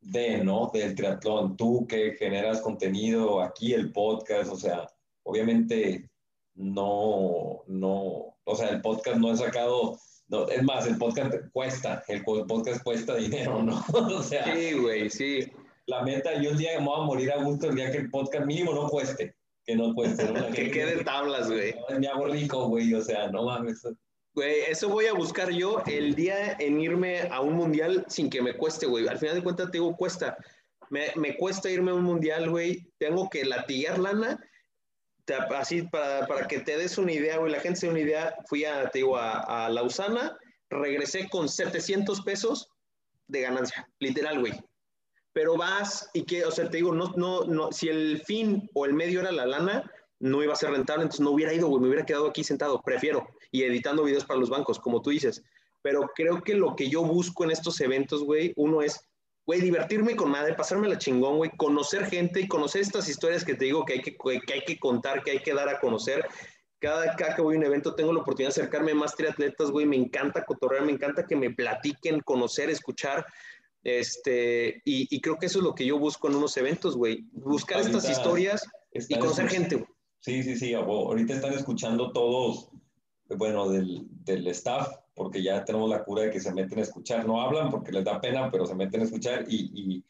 de, 0.00 0.44
¿no? 0.44 0.70
Del 0.72 0.94
triatlón. 0.94 1.56
Tú 1.56 1.86
que 1.86 2.12
generas 2.18 2.60
contenido 2.60 3.40
aquí, 3.40 3.72
el 3.72 3.92
podcast, 3.92 4.50
o 4.52 4.56
sea, 4.56 4.86
obviamente 5.24 6.08
no, 6.54 7.62
no, 7.66 8.36
o 8.44 8.56
sea, 8.56 8.70
el 8.70 8.80
podcast 8.80 9.18
no 9.18 9.30
ha 9.30 9.36
sacado, 9.36 9.98
no, 10.28 10.48
es 10.48 10.62
más, 10.62 10.86
el 10.86 10.98
podcast 10.98 11.34
cuesta, 11.52 12.02
el 12.08 12.24
podcast 12.24 12.82
cuesta 12.82 13.14
dinero, 13.16 13.62
¿no? 13.62 13.84
o 13.92 14.22
sea, 14.22 14.44
sí, 14.54 14.72
güey, 14.74 15.08
sí. 15.10 15.50
La 15.86 16.02
meta, 16.02 16.40
yo 16.42 16.50
el 16.50 16.58
día 16.58 16.72
que 16.72 16.80
me 16.80 16.86
voy 16.86 17.00
a 17.00 17.04
morir 17.04 17.32
a 17.32 17.42
gusto, 17.42 17.68
el 17.68 17.76
día 17.76 17.90
que 17.90 17.98
el 17.98 18.10
podcast 18.10 18.44
mínimo 18.44 18.74
no 18.74 18.88
cueste, 18.88 19.34
que 19.64 19.74
no 19.74 19.94
cueste. 19.94 20.30
¿no? 20.30 20.46
que 20.52 20.70
quede 20.70 21.02
tablas, 21.02 21.48
güey. 21.50 21.74
Me 21.98 22.08
hago 22.08 22.26
rico, 22.26 22.68
güey, 22.68 22.92
o 22.92 23.00
sea, 23.00 23.28
no 23.28 23.44
mames. 23.44 23.82
Güey, 24.38 24.60
eso 24.68 24.88
voy 24.88 25.06
a 25.06 25.14
buscar 25.14 25.50
yo 25.50 25.82
el 25.86 26.14
día 26.14 26.52
en 26.60 26.80
irme 26.80 27.22
a 27.22 27.40
un 27.40 27.54
mundial 27.54 28.04
sin 28.06 28.30
que 28.30 28.40
me 28.40 28.56
cueste, 28.56 28.86
güey. 28.86 29.08
Al 29.08 29.18
final 29.18 29.34
de 29.34 29.42
cuentas, 29.42 29.66
te 29.66 29.78
digo, 29.78 29.96
cuesta. 29.96 30.36
Me, 30.90 31.10
me 31.16 31.36
cuesta 31.36 31.68
irme 31.68 31.90
a 31.90 31.94
un 31.94 32.04
mundial, 32.04 32.48
güey. 32.48 32.88
Tengo 32.98 33.28
que 33.28 33.44
latigar 33.44 33.98
lana. 33.98 34.38
Te, 35.24 35.34
así, 35.34 35.82
para, 35.82 36.28
para, 36.28 36.46
que 36.46 36.60
te 36.60 36.78
des 36.78 36.98
una 36.98 37.10
idea, 37.10 37.38
güey, 37.38 37.50
la 37.50 37.58
gente 37.58 37.80
se 37.80 37.86
dé 37.86 37.90
una 37.90 38.00
idea, 38.00 38.36
fui 38.46 38.64
a, 38.64 38.88
te 38.90 39.00
digo, 39.00 39.16
a, 39.16 39.66
a 39.66 39.70
Lausana, 39.70 40.38
regresé 40.70 41.28
con 41.28 41.48
700 41.48 42.20
pesos 42.20 42.68
de 43.26 43.40
ganancia, 43.40 43.88
literal, 43.98 44.38
güey. 44.38 44.52
Pero 45.32 45.56
vas 45.56 46.10
y 46.12 46.22
que, 46.22 46.44
o 46.44 46.52
sea, 46.52 46.70
te 46.70 46.76
digo, 46.76 46.94
no, 46.94 47.12
no, 47.16 47.42
no, 47.44 47.72
si 47.72 47.88
el 47.88 48.22
fin 48.24 48.70
o 48.74 48.86
el 48.86 48.94
medio 48.94 49.18
era 49.18 49.32
la 49.32 49.46
lana, 49.46 49.90
no 50.20 50.44
iba 50.44 50.52
a 50.52 50.56
ser 50.56 50.70
rentable, 50.70 51.02
entonces 51.02 51.24
no 51.24 51.32
hubiera 51.32 51.52
ido, 51.52 51.66
güey, 51.66 51.82
me 51.82 51.88
hubiera 51.88 52.06
quedado 52.06 52.28
aquí 52.28 52.44
sentado, 52.44 52.80
prefiero, 52.82 53.26
y 53.50 53.62
editando 53.62 54.04
videos 54.04 54.24
para 54.24 54.40
los 54.40 54.50
bancos, 54.50 54.78
como 54.78 55.00
tú 55.02 55.10
dices. 55.10 55.42
Pero 55.82 56.10
creo 56.14 56.42
que 56.42 56.54
lo 56.54 56.74
que 56.76 56.88
yo 56.88 57.02
busco 57.02 57.44
en 57.44 57.50
estos 57.50 57.80
eventos, 57.80 58.24
güey, 58.24 58.52
uno 58.56 58.82
es, 58.82 59.00
güey, 59.46 59.60
divertirme 59.60 60.16
con 60.16 60.30
madre, 60.30 60.54
pasarme 60.54 60.88
la 60.88 60.98
chingón, 60.98 61.36
güey, 61.38 61.50
conocer 61.56 62.06
gente 62.06 62.40
y 62.40 62.48
conocer 62.48 62.82
estas 62.82 63.08
historias 63.08 63.44
que 63.44 63.54
te 63.54 63.66
digo 63.66 63.84
que 63.84 63.94
hay 63.94 64.02
que, 64.02 64.16
que 64.16 64.52
hay 64.52 64.62
que 64.66 64.78
contar, 64.78 65.22
que 65.22 65.30
hay 65.30 65.38
que 65.38 65.54
dar 65.54 65.68
a 65.68 65.78
conocer. 65.80 66.26
Cada, 66.80 67.16
cada 67.16 67.34
que 67.34 67.42
voy 67.42 67.56
a 67.56 67.58
un 67.58 67.64
evento 67.64 67.94
tengo 67.94 68.12
la 68.12 68.20
oportunidad 68.20 68.50
de 68.54 68.60
acercarme 68.60 68.92
a 68.92 68.94
más 68.96 69.14
triatletas, 69.16 69.70
güey, 69.70 69.86
me 69.86 69.96
encanta 69.96 70.44
cotorrear, 70.44 70.84
me 70.84 70.92
encanta 70.92 71.26
que 71.26 71.34
me 71.36 71.50
platiquen, 71.50 72.20
conocer, 72.20 72.70
escuchar. 72.70 73.24
Este, 73.84 74.82
y, 74.84 75.08
y 75.14 75.20
creo 75.20 75.38
que 75.38 75.46
eso 75.46 75.58
es 75.60 75.64
lo 75.64 75.74
que 75.74 75.86
yo 75.86 75.98
busco 75.98 76.28
en 76.28 76.34
unos 76.36 76.56
eventos, 76.56 76.96
güey. 76.96 77.24
Buscar 77.32 77.78
Ahorita 77.78 77.98
estas 77.98 78.10
historias 78.16 78.64
y 78.92 79.18
conocer 79.18 79.48
gente, 79.48 79.76
güey. 79.76 79.88
Sí, 80.20 80.42
sí, 80.42 80.56
sí. 80.56 80.72
abo- 80.74 81.06
Ahorita 81.06 81.34
están 81.34 81.52
escuchando 81.54 82.12
todos, 82.12 82.68
bueno, 83.36 83.68
del, 83.68 84.06
del 84.24 84.46
staff, 84.48 84.88
porque 85.14 85.42
ya 85.42 85.64
tenemos 85.64 85.90
la 85.90 86.04
cura 86.04 86.22
de 86.24 86.30
que 86.30 86.40
se 86.40 86.52
meten 86.54 86.78
a 86.78 86.82
escuchar. 86.82 87.26
No 87.26 87.40
hablan 87.40 87.70
porque 87.70 87.92
les 87.92 88.04
da 88.04 88.20
pena, 88.20 88.50
pero 88.50 88.64
se 88.66 88.74
meten 88.74 89.00
a 89.00 89.04
escuchar. 89.04 89.44
Y, 89.48 89.70
y, 89.74 90.04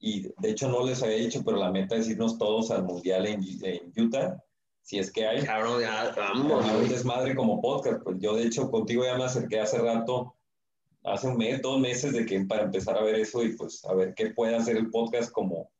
y 0.00 0.22
de 0.38 0.50
hecho 0.50 0.68
no 0.68 0.84
les 0.84 1.02
había 1.02 1.16
dicho, 1.16 1.42
pero 1.44 1.56
la 1.56 1.70
meta 1.70 1.96
es 1.96 2.08
irnos 2.08 2.38
todos 2.38 2.70
al 2.70 2.84
Mundial 2.84 3.26
en, 3.26 3.40
en 3.62 3.92
Utah, 3.96 4.42
si 4.82 4.98
es 4.98 5.10
que 5.10 5.26
hay. 5.26 5.42
Cabrón, 5.44 5.80
ya, 5.80 6.12
vamos, 6.16 6.64
un 6.64 6.88
desmadre 6.88 7.34
como 7.34 7.60
podcast. 7.60 8.02
Pues 8.02 8.16
yo, 8.20 8.34
de 8.36 8.44
hecho, 8.44 8.70
contigo 8.70 9.04
ya 9.04 9.16
me 9.16 9.24
acerqué 9.24 9.60
hace 9.60 9.78
rato, 9.78 10.34
hace 11.04 11.28
un 11.28 11.36
mes, 11.38 11.62
dos 11.62 11.80
meses, 11.80 12.12
de 12.12 12.26
que 12.26 12.40
para 12.40 12.64
empezar 12.64 12.96
a 12.98 13.02
ver 13.02 13.14
eso 13.16 13.42
y 13.42 13.56
pues 13.56 13.84
a 13.86 13.94
ver 13.94 14.14
qué 14.14 14.30
puede 14.30 14.54
hacer 14.56 14.76
el 14.76 14.90
podcast 14.90 15.30
como, 15.32 15.70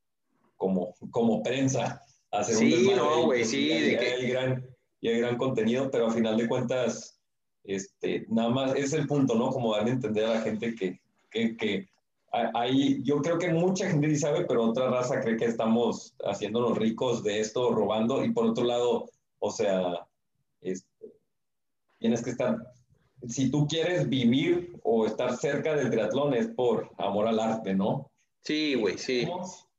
como, 0.57 0.95
como 1.11 1.43
prensa. 1.43 2.03
Hacer 2.31 2.57
un 2.57 2.61
Sí, 2.61 2.71
desmadre 2.71 2.97
no, 2.97 3.25
güey, 3.25 3.41
pues, 3.41 3.51
sí, 3.51 3.69
de 3.69 3.97
que- 3.99 4.07
hay 4.13 4.29
gran, 4.29 4.67
y 5.01 5.09
hay 5.09 5.21
gran 5.21 5.37
contenido, 5.37 5.91
pero 5.91 6.07
a 6.07 6.11
final 6.11 6.37
de 6.37 6.49
cuentas, 6.49 7.19
este, 7.65 8.27
nada 8.29 8.51
más 8.51 8.75
es 8.75 8.93
el 8.93 9.07
punto, 9.07 9.35
¿no? 9.35 9.51
Como 9.51 9.75
darle 9.75 9.91
a 9.91 9.95
entender 9.95 10.25
a 10.25 10.35
la 10.35 10.41
gente 10.41 10.75
que, 10.75 11.01
que, 11.31 11.57
que 11.57 11.89
hay, 12.31 13.03
yo 13.03 13.21
creo 13.23 13.39
que 13.39 13.53
mucha 13.53 13.89
gente 13.89 14.11
sí 14.11 14.17
sabe, 14.17 14.45
pero 14.45 14.65
otra 14.65 14.91
raza 14.91 15.21
cree 15.21 15.37
que 15.37 15.47
estamos 15.47 16.15
haciéndonos 16.25 16.77
ricos 16.77 17.23
de 17.23 17.41
esto, 17.41 17.71
robando, 17.71 18.25
y 18.25 18.33
por 18.33 18.47
otro 18.47 18.65
lado, 18.65 19.07
o 19.39 19.51
sea, 19.51 20.07
este, 20.61 21.13
tienes 21.99 22.23
que 22.23 22.31
estar, 22.31 22.59
si 23.27 23.51
tú 23.51 23.67
quieres 23.67 24.09
vivir 24.09 24.79
o 24.83 25.07
estar 25.07 25.37
cerca 25.37 25.75
del 25.75 25.91
triatlón 25.91 26.35
es 26.35 26.49
por 26.49 26.91
amor 26.99 27.27
al 27.27 27.41
arte, 27.41 27.75
¿no? 27.75 28.11
Sí, 28.43 28.75
güey, 28.75 28.99
sí. 28.99 29.27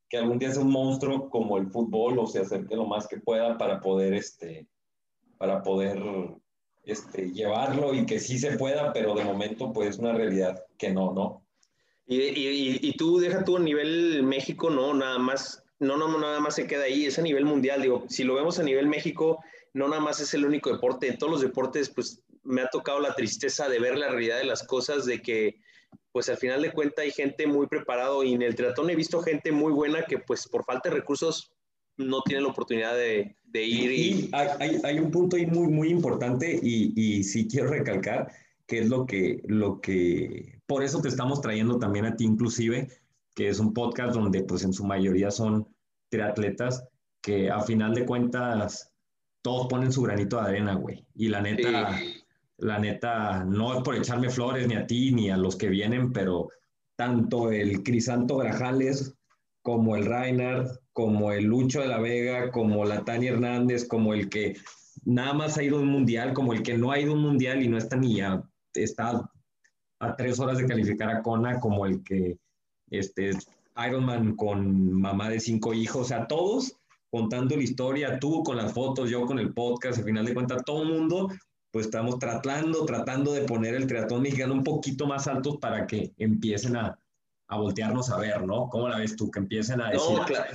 Que 0.09 0.17
algún 0.17 0.39
día 0.39 0.51
sea 0.51 0.63
un 0.63 0.71
monstruo 0.71 1.29
como 1.29 1.57
el 1.57 1.67
fútbol 1.67 2.17
o 2.17 2.25
se 2.25 2.39
acerque 2.39 2.75
lo 2.75 2.85
más 2.85 3.07
que 3.07 3.17
pueda 3.17 3.57
para 3.57 3.79
poder, 3.79 4.13
este, 4.15 4.67
para 5.39 5.63
poder 5.63 5.97
este, 6.83 7.31
llevarlo 7.31 7.93
y 7.95 8.05
que 8.05 8.19
sí 8.19 8.37
se 8.37 8.57
pueda, 8.57 8.93
pero 8.93 9.15
de 9.15 9.23
momento 9.23 9.71
pues 9.73 9.89
es 9.89 9.97
una 9.97 10.13
realidad 10.13 10.63
que 10.77 10.91
no, 10.91 11.13
¿no? 11.13 11.45
Y, 12.05 12.21
y, 12.21 12.79
y 12.81 12.93
tú 12.97 13.19
deja 13.19 13.43
tú 13.43 13.57
a 13.57 13.59
nivel 13.59 14.21
México, 14.23 14.69
no, 14.69 14.93
nada 14.93 15.17
más, 15.17 15.63
no, 15.79 15.95
no, 15.95 16.19
nada 16.19 16.39
más 16.39 16.55
se 16.55 16.67
queda 16.67 16.83
ahí, 16.83 17.05
es 17.05 17.17
a 17.17 17.21
nivel 17.21 17.45
mundial, 17.45 17.81
digo, 17.81 18.03
si 18.09 18.23
lo 18.23 18.35
vemos 18.35 18.59
a 18.59 18.63
nivel 18.63 18.87
México, 18.87 19.39
no 19.73 19.87
nada 19.87 20.01
más 20.01 20.19
es 20.19 20.33
el 20.33 20.45
único 20.45 20.71
deporte, 20.71 21.07
en 21.07 21.17
todos 21.17 21.31
los 21.31 21.41
deportes, 21.41 21.89
pues 21.89 22.21
me 22.43 22.61
ha 22.61 22.69
tocado 22.69 22.99
la 22.99 23.15
tristeza 23.15 23.69
de 23.69 23.79
ver 23.79 23.97
la 23.97 24.09
realidad 24.09 24.39
de 24.39 24.45
las 24.45 24.63
cosas, 24.63 25.05
de 25.05 25.21
que, 25.21 25.61
pues 26.11 26.27
al 26.27 26.37
final 26.37 26.61
de 26.61 26.73
cuentas 26.73 27.05
hay 27.05 27.11
gente 27.11 27.47
muy 27.47 27.67
preparado 27.67 28.23
y 28.23 28.33
en 28.33 28.41
el 28.41 28.55
triatlón 28.55 28.89
he 28.89 28.95
visto 28.95 29.21
gente 29.21 29.51
muy 29.51 29.71
buena 29.71 30.03
que 30.03 30.17
pues 30.17 30.47
por 30.49 30.65
falta 30.65 30.89
de 30.89 30.95
recursos 30.95 31.51
no 31.97 32.21
tiene 32.23 32.41
la 32.41 32.49
oportunidad 32.49 32.95
de, 32.95 33.37
de 33.51 33.65
ir 33.65 33.91
y... 33.91 33.95
Y 33.97 34.31
hay, 34.33 34.99
un 34.99 35.11
punto 35.11 35.35
ahí 35.35 35.45
muy, 35.45 35.67
muy 35.67 35.89
importante 35.89 36.59
y, 36.61 36.93
y 36.95 37.23
sí 37.23 37.47
quiero 37.47 37.69
recalcar 37.69 38.31
que 38.69 38.79
es 38.79 38.89
lo 38.89 39.05
que, 39.05 39.41
lo 39.47 39.81
que, 39.81 40.61
por 40.67 40.83
eso 40.83 41.01
te 41.01 41.09
estamos 41.09 41.41
trayendo 41.41 41.79
también 41.79 42.05
a 42.05 42.15
ti 42.15 42.23
inclusive, 42.23 42.87
que 43.35 43.49
es 43.49 43.59
un 43.59 43.73
podcast 43.73 44.13
donde 44.13 44.43
pues 44.43 44.63
en 44.63 44.73
su 44.73 44.85
mayoría 44.85 45.31
son 45.31 45.67
triatletas 46.09 46.85
que 47.21 47.49
a 47.49 47.61
final 47.61 47.95
de 47.95 48.05
cuentas 48.05 48.91
todos 49.41 49.67
ponen 49.67 49.91
su 49.91 50.03
granito 50.03 50.39
de 50.39 50.47
arena, 50.47 50.75
güey. 50.75 51.03
Y 51.15 51.29
la 51.29 51.41
neta, 51.41 51.97
sí. 51.97 52.23
la 52.57 52.77
neta, 52.77 53.43
no 53.43 53.75
es 53.75 53.83
por 53.83 53.95
echarme 53.95 54.29
flores 54.29 54.67
ni 54.67 54.75
a 54.75 54.85
ti 54.85 55.11
ni 55.11 55.31
a 55.31 55.37
los 55.37 55.55
que 55.55 55.69
vienen, 55.69 56.13
pero 56.13 56.49
tanto 56.95 57.51
el 57.51 57.81
Crisanto 57.81 58.37
Grajales 58.37 59.15
como 59.61 59.95
el 59.95 60.05
Reinhard, 60.05 60.67
como 60.93 61.31
el 61.31 61.45
Lucho 61.45 61.81
de 61.81 61.87
la 61.87 61.99
Vega, 61.99 62.51
como 62.51 62.85
la 62.85 63.03
Tania 63.03 63.31
Hernández, 63.31 63.87
como 63.87 64.13
el 64.13 64.29
que 64.29 64.55
nada 65.05 65.33
más 65.33 65.57
ha 65.57 65.63
ido 65.63 65.79
un 65.79 65.87
mundial, 65.87 66.33
como 66.33 66.53
el 66.53 66.63
que 66.63 66.77
no 66.77 66.91
ha 66.91 66.99
ido 66.99 67.11
a 67.11 67.15
un 67.15 67.21
mundial 67.21 67.61
y 67.61 67.67
no 67.67 67.77
está 67.77 67.95
ni 67.95 68.21
a, 68.21 68.43
está 68.73 69.29
a 69.99 70.15
tres 70.15 70.39
horas 70.39 70.57
de 70.57 70.65
calificar 70.65 71.09
a 71.09 71.21
Kona, 71.21 71.59
como 71.59 71.85
el 71.85 72.03
que 72.03 72.37
este, 72.89 73.31
Ironman 73.87 74.35
con 74.35 74.93
mamá 74.93 75.29
de 75.29 75.39
cinco 75.39 75.73
hijos, 75.73 76.01
o 76.01 76.05
sea, 76.05 76.27
todos 76.27 76.75
contando 77.09 77.55
la 77.55 77.63
historia, 77.63 78.19
tú 78.19 78.43
con 78.43 78.57
las 78.57 78.73
fotos, 78.73 79.09
yo 79.09 79.25
con 79.25 79.39
el 79.39 79.53
podcast, 79.53 79.99
al 79.99 80.05
final 80.05 80.25
de 80.25 80.33
cuentas, 80.33 80.63
todo 80.63 80.83
el 80.83 80.89
mundo, 80.89 81.29
pues 81.71 81.87
estamos 81.87 82.19
tratando, 82.19 82.85
tratando 82.85 83.33
de 83.33 83.41
poner 83.41 83.75
el 83.75 83.87
triatlón 83.87 84.21
mexicano 84.21 84.53
un 84.53 84.63
poquito 84.63 85.07
más 85.07 85.27
altos 85.27 85.57
para 85.57 85.87
que 85.87 86.13
empiecen 86.17 86.75
a, 86.75 86.99
a 87.49 87.57
voltearnos 87.57 88.11
a 88.11 88.17
ver, 88.17 88.45
¿no? 88.45 88.69
¿Cómo 88.69 88.87
la 88.87 88.99
ves 88.99 89.15
tú? 89.15 89.29
Que 89.31 89.39
empiecen 89.39 89.81
a 89.81 89.89
decir. 89.89 90.17
No, 90.17 90.25
claro, 90.25 90.51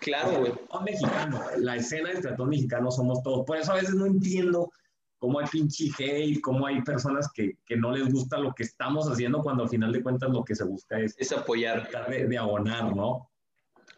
claro, 0.00 0.38
güey. 0.40 0.52
Mexicano, 0.84 1.40
la 1.58 1.76
escena 1.76 2.10
del 2.10 2.20
triatlón 2.20 2.48
mexicano 2.48 2.90
somos 2.90 3.22
todos. 3.22 3.46
Por 3.46 3.56
eso 3.56 3.72
a 3.72 3.76
veces 3.76 3.94
no 3.94 4.06
entiendo 4.06 4.70
cómo 5.18 5.38
hay 5.38 5.46
pinche 5.46 5.90
hate, 5.96 6.40
cómo 6.40 6.66
hay 6.66 6.82
personas 6.82 7.30
que, 7.32 7.58
que, 7.64 7.76
no 7.76 7.92
les 7.92 8.12
gusta 8.12 8.38
lo 8.38 8.52
que 8.54 8.64
estamos 8.64 9.08
haciendo 9.08 9.40
cuando 9.40 9.62
al 9.62 9.68
final 9.68 9.92
de 9.92 10.02
cuentas 10.02 10.30
lo 10.30 10.44
que 10.44 10.56
se 10.56 10.64
busca 10.64 10.98
es, 10.98 11.14
es 11.16 11.30
apoyar. 11.30 11.88
De, 12.08 12.26
de 12.26 12.38
abonar, 12.38 12.94
¿no? 12.96 13.30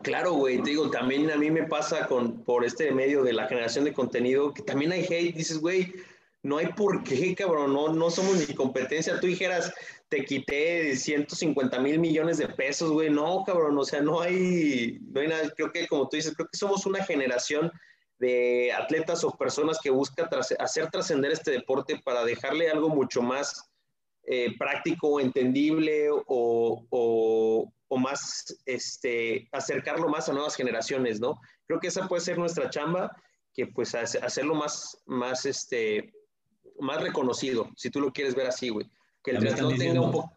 Claro, 0.03 0.35
güey, 0.35 0.63
te 0.63 0.71
digo, 0.71 0.91
también 0.91 1.31
a 1.31 1.37
mí 1.37 1.51
me 1.51 1.63
pasa 1.63 2.07
con, 2.07 2.45
por 2.45 2.63
este 2.63 2.93
medio 2.93 3.23
de 3.23 3.33
la 3.33 3.49
generación 3.49 3.87
de 3.87 3.95
contenido, 3.95 4.53
que 4.53 4.63
también 4.63 4.93
hay 4.93 5.05
hate, 5.05 5.35
dices, 5.35 5.59
güey, 5.59 5.95
no 6.43 6.59
hay 6.59 6.67
por 6.75 7.03
qué, 7.05 7.35
cabrón, 7.35 7.73
no, 7.73 7.95
no 7.95 8.11
somos 8.11 8.47
ni 8.47 8.55
competencia. 8.55 9.19
Tú 9.19 9.27
dijeras, 9.27 9.73
te 10.15 10.25
quité 10.25 10.95
150 10.95 11.81
mil 11.81 11.99
millones 11.99 12.39
de 12.39 12.47
pesos, 12.47 12.93
güey, 12.93 13.11
no, 13.11 13.43
cabrón, 13.45 13.77
o 13.77 13.85
sea, 13.85 14.01
no 14.01 14.21
hay, 14.21 15.01
no 15.11 15.21
hay 15.21 15.27
nada, 15.27 15.51
creo 15.57 15.73
que 15.73 15.89
como 15.89 16.09
tú 16.09 16.17
dices, 16.17 16.35
creo 16.37 16.47
que 16.47 16.57
somos 16.57 16.87
una 16.87 17.05
generación 17.05 17.73
de 18.21 18.73
atletas 18.73 19.25
o 19.25 19.33
personas 19.33 19.81
que 19.83 19.91
buscan 19.91 20.29
tras, 20.31 20.55
hacer 20.61 20.89
trascender 20.89 21.33
este 21.33 21.51
deporte 21.51 22.01
para 22.05 22.25
dejarle 22.25 22.71
algo 22.71 22.91
mucho 22.91 23.23
más 23.23 23.69
eh, 24.23 24.57
práctico, 24.57 25.19
entendible 25.19 26.09
o, 26.11 26.87
o, 27.89 27.99
más, 27.99 28.57
este, 28.67 29.49
acercarlo 29.51 30.09
más 30.09 30.29
a 30.29 30.33
nuevas 30.33 30.55
generaciones, 30.55 31.19
¿no? 31.19 31.41
Creo 31.67 31.81
que 31.81 31.89
esa 31.89 32.07
puede 32.07 32.23
ser 32.23 32.39
nuestra 32.39 32.71
chamba, 32.71 33.11
que 33.53 33.67
pues 33.67 33.97
hacerlo 33.97 34.55
más, 34.55 35.03
más, 35.07 35.45
este, 35.45 36.13
más 36.79 37.03
reconocido, 37.03 37.69
si 37.77 37.91
tú 37.91 38.01
lo 38.01 38.13
quieres 38.13 38.37
ver 38.37 38.47
así, 38.47 38.69
güey. 38.69 38.89
Que 39.25 39.33
el 39.33 39.39
triatlón 39.39 39.77
tenga 39.77 40.01
un 40.01 40.13
poco... 40.13 40.31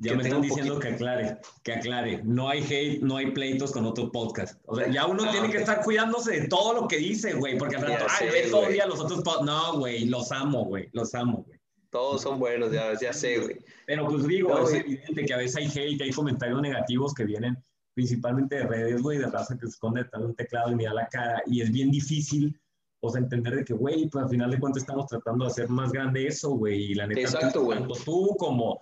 Ya 0.00 0.14
me 0.14 0.22
están 0.22 0.42
diciendo 0.42 0.78
que 0.78 0.88
aclare, 0.88 1.38
que 1.64 1.72
aclare. 1.72 2.22
No 2.22 2.48
hay 2.48 2.62
hate, 2.62 3.02
no 3.02 3.16
hay 3.16 3.32
pleitos 3.32 3.72
con 3.72 3.84
otros 3.84 4.10
podcasts. 4.10 4.56
O 4.66 4.76
sea, 4.76 4.88
ya 4.88 5.06
uno 5.06 5.24
no, 5.24 5.32
tiene 5.32 5.50
que 5.50 5.58
estar 5.58 5.82
cuidándose 5.82 6.42
de 6.42 6.46
todo 6.46 6.72
lo 6.72 6.86
que 6.86 6.98
dice, 6.98 7.32
güey, 7.32 7.58
porque 7.58 7.74
al 7.74 7.82
rato, 7.82 8.06
ay, 8.08 8.28
ve 8.30 8.48
todo 8.48 8.66
día 8.68 8.86
los 8.86 9.00
otros 9.00 9.22
podcasts. 9.22 9.44
No, 9.44 9.78
güey, 9.80 10.04
los 10.04 10.30
amo, 10.30 10.66
güey, 10.66 10.88
los 10.92 11.12
amo, 11.16 11.42
güey. 11.44 11.58
Todos 11.90 12.22
son 12.22 12.38
buenos, 12.38 12.70
ya, 12.70 12.92
ya 13.00 13.12
sé, 13.12 13.40
güey. 13.40 13.56
Pero 13.86 14.06
pues 14.06 14.24
digo, 14.28 14.50
no, 14.50 14.68
es 14.68 14.74
evidente 14.74 15.24
que 15.24 15.34
a 15.34 15.38
veces 15.38 15.56
hay 15.56 15.66
hate, 15.66 16.02
hay 16.02 16.12
comentarios 16.12 16.62
negativos 16.62 17.12
que 17.12 17.24
vienen 17.24 17.58
principalmente 17.94 18.54
de 18.54 18.66
redes, 18.68 19.02
güey, 19.02 19.18
de 19.18 19.26
raza 19.26 19.56
que 19.56 19.66
se 19.66 19.70
esconde 19.70 20.04
detrás 20.04 20.22
de 20.22 20.28
un 20.28 20.36
teclado 20.36 20.70
y 20.70 20.76
mira 20.76 20.94
la 20.94 21.08
cara. 21.08 21.42
Y 21.46 21.62
es 21.62 21.72
bien 21.72 21.90
difícil, 21.90 22.56
o 23.00 23.10
sea, 23.10 23.20
entender 23.20 23.54
de 23.56 23.64
que, 23.64 23.74
güey, 23.74 24.08
pues 24.08 24.24
al 24.24 24.30
final 24.30 24.50
de 24.50 24.58
cuentas 24.58 24.82
estamos 24.82 25.06
tratando 25.06 25.44
de 25.44 25.50
hacer 25.50 25.68
más 25.68 25.92
grande 25.92 26.26
eso, 26.26 26.50
güey. 26.50 26.92
Y 26.92 26.94
la 26.94 27.06
neta, 27.06 27.20
Exacto, 27.20 27.62
güey. 27.62 27.78
tanto 27.78 27.94
tú 28.04 28.34
como 28.38 28.80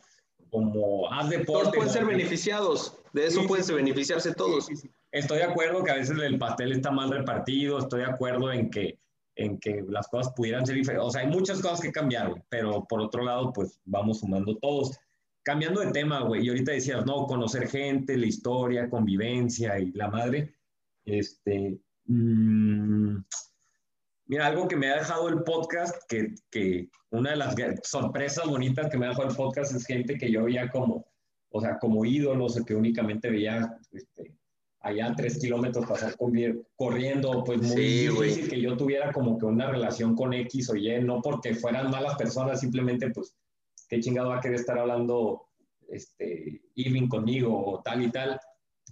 como 0.51 1.11
haz 1.13 1.29
deporte. 1.29 1.53
Todos 1.53 1.75
pueden 1.75 1.93
ser 1.93 2.05
beneficiados, 2.05 2.99
de 3.13 3.27
eso 3.27 3.43
sí, 3.43 3.47
pueden 3.47 3.65
sí, 3.65 3.75
beneficiarse 3.75 4.33
todos. 4.35 4.67
Sí, 4.67 4.75
estoy 5.13 5.39
de 5.39 5.45
acuerdo 5.45 5.83
que 5.85 5.91
a 5.91 5.97
veces 5.97 6.19
el 6.19 6.39
pastel 6.39 6.73
está 6.73 6.91
mal 6.91 7.11
repartido, 7.11 7.79
estoy 7.79 8.01
de 8.01 8.07
acuerdo 8.07 8.53
en 8.53 8.71
que, 8.71 8.99
en 9.37 9.59
que 9.59 9.85
las 9.89 10.09
cosas 10.09 10.33
pudieran 10.35 10.65
ser 10.67 10.77
diferentes. 10.77 11.07
O 11.07 11.11
sea, 11.11 11.23
hay 11.23 11.29
muchas 11.29 11.61
cosas 11.61 11.81
que 11.81 11.93
cambiar, 11.93 12.31
güey, 12.31 12.43
pero 12.49 12.85
por 12.85 13.01
otro 13.01 13.25
lado, 13.25 13.53
pues 13.53 13.81
vamos 13.85 14.21
sumando 14.21 14.57
todos. 14.57 14.97
Cambiando 15.43 15.81
de 15.81 15.93
tema, 15.93 16.23
güey, 16.23 16.45
y 16.45 16.49
ahorita 16.49 16.73
decías, 16.73 17.07
no, 17.07 17.27
conocer 17.27 17.69
gente, 17.69 18.17
la 18.17 18.27
historia, 18.27 18.91
convivencia 18.91 19.79
y 19.79 19.93
la 19.93 20.09
madre. 20.09 20.55
Este. 21.05 21.79
Mmm, 22.07 23.19
Mira, 24.27 24.47
algo 24.47 24.67
que 24.67 24.77
me 24.77 24.91
ha 24.91 24.97
dejado 24.97 25.29
el 25.29 25.43
podcast, 25.43 25.97
que, 26.09 26.35
que, 26.51 26.89
una 27.11 27.31
de 27.31 27.37
las 27.37 27.55
sorpresas 27.85 28.47
bonitas 28.47 28.91
que 28.91 28.99
me 28.99 29.07
ha 29.07 29.11
dejado 29.11 29.29
el 29.29 29.37
podcast 29.37 29.75
es 29.75 29.87
gente 29.87 30.19
que 30.19 30.31
yo 30.31 30.45
veía 30.45 30.69
como, 30.69 31.07
o 31.51 31.61
sea, 31.61 31.79
como 31.79 32.05
ídolos, 32.05 32.61
que 32.67 32.75
únicamente 32.75 33.31
veía 33.31 33.79
este, 33.93 34.37
allá 34.81 35.15
tres 35.17 35.39
kilómetros 35.39 35.87
pasar 35.87 36.15
corriendo, 36.77 37.45
pues 37.45 37.61
muy 37.63 37.77
Sí, 37.77 38.09
difícil 38.09 38.49
que 38.49 38.61
yo 38.61 38.77
tuviera 38.77 39.13
como 39.13 39.39
que 39.39 39.47
una 39.47 39.71
relación 39.71 40.15
con 40.15 40.33
X 40.33 40.71
o 40.71 40.77
Y, 40.77 41.01
no 41.03 41.21
porque 41.23 41.55
fueran 41.55 41.91
malas 41.91 42.17
personas, 42.17 42.61
simplemente 42.61 43.11
pues 43.11 43.37
qué 43.89 44.01
chingado 44.01 44.31
va 44.31 44.39
a 44.39 44.41
querer 44.41 44.61
estar 44.61 44.79
hablando 44.79 45.49
este, 45.89 46.63
Irving 46.75 47.09
conmigo 47.09 47.65
o 47.65 47.83
tal 47.83 48.03
y 48.03 48.11
tal, 48.11 48.41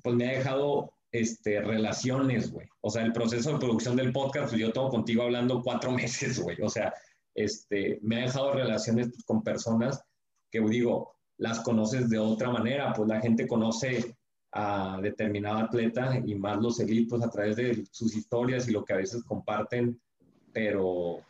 pues 0.02 0.16
me 0.16 0.28
ha 0.28 0.38
dejado 0.38 0.94
este, 1.14 1.60
relaciones, 1.60 2.50
güey. 2.50 2.66
O 2.80 2.90
sea, 2.90 3.04
el 3.04 3.12
proceso 3.12 3.52
de 3.52 3.60
producción 3.60 3.94
del 3.94 4.12
podcast, 4.12 4.48
pues 4.48 4.60
yo 4.60 4.72
tengo 4.72 4.88
contigo 4.88 5.22
hablando 5.22 5.62
cuatro 5.62 5.92
meses, 5.92 6.40
güey. 6.40 6.60
O 6.60 6.68
sea, 6.68 6.92
este, 7.36 8.00
me 8.02 8.16
ha 8.16 8.22
dejado 8.22 8.52
relaciones 8.52 9.10
pues, 9.10 9.22
con 9.24 9.44
personas 9.44 10.02
que, 10.50 10.60
digo, 10.60 11.14
las 11.38 11.60
conoces 11.60 12.10
de 12.10 12.18
otra 12.18 12.50
manera, 12.50 12.92
pues 12.92 13.08
la 13.08 13.20
gente 13.20 13.46
conoce 13.46 14.16
a 14.50 14.98
determinado 15.00 15.58
atleta 15.58 16.20
y 16.24 16.34
más 16.34 16.60
los 16.60 16.80
elitos 16.80 17.22
a 17.22 17.30
través 17.30 17.54
de 17.56 17.84
sus 17.92 18.16
historias 18.16 18.68
y 18.68 18.72
lo 18.72 18.84
que 18.84 18.94
a 18.94 18.98
veces 18.98 19.22
comparten, 19.22 20.00
pero 20.52 21.20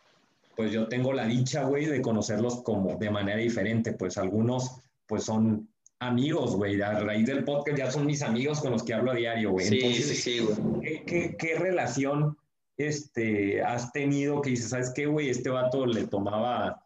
pues 0.57 0.73
yo 0.73 0.89
tengo 0.89 1.13
la 1.13 1.27
dicha, 1.27 1.65
güey, 1.65 1.85
de 1.87 2.01
conocerlos 2.01 2.63
como 2.63 2.97
de 2.97 3.11
manera 3.11 3.39
diferente, 3.39 3.93
pues 3.93 4.17
algunos 4.17 4.81
pues 5.07 5.25
son 5.25 5.69
amigos, 6.07 6.55
güey, 6.57 6.81
a 6.81 6.99
raíz 7.01 7.27
del 7.27 7.45
podcast 7.45 7.79
ya 7.79 7.91
son 7.91 8.07
mis 8.07 8.23
amigos 8.23 8.61
con 8.61 8.73
los 8.73 8.83
que 8.83 8.95
hablo 8.95 9.11
a 9.11 9.15
diario, 9.15 9.51
güey. 9.53 9.67
Sí, 9.67 9.79
Entonces, 9.81 10.07
sí, 10.07 10.15
sí, 10.17 10.39
güey. 10.41 10.81
¿qué, 10.81 11.05
qué, 11.05 11.37
qué 11.37 11.55
relación 11.59 12.37
este, 12.77 13.63
has 13.63 13.93
tenido 13.93 14.41
que 14.43 14.51
dices, 14.51 14.71
¿sabes 14.71 14.93
qué, 14.95 15.07
güey? 15.07 15.29
Este 15.31 15.51
vato 15.51 15.87
le 15.87 16.07
tomaba 16.07 16.81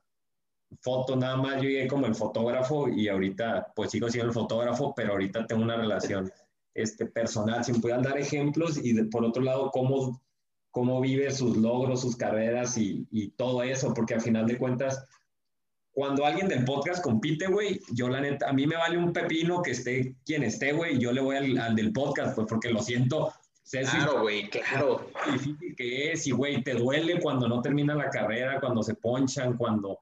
foto 0.81 1.17
nada 1.17 1.37
más, 1.37 1.57
yo 1.63 1.69
llegué 1.69 1.89
como 1.89 2.07
el 2.07 2.15
fotógrafo 2.15 2.89
y 2.89 3.09
ahorita 3.09 3.73
pues 3.75 3.91
sigo 3.91 4.09
siendo 4.11 4.29
el 4.29 4.35
fotógrafo, 4.35 4.93
pero 4.95 5.13
ahorita 5.13 5.47
tengo 5.47 5.63
una 5.63 5.77
relación 5.77 6.31
este, 6.75 7.07
personal. 7.07 7.65
Si 7.65 7.73
me 7.73 7.81
puedan 7.81 8.03
dar 8.03 8.19
ejemplos 8.19 8.79
y 8.85 8.93
de- 8.93 9.05
por 9.07 9.25
otro 9.25 9.43
lado, 9.43 9.71
cómo, 9.71 10.21
cómo 10.71 11.01
vive 11.01 11.31
sus 11.31 11.57
logros, 11.57 12.03
sus 12.03 12.17
carreras 12.17 12.77
y, 12.77 13.07
y 13.11 13.31
todo 13.31 13.63
eso, 13.63 13.95
porque 13.95 14.15
al 14.15 14.21
final 14.21 14.47
de 14.47 14.59
cuentas, 14.59 15.03
cuando 15.99 16.25
alguien 16.25 16.47
del 16.47 16.65
podcast 16.65 17.03
compite, 17.03 17.49
güey, 17.49 17.81
yo 17.91 18.09
la 18.09 18.21
neta, 18.21 18.49
a 18.49 18.53
mí 18.53 18.69
me 18.69 18.77
vale 18.77 18.97
un 18.97 19.13
pepino 19.13 19.61
que 19.61 19.73
esté 19.73 20.15
quien 20.25 20.45
esté, 20.45 20.71
güey, 20.71 20.97
yo 20.97 21.11
le 21.11 21.21
voy 21.21 21.35
al, 21.35 21.59
al 21.59 21.75
del 21.75 21.93
podcast, 21.93 22.37
pues 22.37 22.47
porque 22.49 22.71
lo 22.71 22.81
siento, 22.81 23.33
sé 23.65 23.81
Claro, 23.81 24.21
güey, 24.21 24.49
claro. 24.49 25.11
difícil 25.33 25.75
que 25.75 26.13
es 26.13 26.25
y, 26.29 26.31
güey, 26.31 26.63
te 26.63 26.75
duele 26.75 27.19
cuando 27.21 27.49
no 27.49 27.61
termina 27.61 27.97
la 27.97 28.11
carrera, 28.11 28.61
cuando 28.61 28.85
se 28.85 28.95
ponchan, 28.95 29.57
cuando 29.57 29.99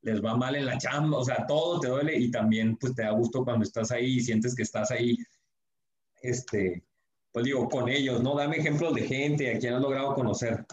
les 0.00 0.24
va 0.24 0.34
mal 0.34 0.56
en 0.56 0.64
la 0.64 0.78
chamba, 0.78 1.18
o 1.18 1.24
sea, 1.26 1.46
todo 1.46 1.78
te 1.78 1.88
duele 1.88 2.16
y 2.16 2.30
también, 2.30 2.78
pues, 2.78 2.94
te 2.94 3.02
da 3.02 3.10
gusto 3.10 3.44
cuando 3.44 3.64
estás 3.64 3.90
ahí 3.90 4.14
y 4.14 4.20
sientes 4.20 4.54
que 4.54 4.62
estás 4.62 4.92
ahí, 4.92 5.14
este, 6.22 6.82
pues 7.32 7.44
digo, 7.44 7.68
con 7.68 7.90
ellos, 7.90 8.22
¿no? 8.22 8.34
Dame 8.34 8.56
ejemplos 8.56 8.94
de 8.94 9.02
gente 9.02 9.54
a 9.54 9.58
quien 9.58 9.74
has 9.74 9.82
logrado 9.82 10.14
conocer. 10.14 10.64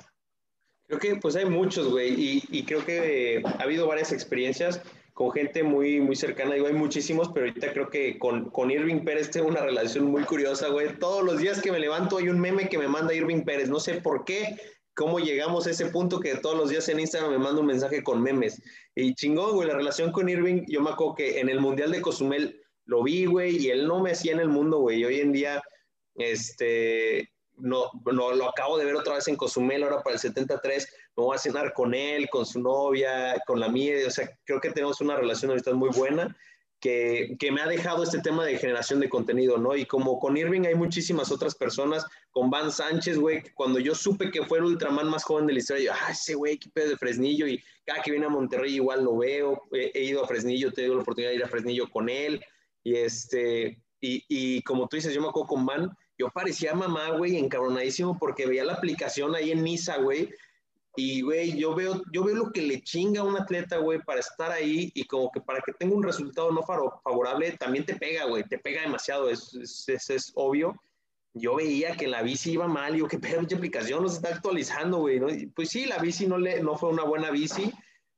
Creo 0.92 1.00
que 1.00 1.16
pues 1.22 1.38
hay 1.38 1.46
muchos, 1.46 1.88
güey, 1.88 2.14
y, 2.22 2.44
y 2.50 2.66
creo 2.66 2.84
que 2.84 3.38
eh, 3.38 3.44
ha 3.46 3.64
habido 3.64 3.88
varias 3.88 4.12
experiencias 4.12 4.82
con 5.14 5.32
gente 5.32 5.64
muy, 5.64 6.02
muy 6.02 6.18
cercana, 6.18 6.56
digo, 6.56 6.68
hay 6.68 6.74
muchísimos, 6.74 7.30
pero 7.34 7.46
ahorita 7.46 7.72
creo 7.72 7.90
que 7.90 8.20
con, 8.20 8.50
con 8.50 8.72
Irving 8.72 9.06
Pérez 9.06 9.32
tengo 9.32 9.48
una 9.48 9.62
relación 9.62 10.04
muy 10.04 10.24
curiosa, 10.24 10.68
güey. 10.68 11.00
Todos 11.00 11.24
los 11.24 11.38
días 11.40 11.62
que 11.62 11.72
me 11.72 11.80
levanto 11.80 12.18
hay 12.18 12.28
un 12.28 12.42
meme 12.42 12.68
que 12.68 12.78
me 12.78 12.90
manda 12.90 13.14
Irving 13.14 13.44
Pérez, 13.44 13.70
no 13.70 13.80
sé 13.80 14.02
por 14.02 14.26
qué, 14.26 14.58
cómo 14.94 15.20
llegamos 15.20 15.66
a 15.66 15.72
ese 15.72 15.86
punto 15.86 16.20
que 16.20 16.36
todos 16.36 16.58
los 16.58 16.70
días 16.70 16.90
en 16.90 17.00
Instagram 17.00 17.32
me 17.32 17.38
manda 17.38 17.62
un 17.62 17.68
mensaje 17.68 18.04
con 18.04 18.22
memes. 18.22 18.62
Y 18.94 19.16
chingón, 19.16 19.54
güey, 19.56 19.70
la 19.70 19.76
relación 19.76 20.12
con 20.12 20.28
Irving, 20.28 20.66
yo 20.68 20.82
me 20.82 20.90
acuerdo 20.90 21.16
que 21.16 21.40
en 21.40 21.48
el 21.48 21.62
Mundial 21.62 21.94
de 21.94 22.02
Cozumel 22.02 22.60
lo 22.84 23.02
vi, 23.02 23.28
güey, 23.28 23.56
y 23.56 23.70
él 23.70 23.88
no 23.88 24.02
me 24.02 24.12
hacía 24.12 24.34
en 24.34 24.42
el 24.42 24.50
mundo, 24.50 24.80
güey, 24.80 25.00
y 25.00 25.06
hoy 25.06 25.22
en 25.22 25.32
día, 25.32 25.64
este, 26.16 27.31
no, 27.62 27.92
no, 28.12 28.34
lo 28.34 28.50
acabo 28.50 28.78
de 28.78 28.86
ver 28.86 28.96
otra 28.96 29.16
vez 29.16 29.28
en 29.28 29.36
Cozumel, 29.36 29.84
ahora 29.84 30.02
para 30.02 30.16
el 30.16 30.20
73, 30.20 30.88
me 31.16 31.24
voy 31.24 31.36
a 31.36 31.40
cenar 31.40 31.74
con 31.74 31.94
él, 31.94 32.30
con 32.30 32.46
su 32.46 32.60
novia, 32.60 33.42
con 33.46 33.60
la 33.60 33.70
mía, 33.70 33.96
o 34.08 34.12
sea, 34.12 34.30
creo 34.46 34.60
que 34.60 34.72
tenemos 34.72 35.02
una 35.02 35.16
relación 35.16 35.52
ahorita 35.52 35.74
muy 35.74 35.90
buena, 35.90 36.36
que, 36.80 37.36
que 37.40 37.52
me 37.52 37.62
ha 37.62 37.68
dejado 37.68 38.04
este 38.04 38.20
tema 38.20 38.44
de 38.44 38.58
generación 38.58 39.00
de 39.00 39.08
contenido, 39.08 39.58
¿no? 39.58 39.76
Y 39.76 39.86
como 39.86 40.20
con 40.20 40.36
Irving 40.36 40.66
hay 40.66 40.74
muchísimas 40.74 41.32
otras 41.32 41.54
personas, 41.54 42.06
con 42.32 42.50
Van 42.50 42.72
Sánchez, 42.72 43.18
güey, 43.18 43.44
cuando 43.54 43.80
yo 43.80 43.94
supe 43.94 44.32
que 44.32 44.44
fue 44.44 44.58
el 44.58 44.66
Ultraman 44.66 45.08
más 45.08 45.24
joven 45.24 45.46
de 45.46 45.54
la 45.54 45.60
historia, 45.60 45.86
yo, 45.86 45.92
ah, 45.94 46.12
ese 46.12 46.34
güey, 46.34 46.58
qué 46.58 46.70
pedo 46.74 46.90
de 46.90 46.98
Fresnillo, 46.98 47.48
y 47.48 47.64
cada 47.86 48.02
que 48.02 48.12
viene 48.12 48.26
a 48.26 48.30
Monterrey 48.30 48.76
igual 48.76 49.04
lo 49.04 49.18
veo, 49.18 49.62
he, 49.72 49.92
he 49.94 50.04
ido 50.04 50.24
a 50.24 50.28
Fresnillo, 50.28 50.70
he 50.70 50.72
tenido 50.72 50.96
la 50.96 51.02
oportunidad 51.02 51.30
de 51.30 51.38
ir 51.38 51.44
a 51.44 51.50
Fresnillo 51.50 51.90
con 51.90 52.10
él, 52.10 52.44
y 52.84 52.96
este, 52.96 53.80
y, 54.00 54.26
y 54.28 54.64
como 54.64 54.88
tú 54.88 54.96
dices, 54.96 55.14
yo 55.14 55.22
me 55.22 55.28
acuerdo 55.28 55.50
con 55.50 55.66
Van, 55.68 55.96
yo 56.22 56.30
parecía 56.34 56.74
mamá, 56.74 57.10
güey, 57.18 57.38
encabronadísimo 57.38 58.18
porque 58.20 58.46
veía 58.48 58.64
la 58.64 58.74
aplicación 58.74 59.36
ahí 59.36 59.52
en 59.52 59.64
Niza, 59.64 59.98
güey. 59.98 60.30
Y, 60.96 61.22
güey, 61.22 61.58
yo 61.58 61.74
veo, 61.74 62.02
yo 62.12 62.24
veo 62.26 62.36
lo 62.36 62.52
que 62.52 62.62
le 62.62 62.82
chinga 62.82 63.22
a 63.22 63.24
un 63.24 63.38
atleta, 63.38 63.78
güey, 63.78 64.00
para 64.02 64.20
estar 64.20 64.52
ahí 64.52 64.92
y 64.94 65.06
como 65.06 65.32
que 65.32 65.40
para 65.42 65.62
que 65.62 65.72
tenga 65.74 65.96
un 65.96 66.04
resultado 66.04 66.52
no 66.52 66.62
favorable, 66.64 67.52
también 67.58 67.86
te 67.86 67.96
pega, 67.96 68.26
güey, 68.26 68.44
te 68.44 68.60
pega 68.60 68.82
demasiado, 68.82 69.30
es, 69.30 69.54
es, 69.56 69.88
es- 69.88 70.10
es 70.10 70.32
obvio. 70.36 70.76
Yo 71.34 71.56
veía 71.56 71.96
que 71.96 72.08
la 72.08 72.22
bici 72.24 72.52
iba 72.52 72.68
mal, 72.68 72.96
y 72.96 73.00
yo, 73.00 73.08
qué 73.12 73.18
pedo, 73.20 73.40
pinche 73.40 73.56
aplicación 73.56 74.04
no 74.04 74.10
se 74.10 74.18
está 74.18 74.30
actualizando, 74.36 74.98
güey, 75.00 75.20
¿no? 75.20 75.28
Pues 75.56 75.70
sí, 75.70 75.86
la 75.86 75.98
bici 76.00 76.28
no, 76.28 76.38
le, 76.38 76.62
no 76.62 76.76
fue 76.78 76.90
una 76.90 77.04
buena 77.06 77.32
bici, 77.32 77.72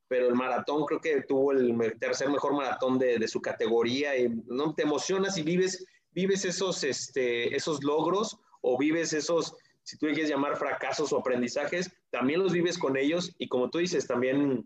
pero 0.07 0.27
el 0.27 0.35
maratón 0.35 0.85
creo 0.85 0.99
que 0.99 1.21
tuvo 1.21 1.51
el 1.53 1.75
tercer 1.99 2.29
mejor 2.29 2.53
maratón 2.53 2.97
de, 2.99 3.19
de 3.19 3.27
su 3.27 3.39
categoría 3.41 4.17
y 4.17 4.29
no 4.47 4.73
te 4.75 4.83
emocionas 4.83 5.37
y 5.37 5.43
vives 5.43 5.85
vives 6.13 6.45
esos, 6.45 6.83
este, 6.83 7.55
esos 7.55 7.83
logros 7.83 8.37
o 8.61 8.77
vives 8.77 9.13
esos, 9.13 9.55
si 9.83 9.97
tú 9.97 10.07
quieres 10.07 10.29
llamar 10.29 10.57
fracasos 10.57 11.11
o 11.11 11.17
aprendizajes, 11.17 11.91
también 12.09 12.41
los 12.41 12.53
vives 12.53 12.77
con 12.77 12.97
ellos 12.97 13.33
y 13.37 13.47
como 13.47 13.69
tú 13.69 13.79
dices, 13.79 14.07
también 14.07 14.65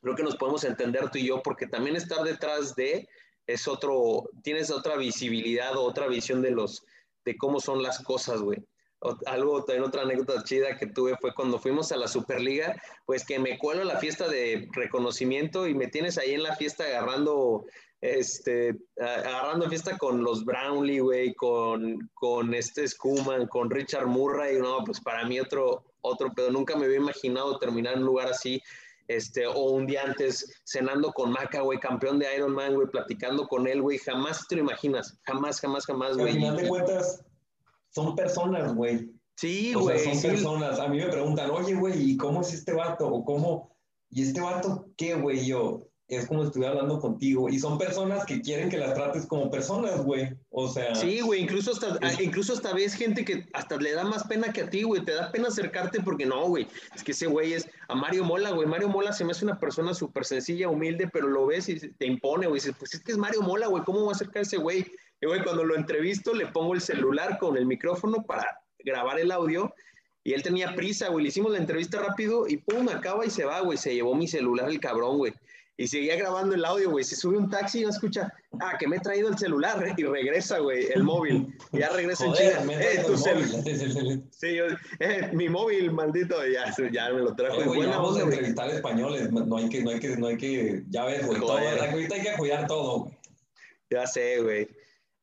creo 0.00 0.14
que 0.14 0.22
nos 0.22 0.36
podemos 0.36 0.64
entender 0.64 1.10
tú 1.10 1.18
y 1.18 1.26
yo 1.26 1.42
porque 1.42 1.66
también 1.66 1.96
estar 1.96 2.22
detrás 2.22 2.74
de 2.74 3.08
es 3.46 3.66
otro, 3.66 4.28
tienes 4.42 4.70
otra 4.70 4.96
visibilidad 4.96 5.74
o 5.76 5.82
otra 5.82 6.06
visión 6.06 6.42
de 6.42 6.50
los, 6.50 6.84
de 7.24 7.36
cómo 7.36 7.60
son 7.60 7.82
las 7.82 8.02
cosas, 8.04 8.40
güey. 8.40 8.58
Algo, 9.26 9.64
también 9.64 9.84
otra 9.84 10.02
anécdota 10.02 10.42
chida 10.42 10.76
que 10.76 10.86
tuve 10.86 11.16
fue 11.20 11.32
cuando 11.32 11.58
fuimos 11.58 11.92
a 11.92 11.96
la 11.96 12.08
Superliga, 12.08 12.74
pues 13.06 13.24
que 13.24 13.38
me 13.38 13.56
cuelo 13.56 13.82
a 13.82 13.84
la 13.84 13.98
fiesta 13.98 14.28
de 14.28 14.68
reconocimiento 14.72 15.68
y 15.68 15.74
me 15.74 15.86
tienes 15.86 16.18
ahí 16.18 16.34
en 16.34 16.42
la 16.42 16.56
fiesta 16.56 16.84
agarrando 16.84 17.64
este, 18.00 18.78
agarrando 19.00 19.68
fiesta 19.68 19.98
con 19.98 20.22
los 20.22 20.44
Brownlee, 20.44 21.00
güey, 21.00 21.34
con, 21.34 22.10
con 22.14 22.54
este 22.54 22.86
Schumann, 22.86 23.46
con 23.48 23.70
Richard 23.70 24.06
Murray, 24.06 24.58
no, 24.58 24.84
pues 24.84 25.00
para 25.00 25.26
mí 25.26 25.40
otro, 25.40 25.84
otro 26.00 26.32
pedo, 26.32 26.50
nunca 26.50 26.76
me 26.76 26.86
había 26.86 26.98
imaginado 26.98 27.58
terminar 27.58 27.94
en 27.94 28.00
un 28.00 28.06
lugar 28.06 28.28
así, 28.28 28.62
este, 29.08 29.46
o 29.46 29.70
un 29.70 29.86
día 29.86 30.02
antes 30.04 30.60
cenando 30.64 31.12
con 31.12 31.32
Maca, 31.32 31.62
güey, 31.62 31.80
campeón 31.80 32.18
de 32.18 32.32
Ironman, 32.36 32.74
güey, 32.74 32.88
platicando 32.88 33.48
con 33.48 33.66
él, 33.66 33.82
güey, 33.82 33.98
jamás 33.98 34.46
te 34.46 34.56
lo 34.56 34.62
imaginas, 34.62 35.18
jamás, 35.22 35.60
jamás, 35.60 35.86
jamás, 35.86 36.10
Al 36.12 36.18
güey. 36.18 36.34
final 36.34 36.56
de 36.56 36.68
cuentas, 36.68 37.24
son 37.90 38.14
personas, 38.14 38.74
güey. 38.74 39.10
Sí, 39.34 39.72
O 39.74 39.82
sea, 39.82 39.94
güey, 39.94 40.04
son 40.04 40.16
sí, 40.16 40.26
personas. 40.28 40.80
A 40.80 40.88
mí 40.88 40.98
me 40.98 41.06
preguntan, 41.06 41.50
oye, 41.50 41.74
güey, 41.74 42.10
¿y 42.10 42.16
cómo 42.16 42.42
es 42.42 42.52
este 42.52 42.72
vato? 42.72 43.06
O 43.06 43.24
cómo, 43.24 43.76
¿y 44.10 44.22
este 44.22 44.40
vato 44.40 44.88
qué, 44.96 45.14
güey? 45.14 45.46
Yo, 45.46 45.87
es 46.08 46.26
como 46.26 46.40
si 46.40 46.46
estuviera 46.48 46.72
hablando 46.72 46.98
contigo. 47.00 47.48
Y 47.50 47.58
son 47.58 47.76
personas 47.76 48.24
que 48.24 48.40
quieren 48.40 48.70
que 48.70 48.78
las 48.78 48.94
trates 48.94 49.26
como 49.26 49.50
personas, 49.50 50.02
güey. 50.02 50.34
O 50.50 50.66
sea, 50.66 50.94
Sí, 50.94 51.20
güey, 51.20 51.42
incluso 51.42 51.70
hasta, 51.72 51.98
Es- 52.06 52.18
incluso 52.20 52.54
hasta 52.54 52.72
ves 52.72 52.94
gente 52.94 53.24
que 53.26 53.46
hasta 53.52 53.76
le 53.76 53.92
da 53.92 54.04
más 54.04 54.24
pena 54.26 54.50
que 54.52 54.62
a 54.62 54.70
ti, 54.70 54.84
güey, 54.84 55.04
te 55.04 55.12
da 55.12 55.30
pena 55.30 55.48
acercarte 55.48 56.00
porque 56.00 56.24
no, 56.24 56.46
güey, 56.48 56.66
es 56.94 57.04
que 57.04 57.12
ese 57.12 57.26
güey 57.26 57.52
es 57.52 57.68
a 57.88 57.94
Mario 57.94 58.24
Mola, 58.24 58.50
güey, 58.52 58.66
Mario 58.66 58.88
Mola 58.88 59.12
se 59.12 59.24
me 59.24 59.32
hace 59.32 59.44
una 59.44 59.60
persona 59.60 59.92
súper 59.92 60.24
sencilla, 60.24 60.68
humilde, 60.70 61.08
pero 61.12 61.28
lo 61.28 61.46
ves 61.46 61.68
y 61.68 61.78
te 61.78 62.06
impone, 62.06 62.46
güey, 62.46 62.58
dices, 62.60 62.74
pues 62.78 62.94
es 62.94 63.02
que 63.02 63.12
es 63.12 63.18
Mario 63.18 63.42
Mola, 63.42 63.66
güey, 63.66 63.84
¿cómo 63.84 64.04
va 64.04 64.12
a 64.12 64.14
acercar 64.14 64.38
a 64.38 64.42
ese 64.42 64.56
güey? 64.56 64.86
Y, 65.20 65.26
güey, 65.26 65.42
cuando 65.42 65.62
lo 65.64 65.76
entrevisto 65.76 66.32
le 66.32 66.46
pongo 66.46 66.72
el 66.74 66.80
celular 66.80 67.38
con 67.38 67.56
el 67.58 67.66
micrófono 67.66 68.22
para 68.24 68.60
grabar 68.78 69.18
el 69.20 69.30
audio 69.30 69.74
y 70.24 70.32
él 70.32 70.42
tenía 70.42 70.74
prisa, 70.74 71.08
güey, 71.08 71.24
le 71.24 71.28
hicimos 71.28 71.52
la 71.52 71.58
entrevista 71.58 72.00
rápido 72.00 72.48
y 72.48 72.56
pum, 72.58 72.88
acaba 72.88 73.26
y 73.26 73.30
se 73.30 73.44
va, 73.44 73.60
güey, 73.60 73.76
se 73.76 73.94
llevó 73.94 74.14
mi 74.14 74.26
celular 74.26 74.70
el 74.70 74.80
cabrón, 74.80 75.18
güey. 75.18 75.34
Y 75.80 75.86
seguía 75.86 76.16
grabando 76.16 76.56
el 76.56 76.64
audio, 76.64 76.90
güey. 76.90 77.04
Se 77.04 77.14
sube 77.14 77.38
un 77.38 77.48
taxi 77.48 77.82
no 77.82 77.90
escucha, 77.90 78.32
ah, 78.60 78.76
que 78.76 78.88
me 78.88 78.96
he 78.96 79.00
traído 79.00 79.28
el 79.28 79.38
celular. 79.38 79.78
Y 79.96 80.02
regresa, 80.02 80.58
güey, 80.58 80.88
el 80.92 81.04
móvil. 81.04 81.54
Y 81.72 81.78
ya 81.78 81.90
regresa 81.90 82.24
en 82.24 82.30
joder, 82.32 82.64
me 82.64 82.74
Eh, 82.74 83.04
tu 83.06 83.12
el 83.12 83.18
cel- 83.18 83.62
móvil. 83.64 84.24
Sí, 84.32 84.56
yo, 84.56 84.64
eh, 84.98 85.30
mi 85.32 85.48
móvil, 85.48 85.92
maldito. 85.92 86.36
Ya, 86.46 86.74
ya 86.92 87.10
me 87.12 87.20
lo 87.20 87.32
trajo. 87.36 87.60
Eh, 87.60 87.64
güey, 87.64 87.78
Buena 87.78 87.96
vamos 87.98 88.18
a 88.18 88.22
entrevistar 88.22 88.68
españoles. 88.70 89.30
No 89.30 89.56
hay 89.56 89.68
que, 89.68 89.82
no 89.84 89.90
hay 89.90 90.00
que, 90.00 90.16
no 90.16 90.26
hay 90.26 90.36
que, 90.36 90.82
ya 90.90 91.04
ves, 91.04 91.24
güey. 91.24 91.38
todo, 91.38 91.56
ahorita 91.56 92.14
hay 92.16 92.22
que 92.22 92.32
cuidar 92.36 92.66
todo, 92.66 92.98
güey. 93.04 93.18
Ya 93.90 94.04
sé, 94.06 94.42
güey. 94.42 94.68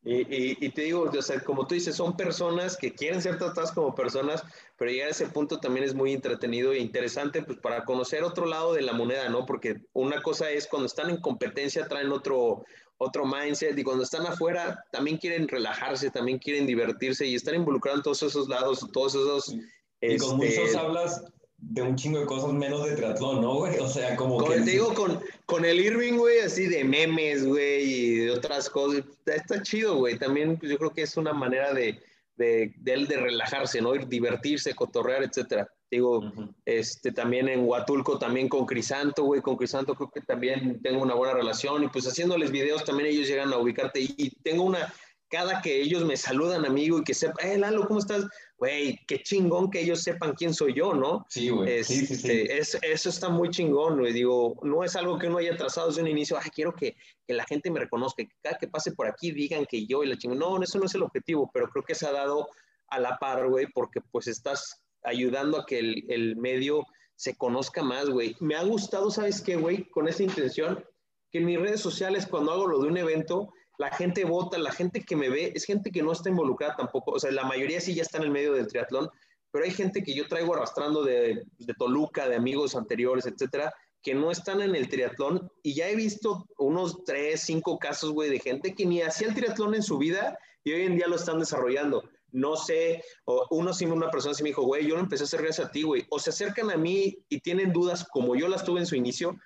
Y, 0.06 0.18
y, 0.18 0.58
y, 0.62 0.70
te 0.70 0.84
digo, 0.84 1.10
o 1.12 1.22
sea, 1.24 1.40
como 1.40 1.66
tú 1.66 1.74
dices, 1.74 1.96
son 1.96 2.16
personas 2.16 2.78
que 2.78 2.94
quieren 2.94 3.24
ser 3.24 3.40
tratadas 3.40 3.72
como 3.72 3.96
personas, 3.96 4.44
pero 4.78 4.92
llegar 4.92 5.08
a 5.08 5.12
ese 5.12 5.26
punto 5.28 5.60
también 5.60 5.84
es 5.84 5.96
muy 5.96 6.14
entretenido 6.14 6.74
e 6.74 6.78
interesante, 6.78 7.42
pues 7.42 7.58
para 7.58 7.84
conocer 7.86 8.24
otro 8.24 8.46
lado 8.46 8.74
de 8.74 8.84
la 8.84 8.94
moneda, 8.94 9.28
¿no? 9.30 9.48
Porque 9.48 9.82
una 9.94 10.22
cosa 10.22 10.52
es 10.52 10.68
cuando 10.68 10.86
están 10.86 11.10
en 11.10 11.18
competencia 11.18 11.88
traen 11.88 12.12
otro, 12.12 12.64
otro 13.00 13.26
mindset 13.26 13.76
y 13.78 13.84
cuando 13.84 14.04
están 14.04 14.28
afuera 14.28 14.86
también 14.92 15.18
quieren 15.18 15.48
relajarse, 15.48 16.12
también 16.12 16.38
quieren 16.38 16.68
divertirse 16.68 17.26
y 17.26 17.34
estar 17.34 17.56
involucrados 17.56 18.00
en 18.00 18.04
todos 18.04 18.24
esos 18.24 18.48
lados, 18.48 18.88
todos 18.94 19.16
esos... 19.16 19.56
Y 20.02 20.18
con 20.18 20.44
este, 20.44 20.60
muchos 20.62 20.76
hablas 20.76 21.24
de 21.72 21.82
un 21.82 21.96
chingo 21.96 22.20
de 22.20 22.26
cosas 22.26 22.54
menos 22.54 22.86
de 22.86 22.96
triatlón, 22.96 23.42
¿no, 23.42 23.56
güey? 23.56 23.78
O 23.80 23.88
sea, 23.88 24.16
como 24.16 24.38
con, 24.38 24.52
que... 24.52 24.62
Te 24.62 24.72
digo, 24.72 24.94
con, 24.94 25.20
con 25.46 25.66
el 25.66 25.80
Irving, 25.80 26.14
güey, 26.14 26.40
así 26.40 26.68
de 26.68 26.84
memes, 26.84 27.46
güey, 27.46 27.84
y 27.84 28.16
de 28.18 28.32
otras 28.32 28.70
cosas. 28.70 29.04
Está 29.26 29.62
chido, 29.62 29.98
güey. 29.98 30.18
También 30.18 30.58
pues, 30.58 30.72
yo 30.72 30.78
creo 30.78 30.94
que 30.94 31.02
es 31.02 31.18
una 31.18 31.34
manera 31.34 31.74
de, 31.74 32.00
de, 32.38 32.74
de 32.78 32.94
él 32.94 33.08
de 33.08 33.18
relajarse, 33.18 33.82
¿no? 33.82 33.96
Ir 33.96 34.08
divertirse, 34.08 34.76
cotorrear, 34.76 35.24
etcétera. 35.24 35.68
Digo, 35.90 36.20
uh 36.20 36.24
-huh. 36.24 36.54
este, 36.66 37.12
también 37.12 37.48
en 37.50 37.66
Huatulco, 37.68 38.20
también 38.20 38.48
con 38.48 38.66
Crisanto, 38.66 39.24
güey, 39.24 39.42
con 39.42 39.56
Crisanto 39.56 39.96
creo 39.96 40.12
que 40.12 40.22
también 40.22 40.82
tengo 40.82 41.02
una 41.02 41.16
buena 41.16 41.34
relación 41.34 41.84
y 41.84 41.88
pues 41.88 42.06
haciéndoles 42.06 42.52
videos 42.52 42.84
también 42.84 43.10
ellos 43.10 43.28
llegan 43.28 43.54
a 43.54 43.58
ubicarte 43.58 44.02
y, 44.02 44.14
y 44.18 44.30
tengo 44.42 44.64
una, 44.64 44.92
cada 45.30 45.62
que 45.62 45.82
ellos 45.82 46.04
me 46.06 46.18
saludan, 46.18 46.66
amigo, 46.66 47.00
y 47.00 47.04
que 47.04 47.14
sepan, 47.14 47.48
eh, 47.48 47.58
Lalo, 47.58 47.88
¿cómo 47.88 48.00
estás? 48.00 48.26
Güey, 48.58 49.00
qué 49.06 49.22
chingón 49.22 49.70
que 49.70 49.82
ellos 49.82 50.02
sepan 50.02 50.34
quién 50.34 50.54
soy 50.54 50.74
yo, 50.74 50.94
¿no? 50.94 51.26
Sí, 51.30 51.50
güey. 51.50 51.80
Este, 51.80 51.94
sí, 51.94 52.06
sí, 52.06 52.16
sí. 52.16 52.32
Es, 52.50 52.78
eso 52.82 53.10
está 53.10 53.28
muy 53.28 53.50
chingón, 53.50 54.00
güey. 54.00 54.14
Digo, 54.14 54.58
no 54.64 54.84
es 54.84 54.96
algo 54.96 55.20
que 55.20 55.28
uno 55.28 55.40
haya 55.40 55.58
trazado 55.58 55.88
desde 55.88 56.02
un 56.02 56.08
inicio, 56.08 56.38
ay, 56.42 56.50
quiero 56.54 56.74
que, 56.74 56.96
que, 57.28 57.34
la 57.34 57.44
gente 57.46 57.70
me 57.70 57.82
reconozca, 57.82 58.24
que 58.24 58.32
cada 58.42 58.58
que 58.58 58.70
pase 58.70 58.94
por 58.94 59.08
aquí 59.08 59.32
digan 59.32 59.66
que 59.66 59.86
yo 59.86 60.04
y 60.04 60.08
la 60.08 60.18
chingón. 60.18 60.40
No, 60.40 60.62
eso 60.64 60.80
no 60.80 60.86
es 60.86 60.96
el 60.96 61.04
objetivo, 61.04 61.52
pero 61.54 61.68
creo 61.68 61.84
que 61.84 61.96
se 61.96 62.08
ha 62.08 62.14
dado 62.14 62.48
a 62.88 63.00
la 63.00 63.18
par, 63.18 63.50
güey, 63.50 63.68
porque 63.74 64.00
pues 64.12 64.28
estás 64.28 64.82
ayudando 65.04 65.60
a 65.60 65.66
que 65.66 65.80
el, 65.80 66.06
el 66.08 66.38
medio 66.38 66.86
se 67.16 67.36
conozca 67.36 67.84
más, 67.84 68.10
güey. 68.10 68.36
Me 68.40 68.56
ha 68.56 68.64
gustado, 68.64 69.12
¿sabes 69.12 69.42
qué, 69.42 69.58
güey? 69.58 69.90
Con 69.90 70.08
esa 70.08 70.24
intención, 70.24 70.84
que 71.30 71.40
en 71.40 71.46
mis 71.46 71.60
redes 71.60 71.82
sociales, 71.82 72.26
cuando 72.26 72.52
hago 72.52 72.68
lo 72.68 72.80
de 72.80 72.88
un 72.88 72.98
evento, 72.98 73.52
la 73.78 73.92
gente 73.92 74.26
vota, 74.26 74.58
la 74.58 74.72
gente 74.72 75.04
que 75.04 75.16
me 75.16 75.30
ve, 75.30 75.52
es 75.56 75.66
gente 75.66 75.92
que 75.92 76.04
no 76.04 76.12
está 76.12 76.30
involucrada 76.30 76.76
tampoco, 76.76 77.12
o 77.12 77.20
sea, 77.20 77.32
la 77.32 77.44
mayoría 77.44 77.82
sí 77.82 77.94
ya 77.94 78.04
está 78.04 78.18
en 78.18 78.26
el 78.26 78.32
medio 78.32 78.54
del 78.54 78.68
triatlón, 78.68 79.10
pero 79.52 79.66
hay 79.66 79.72
gente 79.72 80.04
que 80.04 80.14
yo 80.14 80.28
traigo 80.28 80.54
arrastrando 80.54 81.04
de, 81.04 81.46
Toluca, 81.78 82.28
de 82.28 82.36
amigos 82.36 82.76
anteriores, 82.76 83.26
etcétera, 83.26 83.74
que 84.02 84.14
no 84.14 84.30
están 84.30 84.62
en 84.62 84.76
el 84.76 84.90
triatlón 84.90 85.50
y 85.64 85.74
ya 85.74 85.88
he 85.90 85.96
visto 85.96 86.46
unos 86.58 87.06
tres, 87.06 87.42
cinco 87.42 87.80
casos, 87.80 88.12
güey, 88.12 88.30
de 88.30 88.40
gente 88.40 88.76
que 88.76 88.86
ni 88.86 89.02
hacía 89.02 89.30
el 89.30 89.34
triatlón 89.34 89.74
en 89.74 89.82
su 89.82 89.98
vida 89.98 90.38
y 90.66 90.74
hoy 90.74 90.82
en 90.82 90.98
día 90.98 91.08
lo 91.08 91.16
están 91.16 91.40
desarrollando. 91.40 92.04
No 92.34 92.58
sé, 92.58 93.02
o 93.24 93.48
uno 93.52 93.74
sí, 93.74 93.86
una 93.86 94.12
persona 94.12 94.34
sí 94.34 94.44
me 94.44 94.50
dijo, 94.50 94.64
güey, 94.64 94.86
yo 94.86 94.96
lo 94.96 95.02
empecé 95.02 95.24
a 95.24 95.28
hacer 95.28 95.42
gracias 95.42 95.68
a 95.68 95.72
ti, 95.72 95.84
güey. 95.84 96.06
O 96.10 96.20
se 96.20 96.32
acercan 96.32 96.70
a 96.70 96.76
mí 96.76 97.18
y 97.30 97.40
tienen 97.40 97.72
dudas 97.72 98.06
como 98.12 98.36
yo 98.36 98.50
las 98.50 98.66
tuve 98.66 98.82
en 98.82 98.86
su 98.86 98.98
inicio, 98.98 99.38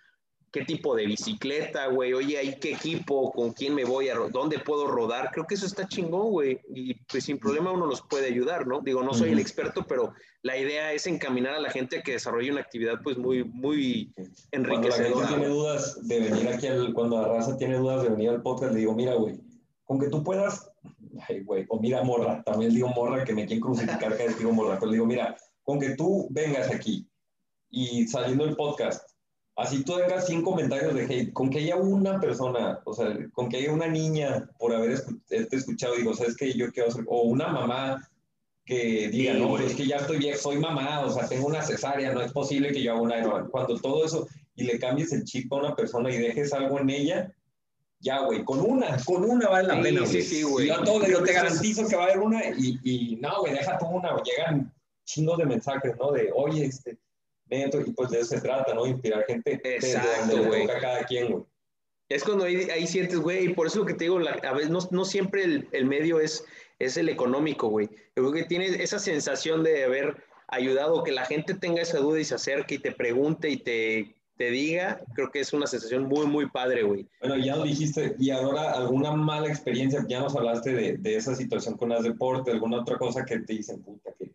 qué 0.52 0.66
tipo 0.66 0.95
de 0.95 1.06
bicicleta, 1.06 1.88
güey, 1.88 2.14
oye, 2.14 2.38
ahí 2.38 2.58
qué 2.60 2.74
equipo, 2.74 3.32
con 3.32 3.54
quién 3.54 3.76
me 3.76 3.86
voy 3.86 4.10
a, 4.10 4.16
dónde 4.16 4.60
puedo 4.60 4.88
rodar, 4.88 5.32
creo 5.32 5.45
que 5.45 5.56
eso 5.56 5.66
está 5.66 5.88
chingón, 5.88 6.30
güey, 6.32 6.60
y 6.74 6.95
pues 7.06 7.26
sin 7.26 7.38
problema 7.38 7.72
uno 7.72 7.86
los 7.86 8.02
puede 8.02 8.28
ayudar, 8.28 8.68
¿no? 8.68 8.82
Digo, 8.82 9.04
no 9.04 9.14
soy 9.14 9.32
el 9.32 9.39
experto, 9.39 9.86
pero 9.88 10.14
la 10.41 10.58
idea 10.58 10.93
es 10.93 11.06
encaminar 11.08 11.54
a 11.54 11.60
la 11.60 11.70
gente 11.70 12.00
a 12.00 12.02
que 12.02 12.14
desarrolle 12.14 12.52
una 12.52 12.62
actividad 12.62 13.00
pues 13.04 13.18
muy, 13.18 13.43
muy 13.43 14.14
enriquecedora. 14.52 15.12
Cuando 15.12 15.22
la 15.22 15.28
tiene 15.28 15.47
dudas 15.47 16.08
de 16.08 16.20
venir 16.20 16.47
aquí, 16.47 16.68
al, 16.68 16.93
cuando 16.93 17.22
la 17.22 17.28
raza 17.28 17.58
tiene 17.58 17.78
dudas 17.78 18.04
de 18.04 18.10
venir 18.10 18.30
al 18.30 18.41
podcast, 18.41 18.74
le 18.74 18.80
digo, 18.80 18.93
mira, 18.93 19.16
güey, 19.16 19.39
con 19.84 20.00
que 20.00 20.08
tú 20.08 20.24
puedas, 20.24 20.72
ay, 21.28 21.43
güey, 21.43 21.66
o 21.70 21.80
mira, 21.80 22.04
morra, 22.04 22.43
también 22.43 22.74
digo 22.74 22.88
morra, 22.89 23.24
que 23.24 23.34
me 23.34 23.45
quieren 23.45 23.62
crucificar 23.62 24.10
vez 24.18 24.38
digo 24.38 24.52
morra, 24.52 24.80
pero 24.80 24.91
le 24.91 24.97
digo, 24.97 25.06
mira, 25.06 25.36
con 25.64 25.80
que 25.80 25.95
tú 25.95 26.28
vengas 26.32 26.72
aquí 26.72 27.08
y 27.70 28.08
saliendo 28.08 28.45
del 28.45 28.56
podcast, 28.56 29.09
así 29.60 29.84
tú 29.84 29.97
tengas 29.97 30.26
100 30.26 30.41
comentarios 30.41 30.93
de 30.93 31.03
hate, 31.03 31.34
con 31.34 31.49
que 31.49 31.60
haya 31.60 31.76
una 31.76 32.20
persona, 32.20 32.80
o 32.86 32.93
sea, 32.93 33.16
con 33.34 33.49
que 33.49 33.57
haya 33.57 33.72
una 33.72 33.88
niña 33.88 34.49
por 34.57 34.74
haber 34.74 35.01
escuchado, 35.30 35.95
digo, 35.95 36.14
¿sabes 36.14 36.36
qué? 36.38 36.53
Yo 36.53 36.72
quiero 36.72 36.89
hacer, 36.89 37.03
o 37.07 37.24
una 37.24 37.47
mamá 37.49 38.10
que 38.66 39.10
diga, 39.10 39.34
sí, 39.34 39.39
no, 39.39 39.53
pero 39.53 39.68
es 39.68 39.76
que 39.76 39.88
ya 39.88 39.97
estoy 39.97 40.20
viejo, 40.20 40.38
soy 40.38 40.60
mamá, 40.60 41.01
o 41.01 41.12
sea, 41.12 41.28
tengo 41.28 41.47
una 41.47 41.62
cesárea, 41.62 42.14
no 42.14 42.22
es 42.22 42.32
posible 42.32 42.72
que 42.72 42.82
yo 42.82 42.93
haga 42.93 43.01
una. 43.01 43.47
Cuando 43.49 43.80
todo 43.80 44.05
eso, 44.05 44.28
y 44.55 44.64
le 44.64 44.80
cambies 44.80 45.12
el 45.12 45.24
chip 45.26 45.51
a 45.51 45.57
una 45.57 45.76
persona 45.76 46.10
y 46.14 46.18
dejes 46.18 46.53
algo 46.53 46.80
en 46.80 46.89
ella, 46.89 47.34
ya, 47.99 48.22
güey, 48.22 48.45
con 48.45 48.62
una, 48.62 48.95
con 49.03 49.26
una 49.30 49.49
vale 49.49 49.68
la 49.68 49.76
sí, 49.76 49.82
pena, 49.82 50.05
Sí, 50.05 50.22
sí, 50.22 50.43
güey. 50.43 50.68
Yo, 50.68 50.84
todo, 50.84 51.05
yo 51.05 51.22
te 51.24 51.34
garantizo 51.34 51.88
que 51.88 51.95
va 51.95 52.03
a 52.03 52.05
haber 52.05 52.20
una, 52.20 52.41
y, 52.57 52.80
y 52.84 53.16
no, 53.18 53.41
güey, 53.41 53.53
deja 53.53 53.78
tú 53.78 53.88
una, 53.88 54.12
llegan 54.24 54.74
chingos 55.03 55.38
de 55.38 55.45
mensajes, 55.45 55.97
¿no? 55.97 56.12
De, 56.12 56.30
oye, 56.34 56.66
este, 56.66 56.97
dentro, 57.50 57.82
y 57.82 57.91
pues 57.91 58.10
de 58.10 58.20
eso 58.20 58.36
se 58.36 58.41
trata, 58.41 58.74
¿no? 58.74 58.86
Inspirar 58.86 59.26
gente 59.26 59.60
Exacto, 59.64 60.36
desde 60.36 60.47
güey. 60.47 60.68
toca 60.68 60.80
cada 60.80 61.04
quien, 61.06 61.32
güey. 61.32 61.43
Es 62.10 62.24
cuando 62.24 62.45
ahí, 62.45 62.68
ahí 62.72 62.88
sientes, 62.88 63.20
güey, 63.20 63.45
y 63.45 63.54
por 63.54 63.68
eso 63.68 63.80
lo 63.80 63.86
que 63.86 63.93
te 63.93 64.06
digo, 64.06 64.20
la, 64.20 64.32
a 64.32 64.54
veces 64.54 64.72
no, 64.72 64.80
no 64.89 65.06
siempre 65.06 65.43
el, 65.43 65.68
el, 65.72 65.86
medio 65.86 66.20
es, 66.20 66.43
es 66.80 66.97
el 66.97 67.08
económico, 67.08 67.68
güey. 67.68 67.88
Yo 68.16 68.24
creo 68.24 68.32
que 68.32 68.43
tienes 68.45 68.80
esa 68.80 68.97
sensación 68.97 69.64
de 69.64 69.84
haber 69.84 70.24
ayudado, 70.47 71.04
que 71.04 71.12
la 71.12 71.26
gente 71.26 71.54
tenga 71.54 71.82
esa 71.82 72.00
duda 72.00 72.20
y 72.20 72.26
se 72.26 72.36
acerque 72.36 72.76
y 72.76 72.80
te 72.80 72.91
pregunte 72.91 73.50
y 73.50 73.58
te, 73.58 74.16
te 74.38 74.50
diga, 74.50 75.00
creo 75.14 75.30
que 75.32 75.41
es 75.41 75.54
una 75.54 75.68
sensación 75.68 76.06
muy, 76.06 76.26
muy 76.26 76.50
padre, 76.50 76.84
güey. 76.84 77.06
Bueno, 77.20 77.38
ya 77.38 77.58
lo 77.58 77.64
dijiste, 77.64 78.16
y 78.18 78.32
ahora 78.32 78.72
alguna 78.72 79.12
mala 79.12 79.47
experiencia, 79.47 80.04
ya 80.08 80.22
nos 80.22 80.36
hablaste 80.36 80.74
de, 80.74 80.97
de 80.97 81.16
esa 81.16 81.36
situación 81.36 81.78
con 81.78 81.89
las 81.89 82.04
deportes, 82.04 82.54
alguna 82.54 82.80
otra 82.80 82.97
cosa 82.97 83.26
que 83.26 83.39
te 83.39 83.54
dicen, 83.54 83.84
puta, 83.84 84.12
que 84.18 84.32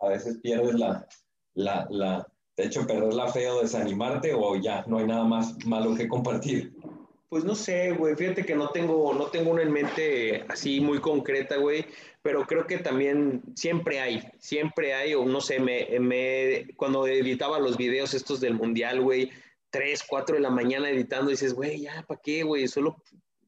a 0.00 0.08
veces 0.08 0.38
pierdes 0.42 0.74
la, 0.74 1.08
la, 1.54 1.86
la, 1.90 2.26
de 2.56 2.64
hecho, 2.64 2.86
perder 2.86 3.12
la 3.12 3.28
fe 3.28 3.48
o 3.48 3.60
desanimarte 3.60 4.32
o 4.34 4.56
ya 4.56 4.84
no 4.86 4.98
hay 4.98 5.06
nada 5.06 5.24
más 5.24 5.54
malo 5.66 5.94
que 5.94 6.08
compartir? 6.08 6.74
Pues 7.28 7.44
no 7.44 7.54
sé, 7.54 7.90
güey, 7.92 8.14
fíjate 8.14 8.44
que 8.44 8.54
no 8.54 8.68
tengo, 8.68 9.12
no 9.12 9.26
tengo 9.26 9.50
una 9.50 9.62
en 9.62 9.72
mente 9.72 10.44
así 10.48 10.80
muy 10.80 11.00
concreta, 11.00 11.56
güey, 11.56 11.84
pero 12.22 12.46
creo 12.46 12.66
que 12.66 12.78
también 12.78 13.42
siempre 13.54 14.00
hay, 14.00 14.22
siempre 14.38 14.94
hay, 14.94 15.14
o 15.14 15.24
no 15.24 15.40
sé, 15.40 15.58
me, 15.58 15.88
me 15.98 16.68
cuando 16.76 17.06
editaba 17.06 17.58
los 17.58 17.76
videos 17.76 18.14
estos 18.14 18.40
del 18.40 18.54
Mundial, 18.54 19.00
güey, 19.00 19.30
3, 19.70 20.04
4 20.08 20.36
de 20.36 20.42
la 20.42 20.50
mañana 20.50 20.88
editando, 20.88 21.30
dices, 21.30 21.52
güey, 21.52 21.82
ya, 21.82 22.04
¿para 22.06 22.20
qué, 22.22 22.42
güey? 22.42 22.68
Solo, 22.68 22.96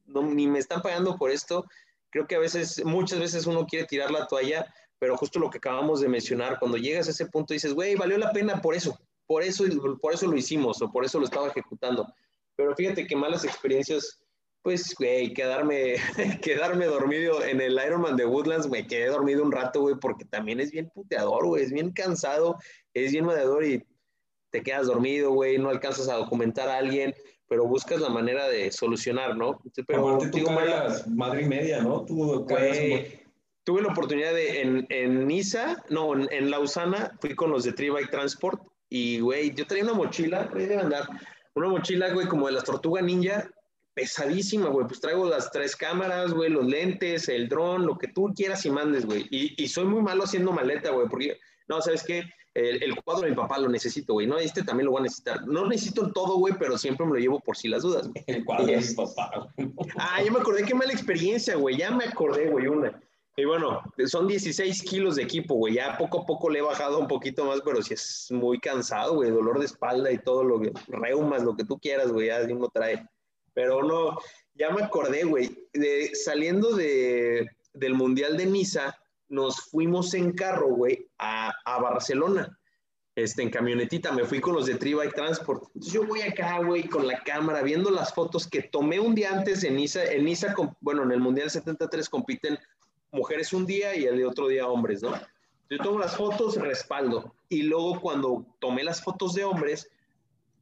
no, 0.07 0.23
ni 0.23 0.47
me 0.47 0.59
están 0.59 0.83
pagando 0.83 1.17
por 1.17 1.31
esto. 1.31 1.65
Creo 2.11 2.27
que 2.27 2.35
a 2.35 2.41
veces, 2.41 2.85
muchas 2.85 3.19
veces 3.19 3.47
uno 3.47 3.67
quiere 3.67 3.87
tirar 3.87 4.11
la 4.11 4.27
toalla, 4.27 4.67
pero 4.99 5.17
justo 5.17 5.39
lo 5.39 5.51
que 5.51 5.59
acabamos 5.59 6.01
de 6.01 6.09
mencionar, 6.09 6.59
cuando 6.59 6.77
llegas 6.77 7.09
a 7.09 7.11
ese 7.11 7.27
punto 7.27 7.55
dices, 7.55 7.75
güey, 7.75 7.95
valió 7.95 8.19
la 8.19 8.33
pena 8.33 8.61
por 8.61 8.75
eso, 8.75 8.99
por 9.27 9.43
eso, 9.43 9.65
por 10.01 10.15
eso 10.15 10.27
lo 10.27 10.37
hicimos 10.37 10.81
o 10.83 10.91
por 10.91 11.05
eso 11.05 11.19
lo 11.19 11.25
estaba 11.25 11.49
ejecutando. 11.49 12.07
Pero 12.57 12.75
fíjate 12.75 13.07
que 13.07 13.15
malas 13.15 13.45
experiencias, 13.45 14.21
pues, 14.63 14.95
güey, 14.99 15.33
quedarme, 15.33 15.97
quedarme 16.43 16.87
dormido 16.87 17.45
en 17.45 17.61
el 17.61 17.79
Ironman 17.85 18.17
de 18.17 18.27
Woodlands, 18.27 18.69
me 18.69 18.87
quedé 18.87 19.07
dormido 19.07 19.45
un 19.45 19.53
rato, 19.53 19.83
güey, 19.83 19.95
porque 20.01 20.25
también 20.25 20.61
es 20.61 20.73
bien 20.73 20.91
puteador, 20.91 21.47
güey, 21.47 21.63
es 21.63 21.73
bien 21.73 21.93
cansado, 21.93 22.57
es 22.95 23.13
bien 23.13 23.25
madeador 23.25 23.65
y 23.65 23.85
te 24.51 24.63
quedas 24.63 24.87
dormido, 24.87 25.31
güey, 25.33 25.59
no 25.59 25.69
alcanzas 25.69 26.09
a 26.09 26.17
documentar 26.17 26.69
a 26.69 26.79
alguien, 26.79 27.15
pero 27.49 27.67
buscas 27.67 28.01
la 28.01 28.09
manera 28.09 28.49
de 28.49 28.73
solucionar, 28.73 29.37
¿no? 29.37 29.61
Pero 29.87 30.09
Aparte, 30.09 30.31
tú 30.31 30.39
digo, 30.39 30.51
madre 31.09 31.43
y 31.43 31.47
media, 31.47 31.83
¿no? 31.83 32.05
Tú 32.05 32.45
güey, 32.45 33.18
tuve 33.69 33.83
la 33.83 33.93
oportunidad 33.93 34.33
de, 34.33 34.63
en, 34.63 34.87
en 34.89 35.27
Niza, 35.27 35.85
no, 35.91 36.15
en, 36.15 36.27
en 36.33 36.51
Lausana, 36.51 37.13
fui 37.21 37.35
con 37.35 37.51
los 37.51 37.65
de 37.65 37.75
Tribike 37.75 38.11
Transport 38.11 38.63
y, 38.89 39.21
güey, 39.21 39.55
yo 39.55 39.67
traía 39.67 39.85
una 39.85 39.93
mochila, 39.93 40.49
güey, 40.51 40.65
debe 40.65 40.81
andar, 40.81 41.07
una 41.53 41.69
mochila, 41.69 42.11
güey, 42.15 42.27
como 42.29 42.47
de 42.47 42.55
las 42.55 42.65
Tortuga 42.65 43.03
Ninja, 43.03 43.47
pesadísima, 43.93 44.71
güey, 44.71 44.87
pues 44.87 45.03
traigo 45.03 45.29
las 45.29 45.51
tres 45.51 45.77
cámaras, 45.77 46.33
güey, 46.33 46.49
los 46.49 46.65
lentes, 46.65 47.29
el 47.29 47.47
dron, 47.47 47.85
lo 47.85 47.99
que 47.99 48.09
tú 48.09 48.33
quieras 48.35 48.65
y 48.65 48.71
mandes, 48.71 49.05
güey, 49.05 49.27
y, 49.31 49.63
y 49.63 49.69
soy 49.69 49.85
muy 49.85 50.01
malo 50.01 50.25
haciendo 50.25 50.51
maleta, 50.51 50.89
güey, 50.89 51.07
porque, 51.07 51.39
no, 51.69 51.83
¿sabes 51.83 52.03
qué? 52.05 52.25
El, 52.55 52.83
el, 52.83 52.97
cuadro 53.03 53.25
de 53.25 53.31
mi 53.33 53.37
papá 53.37 53.59
lo 53.59 53.69
necesito, 53.69 54.15
güey. 54.15 54.27
No, 54.27 54.39
este 54.39 54.65
también 54.65 54.87
lo 54.87 54.93
voy 54.93 55.01
a 55.01 55.03
necesitar. 55.05 55.47
No 55.47 55.69
necesito 55.69 56.11
todo, 56.11 56.39
güey, 56.39 56.55
pero 56.59 56.77
siempre 56.77 57.07
me 57.07 57.13
lo 57.13 57.19
llevo 57.19 57.39
por 57.39 57.57
si 57.57 57.69
las 57.69 57.83
dudas. 57.83 58.09
Güey. 58.09 58.25
El 58.27 58.45
cuadro 58.45 58.67
de 58.67 58.77
mi 58.81 58.95
papá. 58.95 59.49
Ah, 59.97 60.21
ya 60.25 60.33
me 60.33 60.41
acordé, 60.41 60.65
qué 60.65 60.75
mala 60.75 60.93
experiencia, 60.93 61.55
güey. 61.55 61.77
Ya 61.77 61.93
me 61.93 62.07
acordé, 62.07 62.51
güey, 62.51 62.67
una. 62.67 62.99
Y 63.39 63.45
bueno, 63.45 63.85
son 64.07 64.27
16 64.27 64.83
kilos 64.83 65.15
de 65.15 65.23
equipo, 65.23 65.55
güey. 65.55 65.75
Ya 65.75 65.97
poco 65.97 66.23
a 66.23 66.27
poco 66.27 66.51
le 66.51 66.59
he 66.59 66.63
bajado 66.63 66.99
un 66.99 67.07
poquito 67.07 67.45
más, 67.45 67.61
pero 67.65 67.81
sí 67.81 67.95
es 67.95 68.27
muy 68.33 68.59
cansado, 68.59 69.15
güey. 69.15 69.31
Dolor 69.31 69.61
de 69.61 69.67
espalda 69.67 70.11
y 70.11 70.19
todo 70.19 70.43
lo 70.43 70.61
que, 70.61 70.73
reumas, 70.89 71.45
lo 71.45 71.55
que 71.55 71.63
tú 71.63 71.79
quieras, 71.79 72.11
güey, 72.11 72.27
ya 72.27 72.41
uno 72.51 72.69
trae. 72.69 73.07
Pero 73.55 73.85
no, 73.85 74.19
ya 74.55 74.71
me 74.71 74.83
acordé, 74.83 75.23
güey. 75.23 75.57
De, 75.73 76.11
saliendo 76.17 76.75
de, 76.75 77.49
del 77.75 77.95
Mundial 77.95 78.37
de 78.37 78.47
Niza, 78.47 78.97
nos 79.29 79.71
fuimos 79.71 80.15
en 80.15 80.33
carro, 80.33 80.71
güey, 80.71 81.07
a, 81.19 81.53
a, 81.65 81.81
Barcelona. 81.81 82.59
este, 83.15 83.43
en 83.43 83.51
camionetita, 83.51 84.11
me 84.11 84.25
fui 84.25 84.41
con 84.41 84.57
los 84.57 84.67
de 84.67 84.75
Tribike 84.75 85.15
Transport. 85.15 85.63
Entonces 85.77 85.93
yo 85.93 86.05
voy 86.05 86.23
acá, 86.23 86.59
güey, 86.65 86.89
con 86.89 87.07
la 87.07 87.23
cámara, 87.23 87.63
viendo 87.63 87.93
las 87.93 88.13
fotos 88.13 88.49
que 88.49 88.63
tomé 88.63 88.99
un 88.99 89.15
día 89.15 89.31
antes 89.31 89.63
en 89.63 89.77
Niza. 89.77 90.05
En 90.07 90.25
Niza, 90.25 90.57
bueno, 90.81 91.05
en 91.05 91.13
el 91.13 91.21
Mundial 91.21 91.49
73 91.49 92.09
compiten 92.09 92.59
mujeres 93.13 93.53
un 93.53 93.67
día 93.67 93.95
y 93.97 94.05
el 94.05 94.25
otro 94.27 94.49
día 94.49 94.67
hombres, 94.67 95.03
¿no? 95.03 95.15
Yo 95.71 95.79
tomo 95.79 95.99
las 95.99 96.17
fotos, 96.17 96.57
respaldo. 96.57 97.35
Y 97.49 97.63
luego 97.63 98.01
cuando 98.01 98.47
tomé 98.59 98.85
las 98.85 99.03
fotos 99.03 99.35
de 99.35 99.45
hombres 99.45 99.91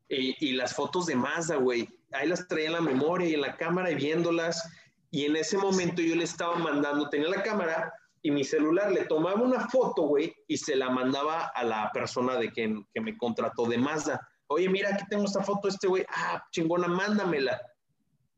y, 0.08 0.34
y 0.44 0.52
las 0.52 0.74
fotos 0.74 1.06
de 1.06 1.16
Mazda, 1.16 1.56
güey, 1.56 1.88
ahí 2.12 2.28
las 2.28 2.46
traía 2.48 2.66
en 2.66 2.72
la 2.72 2.80
memoria 2.80 3.28
y 3.28 3.34
en 3.34 3.40
la 3.40 3.56
cámara 3.56 3.90
y 3.90 3.94
viéndolas. 3.94 4.68
Y 5.10 5.24
en 5.24 5.36
ese 5.36 5.58
momento 5.58 6.02
yo 6.02 6.16
le 6.16 6.24
estaba 6.24 6.56
mandando, 6.56 7.08
tenía 7.08 7.28
la 7.28 7.42
cámara 7.42 7.92
y 8.22 8.30
mi 8.32 8.42
celular, 8.42 8.90
le 8.90 9.04
tomaba 9.04 9.40
una 9.40 9.68
foto, 9.68 10.02
güey, 10.02 10.34
y 10.48 10.56
se 10.56 10.74
la 10.74 10.90
mandaba 10.90 11.52
a 11.54 11.62
la 11.62 11.92
persona 11.92 12.36
de 12.36 12.52
que, 12.52 12.82
que 12.92 13.00
me 13.00 13.16
contrató 13.16 13.66
de 13.66 13.78
Mazda. 13.78 14.20
Oye, 14.48 14.68
mira, 14.68 14.90
aquí 14.92 15.04
tengo 15.08 15.24
esta 15.24 15.44
foto 15.44 15.68
este 15.68 15.86
güey. 15.86 16.04
Ah, 16.08 16.44
chingona, 16.50 16.88
mándamela. 16.88 17.60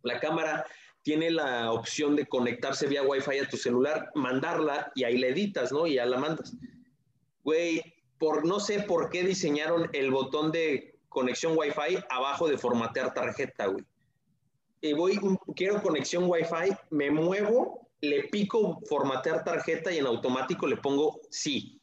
La 0.03 0.21
cámara 0.21 0.67
tiene 1.09 1.31
la 1.31 1.73
opción 1.73 2.17
de 2.17 2.27
conectarse 2.27 2.87
vía 2.87 3.03
Wi-Fi 3.03 3.39
a 3.39 3.49
tu 3.49 3.57
celular, 3.57 4.11
mandarla 4.15 4.93
y 4.95 5.05
ahí 5.05 5.17
la 5.17 5.29
editas, 5.29 5.73
¿no? 5.73 5.87
Y 5.87 5.95
ya 5.95 6.05
la 6.05 6.19
mandas. 6.19 6.55
Güey, 7.45 7.83
por 8.19 8.45
no 8.45 8.61
sé 8.61 8.81
por 8.81 9.09
qué 9.09 9.25
diseñaron 9.25 9.89
el 9.95 10.11
botón 10.11 10.53
de 10.53 10.99
conexión 11.09 11.55
Wi-Fi 11.57 12.01
abajo 12.11 12.47
de 12.47 12.59
formatear 12.59 13.15
tarjeta, 13.15 13.69
güey. 13.69 13.87
Y 14.83 14.93
voy, 14.93 15.19
quiero 15.57 15.81
conexión 15.81 16.25
Wi-Fi, 16.27 16.77
me 16.91 17.11
muevo, 17.11 17.89
le 18.03 18.25
pico 18.25 18.79
formatear 18.87 19.45
tarjeta 19.45 19.91
y 19.91 19.97
en 19.97 20.07
automático 20.07 20.67
le 20.67 20.77
pongo 20.77 21.23
sí. 21.31 21.81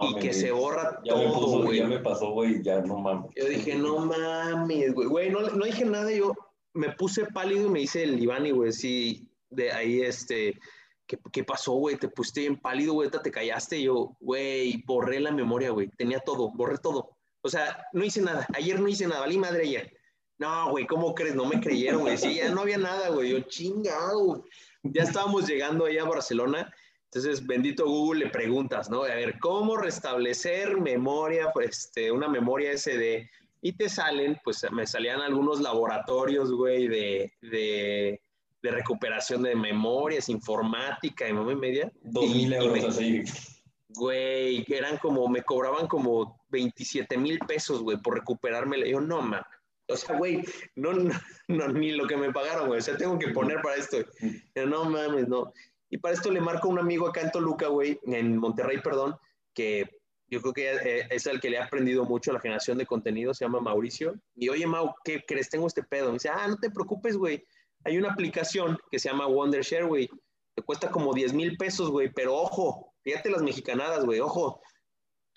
Y 0.00 0.14
que 0.14 0.32
se 0.32 0.50
borra 0.50 0.98
ya 1.04 1.14
me, 1.14 1.24
todo, 1.26 1.40
puso, 1.40 1.62
güey. 1.64 1.78
ya 1.80 1.86
me 1.88 1.98
pasó, 1.98 2.30
güey, 2.30 2.62
ya 2.62 2.80
no 2.80 2.96
mames. 2.96 3.32
Yo 3.36 3.44
dije, 3.44 3.74
no 3.74 3.98
mames, 3.98 4.94
güey. 4.94 5.08
Güey, 5.08 5.30
no, 5.30 5.42
no 5.42 5.66
dije 5.66 5.84
nada. 5.84 6.10
Yo 6.10 6.32
me 6.74 6.90
puse 6.92 7.26
pálido 7.26 7.66
y 7.66 7.70
me 7.70 7.80
dice 7.80 8.02
el 8.02 8.22
Ivani, 8.22 8.50
güey, 8.50 8.72
sí, 8.72 9.28
de 9.50 9.72
ahí, 9.72 10.02
este, 10.02 10.58
¿qué, 11.06 11.18
qué 11.32 11.44
pasó, 11.44 11.72
güey? 11.72 11.96
Te 11.96 12.08
pusiste 12.08 12.40
bien 12.40 12.60
pálido, 12.60 12.94
güey, 12.94 13.10
te 13.10 13.30
callaste. 13.30 13.78
Y 13.78 13.84
yo, 13.84 14.16
güey, 14.20 14.82
borré 14.86 15.20
la 15.20 15.30
memoria, 15.30 15.70
güey. 15.70 15.88
Tenía 15.96 16.20
todo, 16.20 16.50
borré 16.54 16.78
todo. 16.78 17.16
O 17.42 17.48
sea, 17.48 17.86
no 17.92 18.04
hice 18.04 18.22
nada. 18.22 18.46
Ayer 18.54 18.80
no 18.80 18.88
hice 18.88 19.06
nada. 19.06 19.20
Valí 19.20 19.38
madre 19.38 19.62
ayer. 19.62 19.96
No, 20.38 20.70
güey, 20.70 20.86
¿cómo 20.86 21.14
crees? 21.14 21.34
No 21.34 21.44
me 21.44 21.60
creyeron, 21.60 22.02
güey. 22.02 22.16
Sí, 22.16 22.36
ya 22.36 22.50
no 22.50 22.62
había 22.62 22.78
nada, 22.78 23.10
güey. 23.10 23.30
Yo, 23.30 23.40
chingado. 23.40 24.44
Ya 24.82 25.02
estábamos 25.02 25.46
llegando 25.46 25.84
allá 25.84 26.02
a 26.02 26.08
Barcelona. 26.08 26.72
Entonces, 27.04 27.46
bendito 27.46 27.84
Google, 27.86 28.24
le 28.24 28.30
preguntas, 28.30 28.88
¿no? 28.88 29.02
A 29.02 29.08
ver, 29.08 29.38
¿cómo 29.38 29.76
restablecer 29.76 30.80
memoria, 30.80 31.50
pues, 31.52 31.84
este, 31.84 32.10
una 32.10 32.26
memoria 32.26 32.72
SD? 32.72 33.30
Y 33.64 33.72
te 33.74 33.88
salen, 33.88 34.38
pues, 34.42 34.66
me 34.72 34.86
salían 34.86 35.20
algunos 35.20 35.60
laboratorios, 35.60 36.50
güey, 36.52 36.88
de, 36.88 37.32
de, 37.40 38.20
de 38.60 38.70
recuperación 38.70 39.44
de 39.44 39.54
memorias, 39.54 40.28
informática 40.28 41.28
y 41.28 41.32
media. 41.32 41.90
Dos 42.02 42.34
mil 42.34 42.52
euros 42.52 42.72
me- 42.72 42.88
así. 42.88 43.22
Güey, 43.94 44.64
eran 44.68 44.98
como, 44.98 45.28
me 45.28 45.42
cobraban 45.42 45.86
como 45.86 46.40
27 46.48 47.16
mil 47.16 47.38
pesos, 47.38 47.82
güey, 47.82 47.98
por 47.98 48.14
recuperármela. 48.14 48.86
Yo, 48.86 49.00
no, 49.00 49.22
mames. 49.22 49.46
O 49.88 49.96
sea, 49.96 50.16
güey, 50.16 50.42
no, 50.74 50.92
no, 50.92 51.14
no, 51.48 51.68
ni 51.68 51.92
lo 51.92 52.06
que 52.06 52.16
me 52.16 52.32
pagaron, 52.32 52.66
güey. 52.66 52.80
O 52.80 52.82
sea, 52.82 52.96
tengo 52.96 53.18
que 53.18 53.28
poner 53.28 53.60
para 53.62 53.76
esto. 53.76 53.98
Yo, 54.54 54.66
no 54.66 54.86
mames, 54.86 55.28
no. 55.28 55.52
Y 55.88 55.98
para 55.98 56.14
esto 56.14 56.30
le 56.32 56.40
marco 56.40 56.66
a 56.68 56.70
un 56.72 56.78
amigo 56.78 57.06
acá 57.06 57.20
en 57.20 57.30
Toluca, 57.30 57.68
güey, 57.68 58.00
en 58.06 58.38
Monterrey, 58.38 58.78
perdón, 58.82 59.14
que 59.54 59.86
yo 60.32 60.40
creo 60.40 60.54
que 60.54 60.72
eh, 60.72 61.06
es 61.10 61.26
el 61.26 61.40
que 61.40 61.50
le 61.50 61.58
ha 61.58 61.64
aprendido 61.64 62.06
mucho 62.06 62.32
la 62.32 62.40
generación 62.40 62.78
de 62.78 62.86
contenido, 62.86 63.34
se 63.34 63.44
llama 63.44 63.60
Mauricio. 63.60 64.14
Y 64.34 64.48
oye, 64.48 64.66
Mau, 64.66 64.94
¿qué 65.04 65.22
crees? 65.26 65.50
Tengo 65.50 65.66
este 65.66 65.82
pedo. 65.82 66.06
Me 66.06 66.14
dice, 66.14 66.30
ah, 66.30 66.48
no 66.48 66.56
te 66.56 66.70
preocupes, 66.70 67.18
güey. 67.18 67.44
Hay 67.84 67.98
una 67.98 68.12
aplicación 68.12 68.78
que 68.90 68.98
se 68.98 69.10
llama 69.10 69.26
Wondershare, 69.26 69.84
güey. 69.84 70.08
Te 70.54 70.62
cuesta 70.62 70.90
como 70.90 71.12
10 71.12 71.34
mil 71.34 71.58
pesos, 71.58 71.90
güey, 71.90 72.10
pero 72.10 72.34
ojo, 72.34 72.94
fíjate 73.02 73.30
las 73.30 73.42
mexicanadas, 73.42 74.06
güey, 74.06 74.20
ojo. 74.20 74.62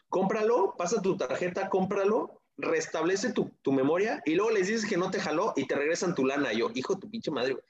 Cómpralo, 0.08 0.76
pasa 0.78 1.02
tu 1.02 1.18
tarjeta, 1.18 1.68
cómpralo, 1.68 2.42
restablece 2.56 3.34
tu, 3.34 3.52
tu 3.64 3.74
memoria 3.74 4.22
y 4.26 4.36
luego 4.36 4.52
les 4.52 4.68
dices 4.68 4.90
que 4.90 4.96
no 4.96 5.12
te 5.12 5.20
jaló 5.20 5.52
y 5.58 5.68
te 5.68 5.76
regresan 5.76 6.16
tu 6.16 6.26
lana. 6.26 6.54
Yo, 6.54 6.70
hijo 6.74 6.94
de 6.94 7.02
tu 7.02 7.10
pinche 7.10 7.32
madre, 7.32 7.52
güey. 7.52 7.66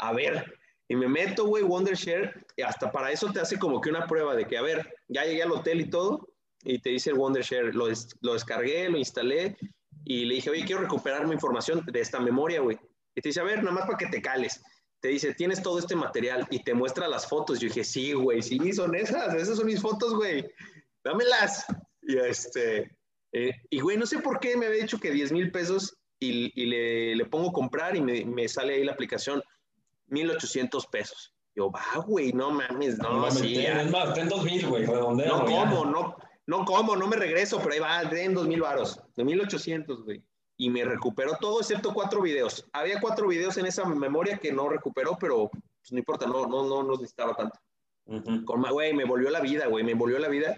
A 0.00 0.12
ver, 0.12 0.52
y 0.86 0.96
me 0.96 1.08
meto, 1.08 1.46
güey, 1.46 1.62
Wondershare, 1.62 2.46
y 2.56 2.62
hasta 2.62 2.92
para 2.92 3.10
eso 3.10 3.32
te 3.32 3.40
hace 3.40 3.58
como 3.58 3.80
que 3.80 3.88
una 3.88 4.06
prueba 4.06 4.36
de 4.36 4.46
que, 4.46 4.58
a 4.58 4.62
ver, 4.62 4.96
ya 5.08 5.24
llegué 5.24 5.42
al 5.42 5.52
hotel 5.52 5.80
y 5.80 5.88
todo, 5.88 6.28
y 6.68 6.78
te 6.80 6.90
dice 6.90 7.10
el 7.10 7.16
Wondershare, 7.16 7.74
lo, 7.74 7.86
des- 7.86 8.14
lo 8.20 8.34
descargué, 8.34 8.88
lo 8.88 8.98
instalé, 8.98 9.56
y 10.04 10.24
le 10.26 10.34
dije, 10.36 10.50
oye, 10.50 10.64
quiero 10.64 10.82
recuperar 10.82 11.26
mi 11.26 11.32
información 11.34 11.84
de 11.86 12.00
esta 12.00 12.20
memoria, 12.20 12.60
güey. 12.60 12.78
Y 13.14 13.20
te 13.20 13.30
dice, 13.30 13.40
a 13.40 13.44
ver, 13.44 13.58
nada 13.62 13.72
más 13.72 13.86
para 13.86 13.98
que 13.98 14.06
te 14.06 14.20
cales. 14.22 14.62
Te 15.00 15.08
dice, 15.08 15.32
tienes 15.34 15.62
todo 15.62 15.78
este 15.78 15.96
material, 15.96 16.46
y 16.50 16.62
te 16.62 16.74
muestra 16.74 17.08
las 17.08 17.28
fotos. 17.28 17.58
Yo 17.60 17.68
dije, 17.68 17.84
sí, 17.84 18.12
güey, 18.12 18.42
sí, 18.42 18.72
son 18.72 18.94
esas, 18.94 19.34
esas 19.34 19.56
son 19.56 19.66
mis 19.66 19.80
fotos, 19.80 20.14
güey. 20.14 20.46
Dámelas. 21.04 21.64
Y 22.02 22.16
este, 22.18 22.96
eh, 23.32 23.52
y 23.70 23.80
güey, 23.80 23.96
no 23.96 24.06
sé 24.06 24.18
por 24.18 24.38
qué 24.40 24.56
me 24.56 24.66
había 24.66 24.82
dicho 24.82 24.98
que 24.98 25.10
10 25.10 25.32
mil 25.32 25.50
pesos, 25.52 25.96
y, 26.20 26.50
y 26.60 26.66
le, 26.66 27.16
le 27.16 27.24
pongo 27.26 27.52
comprar, 27.52 27.96
y 27.96 28.00
me, 28.00 28.24
me 28.24 28.48
sale 28.48 28.74
ahí 28.74 28.84
la 28.84 28.92
aplicación, 28.92 29.42
1800 30.06 30.86
pesos. 30.88 31.34
Yo, 31.54 31.70
va, 31.70 31.82
güey, 32.06 32.32
no 32.32 32.50
mames, 32.50 32.98
no, 32.98 33.10
No, 33.12 33.18
mames, 33.20 33.34
sí, 33.38 33.54
ten, 33.54 33.62
ya. 33.64 33.82
es 33.82 33.90
más, 33.90 34.14
ten 34.14 34.28
dos 34.28 34.44
mil, 34.44 34.64
güey, 34.66 34.84
redondeo. 34.86 35.26
No 35.38 35.48
ya. 35.48 35.68
como, 35.70 35.84
no, 35.86 36.16
no 36.48 36.64
como, 36.64 36.96
no 36.96 37.06
me 37.06 37.16
regreso, 37.16 37.58
pero 37.58 37.74
ahí 37.74 37.78
va, 37.78 38.04
den 38.04 38.32
dos 38.34 38.48
mil 38.48 38.62
varos, 38.62 38.98
de 39.14 39.22
1800, 39.22 40.02
güey. 40.04 40.24
Y 40.56 40.70
me 40.70 40.82
recuperó 40.84 41.36
todo 41.40 41.60
excepto 41.60 41.92
cuatro 41.94 42.20
videos. 42.22 42.66
Había 42.72 43.00
cuatro 43.00 43.28
videos 43.28 43.56
en 43.58 43.66
esa 43.66 43.84
memoria 43.84 44.38
que 44.38 44.50
no 44.50 44.68
recuperó, 44.68 45.16
pero 45.20 45.50
pues, 45.50 45.92
no 45.92 45.98
importa, 45.98 46.26
no, 46.26 46.46
no, 46.46 46.66
no 46.66 46.82
los 46.82 47.00
necesitaba 47.00 47.36
tanto. 47.36 47.60
Con 48.46 48.60
ma- 48.60 48.70
Güey, 48.70 48.94
me 48.94 49.04
volvió 49.04 49.28
la 49.30 49.40
vida, 49.40 49.66
güey, 49.66 49.84
me 49.84 49.92
volvió 49.94 50.18
la 50.18 50.28
vida. 50.28 50.56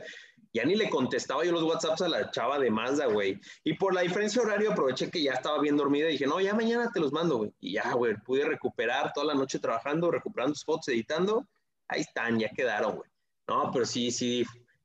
Ya 0.53 0.65
ni 0.65 0.75
le 0.77 0.89
contestaba 0.89 1.45
yo 1.45 1.53
los 1.53 1.65
WhatsApps 1.65 2.03
a 2.03 2.09
la 2.09 2.31
chava 2.31 2.59
de 2.61 2.71
Mazda, 2.71 3.07
güey. 3.07 3.41
Y 3.65 3.75
por 3.75 3.93
la 3.93 4.01
diferencia 4.03 4.41
horaria 4.43 4.71
aproveché 4.71 5.11
que 5.11 5.23
ya 5.23 5.33
estaba 5.35 5.61
bien 5.61 5.77
dormida 5.77 6.09
y 6.09 6.13
dije, 6.13 6.27
no, 6.27 6.41
ya 6.41 6.55
mañana 6.55 6.91
te 6.93 7.01
los 7.01 7.13
mando, 7.13 7.39
güey. 7.39 7.53
Y 7.61 7.73
ya, 7.75 7.93
güey, 7.93 8.15
pude 8.25 8.45
recuperar 8.45 9.13
toda 9.13 9.27
la 9.27 9.35
noche 9.35 9.59
trabajando, 9.59 10.11
recuperando 10.11 10.55
spots, 10.55 10.89
editando. 10.89 11.47
Ahí 11.89 12.01
están, 12.03 12.39
ya 12.39 12.49
quedaron, 12.49 12.97
güey. 12.97 13.11
No, 13.49 13.71
pero 13.73 13.85
sí, 13.85 14.11
sí, 14.13 14.45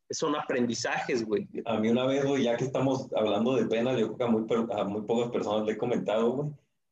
son 0.10 0.36
aprendizajes, 0.36 1.26
güey. 1.26 1.48
A 1.66 1.78
mí 1.80 1.90
una 1.90 2.06
vez, 2.06 2.26
güey, 2.26 2.44
ya 2.44 2.56
que 2.58 2.66
estamos 2.66 3.08
hablando 3.16 3.56
de 3.56 3.66
penas, 3.66 3.98
yo 3.98 4.14
creo 4.14 4.18
que 4.18 4.24
a 4.24 4.28
muy, 4.28 4.46
a 4.72 4.84
muy 4.84 5.02
pocas 5.02 5.32
personas 5.32 5.66
le 5.66 5.74
he 5.74 5.78
comentado, 5.78 6.32
güey. 6.32 6.50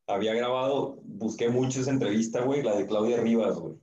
Había 0.07 0.33
grabado, 0.33 0.99
busqué 1.03 1.49
mucho 1.49 1.79
esa 1.79 1.91
entrevista, 1.91 2.41
güey, 2.41 2.61
la 2.61 2.75
de 2.75 2.85
Claudia 2.85 3.21
Rivas, 3.21 3.57
güey. 3.57 3.75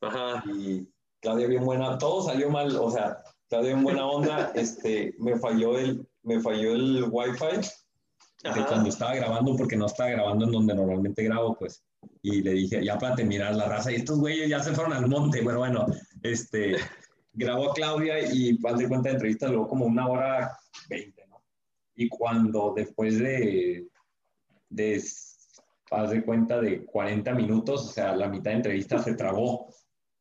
Ajá. 0.00 0.42
Y 0.54 0.88
Claudia 1.20 1.48
bien 1.48 1.64
buena, 1.64 1.98
todo 1.98 2.22
salió 2.22 2.50
mal, 2.50 2.74
o 2.76 2.90
sea, 2.90 3.22
Claudia 3.48 3.72
bien 3.72 3.84
buena 3.84 4.06
onda, 4.06 4.52
este, 4.54 5.14
me 5.18 5.38
falló 5.38 5.78
el, 5.78 6.06
me 6.22 6.40
falló 6.40 6.72
el 6.72 7.04
wifi 7.10 7.60
de 8.54 8.64
cuando 8.66 8.88
estaba 8.88 9.14
grabando, 9.14 9.56
porque 9.56 9.76
no 9.76 9.86
estaba 9.86 10.10
grabando 10.10 10.44
en 10.44 10.52
donde 10.52 10.74
normalmente 10.74 11.24
grabo, 11.24 11.56
pues. 11.58 11.82
Y 12.22 12.42
le 12.42 12.52
dije, 12.52 12.84
ya 12.84 12.96
para 12.98 13.16
terminar 13.16 13.54
la 13.56 13.68
raza, 13.68 13.90
y 13.90 13.96
estos 13.96 14.18
güeyes 14.18 14.48
ya 14.48 14.62
se 14.62 14.72
fueron 14.72 14.92
al 14.92 15.08
monte, 15.08 15.42
pero 15.44 15.58
bueno, 15.58 15.86
este, 16.22 16.76
grabó 17.36 17.70
a 17.70 17.74
Claudia 17.74 18.18
y 18.32 18.58
haz 18.64 18.78
de 18.78 18.88
cuenta 18.88 19.10
de 19.10 19.14
entrevista 19.14 19.48
luego 19.48 19.68
como 19.68 19.84
una 19.84 20.08
hora 20.08 20.58
veinte, 20.88 21.26
¿no? 21.28 21.42
Y 21.94 22.08
cuando 22.08 22.72
después 22.74 23.18
de, 23.18 23.86
de, 24.70 25.02
haz 25.90 26.10
de 26.10 26.24
cuenta 26.24 26.60
de 26.60 26.84
40 26.84 27.32
minutos, 27.34 27.86
o 27.88 27.92
sea, 27.92 28.16
la 28.16 28.28
mitad 28.28 28.50
de 28.50 28.56
entrevista 28.56 28.98
se 28.98 29.14
trabó. 29.14 29.68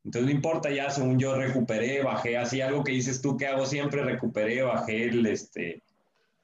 Entonces 0.03 0.29
no 0.29 0.35
importa, 0.35 0.69
ya 0.69 0.89
según 0.89 1.17
yo 1.17 1.35
recuperé, 1.35 2.03
bajé 2.03 2.37
así 2.37 2.61
algo 2.61 2.83
que 2.83 2.91
dices 2.91 3.21
tú 3.21 3.35
que 3.37 3.47
hago 3.47 3.65
siempre, 3.65 4.03
recuperé, 4.03 4.61
bajé 4.61 5.05
el, 5.05 5.25
este, 5.25 5.81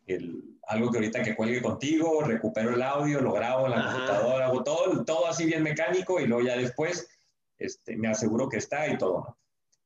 el, 0.08 0.58
algo 0.68 0.90
que 0.90 0.98
ahorita 0.98 1.22
que 1.22 1.36
cuelgue 1.36 1.62
contigo, 1.62 2.24
recupero 2.24 2.74
el 2.74 2.82
audio, 2.82 3.22
lo 3.22 3.34
grabo 3.34 3.66
en 3.66 3.72
la 3.72 3.80
Ajá. 3.80 3.92
computadora, 3.92 4.46
hago 4.48 4.64
todo, 4.64 5.06
todo 5.06 5.28
así 5.28 5.46
bien 5.46 5.64
mecánico 5.64 6.20
y 6.20 6.26
luego 6.26 6.48
ya 6.48 6.58
después 6.58 7.08
este, 7.58 7.96
me 7.98 8.08
aseguro 8.08 8.50
que 8.50 8.58
está 8.58 8.88
y 8.88 8.98
todo. 8.98 9.38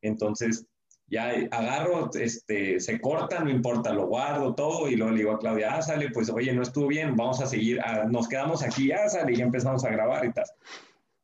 Entonces 0.02 0.68
ya 1.08 1.30
agarro, 1.52 2.10
este, 2.14 2.80
se 2.80 3.00
corta, 3.00 3.40
no 3.40 3.50
importa, 3.50 3.94
lo 3.94 4.08
guardo 4.08 4.56
todo 4.56 4.90
y 4.90 4.96
luego 4.96 5.12
le 5.12 5.20
digo 5.20 5.32
a 5.32 5.40
Claudia, 5.40 5.76
ah, 5.76 5.82
sale, 5.82 6.10
pues 6.10 6.30
oye, 6.30 6.52
no 6.54 6.64
estuvo 6.64 6.88
bien, 6.88 7.16
vamos 7.16 7.42
a 7.42 7.48
seguir, 7.48 7.80
ah, 7.82 8.06
nos 8.10 8.28
quedamos 8.28 8.64
aquí, 8.64 8.92
ah, 8.92 9.08
sale, 9.08 9.34
y 9.34 9.38
ya 9.38 9.46
empezamos 9.46 9.86
a 9.86 9.90
grabar 9.90 10.26
y 10.26 10.34
tal. 10.34 10.46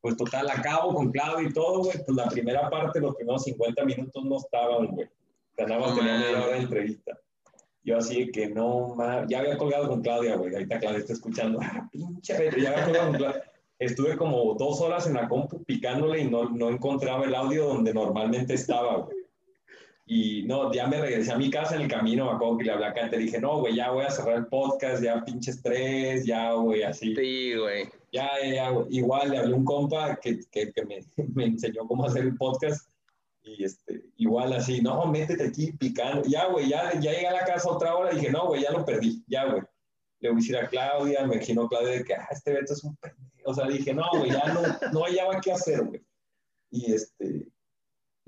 Pues 0.02 0.16
total, 0.18 0.49
acabo 0.49 0.94
con 0.94 1.12
Claudia 1.12 1.48
y 1.48 1.53
todo, 1.53 1.84
güey, 1.84 1.98
pues 2.06 2.16
la 2.16 2.28
primera 2.28 2.70
parte, 2.70 2.99
los 2.99 3.16
primeros 3.16 3.44
50 3.44 3.86
minutos 3.86 4.24
no 4.24 4.38
estaban, 4.38 4.88
güey. 4.88 5.08
Ganaba 5.58 5.88
No 5.88 5.95
tenía 5.95 6.18
media 6.18 6.44
hora 6.44 6.53
de 6.53 6.62
entrevista. 6.62 7.18
Yo 7.84 7.98
así 7.98 8.32
que 8.32 8.48
no, 8.48 8.95
ma, 8.95 9.26
ya 9.28 9.40
había 9.40 9.58
colgado 9.58 9.88
con 9.90 10.02
Claudia, 10.02 10.36
güey, 10.36 10.53
ahorita 10.53 10.80
Claudia 10.80 10.99
está 10.99 11.14
escuchando, 11.14 11.60
ah, 11.64 11.90
pinche, 11.91 12.36
ya 12.60 12.72
había 12.72 12.86
colgado 12.86 13.08
con 13.08 13.18
Claudia. 13.18 13.44
Estuve 13.80 14.16
como 14.16 14.53
dos 14.53 14.80
horas 14.80 15.08
en 15.08 15.16
la 15.16 15.28
compu 15.28 15.64
picándole 15.64 16.20
y 16.20 16.30
no, 16.30 16.49
no 16.49 16.70
encontraba 16.70 17.26
el 17.26 17.34
audio 17.34 17.66
donde 17.66 17.95
normalmente 17.95 18.53
estaba, 18.53 18.98
güey. 18.98 19.20
Y 20.14 20.44
no, 20.44 20.74
ya 20.74 20.88
me 20.88 21.00
regresé 21.00 21.32
a 21.32 21.38
mi 21.38 21.50
casa 21.50 21.76
en 21.76 21.84
el 21.84 21.88
camino, 21.88 22.26
me 22.26 22.32
acuerdo 22.34 22.58
que 22.58 22.66
le 22.66 22.74
hablé 22.74 22.86
a 22.86 22.94
Kate, 22.94 23.18
dije, 23.18 23.40
no, 23.40 23.60
güey, 23.60 23.78
ya 23.78 23.92
voy 23.92 24.04
a 24.04 24.12
cerrar 24.12 24.40
el 24.40 24.48
podcast, 24.48 25.02
ya 25.02 25.24
pinche 25.24 25.52
estrés, 25.52 26.26
ya, 26.26 26.52
güey, 26.52 26.84
así. 26.84 27.16
Sí, 27.16 27.54
güey. 27.56 27.90
Ya, 28.12 28.30
ya, 28.44 28.72
güey. 28.72 28.88
igual 28.90 29.30
le 29.30 29.38
hablé 29.38 29.54
a 29.54 29.56
un 29.56 29.64
compa 29.64 30.18
que, 30.18 30.42
que, 30.52 30.74
que 30.74 30.84
me, 30.84 31.00
me, 31.34 31.46
enseñó 31.46 31.88
cómo 31.88 32.04
hacer 32.04 32.24
el 32.24 32.36
podcast 32.36 32.92
y 33.42 33.64
este, 33.64 34.04
igual 34.18 34.52
así, 34.52 34.82
no, 34.82 35.06
métete 35.06 35.46
aquí 35.46 35.72
picando. 35.72 36.24
Ya, 36.28 36.48
güey, 36.48 36.68
ya, 36.68 36.92
ya 37.00 37.14
llegué 37.14 37.28
a 37.28 37.32
la 37.32 37.46
casa 37.46 37.70
otra 37.70 37.96
hora 37.96 38.14
dije, 38.14 38.30
no, 38.30 38.48
güey, 38.48 38.64
ya 38.64 38.72
lo 38.72 38.84
perdí, 38.84 39.24
ya, 39.28 39.46
güey. 39.46 39.62
Le 40.20 40.30
voy 40.30 40.40
a 40.40 40.42
decir 40.42 40.58
a 40.58 40.68
Claudia, 40.68 41.26
me 41.26 41.36
imagino 41.36 41.70
Claudia 41.70 42.00
de 42.00 42.04
que, 42.04 42.16
ah, 42.16 42.28
este 42.32 42.52
Beto 42.52 42.74
es 42.74 42.84
un 42.84 42.98
pendejo. 42.98 43.50
O 43.50 43.54
sea, 43.54 43.66
dije, 43.66 43.94
no, 43.94 44.10
güey, 44.18 44.32
ya 44.32 44.54
no, 44.54 44.62
no 44.92 45.06
hallaba 45.06 45.40
qué 45.40 45.54
hacer, 45.54 45.86
güey. 45.86 46.02
Y 46.70 46.92
este, 46.92 47.48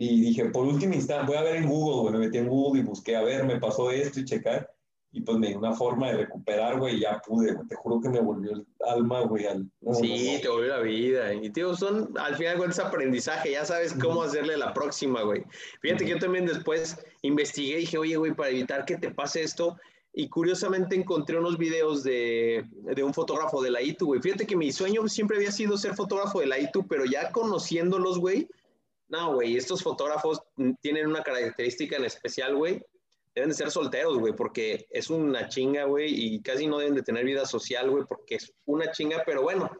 y 0.03 0.21
dije, 0.21 0.45
por 0.45 0.65
último 0.65 0.93
instante, 0.93 1.27
voy 1.27 1.37
a 1.37 1.43
ver 1.43 1.55
en 1.55 1.69
Google, 1.69 2.01
güey, 2.01 2.13
me 2.13 2.25
metí 2.25 2.37
en 2.37 2.49
Google 2.49 2.81
y 2.81 2.83
busqué, 2.83 3.15
a 3.15 3.23
ver, 3.23 3.45
me 3.45 3.59
pasó 3.59 3.89
esto 3.89 4.19
y 4.19 4.25
checar. 4.25 4.69
Y 5.15 5.21
pues 5.21 5.37
me 5.37 5.49
dio 5.49 5.59
una 5.59 5.73
forma 5.73 6.07
de 6.07 6.17
recuperar, 6.17 6.79
güey, 6.79 6.95
y 6.95 7.01
ya 7.01 7.21
pude, 7.25 7.53
güey. 7.53 7.67
Te 7.67 7.75
juro 7.75 8.01
que 8.01 8.09
me 8.09 8.19
volvió 8.19 8.51
el 8.51 8.65
alma, 8.85 9.21
güey. 9.21 9.45
Al... 9.45 9.69
sí, 10.01 10.39
te 10.41 10.49
volvió 10.49 10.69
la 10.69 10.79
vida. 10.79 11.31
Y, 11.35 11.51
tío, 11.51 11.75
son, 11.75 12.11
al 12.17 12.35
final, 12.35 12.57
güey, 12.57 12.71
es 12.71 12.79
aprendizaje. 12.79 13.51
Ya 13.51 13.63
sabes 13.63 13.93
cómo 13.93 14.23
hacerle 14.23 14.57
la 14.57 14.73
próxima, 14.73 15.21
güey. 15.21 15.43
Fíjate 15.81 16.05
que 16.05 16.11
yo 16.11 16.17
también 16.17 16.47
después 16.47 16.97
investigué 17.21 17.77
y 17.77 17.81
dije, 17.81 17.99
oye, 17.99 18.15
güey, 18.17 18.33
para 18.33 18.49
evitar 18.49 18.85
que 18.85 18.97
te 18.97 19.11
pase 19.11 19.43
esto. 19.43 19.77
Y 20.13 20.29
curiosamente 20.29 20.95
encontré 20.95 21.37
unos 21.37 21.59
videos 21.59 22.03
de, 22.03 22.65
de 22.71 23.03
un 23.03 23.13
fotógrafo 23.13 23.61
de 23.61 23.69
la 23.69 23.83
ITU, 23.83 24.07
güey. 24.07 24.21
Fíjate 24.21 24.47
que 24.47 24.57
mi 24.57 24.71
sueño 24.71 25.07
siempre 25.07 25.37
había 25.37 25.51
sido 25.51 25.77
ser 25.77 25.93
fotógrafo 25.93 26.39
de 26.39 26.47
la 26.47 26.57
ITU, 26.57 26.87
pero 26.87 27.05
ya 27.05 27.31
conociéndolos, 27.31 28.17
güey, 28.17 28.47
no, 29.07 29.35
güey, 29.35 29.57
estos 29.57 29.83
fotógrafos 29.83 30.41
tienen 30.81 31.07
una 31.07 31.21
característica 31.21 31.97
en 31.97 32.05
especial, 32.05 32.55
güey. 32.55 32.81
Deben 33.35 33.49
de 33.49 33.55
ser 33.55 33.71
solteros, 33.71 34.17
güey, 34.17 34.33
porque 34.33 34.85
es 34.89 35.09
una 35.09 35.49
chinga, 35.49 35.85
güey, 35.85 36.13
y 36.13 36.41
casi 36.41 36.67
no 36.67 36.77
deben 36.77 36.95
de 36.95 37.03
tener 37.03 37.25
vida 37.25 37.45
social, 37.45 37.89
güey, 37.89 38.05
porque 38.05 38.35
es 38.35 38.53
una 38.65 38.91
chinga, 38.91 39.23
pero 39.25 39.41
bueno, 39.41 39.71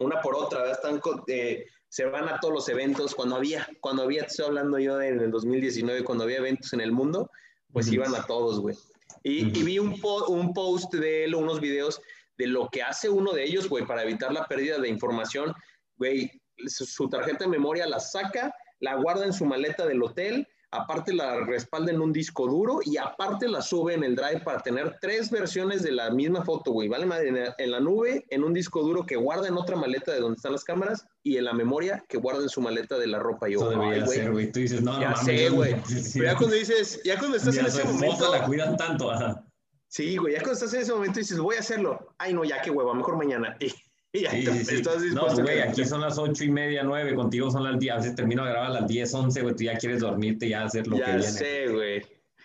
una 0.00 0.20
por 0.20 0.34
otra, 0.34 0.60
¿verdad? 0.60 0.76
Están, 0.76 1.00
eh, 1.28 1.66
se 1.88 2.06
van 2.06 2.28
a 2.28 2.40
todos 2.40 2.54
los 2.54 2.68
eventos. 2.68 3.14
Cuando 3.14 3.36
había, 3.36 3.68
cuando 3.80 4.02
había, 4.02 4.22
te 4.22 4.28
estoy 4.28 4.46
hablando 4.46 4.78
yo 4.78 5.00
en 5.00 5.20
el 5.20 5.30
2019, 5.30 6.02
cuando 6.02 6.24
había 6.24 6.38
eventos 6.38 6.72
en 6.72 6.80
el 6.80 6.92
mundo, 6.92 7.30
pues 7.72 7.92
iban 7.92 8.14
a 8.14 8.26
todos, 8.26 8.60
güey. 8.60 8.76
Y, 9.22 9.62
vi 9.62 9.78
un, 9.78 9.98
un 10.28 10.52
post 10.52 10.92
de 10.94 11.24
él, 11.24 11.34
unos 11.34 11.60
videos 11.60 12.00
de 12.36 12.46
lo 12.46 12.68
que 12.68 12.82
hace 12.82 13.08
uno 13.08 13.32
de 13.32 13.44
ellos, 13.44 13.68
güey, 13.68 13.86
para 13.86 14.02
evitar 14.02 14.32
la 14.32 14.46
pérdida 14.46 14.78
de 14.78 14.88
información, 14.88 15.54
güey, 15.96 16.30
su 16.66 17.08
tarjeta 17.08 17.44
de 17.44 17.50
memoria 17.50 17.86
la 17.86 18.00
saca 18.00 18.54
la 18.84 18.96
guarda 18.96 19.24
en 19.24 19.32
su 19.32 19.46
maleta 19.46 19.86
del 19.86 20.02
hotel, 20.02 20.46
aparte 20.70 21.14
la 21.14 21.40
respalda 21.40 21.90
en 21.90 22.00
un 22.00 22.12
disco 22.12 22.46
duro 22.46 22.80
y 22.84 22.96
aparte 22.98 23.48
la 23.48 23.62
sube 23.62 23.94
en 23.94 24.04
el 24.04 24.14
drive 24.14 24.40
para 24.40 24.60
tener 24.60 24.98
tres 25.00 25.30
versiones 25.30 25.82
de 25.82 25.92
la 25.92 26.10
misma 26.10 26.44
foto, 26.44 26.72
güey. 26.72 26.88
Vale, 26.88 27.06
en 27.58 27.70
la 27.70 27.80
nube, 27.80 28.26
en 28.28 28.44
un 28.44 28.52
disco 28.52 28.82
duro 28.82 29.06
que 29.06 29.16
guarda 29.16 29.48
en 29.48 29.56
otra 29.56 29.76
maleta 29.76 30.12
de 30.12 30.20
donde 30.20 30.36
están 30.36 30.52
las 30.52 30.64
cámaras 30.64 31.06
y 31.22 31.38
en 31.38 31.44
la 31.44 31.54
memoria 31.54 32.04
que 32.08 32.18
guarda 32.18 32.42
en 32.42 32.48
su 32.48 32.60
maleta 32.60 32.98
de 32.98 33.06
la 33.06 33.18
ropa. 33.18 33.48
Yo, 33.48 33.60
Eso 33.60 33.70
debería 33.70 34.06
ser, 34.06 34.32
güey. 34.32 34.52
Tú 34.52 34.60
dices, 34.60 34.82
no, 34.82 35.00
ya 35.00 35.10
no 35.10 35.16
sé, 35.16 35.48
güey. 35.48 35.76
Pero 36.12 36.24
ya 36.24 36.36
cuando 36.36 36.56
dices, 36.56 37.00
ya 37.04 37.18
cuando 37.18 37.36
estás 37.38 37.56
en 37.56 37.66
ese 37.66 37.84
momento. 37.84 38.32
la 38.32 38.44
cuidan 38.44 38.76
tanto, 38.76 39.10
ajá. 39.10 39.42
Sí, 39.88 40.16
güey, 40.16 40.34
ya 40.34 40.40
cuando 40.40 40.54
estás 40.54 40.74
en 40.74 40.80
ese 40.80 40.92
momento 40.92 41.20
dices, 41.20 41.38
voy 41.38 41.56
a 41.56 41.60
hacerlo. 41.60 42.14
Ay, 42.18 42.34
no, 42.34 42.44
ya 42.44 42.60
qué 42.60 42.70
hueva, 42.70 42.92
mejor 42.94 43.16
mañana. 43.16 43.56
Y 43.60 43.72
sí, 44.14 44.82
No, 45.12 45.34
güey, 45.34 45.60
aquí 45.60 45.84
son 45.84 46.00
las 46.00 46.18
ocho 46.18 46.44
y 46.44 46.50
media, 46.50 46.82
nueve, 46.84 47.14
contigo 47.14 47.50
son 47.50 47.64
las 47.64 47.78
diez, 47.78 47.92
a 47.92 47.96
veces 47.96 48.14
termino 48.14 48.44
de 48.44 48.50
grabar 48.50 48.70
a 48.70 48.80
las 48.80 48.88
diez, 48.88 49.12
once, 49.12 49.42
güey, 49.42 49.54
tú 49.56 49.64
ya 49.64 49.76
quieres 49.76 50.00
dormirte, 50.00 50.48
ya 50.48 50.64
hacer 50.64 50.86
lo 50.86 50.96
que 50.96 51.04
viene. 51.04 51.22
Ya 51.22 51.30
sé, 51.30 51.68
güey. 51.68 52.02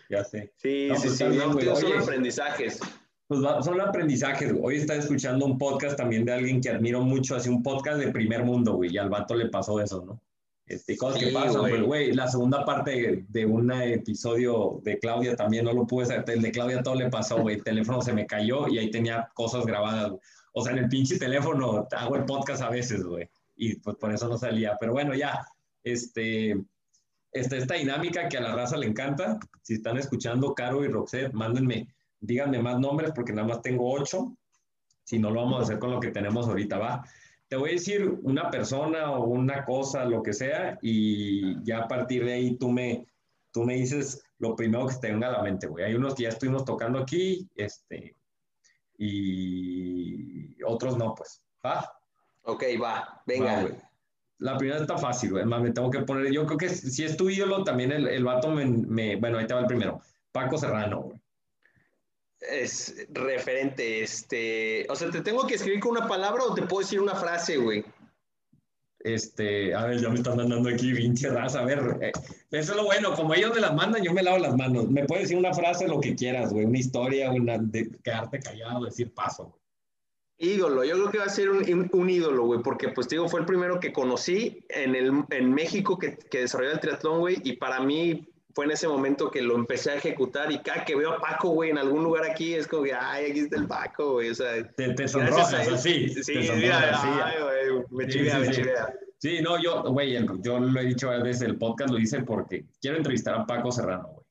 Ya 0.09 0.23
sé. 0.23 0.51
Sí, 0.57 0.89
sí, 0.95 1.07
pues 1.07 1.17
sí, 1.17 1.17
son 1.17 2.01
aprendizajes. 2.01 2.79
Pues 3.27 3.41
son 3.63 3.79
aprendizajes. 3.79 4.53
Hoy 4.59 4.77
estaba 4.77 4.99
escuchando 4.99 5.45
un 5.45 5.59
podcast 5.59 5.95
también 5.95 6.25
de 6.25 6.33
alguien 6.33 6.59
que 6.59 6.69
admiro 6.69 7.01
mucho, 7.01 7.35
hace 7.35 7.49
un 7.51 7.61
podcast 7.61 7.99
de 7.99 8.11
primer 8.11 8.43
mundo, 8.43 8.73
güey, 8.73 8.91
y 8.91 8.97
al 8.97 9.09
vato 9.09 9.35
le 9.35 9.49
pasó 9.49 9.79
eso, 9.79 10.03
¿no? 10.03 10.19
Este, 10.65 10.97
cosas 10.97 11.19
que 11.19 11.31
pasan, 11.31 11.61
güey. 11.61 11.81
güey. 11.81 12.13
La 12.13 12.27
segunda 12.27 12.63
parte 12.63 13.25
de 13.27 13.45
un 13.45 13.71
episodio 13.71 14.79
de 14.83 14.99
Claudia 14.99 15.35
también 15.35 15.65
no 15.65 15.73
lo 15.73 15.85
pude 15.87 16.05
saber. 16.05 16.25
El 16.29 16.43
de 16.43 16.51
Claudia 16.51 16.83
todo 16.83 16.93
le 16.93 17.09
pasó, 17.09 17.39
güey. 17.41 17.55
El 17.55 17.63
teléfono 17.63 18.01
se 18.01 18.13
me 18.13 18.27
cayó 18.27 18.67
y 18.67 18.77
ahí 18.77 18.91
tenía 18.91 19.29
cosas 19.33 19.65
grabadas, 19.65 20.09
güey. 20.09 20.21
O 20.53 20.63
sea, 20.63 20.73
en 20.73 20.79
el 20.79 20.89
pinche 20.89 21.17
teléfono 21.17 21.87
hago 21.91 22.15
el 22.15 22.25
podcast 22.25 22.61
a 22.61 22.69
veces, 22.69 23.03
güey. 23.03 23.29
Y 23.55 23.75
pues 23.75 23.97
por 23.97 24.13
eso 24.13 24.27
no 24.27 24.37
salía. 24.37 24.77
Pero 24.79 24.93
bueno, 24.93 25.13
ya, 25.13 25.45
este, 25.83 26.57
esta, 27.31 27.57
esta 27.57 27.75
dinámica 27.75 28.27
que 28.27 28.37
a 28.37 28.41
la 28.41 28.55
raza 28.55 28.77
le 28.77 28.87
encanta. 28.87 29.39
Si 29.61 29.75
están 29.75 29.97
escuchando, 29.97 30.53
Caro 30.53 30.83
y 30.83 30.87
Roxette, 30.87 31.33
mándenme, 31.33 31.87
díganme 32.19 32.59
más 32.59 32.79
nombres 32.79 33.11
porque 33.13 33.33
nada 33.33 33.47
más 33.47 33.61
tengo 33.61 33.91
ocho. 33.91 34.35
Si 35.03 35.19
no, 35.19 35.31
lo 35.31 35.41
vamos 35.41 35.59
a 35.59 35.63
hacer 35.63 35.79
con 35.79 35.91
lo 35.91 35.99
que 35.99 36.11
tenemos 36.11 36.47
ahorita, 36.47 36.77
va. 36.77 37.03
Te 37.47 37.55
voy 37.55 37.71
a 37.71 37.73
decir 37.73 38.19
una 38.21 38.51
persona 38.51 39.11
o 39.11 39.25
una 39.25 39.65
cosa, 39.65 40.05
lo 40.05 40.21
que 40.21 40.33
sea, 40.33 40.77
y 40.83 41.63
ya 41.63 41.79
a 41.79 41.87
partir 41.87 42.23
de 42.23 42.33
ahí 42.33 42.57
tú 42.57 42.69
me, 42.69 43.07
tú 43.51 43.63
me 43.63 43.73
dices 43.75 44.23
lo 44.37 44.55
primero 44.55 44.87
que 44.87 44.95
te 44.95 45.11
venga 45.11 45.29
a 45.29 45.31
la 45.31 45.43
mente, 45.43 45.67
güey. 45.67 45.85
Hay 45.85 45.95
unos 45.95 46.13
que 46.13 46.23
ya 46.23 46.29
estuvimos 46.29 46.63
tocando 46.63 46.99
aquí, 46.99 47.47
este, 47.55 48.15
y 48.99 50.61
otros 50.63 50.97
no, 50.97 51.15
pues. 51.15 51.41
¿Va? 51.65 51.89
Ok, 52.43 52.63
va, 52.81 53.21
venga. 53.25 53.67
la 54.39 54.57
primera 54.57 54.81
está 54.81 54.97
fácil, 54.97 55.31
güey. 55.31 55.45
Me 55.45 55.71
tengo 55.71 55.89
que 55.89 56.01
poner. 56.01 56.31
Yo 56.31 56.45
creo 56.45 56.57
que 56.57 56.69
si 56.69 57.05
es 57.05 57.15
tu 57.15 57.29
ídolo, 57.29 57.63
también 57.63 57.91
el, 57.91 58.07
el 58.07 58.23
vato 58.23 58.49
me, 58.49 59.15
Bueno, 59.15 59.37
ahí 59.37 59.47
te 59.47 59.53
va 59.53 59.61
el 59.61 59.67
primero. 59.67 60.01
Paco 60.31 60.57
Serrano, 60.57 61.03
güey. 61.03 61.19
Es 62.41 63.07
referente, 63.09 64.01
este. 64.01 64.85
O 64.89 64.95
sea, 64.95 65.09
¿te 65.09 65.21
tengo 65.21 65.47
que 65.47 65.55
escribir 65.55 65.79
con 65.79 65.91
una 65.91 66.07
palabra 66.07 66.43
o 66.43 66.53
te 66.53 66.61
puedo 66.63 66.81
decir 66.81 67.01
una 67.01 67.15
frase, 67.15 67.57
güey? 67.57 67.83
Este, 68.99 69.73
a 69.73 69.85
ver, 69.85 70.01
ya 70.01 70.09
me 70.09 70.15
están 70.15 70.35
mandando 70.35 70.69
aquí 70.69 70.93
pinche 70.93 71.29
raza, 71.29 71.61
a 71.61 71.65
ver, 71.65 71.97
eh, 72.01 72.11
eso 72.51 72.71
es 72.71 72.77
lo 72.77 72.83
bueno, 72.83 73.13
como 73.13 73.33
ellos 73.33 73.53
me 73.55 73.61
las 73.61 73.73
mandan, 73.73 74.03
yo 74.03 74.13
me 74.13 74.21
lavo 74.21 74.39
las 74.39 74.55
manos. 74.57 74.89
Me 74.89 75.05
puedes 75.05 75.23
decir 75.23 75.37
una 75.37 75.53
frase, 75.53 75.87
lo 75.87 76.01
que 76.01 76.15
quieras, 76.15 76.51
güey, 76.51 76.65
una 76.65 76.79
historia, 76.79 77.31
una, 77.31 77.57
de 77.57 77.89
quedarte 78.03 78.39
callado, 78.39 78.83
decir 78.83 79.13
paso. 79.13 79.57
Ídolo, 80.37 80.83
yo 80.83 80.95
creo 80.95 81.11
que 81.11 81.17
va 81.17 81.25
a 81.25 81.29
ser 81.29 81.49
un, 81.49 81.89
un, 81.91 82.09
ídolo, 82.09 82.45
güey, 82.45 82.61
porque 82.61 82.89
pues 82.89 83.07
digo, 83.09 83.27
fue 83.27 83.41
el 83.41 83.45
primero 83.45 83.79
que 83.79 83.91
conocí 83.91 84.65
en, 84.69 84.95
el, 84.95 85.23
en 85.29 85.53
México 85.53 85.97
que, 85.97 86.17
que 86.17 86.41
desarrolló 86.41 86.71
el 86.71 86.79
triatlón, 86.79 87.19
güey, 87.19 87.37
y 87.43 87.53
para 87.53 87.81
mí 87.81 88.25
fue 88.53 88.65
en 88.65 88.71
ese 88.71 88.87
momento 88.87 89.29
que 89.29 89.41
lo 89.41 89.55
empecé 89.55 89.91
a 89.91 89.95
ejecutar 89.95 90.51
y 90.51 90.59
cada 90.59 90.83
que 90.83 90.95
veo 90.95 91.11
a 91.11 91.19
Paco, 91.19 91.49
güey, 91.49 91.69
en 91.69 91.77
algún 91.77 92.03
lugar 92.03 92.29
aquí, 92.29 92.55
es 92.55 92.67
como 92.67 92.83
que, 92.83 92.93
ay, 92.93 93.31
aquí 93.31 93.39
está 93.41 93.57
el 93.57 93.67
Paco, 93.67 94.13
güey, 94.13 94.29
o 94.29 94.35
sea. 94.35 94.67
Te, 94.71 94.93
te 94.93 95.07
sonrojas 95.07 95.53
así. 95.53 96.09
Sí, 96.09 96.33
te 96.33 96.71
ay, 96.71 97.33
güey, 97.41 97.85
me 97.91 98.07
chivea, 98.07 98.39
sí, 98.41 98.47
me 98.47 98.51
chivea. 98.51 98.93
Sí, 99.17 99.41
no, 99.41 99.61
yo, 99.61 99.83
güey, 99.83 100.17
yo 100.41 100.59
lo 100.59 100.79
he 100.79 100.85
dicho 100.85 101.09
desde 101.11 101.45
el 101.45 101.57
podcast, 101.57 101.91
lo 101.91 101.99
hice 101.99 102.21
porque 102.21 102.65
quiero 102.81 102.97
entrevistar 102.97 103.35
a 103.35 103.45
Paco 103.45 103.71
Serrano, 103.71 104.07
güey. 104.13 104.25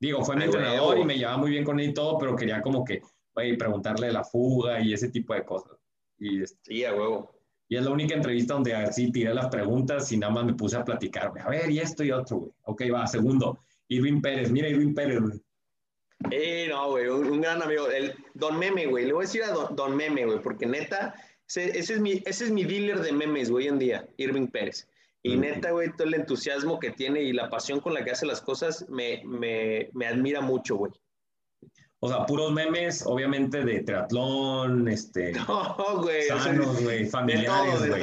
Digo, 0.00 0.24
fue 0.24 0.36
mi 0.36 0.44
entrenador 0.44 0.98
y 0.98 1.04
me 1.04 1.18
llevaba 1.18 1.36
muy 1.36 1.50
bien 1.50 1.64
con 1.64 1.78
él 1.78 1.90
y 1.90 1.94
todo, 1.94 2.16
pero 2.16 2.34
quería 2.34 2.62
como 2.62 2.84
que, 2.84 3.02
güey, 3.34 3.56
preguntarle 3.58 4.10
la 4.10 4.24
fuga 4.24 4.80
y 4.80 4.94
ese 4.94 5.10
tipo 5.10 5.34
de 5.34 5.44
cosas. 5.44 5.72
Y, 6.18 6.42
este, 6.42 6.58
sí, 6.62 6.84
a 6.84 6.94
huevo. 6.94 7.39
Y 7.70 7.76
es 7.76 7.84
la 7.84 7.92
única 7.92 8.16
entrevista 8.16 8.54
donde 8.54 8.74
así 8.74 9.12
tiré 9.12 9.32
las 9.32 9.46
preguntas 9.46 10.10
y 10.10 10.18
nada 10.18 10.32
más 10.32 10.44
me 10.44 10.54
puse 10.54 10.76
a 10.76 10.84
platicar. 10.84 11.32
A 11.40 11.48
ver, 11.48 11.70
y 11.70 11.78
esto 11.78 12.02
y 12.02 12.10
otro, 12.10 12.38
güey. 12.38 12.52
Ok, 12.64 12.82
va, 12.92 13.06
segundo. 13.06 13.60
Irving 13.86 14.20
Pérez. 14.20 14.50
Mira, 14.50 14.68
Irving 14.68 14.92
Pérez, 14.92 15.20
güey. 15.20 15.40
Eh, 16.32 16.66
no, 16.68 16.90
güey, 16.90 17.06
un, 17.06 17.40
gran 17.40 17.62
amigo. 17.62 17.88
El 17.88 18.12
Don 18.34 18.58
Meme, 18.58 18.86
güey. 18.86 19.06
Le 19.06 19.12
voy 19.12 19.22
a 19.22 19.26
decir 19.26 19.44
a 19.44 19.52
Don, 19.52 19.96
Meme, 19.96 20.26
güey, 20.26 20.42
porque 20.42 20.66
neta, 20.66 21.14
ese, 21.46 21.78
es 21.78 22.00
mi, 22.00 22.20
ese 22.26 22.46
es 22.46 22.50
mi 22.50 22.64
dealer 22.64 23.02
de 23.02 23.12
memes, 23.12 23.52
güey, 23.52 23.66
hoy 23.66 23.72
en 23.72 23.78
día, 23.78 24.08
Irving 24.16 24.48
Pérez. 24.48 24.88
Y 25.22 25.36
neta, 25.36 25.70
güey, 25.70 25.92
todo 25.92 26.08
el 26.08 26.14
entusiasmo 26.14 26.80
que 26.80 26.90
tiene 26.90 27.22
y 27.22 27.32
la 27.32 27.50
pasión 27.50 27.78
con 27.78 27.94
la 27.94 28.04
que 28.04 28.10
hace 28.10 28.26
las 28.26 28.40
cosas 28.40 28.84
me, 28.88 29.22
me, 29.24 29.90
me 29.92 30.08
admira 30.08 30.40
mucho, 30.40 30.74
güey. 30.74 30.90
O 32.02 32.08
sea, 32.08 32.24
puros 32.24 32.50
memes, 32.50 33.04
obviamente, 33.04 33.62
de 33.62 33.82
triatlón, 33.82 34.88
este... 34.88 35.32
No, 35.48 36.02
güey. 36.02 36.22
Sanos, 36.28 36.82
güey, 36.82 37.06
familiares, 37.06 37.86
güey. 37.86 38.02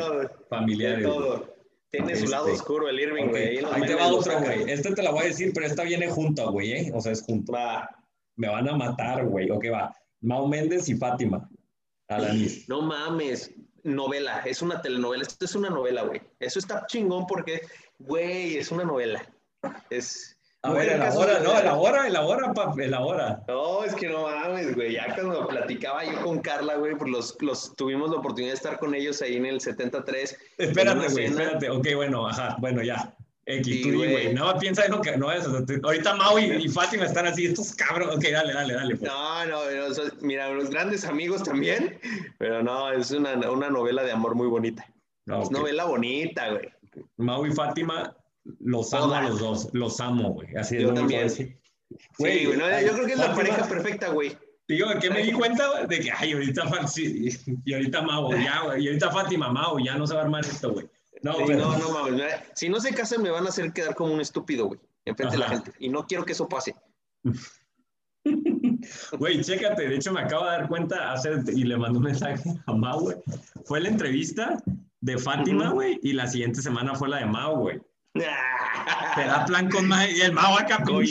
Familiares. 0.49 0.99
De 0.99 1.05
todo. 1.05 1.57
Tiene 1.89 2.15
su 2.15 2.27
lado 2.27 2.47
este, 2.47 2.59
oscuro 2.59 2.89
el 2.89 2.99
Irving, 2.99 3.29
güey. 3.29 3.57
Ahí 3.57 3.81
te 3.81 3.95
va 3.95 4.07
otro, 4.07 4.39
güey. 4.39 4.69
Este 4.69 4.93
te 4.93 5.01
la 5.01 5.11
voy 5.11 5.23
a 5.23 5.27
decir, 5.27 5.51
pero 5.53 5.65
esta 5.65 5.83
viene 5.83 6.09
junto, 6.09 6.51
güey, 6.51 6.73
¿eh? 6.73 6.91
O 6.93 7.01
sea, 7.01 7.13
es 7.13 7.23
junto. 7.23 7.53
Va. 7.53 7.89
Me 8.35 8.49
van 8.49 8.67
a 8.67 8.75
matar, 8.75 9.25
güey. 9.25 9.49
Ok, 9.49 9.65
va. 9.71 9.95
Mau 10.21 10.47
Méndez 10.47 10.89
y 10.89 10.97
Fátima. 10.97 11.49
Alanis. 12.09 12.67
No 12.67 12.81
mames. 12.81 13.53
Novela. 13.83 14.41
Es 14.45 14.61
una 14.61 14.81
telenovela. 14.81 15.23
Esto 15.23 15.45
es 15.45 15.55
una 15.55 15.69
novela, 15.69 16.03
güey. 16.03 16.21
Eso 16.39 16.59
está 16.59 16.85
chingón 16.87 17.25
porque, 17.25 17.61
güey, 17.99 18.57
es 18.57 18.69
una 18.69 18.83
novela. 18.83 19.25
Es 19.89 20.36
a 20.63 20.71
ver, 20.73 20.89
elabora, 20.89 21.39
no, 21.39 21.57
elabora, 21.59 22.07
elabora, 22.07 22.53
pap, 22.53 22.79
elabora. 22.79 23.43
No, 23.47 23.84
es 23.84 23.93
que 23.95 24.09
no 24.09 24.23
mames, 24.23 24.75
güey. 24.75 24.93
Ya 24.93 25.13
cuando 25.13 25.47
platicaba 25.47 26.03
yo 26.03 26.19
con 26.21 26.39
Carla, 26.39 26.75
güey, 26.75 26.95
pues 26.95 27.11
los, 27.11 27.38
los 27.41 27.75
tuvimos 27.75 28.09
la 28.09 28.17
oportunidad 28.17 28.51
de 28.51 28.57
estar 28.57 28.79
con 28.79 28.93
ellos 28.95 29.21
ahí 29.21 29.35
en 29.38 29.45
el 29.45 29.61
73. 29.61 30.38
Espérate, 30.57 31.07
güey, 31.09 31.25
espérate. 31.25 31.69
Ok, 31.69 31.88
bueno, 31.95 32.27
ajá, 32.27 32.55
bueno, 32.59 32.81
ya. 32.84 33.13
X, 33.49 33.65
Sí, 33.65 33.81
tú 33.91 33.97
güey. 33.99 34.34
No, 34.34 34.57
piensa 34.59 34.85
en 34.85 34.91
lo 34.91 34.99
que 35.01 35.15
no 35.15 35.31
es. 35.31 35.45
Ahorita 35.84 36.15
Mau 36.15 36.38
y, 36.38 36.51
y 36.65 36.67
Fátima 36.67 37.05
están 37.05 37.27
así, 37.27 37.45
estos 37.45 37.73
cabros. 37.75 38.13
Ok, 38.13 38.25
dale, 38.29 38.53
dale, 38.53 38.73
dale. 38.73 38.95
Pues. 38.97 39.09
No, 39.09 39.45
no, 39.45 39.63
no, 39.71 39.95
mira, 40.19 40.49
los 40.49 40.69
grandes 40.69 41.05
amigos 41.05 41.43
también, 41.43 41.97
pero 42.39 42.61
no, 42.61 42.91
es 42.91 43.11
una, 43.11 43.35
una 43.49 43.69
novela 43.69 44.03
de 44.03 44.11
amor 44.11 44.35
muy 44.35 44.47
bonita. 44.47 44.85
No, 45.25 45.41
Es 45.41 45.47
ok. 45.47 45.53
novela 45.53 45.85
bonita, 45.85 46.49
güey. 46.49 46.69
Mau 47.15 47.45
y 47.45 47.51
Fátima, 47.53 48.13
los 48.59 48.93
amo 48.93 49.13
a 49.13 49.21
los 49.23 49.39
dos. 49.39 49.69
Los 49.73 49.99
amo, 49.99 50.33
güey. 50.33 50.55
Así 50.55 50.75
es 50.77 50.83
Yo 50.83 50.89
que 50.89 50.95
también. 50.95 51.29
Sí, 51.29 51.55
güey, 52.17 52.45
no, 52.57 52.81
yo 52.81 52.93
creo 52.93 53.05
que 53.05 53.13
es 53.13 53.19
la 53.19 53.33
pareja 53.35 53.67
perfecta, 53.67 54.09
güey. 54.09 54.37
Digo, 54.67 54.89
¿de 54.89 54.99
qué 54.99 55.09
me 55.09 55.23
di 55.23 55.31
cuenta? 55.31 55.85
De 55.87 55.99
que, 56.01 56.11
ay, 56.11 56.33
ahorita 56.33 56.67
Fátima, 56.67 57.29
y 57.65 57.73
ahorita 57.73 58.01
Mau, 58.01 58.31
ya, 58.33 58.63
güey, 58.65 58.83
y 58.83 58.87
ahorita 58.87 59.11
Fátima, 59.11 59.49
Mau, 59.49 59.79
ya 59.79 59.95
no 59.97 60.05
se 60.05 60.13
va 60.13 60.19
a 60.21 60.23
armar 60.25 60.43
esto, 60.45 60.73
güey. 60.73 60.89
No, 61.23 61.33
Sí, 61.37 61.43
pero- 61.47 61.59
no, 61.59 61.77
no 61.77 61.89
mames. 61.91 62.33
Si 62.53 62.67
no 62.67 62.79
se 62.81 62.93
casan, 62.93 63.21
me 63.23 63.29
van 63.31 63.45
a 63.45 63.49
hacer 63.49 63.71
quedar 63.71 63.95
como 63.95 64.13
un 64.13 64.19
estúpido, 64.19 64.67
güey, 64.67 64.79
enfrente 65.05 65.35
de 65.35 65.39
la 65.39 65.45
Ajá. 65.45 65.55
gente. 65.55 65.71
Y 65.79 65.87
no 65.89 66.05
quiero 66.05 66.25
que 66.25 66.33
eso 66.33 66.49
pase. 66.49 66.75
Güey, 69.17 69.41
chécate, 69.41 69.87
de 69.87 69.95
hecho 69.95 70.11
me 70.11 70.21
acabo 70.21 70.43
de 70.45 70.51
dar 70.51 70.67
cuenta 70.67 71.11
hace, 71.13 71.31
y 71.53 71.63
le 71.63 71.77
mandé 71.77 71.97
un 71.99 72.05
mensaje 72.05 72.41
a 72.65 72.73
Mau, 72.73 72.99
güey. 72.99 73.17
Fue 73.65 73.79
la 73.79 73.89
entrevista 73.89 74.61
de 75.01 75.17
Fátima, 75.17 75.71
güey, 75.71 75.99
y 76.03 76.13
la 76.13 76.27
siguiente 76.27 76.61
semana 76.61 76.93
fue 76.95 77.09
la 77.09 77.17
de 77.19 77.25
Mau, 77.25 77.57
güey. 77.57 77.79
Da 78.19 79.45
plan 79.45 79.69
con 79.69 79.88
Mau, 79.88 80.07
y 80.07 80.22
el 80.22 80.34
Mau 80.34 80.57
acá, 80.57 80.80
por 80.85 81.03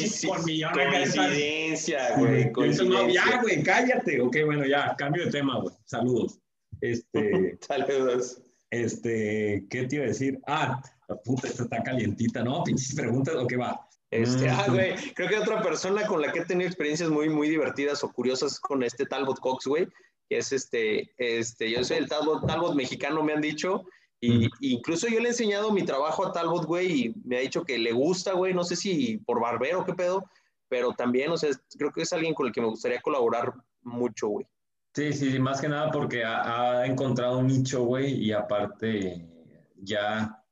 millón. 0.45 0.73
Coincidencia, 0.73 2.17
güey. 2.17 2.31
Mau, 2.31 2.43
ya, 2.45 2.53
coincidencia. 2.53 3.41
güey, 3.43 3.63
cállate. 3.63 4.21
Ok, 4.21 4.37
bueno, 4.45 4.65
ya, 4.65 4.95
cambio 4.97 5.25
de 5.25 5.31
tema, 5.31 5.59
güey. 5.61 5.75
Saludos. 5.85 6.39
Este, 6.81 7.59
Saludos. 7.67 8.43
este, 8.71 9.67
¿qué 9.71 9.87
te 9.87 9.97
iba 9.97 10.05
a 10.05 10.09
decir? 10.09 10.39
Ah, 10.47 10.81
puta, 11.25 11.49
esta 11.49 11.65
está 11.65 11.83
calientita, 11.83 12.43
¿no? 12.43 12.63
Pinches 12.65 12.95
preguntas, 12.95 13.35
¿o 13.35 13.47
qué 13.47 13.57
va? 13.57 13.81
Este, 14.11 14.49
Mm. 14.49 14.55
ah, 14.57 14.65
güey, 14.69 14.95
creo 15.15 15.29
que 15.29 15.39
otra 15.39 15.63
persona 15.63 16.07
con 16.07 16.23
la 16.23 16.31
que 16.33 16.41
he 16.41 16.45
tenido 16.45 16.69
experiencias 16.69 17.09
muy, 17.11 17.29
muy 17.29 17.49
divertidas 17.49 18.05
o 18.05 18.13
curiosas 18.13 18.61
con 18.61 18.83
este 18.85 19.05
Talbot 19.05 19.41
Cox, 19.41 19.67
güey, 19.67 19.89
que 20.29 20.39
es 20.39 20.53
este, 20.53 21.11
este, 21.19 21.71
yo 21.71 21.83
soy 21.85 21.99
el 21.99 22.09
Talbot, 22.09 22.47
Talbot 22.47 22.75
mexicano, 22.77 23.23
me 23.25 23.33
han 23.33 23.41
dicho, 23.41 23.85
y 24.21 24.49
incluso 24.61 25.09
yo 25.09 25.21
le 25.21 25.27
he 25.27 25.29
enseñado 25.29 25.73
mi 25.73 25.85
trabajo 25.85 26.27
a 26.27 26.33
Talbot, 26.33 26.65
güey, 26.65 27.07
y 27.07 27.15
me 27.25 27.37
ha 27.37 27.41
dicho 27.41 27.65
que 27.65 27.79
le 27.79 27.93
gusta, 27.93 28.33
güey, 28.33 28.55
no 28.55 28.65
sé 28.65 28.77
si 28.77 29.19
por 29.19 29.41
barbero 29.41 29.81
o 29.81 29.85
qué 29.85 29.95
pedo, 29.95 30.25
pero 30.69 30.93
también, 30.93 31.31
o 31.31 31.37
sea, 31.37 31.51
creo 31.79 31.93
que 31.93 32.03
es 32.03 32.13
alguien 32.13 32.35
con 32.35 32.47
el 32.47 32.53
que 32.53 32.61
me 32.61 32.69
gustaría 32.69 33.01
colaborar 33.01 33.53
mucho, 33.83 34.29
güey. 34.29 34.47
Sí, 34.95 35.13
sí, 35.13 35.31
sí, 35.31 35.39
más 35.39 35.61
que 35.61 35.69
nada 35.69 35.91
porque 35.91 36.25
ha, 36.25 36.81
ha 36.81 36.87
encontrado 36.87 37.39
un 37.39 37.49
nicho, 37.49 37.85
güey, 37.85 38.15
y 38.15 38.33
aparte 38.33 39.29
ya, 39.77 40.43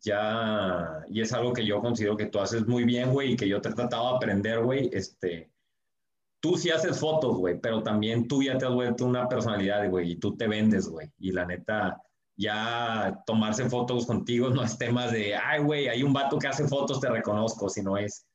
ya, 0.00 1.04
y 1.08 1.20
es 1.20 1.32
algo 1.32 1.52
que 1.52 1.64
yo 1.66 1.80
considero 1.80 2.16
que 2.16 2.26
tú 2.26 2.40
haces 2.40 2.66
muy 2.66 2.84
bien, 2.84 3.12
güey, 3.12 3.32
y 3.32 3.36
que 3.36 3.48
yo 3.48 3.60
te 3.60 3.68
he 3.68 3.74
tratado 3.74 4.10
de 4.10 4.16
aprender, 4.16 4.60
güey, 4.60 4.88
este, 4.92 5.50
tú 6.40 6.56
sí 6.56 6.70
haces 6.70 6.98
fotos, 6.98 7.36
güey, 7.36 7.60
pero 7.60 7.82
también 7.82 8.26
tú 8.26 8.42
ya 8.42 8.58
te 8.58 8.64
has 8.64 8.72
vuelto 8.72 9.04
una 9.04 9.28
personalidad, 9.28 9.88
güey, 9.90 10.12
y 10.12 10.16
tú 10.16 10.36
te 10.36 10.48
vendes, 10.48 10.88
güey, 10.88 11.12
y 11.18 11.30
la 11.32 11.44
neta, 11.44 12.02
ya 12.36 13.22
tomarse 13.26 13.68
fotos 13.68 14.06
contigo 14.06 14.50
no 14.50 14.62
es 14.64 14.78
temas 14.78 15.12
de, 15.12 15.34
ay, 15.36 15.60
güey, 15.62 15.88
hay 15.88 16.02
un 16.02 16.12
vato 16.12 16.38
que 16.38 16.48
hace 16.48 16.66
fotos, 16.66 17.00
te 17.00 17.08
reconozco, 17.10 17.68
sino 17.68 17.96
es 17.96 18.26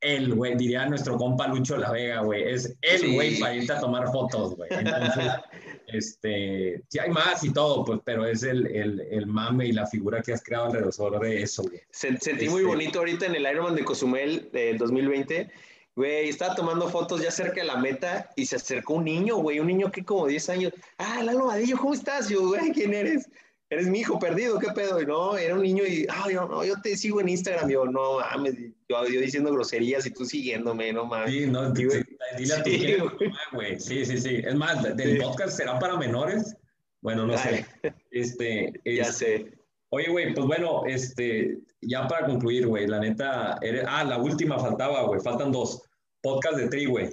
él, 0.00 0.34
güey, 0.34 0.56
diría 0.56 0.84
nuestro 0.86 1.16
compa 1.16 1.46
Lucho 1.46 1.76
La 1.76 1.92
Vega, 1.92 2.22
güey, 2.22 2.42
es 2.52 2.76
Sí. 2.82 3.14
güey, 3.14 3.38
para 3.38 3.54
irte 3.54 3.72
a 3.72 3.78
tomar 3.80 4.10
fotos, 4.10 4.56
güey. 4.56 4.68
Entonces, 4.72 5.24
este, 5.86 6.82
sí 6.88 6.98
hay 6.98 7.10
más 7.10 7.44
y 7.44 7.52
todo, 7.52 7.84
pues, 7.84 8.00
pero 8.04 8.26
es 8.26 8.42
el, 8.42 8.66
el, 8.66 9.00
el 9.10 9.26
mame 9.26 9.66
y 9.66 9.72
la 9.72 9.86
figura 9.86 10.22
que 10.22 10.32
has 10.32 10.42
creado 10.42 10.66
alrededor 10.66 11.20
de 11.20 11.42
eso, 11.42 11.62
güey. 11.62 11.80
Se- 11.90 12.16
Sentí 12.18 12.48
muy 12.48 12.62
Este- 12.62 12.66
bonito 12.74 12.98
ahorita 12.98 13.26
en 13.26 13.34
el 13.36 13.42
Ironman 13.50 13.74
de 13.76 13.84
Cozumel 13.84 14.50
del 14.52 14.78
2020. 14.78 15.50
Güey, 15.94 16.30
estaba 16.30 16.54
tomando 16.54 16.88
fotos 16.88 17.20
ya 17.22 17.30
cerca 17.30 17.60
de 17.60 17.66
la 17.66 17.76
meta 17.76 18.30
y 18.34 18.46
se 18.46 18.56
acercó 18.56 18.94
un 18.94 19.04
niño, 19.04 19.36
güey, 19.36 19.60
un 19.60 19.66
niño 19.66 19.90
que 19.92 20.02
como 20.04 20.26
10 20.26 20.48
años. 20.48 20.72
Ah, 20.96 21.22
Lalo 21.22 21.46
Vadillo, 21.46 21.76
¿cómo 21.76 21.92
estás? 21.92 22.28
Yo, 22.30 22.46
güey, 22.48 22.72
¿quién 22.72 22.94
eres? 22.94 23.28
Eres 23.68 23.86
mi 23.88 24.00
hijo 24.00 24.18
perdido, 24.18 24.58
¿qué 24.58 24.68
pedo? 24.74 25.00
Y 25.00 25.06
no, 25.06 25.36
era 25.36 25.54
un 25.54 25.62
niño 25.62 25.84
y, 25.86 26.06
ah, 26.10 26.26
yo, 26.30 26.46
no, 26.46 26.64
yo 26.64 26.80
te 26.82 26.96
sigo 26.96 27.20
en 27.20 27.28
Instagram. 27.30 27.68
Yo, 27.70 27.84
no 27.86 28.20
mames, 28.20 28.54
yo, 28.88 29.06
yo 29.06 29.20
diciendo 29.20 29.50
groserías 29.52 30.04
y 30.06 30.10
tú 30.10 30.24
siguiéndome, 30.24 30.92
no 30.92 31.06
mames. 31.06 31.30
Sí, 31.30 31.46
no, 31.46 31.74
Sí, 31.74 31.84
güey. 31.84 32.04
dile 32.38 32.54
a 32.54 32.62
tu 32.62 32.70
Sí, 32.70 32.94
güey. 32.96 33.30
güey. 33.52 33.80
Sí, 33.80 34.04
sí, 34.06 34.18
sí. 34.18 34.42
Es 34.44 34.54
más, 34.54 34.82
¿del 34.96 35.16
Sí. 35.16 35.22
podcast 35.22 35.56
será 35.56 35.78
para 35.78 35.96
menores? 35.96 36.54
Bueno, 37.00 37.26
no 37.26 37.36
sé. 37.36 37.66
Este, 38.10 38.72
ya 38.84 39.04
sé. 39.12 39.52
Oye, 39.94 40.08
güey, 40.08 40.32
pues 40.32 40.46
bueno, 40.46 40.86
este, 40.86 41.58
ya 41.82 42.08
para 42.08 42.24
concluir, 42.26 42.66
güey, 42.66 42.86
la 42.86 42.98
neta, 42.98 43.58
eres- 43.60 43.84
ah, 43.86 44.02
la 44.04 44.16
última 44.16 44.58
faltaba, 44.58 45.02
güey, 45.02 45.20
faltan 45.20 45.52
dos. 45.52 45.82
Podcast 46.22 46.56
de 46.56 46.68
Tri, 46.68 46.86
güey. 46.86 47.10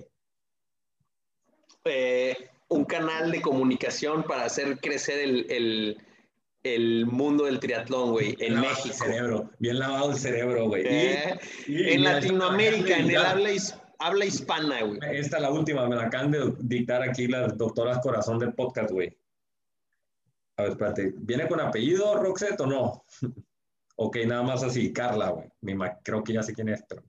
Eh, 1.86 2.36
un 2.70 2.86
canal 2.86 3.32
de 3.32 3.42
comunicación 3.42 4.24
para 4.24 4.46
hacer 4.46 4.80
crecer 4.80 5.20
el, 5.20 5.46
el, 5.52 5.98
el 6.64 7.06
mundo 7.06 7.46
del 7.46 7.60
triatlón, 7.60 8.12
güey, 8.12 8.36
en 8.40 8.54
lavado 8.56 8.72
el 8.72 8.78
México. 8.88 9.06
cerebro, 9.06 9.50
bien 9.60 9.80
lavado 9.80 10.12
el 10.12 10.18
cerebro, 10.18 10.68
güey. 10.68 10.84
Eh, 10.86 11.40
en 11.68 12.04
la- 12.04 12.14
Latinoamérica, 12.14 12.98
en 12.98 13.10
el 13.10 13.18
habla, 13.18 13.50
habla 13.98 14.26
hispana, 14.26 14.84
güey. 14.84 15.00
Esta 15.12 15.40
la 15.40 15.50
última, 15.52 15.88
me 15.88 15.96
la 15.96 16.04
acaban 16.04 16.32
de 16.32 16.54
dictar 16.60 17.02
aquí 17.02 17.28
las 17.28 17.58
doctoras 17.58 18.00
corazón 18.02 18.40
del 18.40 18.54
podcast, 18.54 18.92
güey. 18.92 19.18
A 20.60 20.64
ver, 20.64 20.72
espérate, 20.72 21.14
¿viene 21.16 21.48
con 21.48 21.62
apellido 21.62 22.22
Roxette 22.22 22.60
o 22.60 22.66
no? 22.66 23.06
ok, 23.96 24.18
nada 24.28 24.44
más 24.44 24.62
así, 24.62 24.92
Carla, 24.92 25.30
güey. 25.30 25.48
Mi 25.62 25.74
Creo 26.04 26.22
que 26.22 26.34
ya 26.34 26.44
sé 26.44 26.54
quién 26.54 26.68
es, 26.68 26.84
pero... 26.88 27.02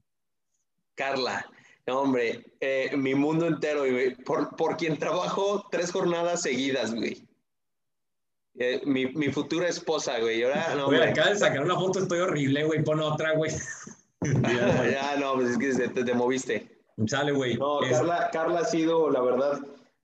Carla, 0.95 1.45
no, 1.85 1.99
hombre, 1.99 2.45
eh, 2.61 2.95
mi 2.95 3.13
mundo 3.13 3.47
entero, 3.47 3.81
güey, 3.81 4.15
por, 4.15 4.55
por 4.55 4.77
quien 4.77 4.97
trabajo 4.97 5.67
tres 5.69 5.91
jornadas 5.91 6.43
seguidas, 6.43 6.95
güey. 6.95 7.27
Eh, 8.57 8.81
mi, 8.85 9.07
mi 9.07 9.29
futura 9.33 9.67
esposa, 9.67 10.19
güey. 10.19 10.43
Ahora, 10.43 10.73
no, 10.75 10.85
acaba 10.87 11.31
de 11.31 11.37
sacar 11.37 11.61
una 11.61 11.75
foto, 11.75 11.99
estoy 11.99 12.19
horrible, 12.19 12.63
güey, 12.63 12.83
pon 12.83 13.01
otra, 13.01 13.33
güey. 13.35 13.51
Ya, 14.23 14.87
ya, 14.87 15.15
no, 15.19 15.33
pues 15.33 15.49
es 15.49 15.57
que 15.57 15.87
te, 15.89 16.03
te 16.03 16.13
moviste. 16.13 16.79
Sale, 17.07 17.31
güey. 17.31 17.57
No, 17.57 17.83
Es- 17.83 17.97
Carla, 17.97 18.29
Carla 18.31 18.59
ha 18.59 18.65
sido, 18.65 19.09
la 19.09 19.19
verdad, 19.19 19.59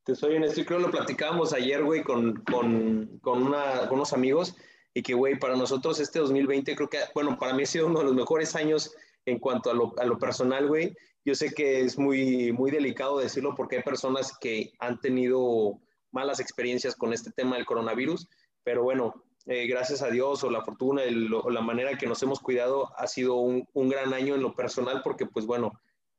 te 0.07 0.15
soy 0.15 0.37
honesto, 0.37 0.61
y 0.61 0.65
creo 0.65 0.79
que 0.79 0.85
lo 0.85 0.91
platicábamos 0.91 1.51
ayer, 1.53 1.83
güey, 1.83 2.01
con, 2.01 2.35
con, 2.43 3.19
con, 3.21 3.43
una, 3.43 3.87
con 3.87 3.95
unos 3.97 4.13
amigos, 4.13 4.55
y 4.93 5.03
que, 5.03 5.13
güey, 5.13 5.37
para 5.37 5.57
nosotros 5.57 5.99
este 5.99 6.19
2020 6.19 6.75
creo 6.75 6.89
que, 6.89 6.99
bueno, 7.13 7.37
para 7.37 7.53
mí 7.53 7.63
ha 7.63 7.65
sido 7.65 7.87
uno 7.87 7.99
de 7.99 8.05
los 8.05 8.15
mejores 8.15 8.55
años 8.55 8.95
en 9.25 9.37
cuanto 9.37 9.69
a 9.69 9.73
lo, 9.73 9.93
a 9.99 10.05
lo 10.05 10.17
personal, 10.17 10.67
güey. 10.67 10.95
Yo 11.25 11.35
sé 11.35 11.53
que 11.53 11.81
es 11.81 11.97
muy, 11.99 12.53
muy 12.53 12.71
delicado 12.71 13.19
decirlo 13.19 13.53
porque 13.53 13.75
hay 13.75 13.83
personas 13.83 14.37
que 14.39 14.71
han 14.79 14.99
tenido 15.01 15.77
malas 16.13 16.39
experiencias 16.39 16.95
con 16.95 17.11
este 17.11 17.31
tema 17.31 17.57
del 17.57 17.65
coronavirus, 17.65 18.29
pero 18.63 18.83
bueno, 18.83 19.25
eh, 19.45 19.67
gracias 19.67 20.01
a 20.01 20.09
Dios 20.09 20.41
o 20.45 20.49
la 20.49 20.63
fortuna 20.63 21.03
el- 21.03 21.33
o 21.33 21.49
la 21.49 21.61
manera 21.61 21.97
que 21.97 22.07
nos 22.07 22.23
hemos 22.23 22.39
cuidado 22.39 22.89
ha 22.97 23.07
sido 23.07 23.35
un, 23.35 23.67
un 23.73 23.89
gran 23.89 24.13
año 24.13 24.35
en 24.35 24.41
lo 24.41 24.55
personal 24.55 25.01
porque, 25.03 25.25
pues 25.25 25.45
bueno, 25.45 25.73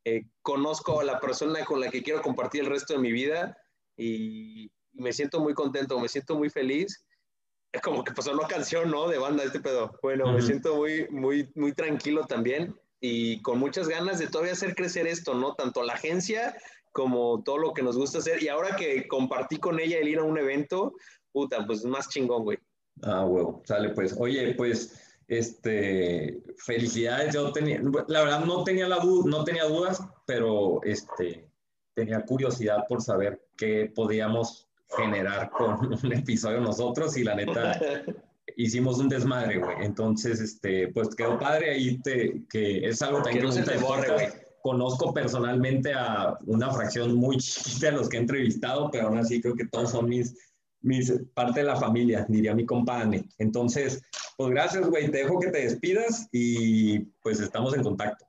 eh, 0.05 0.27
conozco 0.43 1.01
a 1.01 1.05
la 1.05 1.19
persona 1.21 1.65
con 1.65 1.81
la 1.81 1.91
que 1.91 2.03
quiero 2.03 2.21
compartir 2.21 2.61
el 2.61 2.69
resto 2.71 2.93
de 2.93 3.01
mi 3.01 3.13
vida 3.13 3.57
y, 3.99 4.65
y 4.93 5.03
me 5.03 5.13
siento 5.13 5.41
muy 5.41 5.53
contento, 5.53 5.99
me 6.01 6.09
siento 6.09 6.37
muy 6.37 6.49
feliz. 6.49 7.05
Es 7.73 7.83
como 7.83 8.03
que 8.03 8.13
pasó 8.13 8.33
una 8.33 8.49
canción, 8.49 8.91
¿no? 8.91 9.09
De 9.09 9.19
banda, 9.19 9.45
este 9.45 9.61
pedo. 9.61 9.99
Bueno, 10.03 10.33
me 10.33 10.39
Ujú. 10.39 10.47
siento 10.47 10.77
muy, 10.77 11.07
muy, 11.11 11.51
muy 11.55 11.75
tranquilo 11.75 12.25
también 12.25 12.75
y 13.01 13.43
con 13.43 13.59
muchas 13.59 13.89
ganas 13.89 14.19
de 14.19 14.29
todavía 14.29 14.55
hacer 14.55 14.75
crecer 14.75 15.07
esto, 15.07 15.35
¿no? 15.35 15.55
Tanto 15.55 15.83
la 15.83 15.93
agencia 15.93 16.57
como 16.93 17.43
todo 17.43 17.59
lo 17.59 17.75
que 17.75 17.83
nos 17.83 17.97
gusta 17.97 18.19
hacer. 18.19 18.43
Y 18.43 18.49
ahora 18.49 18.75
que 18.77 19.07
compartí 19.07 19.59
con 19.59 19.79
ella 19.79 19.99
el 19.99 20.09
ir 20.09 20.19
a 20.19 20.25
un 20.25 20.39
evento, 20.39 20.95
puta, 21.33 21.67
pues 21.67 21.85
más 21.85 22.09
chingón, 22.09 22.45
güey. 22.45 22.59
Ah, 23.03 23.25
huevo, 23.25 23.63
sale 23.67 23.91
pues. 23.91 24.17
Oye, 24.19 24.55
pues, 24.55 25.19
este, 25.29 26.43
felicidades. 26.57 27.35
Yo 27.35 27.53
tenía, 27.53 27.81
la 28.09 28.23
verdad 28.23 28.45
no 28.45 28.65
tenía 28.65 28.89
la 28.89 28.99
no 29.05 29.45
tenía 29.45 29.65
dudas, 29.65 30.03
pero 30.27 30.83
este, 30.83 31.48
tenía 31.99 32.25
curiosidad 32.25 32.87
por 32.89 33.03
saber 33.03 33.43
qué 33.57 33.91
podíamos 33.93 34.69
generar 34.97 35.51
con 35.51 35.93
un 36.05 36.13
episodio 36.13 36.61
nosotros 36.61 37.17
y 37.17 37.25
la 37.25 37.35
neta 37.35 37.81
hicimos 38.57 38.99
un 38.99 39.09
desmadre, 39.09 39.59
güey. 39.59 39.77
Entonces, 39.81 40.41
este, 40.41 40.89
pues 40.89 41.15
quedó 41.17 41.39
padre 41.39 41.73
ahí 41.73 41.99
te, 41.99 42.45
que 42.49 42.87
es 42.87 43.03
algo 43.03 43.19
que 43.19 43.25
también 43.25 43.47
no 43.47 43.53
se 43.53 43.63
te 43.63 43.79
borre, 43.79 44.13
güey. 44.13 44.29
Conozco 44.63 45.13
personalmente 45.13 45.93
a 45.93 46.39
una 46.47 46.71
fracción 46.71 47.15
muy 47.15 47.39
chiquita 47.39 47.87
de 47.87 47.93
los 47.93 48.09
que 48.09 48.17
he 48.17 48.21
entrevistado, 48.21 48.91
pero 48.91 49.09
aún 49.09 49.19
así 49.19 49.41
creo 49.41 49.55
que 49.55 49.67
todos 49.67 49.91
son 49.91 50.09
mis, 50.09 50.37
mis 50.83 51.13
parte 51.35 51.61
de 51.61 51.67
la 51.67 51.77
familia, 51.77 52.27
diría 52.29 52.55
mi 52.55 52.67
compadre. 52.67 53.25
Entonces, 53.39 54.03
pues 54.37 54.51
gracias, 54.51 54.89
güey. 54.89 55.11
Te 55.11 55.19
dejo 55.19 55.41
que 55.41 55.51
te 55.51 55.63
despidas 55.63 56.29
y 56.33 57.01
pues 57.23 57.41
estamos 57.41 57.75
en 57.75 57.83
contacto. 57.83 58.28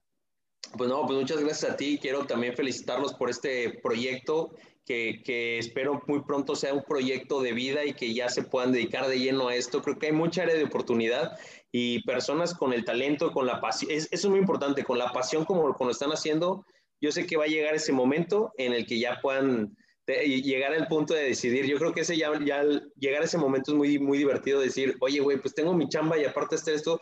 Pues 0.78 0.90
no, 0.90 1.06
pues 1.06 1.20
muchas 1.20 1.40
gracias 1.40 1.72
a 1.72 1.76
ti. 1.76 1.98
Quiero 2.02 2.26
también 2.26 2.56
felicitarlos 2.56 3.14
por 3.14 3.30
este 3.30 3.80
proyecto 3.82 4.52
que, 4.86 5.22
que, 5.24 5.60
espero 5.60 6.02
muy 6.08 6.22
pronto 6.24 6.56
sea 6.56 6.74
un 6.74 6.84
proyecto 6.84 7.42
de 7.42 7.54
vida 7.54 7.86
y 7.86 7.94
que 7.94 8.14
ya 8.14 8.30
se 8.30 8.44
puedan 8.44 8.72
dedicar 8.72 9.08
de 9.08 9.20
lleno 9.20 9.50
a 9.50 9.56
esto. 9.56 9.82
Creo 9.82 10.00
que 10.00 10.08
hay 10.08 10.12
mucha 10.14 10.44
área 10.44 10.56
de 10.56 10.64
oportunidad 10.64 11.38
y 11.72 12.04
personas 12.04 12.54
con 12.54 12.74
el 12.74 12.86
talento, 12.86 13.32
con 13.32 13.46
la 13.46 13.62
pasión, 13.62 13.92
es, 13.92 14.08
eso 14.12 14.28
es 14.28 14.32
muy 14.32 14.40
importante, 14.40 14.84
con 14.84 14.98
la 14.98 15.12
pasión 15.12 15.46
como, 15.46 15.74
como 15.74 15.90
lo 15.90 15.92
están 15.92 16.12
haciendo, 16.12 16.66
yo 17.02 17.12
sé 17.12 17.26
que 17.26 17.38
va 17.38 17.46
a 17.46 17.48
llegar 17.48 17.76
ese 17.76 17.94
momento 17.94 18.52
en 18.58 18.74
el 18.74 18.86
que 18.86 19.00
ya 19.00 19.20
puedan 19.22 19.76
llegar 20.18 20.74
al 20.74 20.88
punto 20.88 21.14
de 21.14 21.24
decidir. 21.24 21.66
Yo 21.66 21.78
creo 21.78 21.94
que 21.94 22.02
ese 22.02 22.18
ya, 22.18 22.32
ya 22.44 22.64
llegar 22.98 23.22
a 23.22 23.26
ese 23.26 23.38
momento 23.38 23.72
es 23.72 23.78
muy, 23.78 24.00
muy 24.00 24.18
divertido 24.18 24.60
decir, 24.60 24.96
oye, 25.02 25.20
güey, 25.20 25.38
pues 25.38 25.54
tengo 25.54 25.74
mi 25.74 25.88
chamba 25.88 26.18
y 26.18 26.26
aparte 26.26 26.56
de 26.66 26.74
esto, 26.74 27.00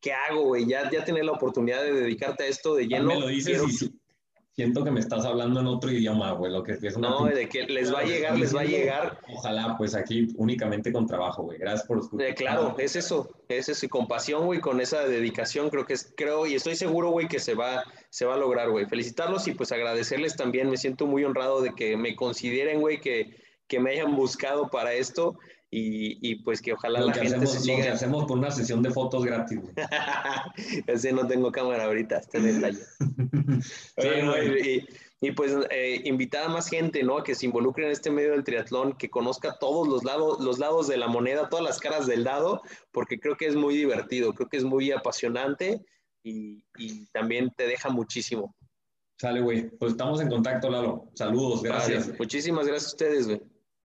¿qué 0.00 0.12
hago, 0.12 0.44
güey? 0.44 0.66
Ya, 0.66 0.90
ya 0.90 1.04
tener 1.04 1.24
la 1.24 1.32
oportunidad 1.32 1.82
de 1.82 1.92
dedicarte 1.92 2.44
a 2.44 2.46
esto 2.46 2.74
de 2.74 2.86
lleno. 2.86 3.08
Me 3.08 3.20
lo 3.20 3.28
dices 3.28 3.62
y, 3.82 4.00
siento 4.60 4.84
que 4.84 4.90
me 4.90 5.00
estás 5.00 5.24
hablando 5.24 5.60
en 5.60 5.66
otro 5.66 5.90
idioma, 5.90 6.32
güey, 6.32 6.52
lo 6.52 6.62
que 6.62 6.72
es 6.72 6.96
una... 6.96 7.08
No, 7.08 7.24
de 7.24 7.48
que 7.48 7.62
les 7.62 7.92
va 7.92 8.00
a 8.00 8.04
llegar, 8.04 8.38
les 8.38 8.54
va 8.54 8.60
a 8.60 8.64
llegar. 8.64 9.18
Ojalá, 9.34 9.74
pues 9.78 9.94
aquí 9.94 10.28
únicamente 10.36 10.92
con 10.92 11.06
trabajo, 11.06 11.44
güey. 11.44 11.58
Gracias 11.58 11.86
por 11.86 11.98
escuchar. 11.98 12.28
Eh, 12.28 12.34
claro, 12.34 12.74
es 12.78 12.94
eso, 12.96 13.30
es 13.48 13.70
eso, 13.70 13.86
y 13.86 13.88
con 13.88 14.06
pasión, 14.06 14.44
güey, 14.44 14.60
con 14.60 14.80
esa 14.80 15.06
dedicación, 15.06 15.70
creo 15.70 15.86
que 15.86 15.94
es, 15.94 16.12
creo, 16.14 16.46
y 16.46 16.54
estoy 16.54 16.76
seguro, 16.76 17.10
güey, 17.10 17.26
que 17.26 17.38
se 17.38 17.54
va, 17.54 17.84
se 18.10 18.26
va 18.26 18.34
a 18.34 18.38
lograr, 18.38 18.70
güey. 18.70 18.86
Felicitarlos 18.86 19.48
y 19.48 19.52
pues 19.52 19.72
agradecerles 19.72 20.36
también, 20.36 20.68
me 20.68 20.76
siento 20.76 21.06
muy 21.06 21.24
honrado 21.24 21.62
de 21.62 21.72
que 21.74 21.96
me 21.96 22.14
consideren, 22.14 22.80
güey, 22.80 23.00
que, 23.00 23.36
que 23.66 23.80
me 23.80 23.92
hayan 23.92 24.14
buscado 24.14 24.68
para 24.68 24.92
esto 24.92 25.38
y, 25.72 26.34
pues 26.36 26.60
que 26.60 26.72
ojalá 26.72 27.00
la 27.00 27.12
gente 27.12 27.28
hacemos, 27.28 27.52
se 27.52 27.60
siga. 27.60 27.76
Lo 27.76 27.82
que 27.84 27.88
hacemos 27.90 28.24
por 28.24 28.38
una 28.38 28.50
sesión 28.50 28.82
de 28.82 28.90
fotos 28.90 29.24
gratis. 29.24 29.60
Ese 30.86 31.12
no 31.12 31.26
tengo 31.28 31.52
cámara 31.52 31.84
ahorita, 31.84 32.18
está 32.18 32.38
en 32.38 32.48
el 32.48 32.58
playa. 32.58 32.78
y, 35.20 35.30
pues 35.32 35.54
eh, 35.70 36.00
invitar 36.04 36.44
a 36.44 36.48
más 36.48 36.68
gente, 36.68 37.04
¿no? 37.04 37.18
A 37.18 37.24
que 37.24 37.36
se 37.36 37.46
involucre 37.46 37.84
en 37.84 37.92
este 37.92 38.10
medio 38.10 38.32
del 38.32 38.42
triatlón, 38.42 38.94
que 38.94 39.10
conozca 39.10 39.58
todos 39.60 39.86
los 39.86 40.02
lados, 40.02 40.40
los 40.40 40.58
lados 40.58 40.88
de 40.88 40.96
la 40.96 41.06
moneda, 41.06 41.48
todas 41.48 41.64
las 41.64 41.78
caras 41.78 42.06
del 42.06 42.24
dado, 42.24 42.62
porque 42.90 43.20
creo 43.20 43.36
que 43.36 43.46
es 43.46 43.54
muy 43.54 43.76
divertido, 43.76 44.32
creo 44.32 44.48
que 44.48 44.56
es 44.56 44.64
muy 44.64 44.90
apasionante 44.90 45.84
y, 46.24 46.64
y 46.78 47.06
también 47.12 47.52
te 47.56 47.68
deja 47.68 47.90
muchísimo. 47.90 48.56
Sale, 49.20 49.40
güey. 49.40 49.68
Pues 49.68 49.92
estamos 49.92 50.20
en 50.20 50.30
contacto, 50.30 50.68
Lalo. 50.68 51.10
Saludos, 51.14 51.62
gracias. 51.62 52.10
Muchísimas 52.18 52.66
gracias 52.66 52.92
a 52.92 52.94
ustedes, 52.94 53.26
güey. 53.28 53.40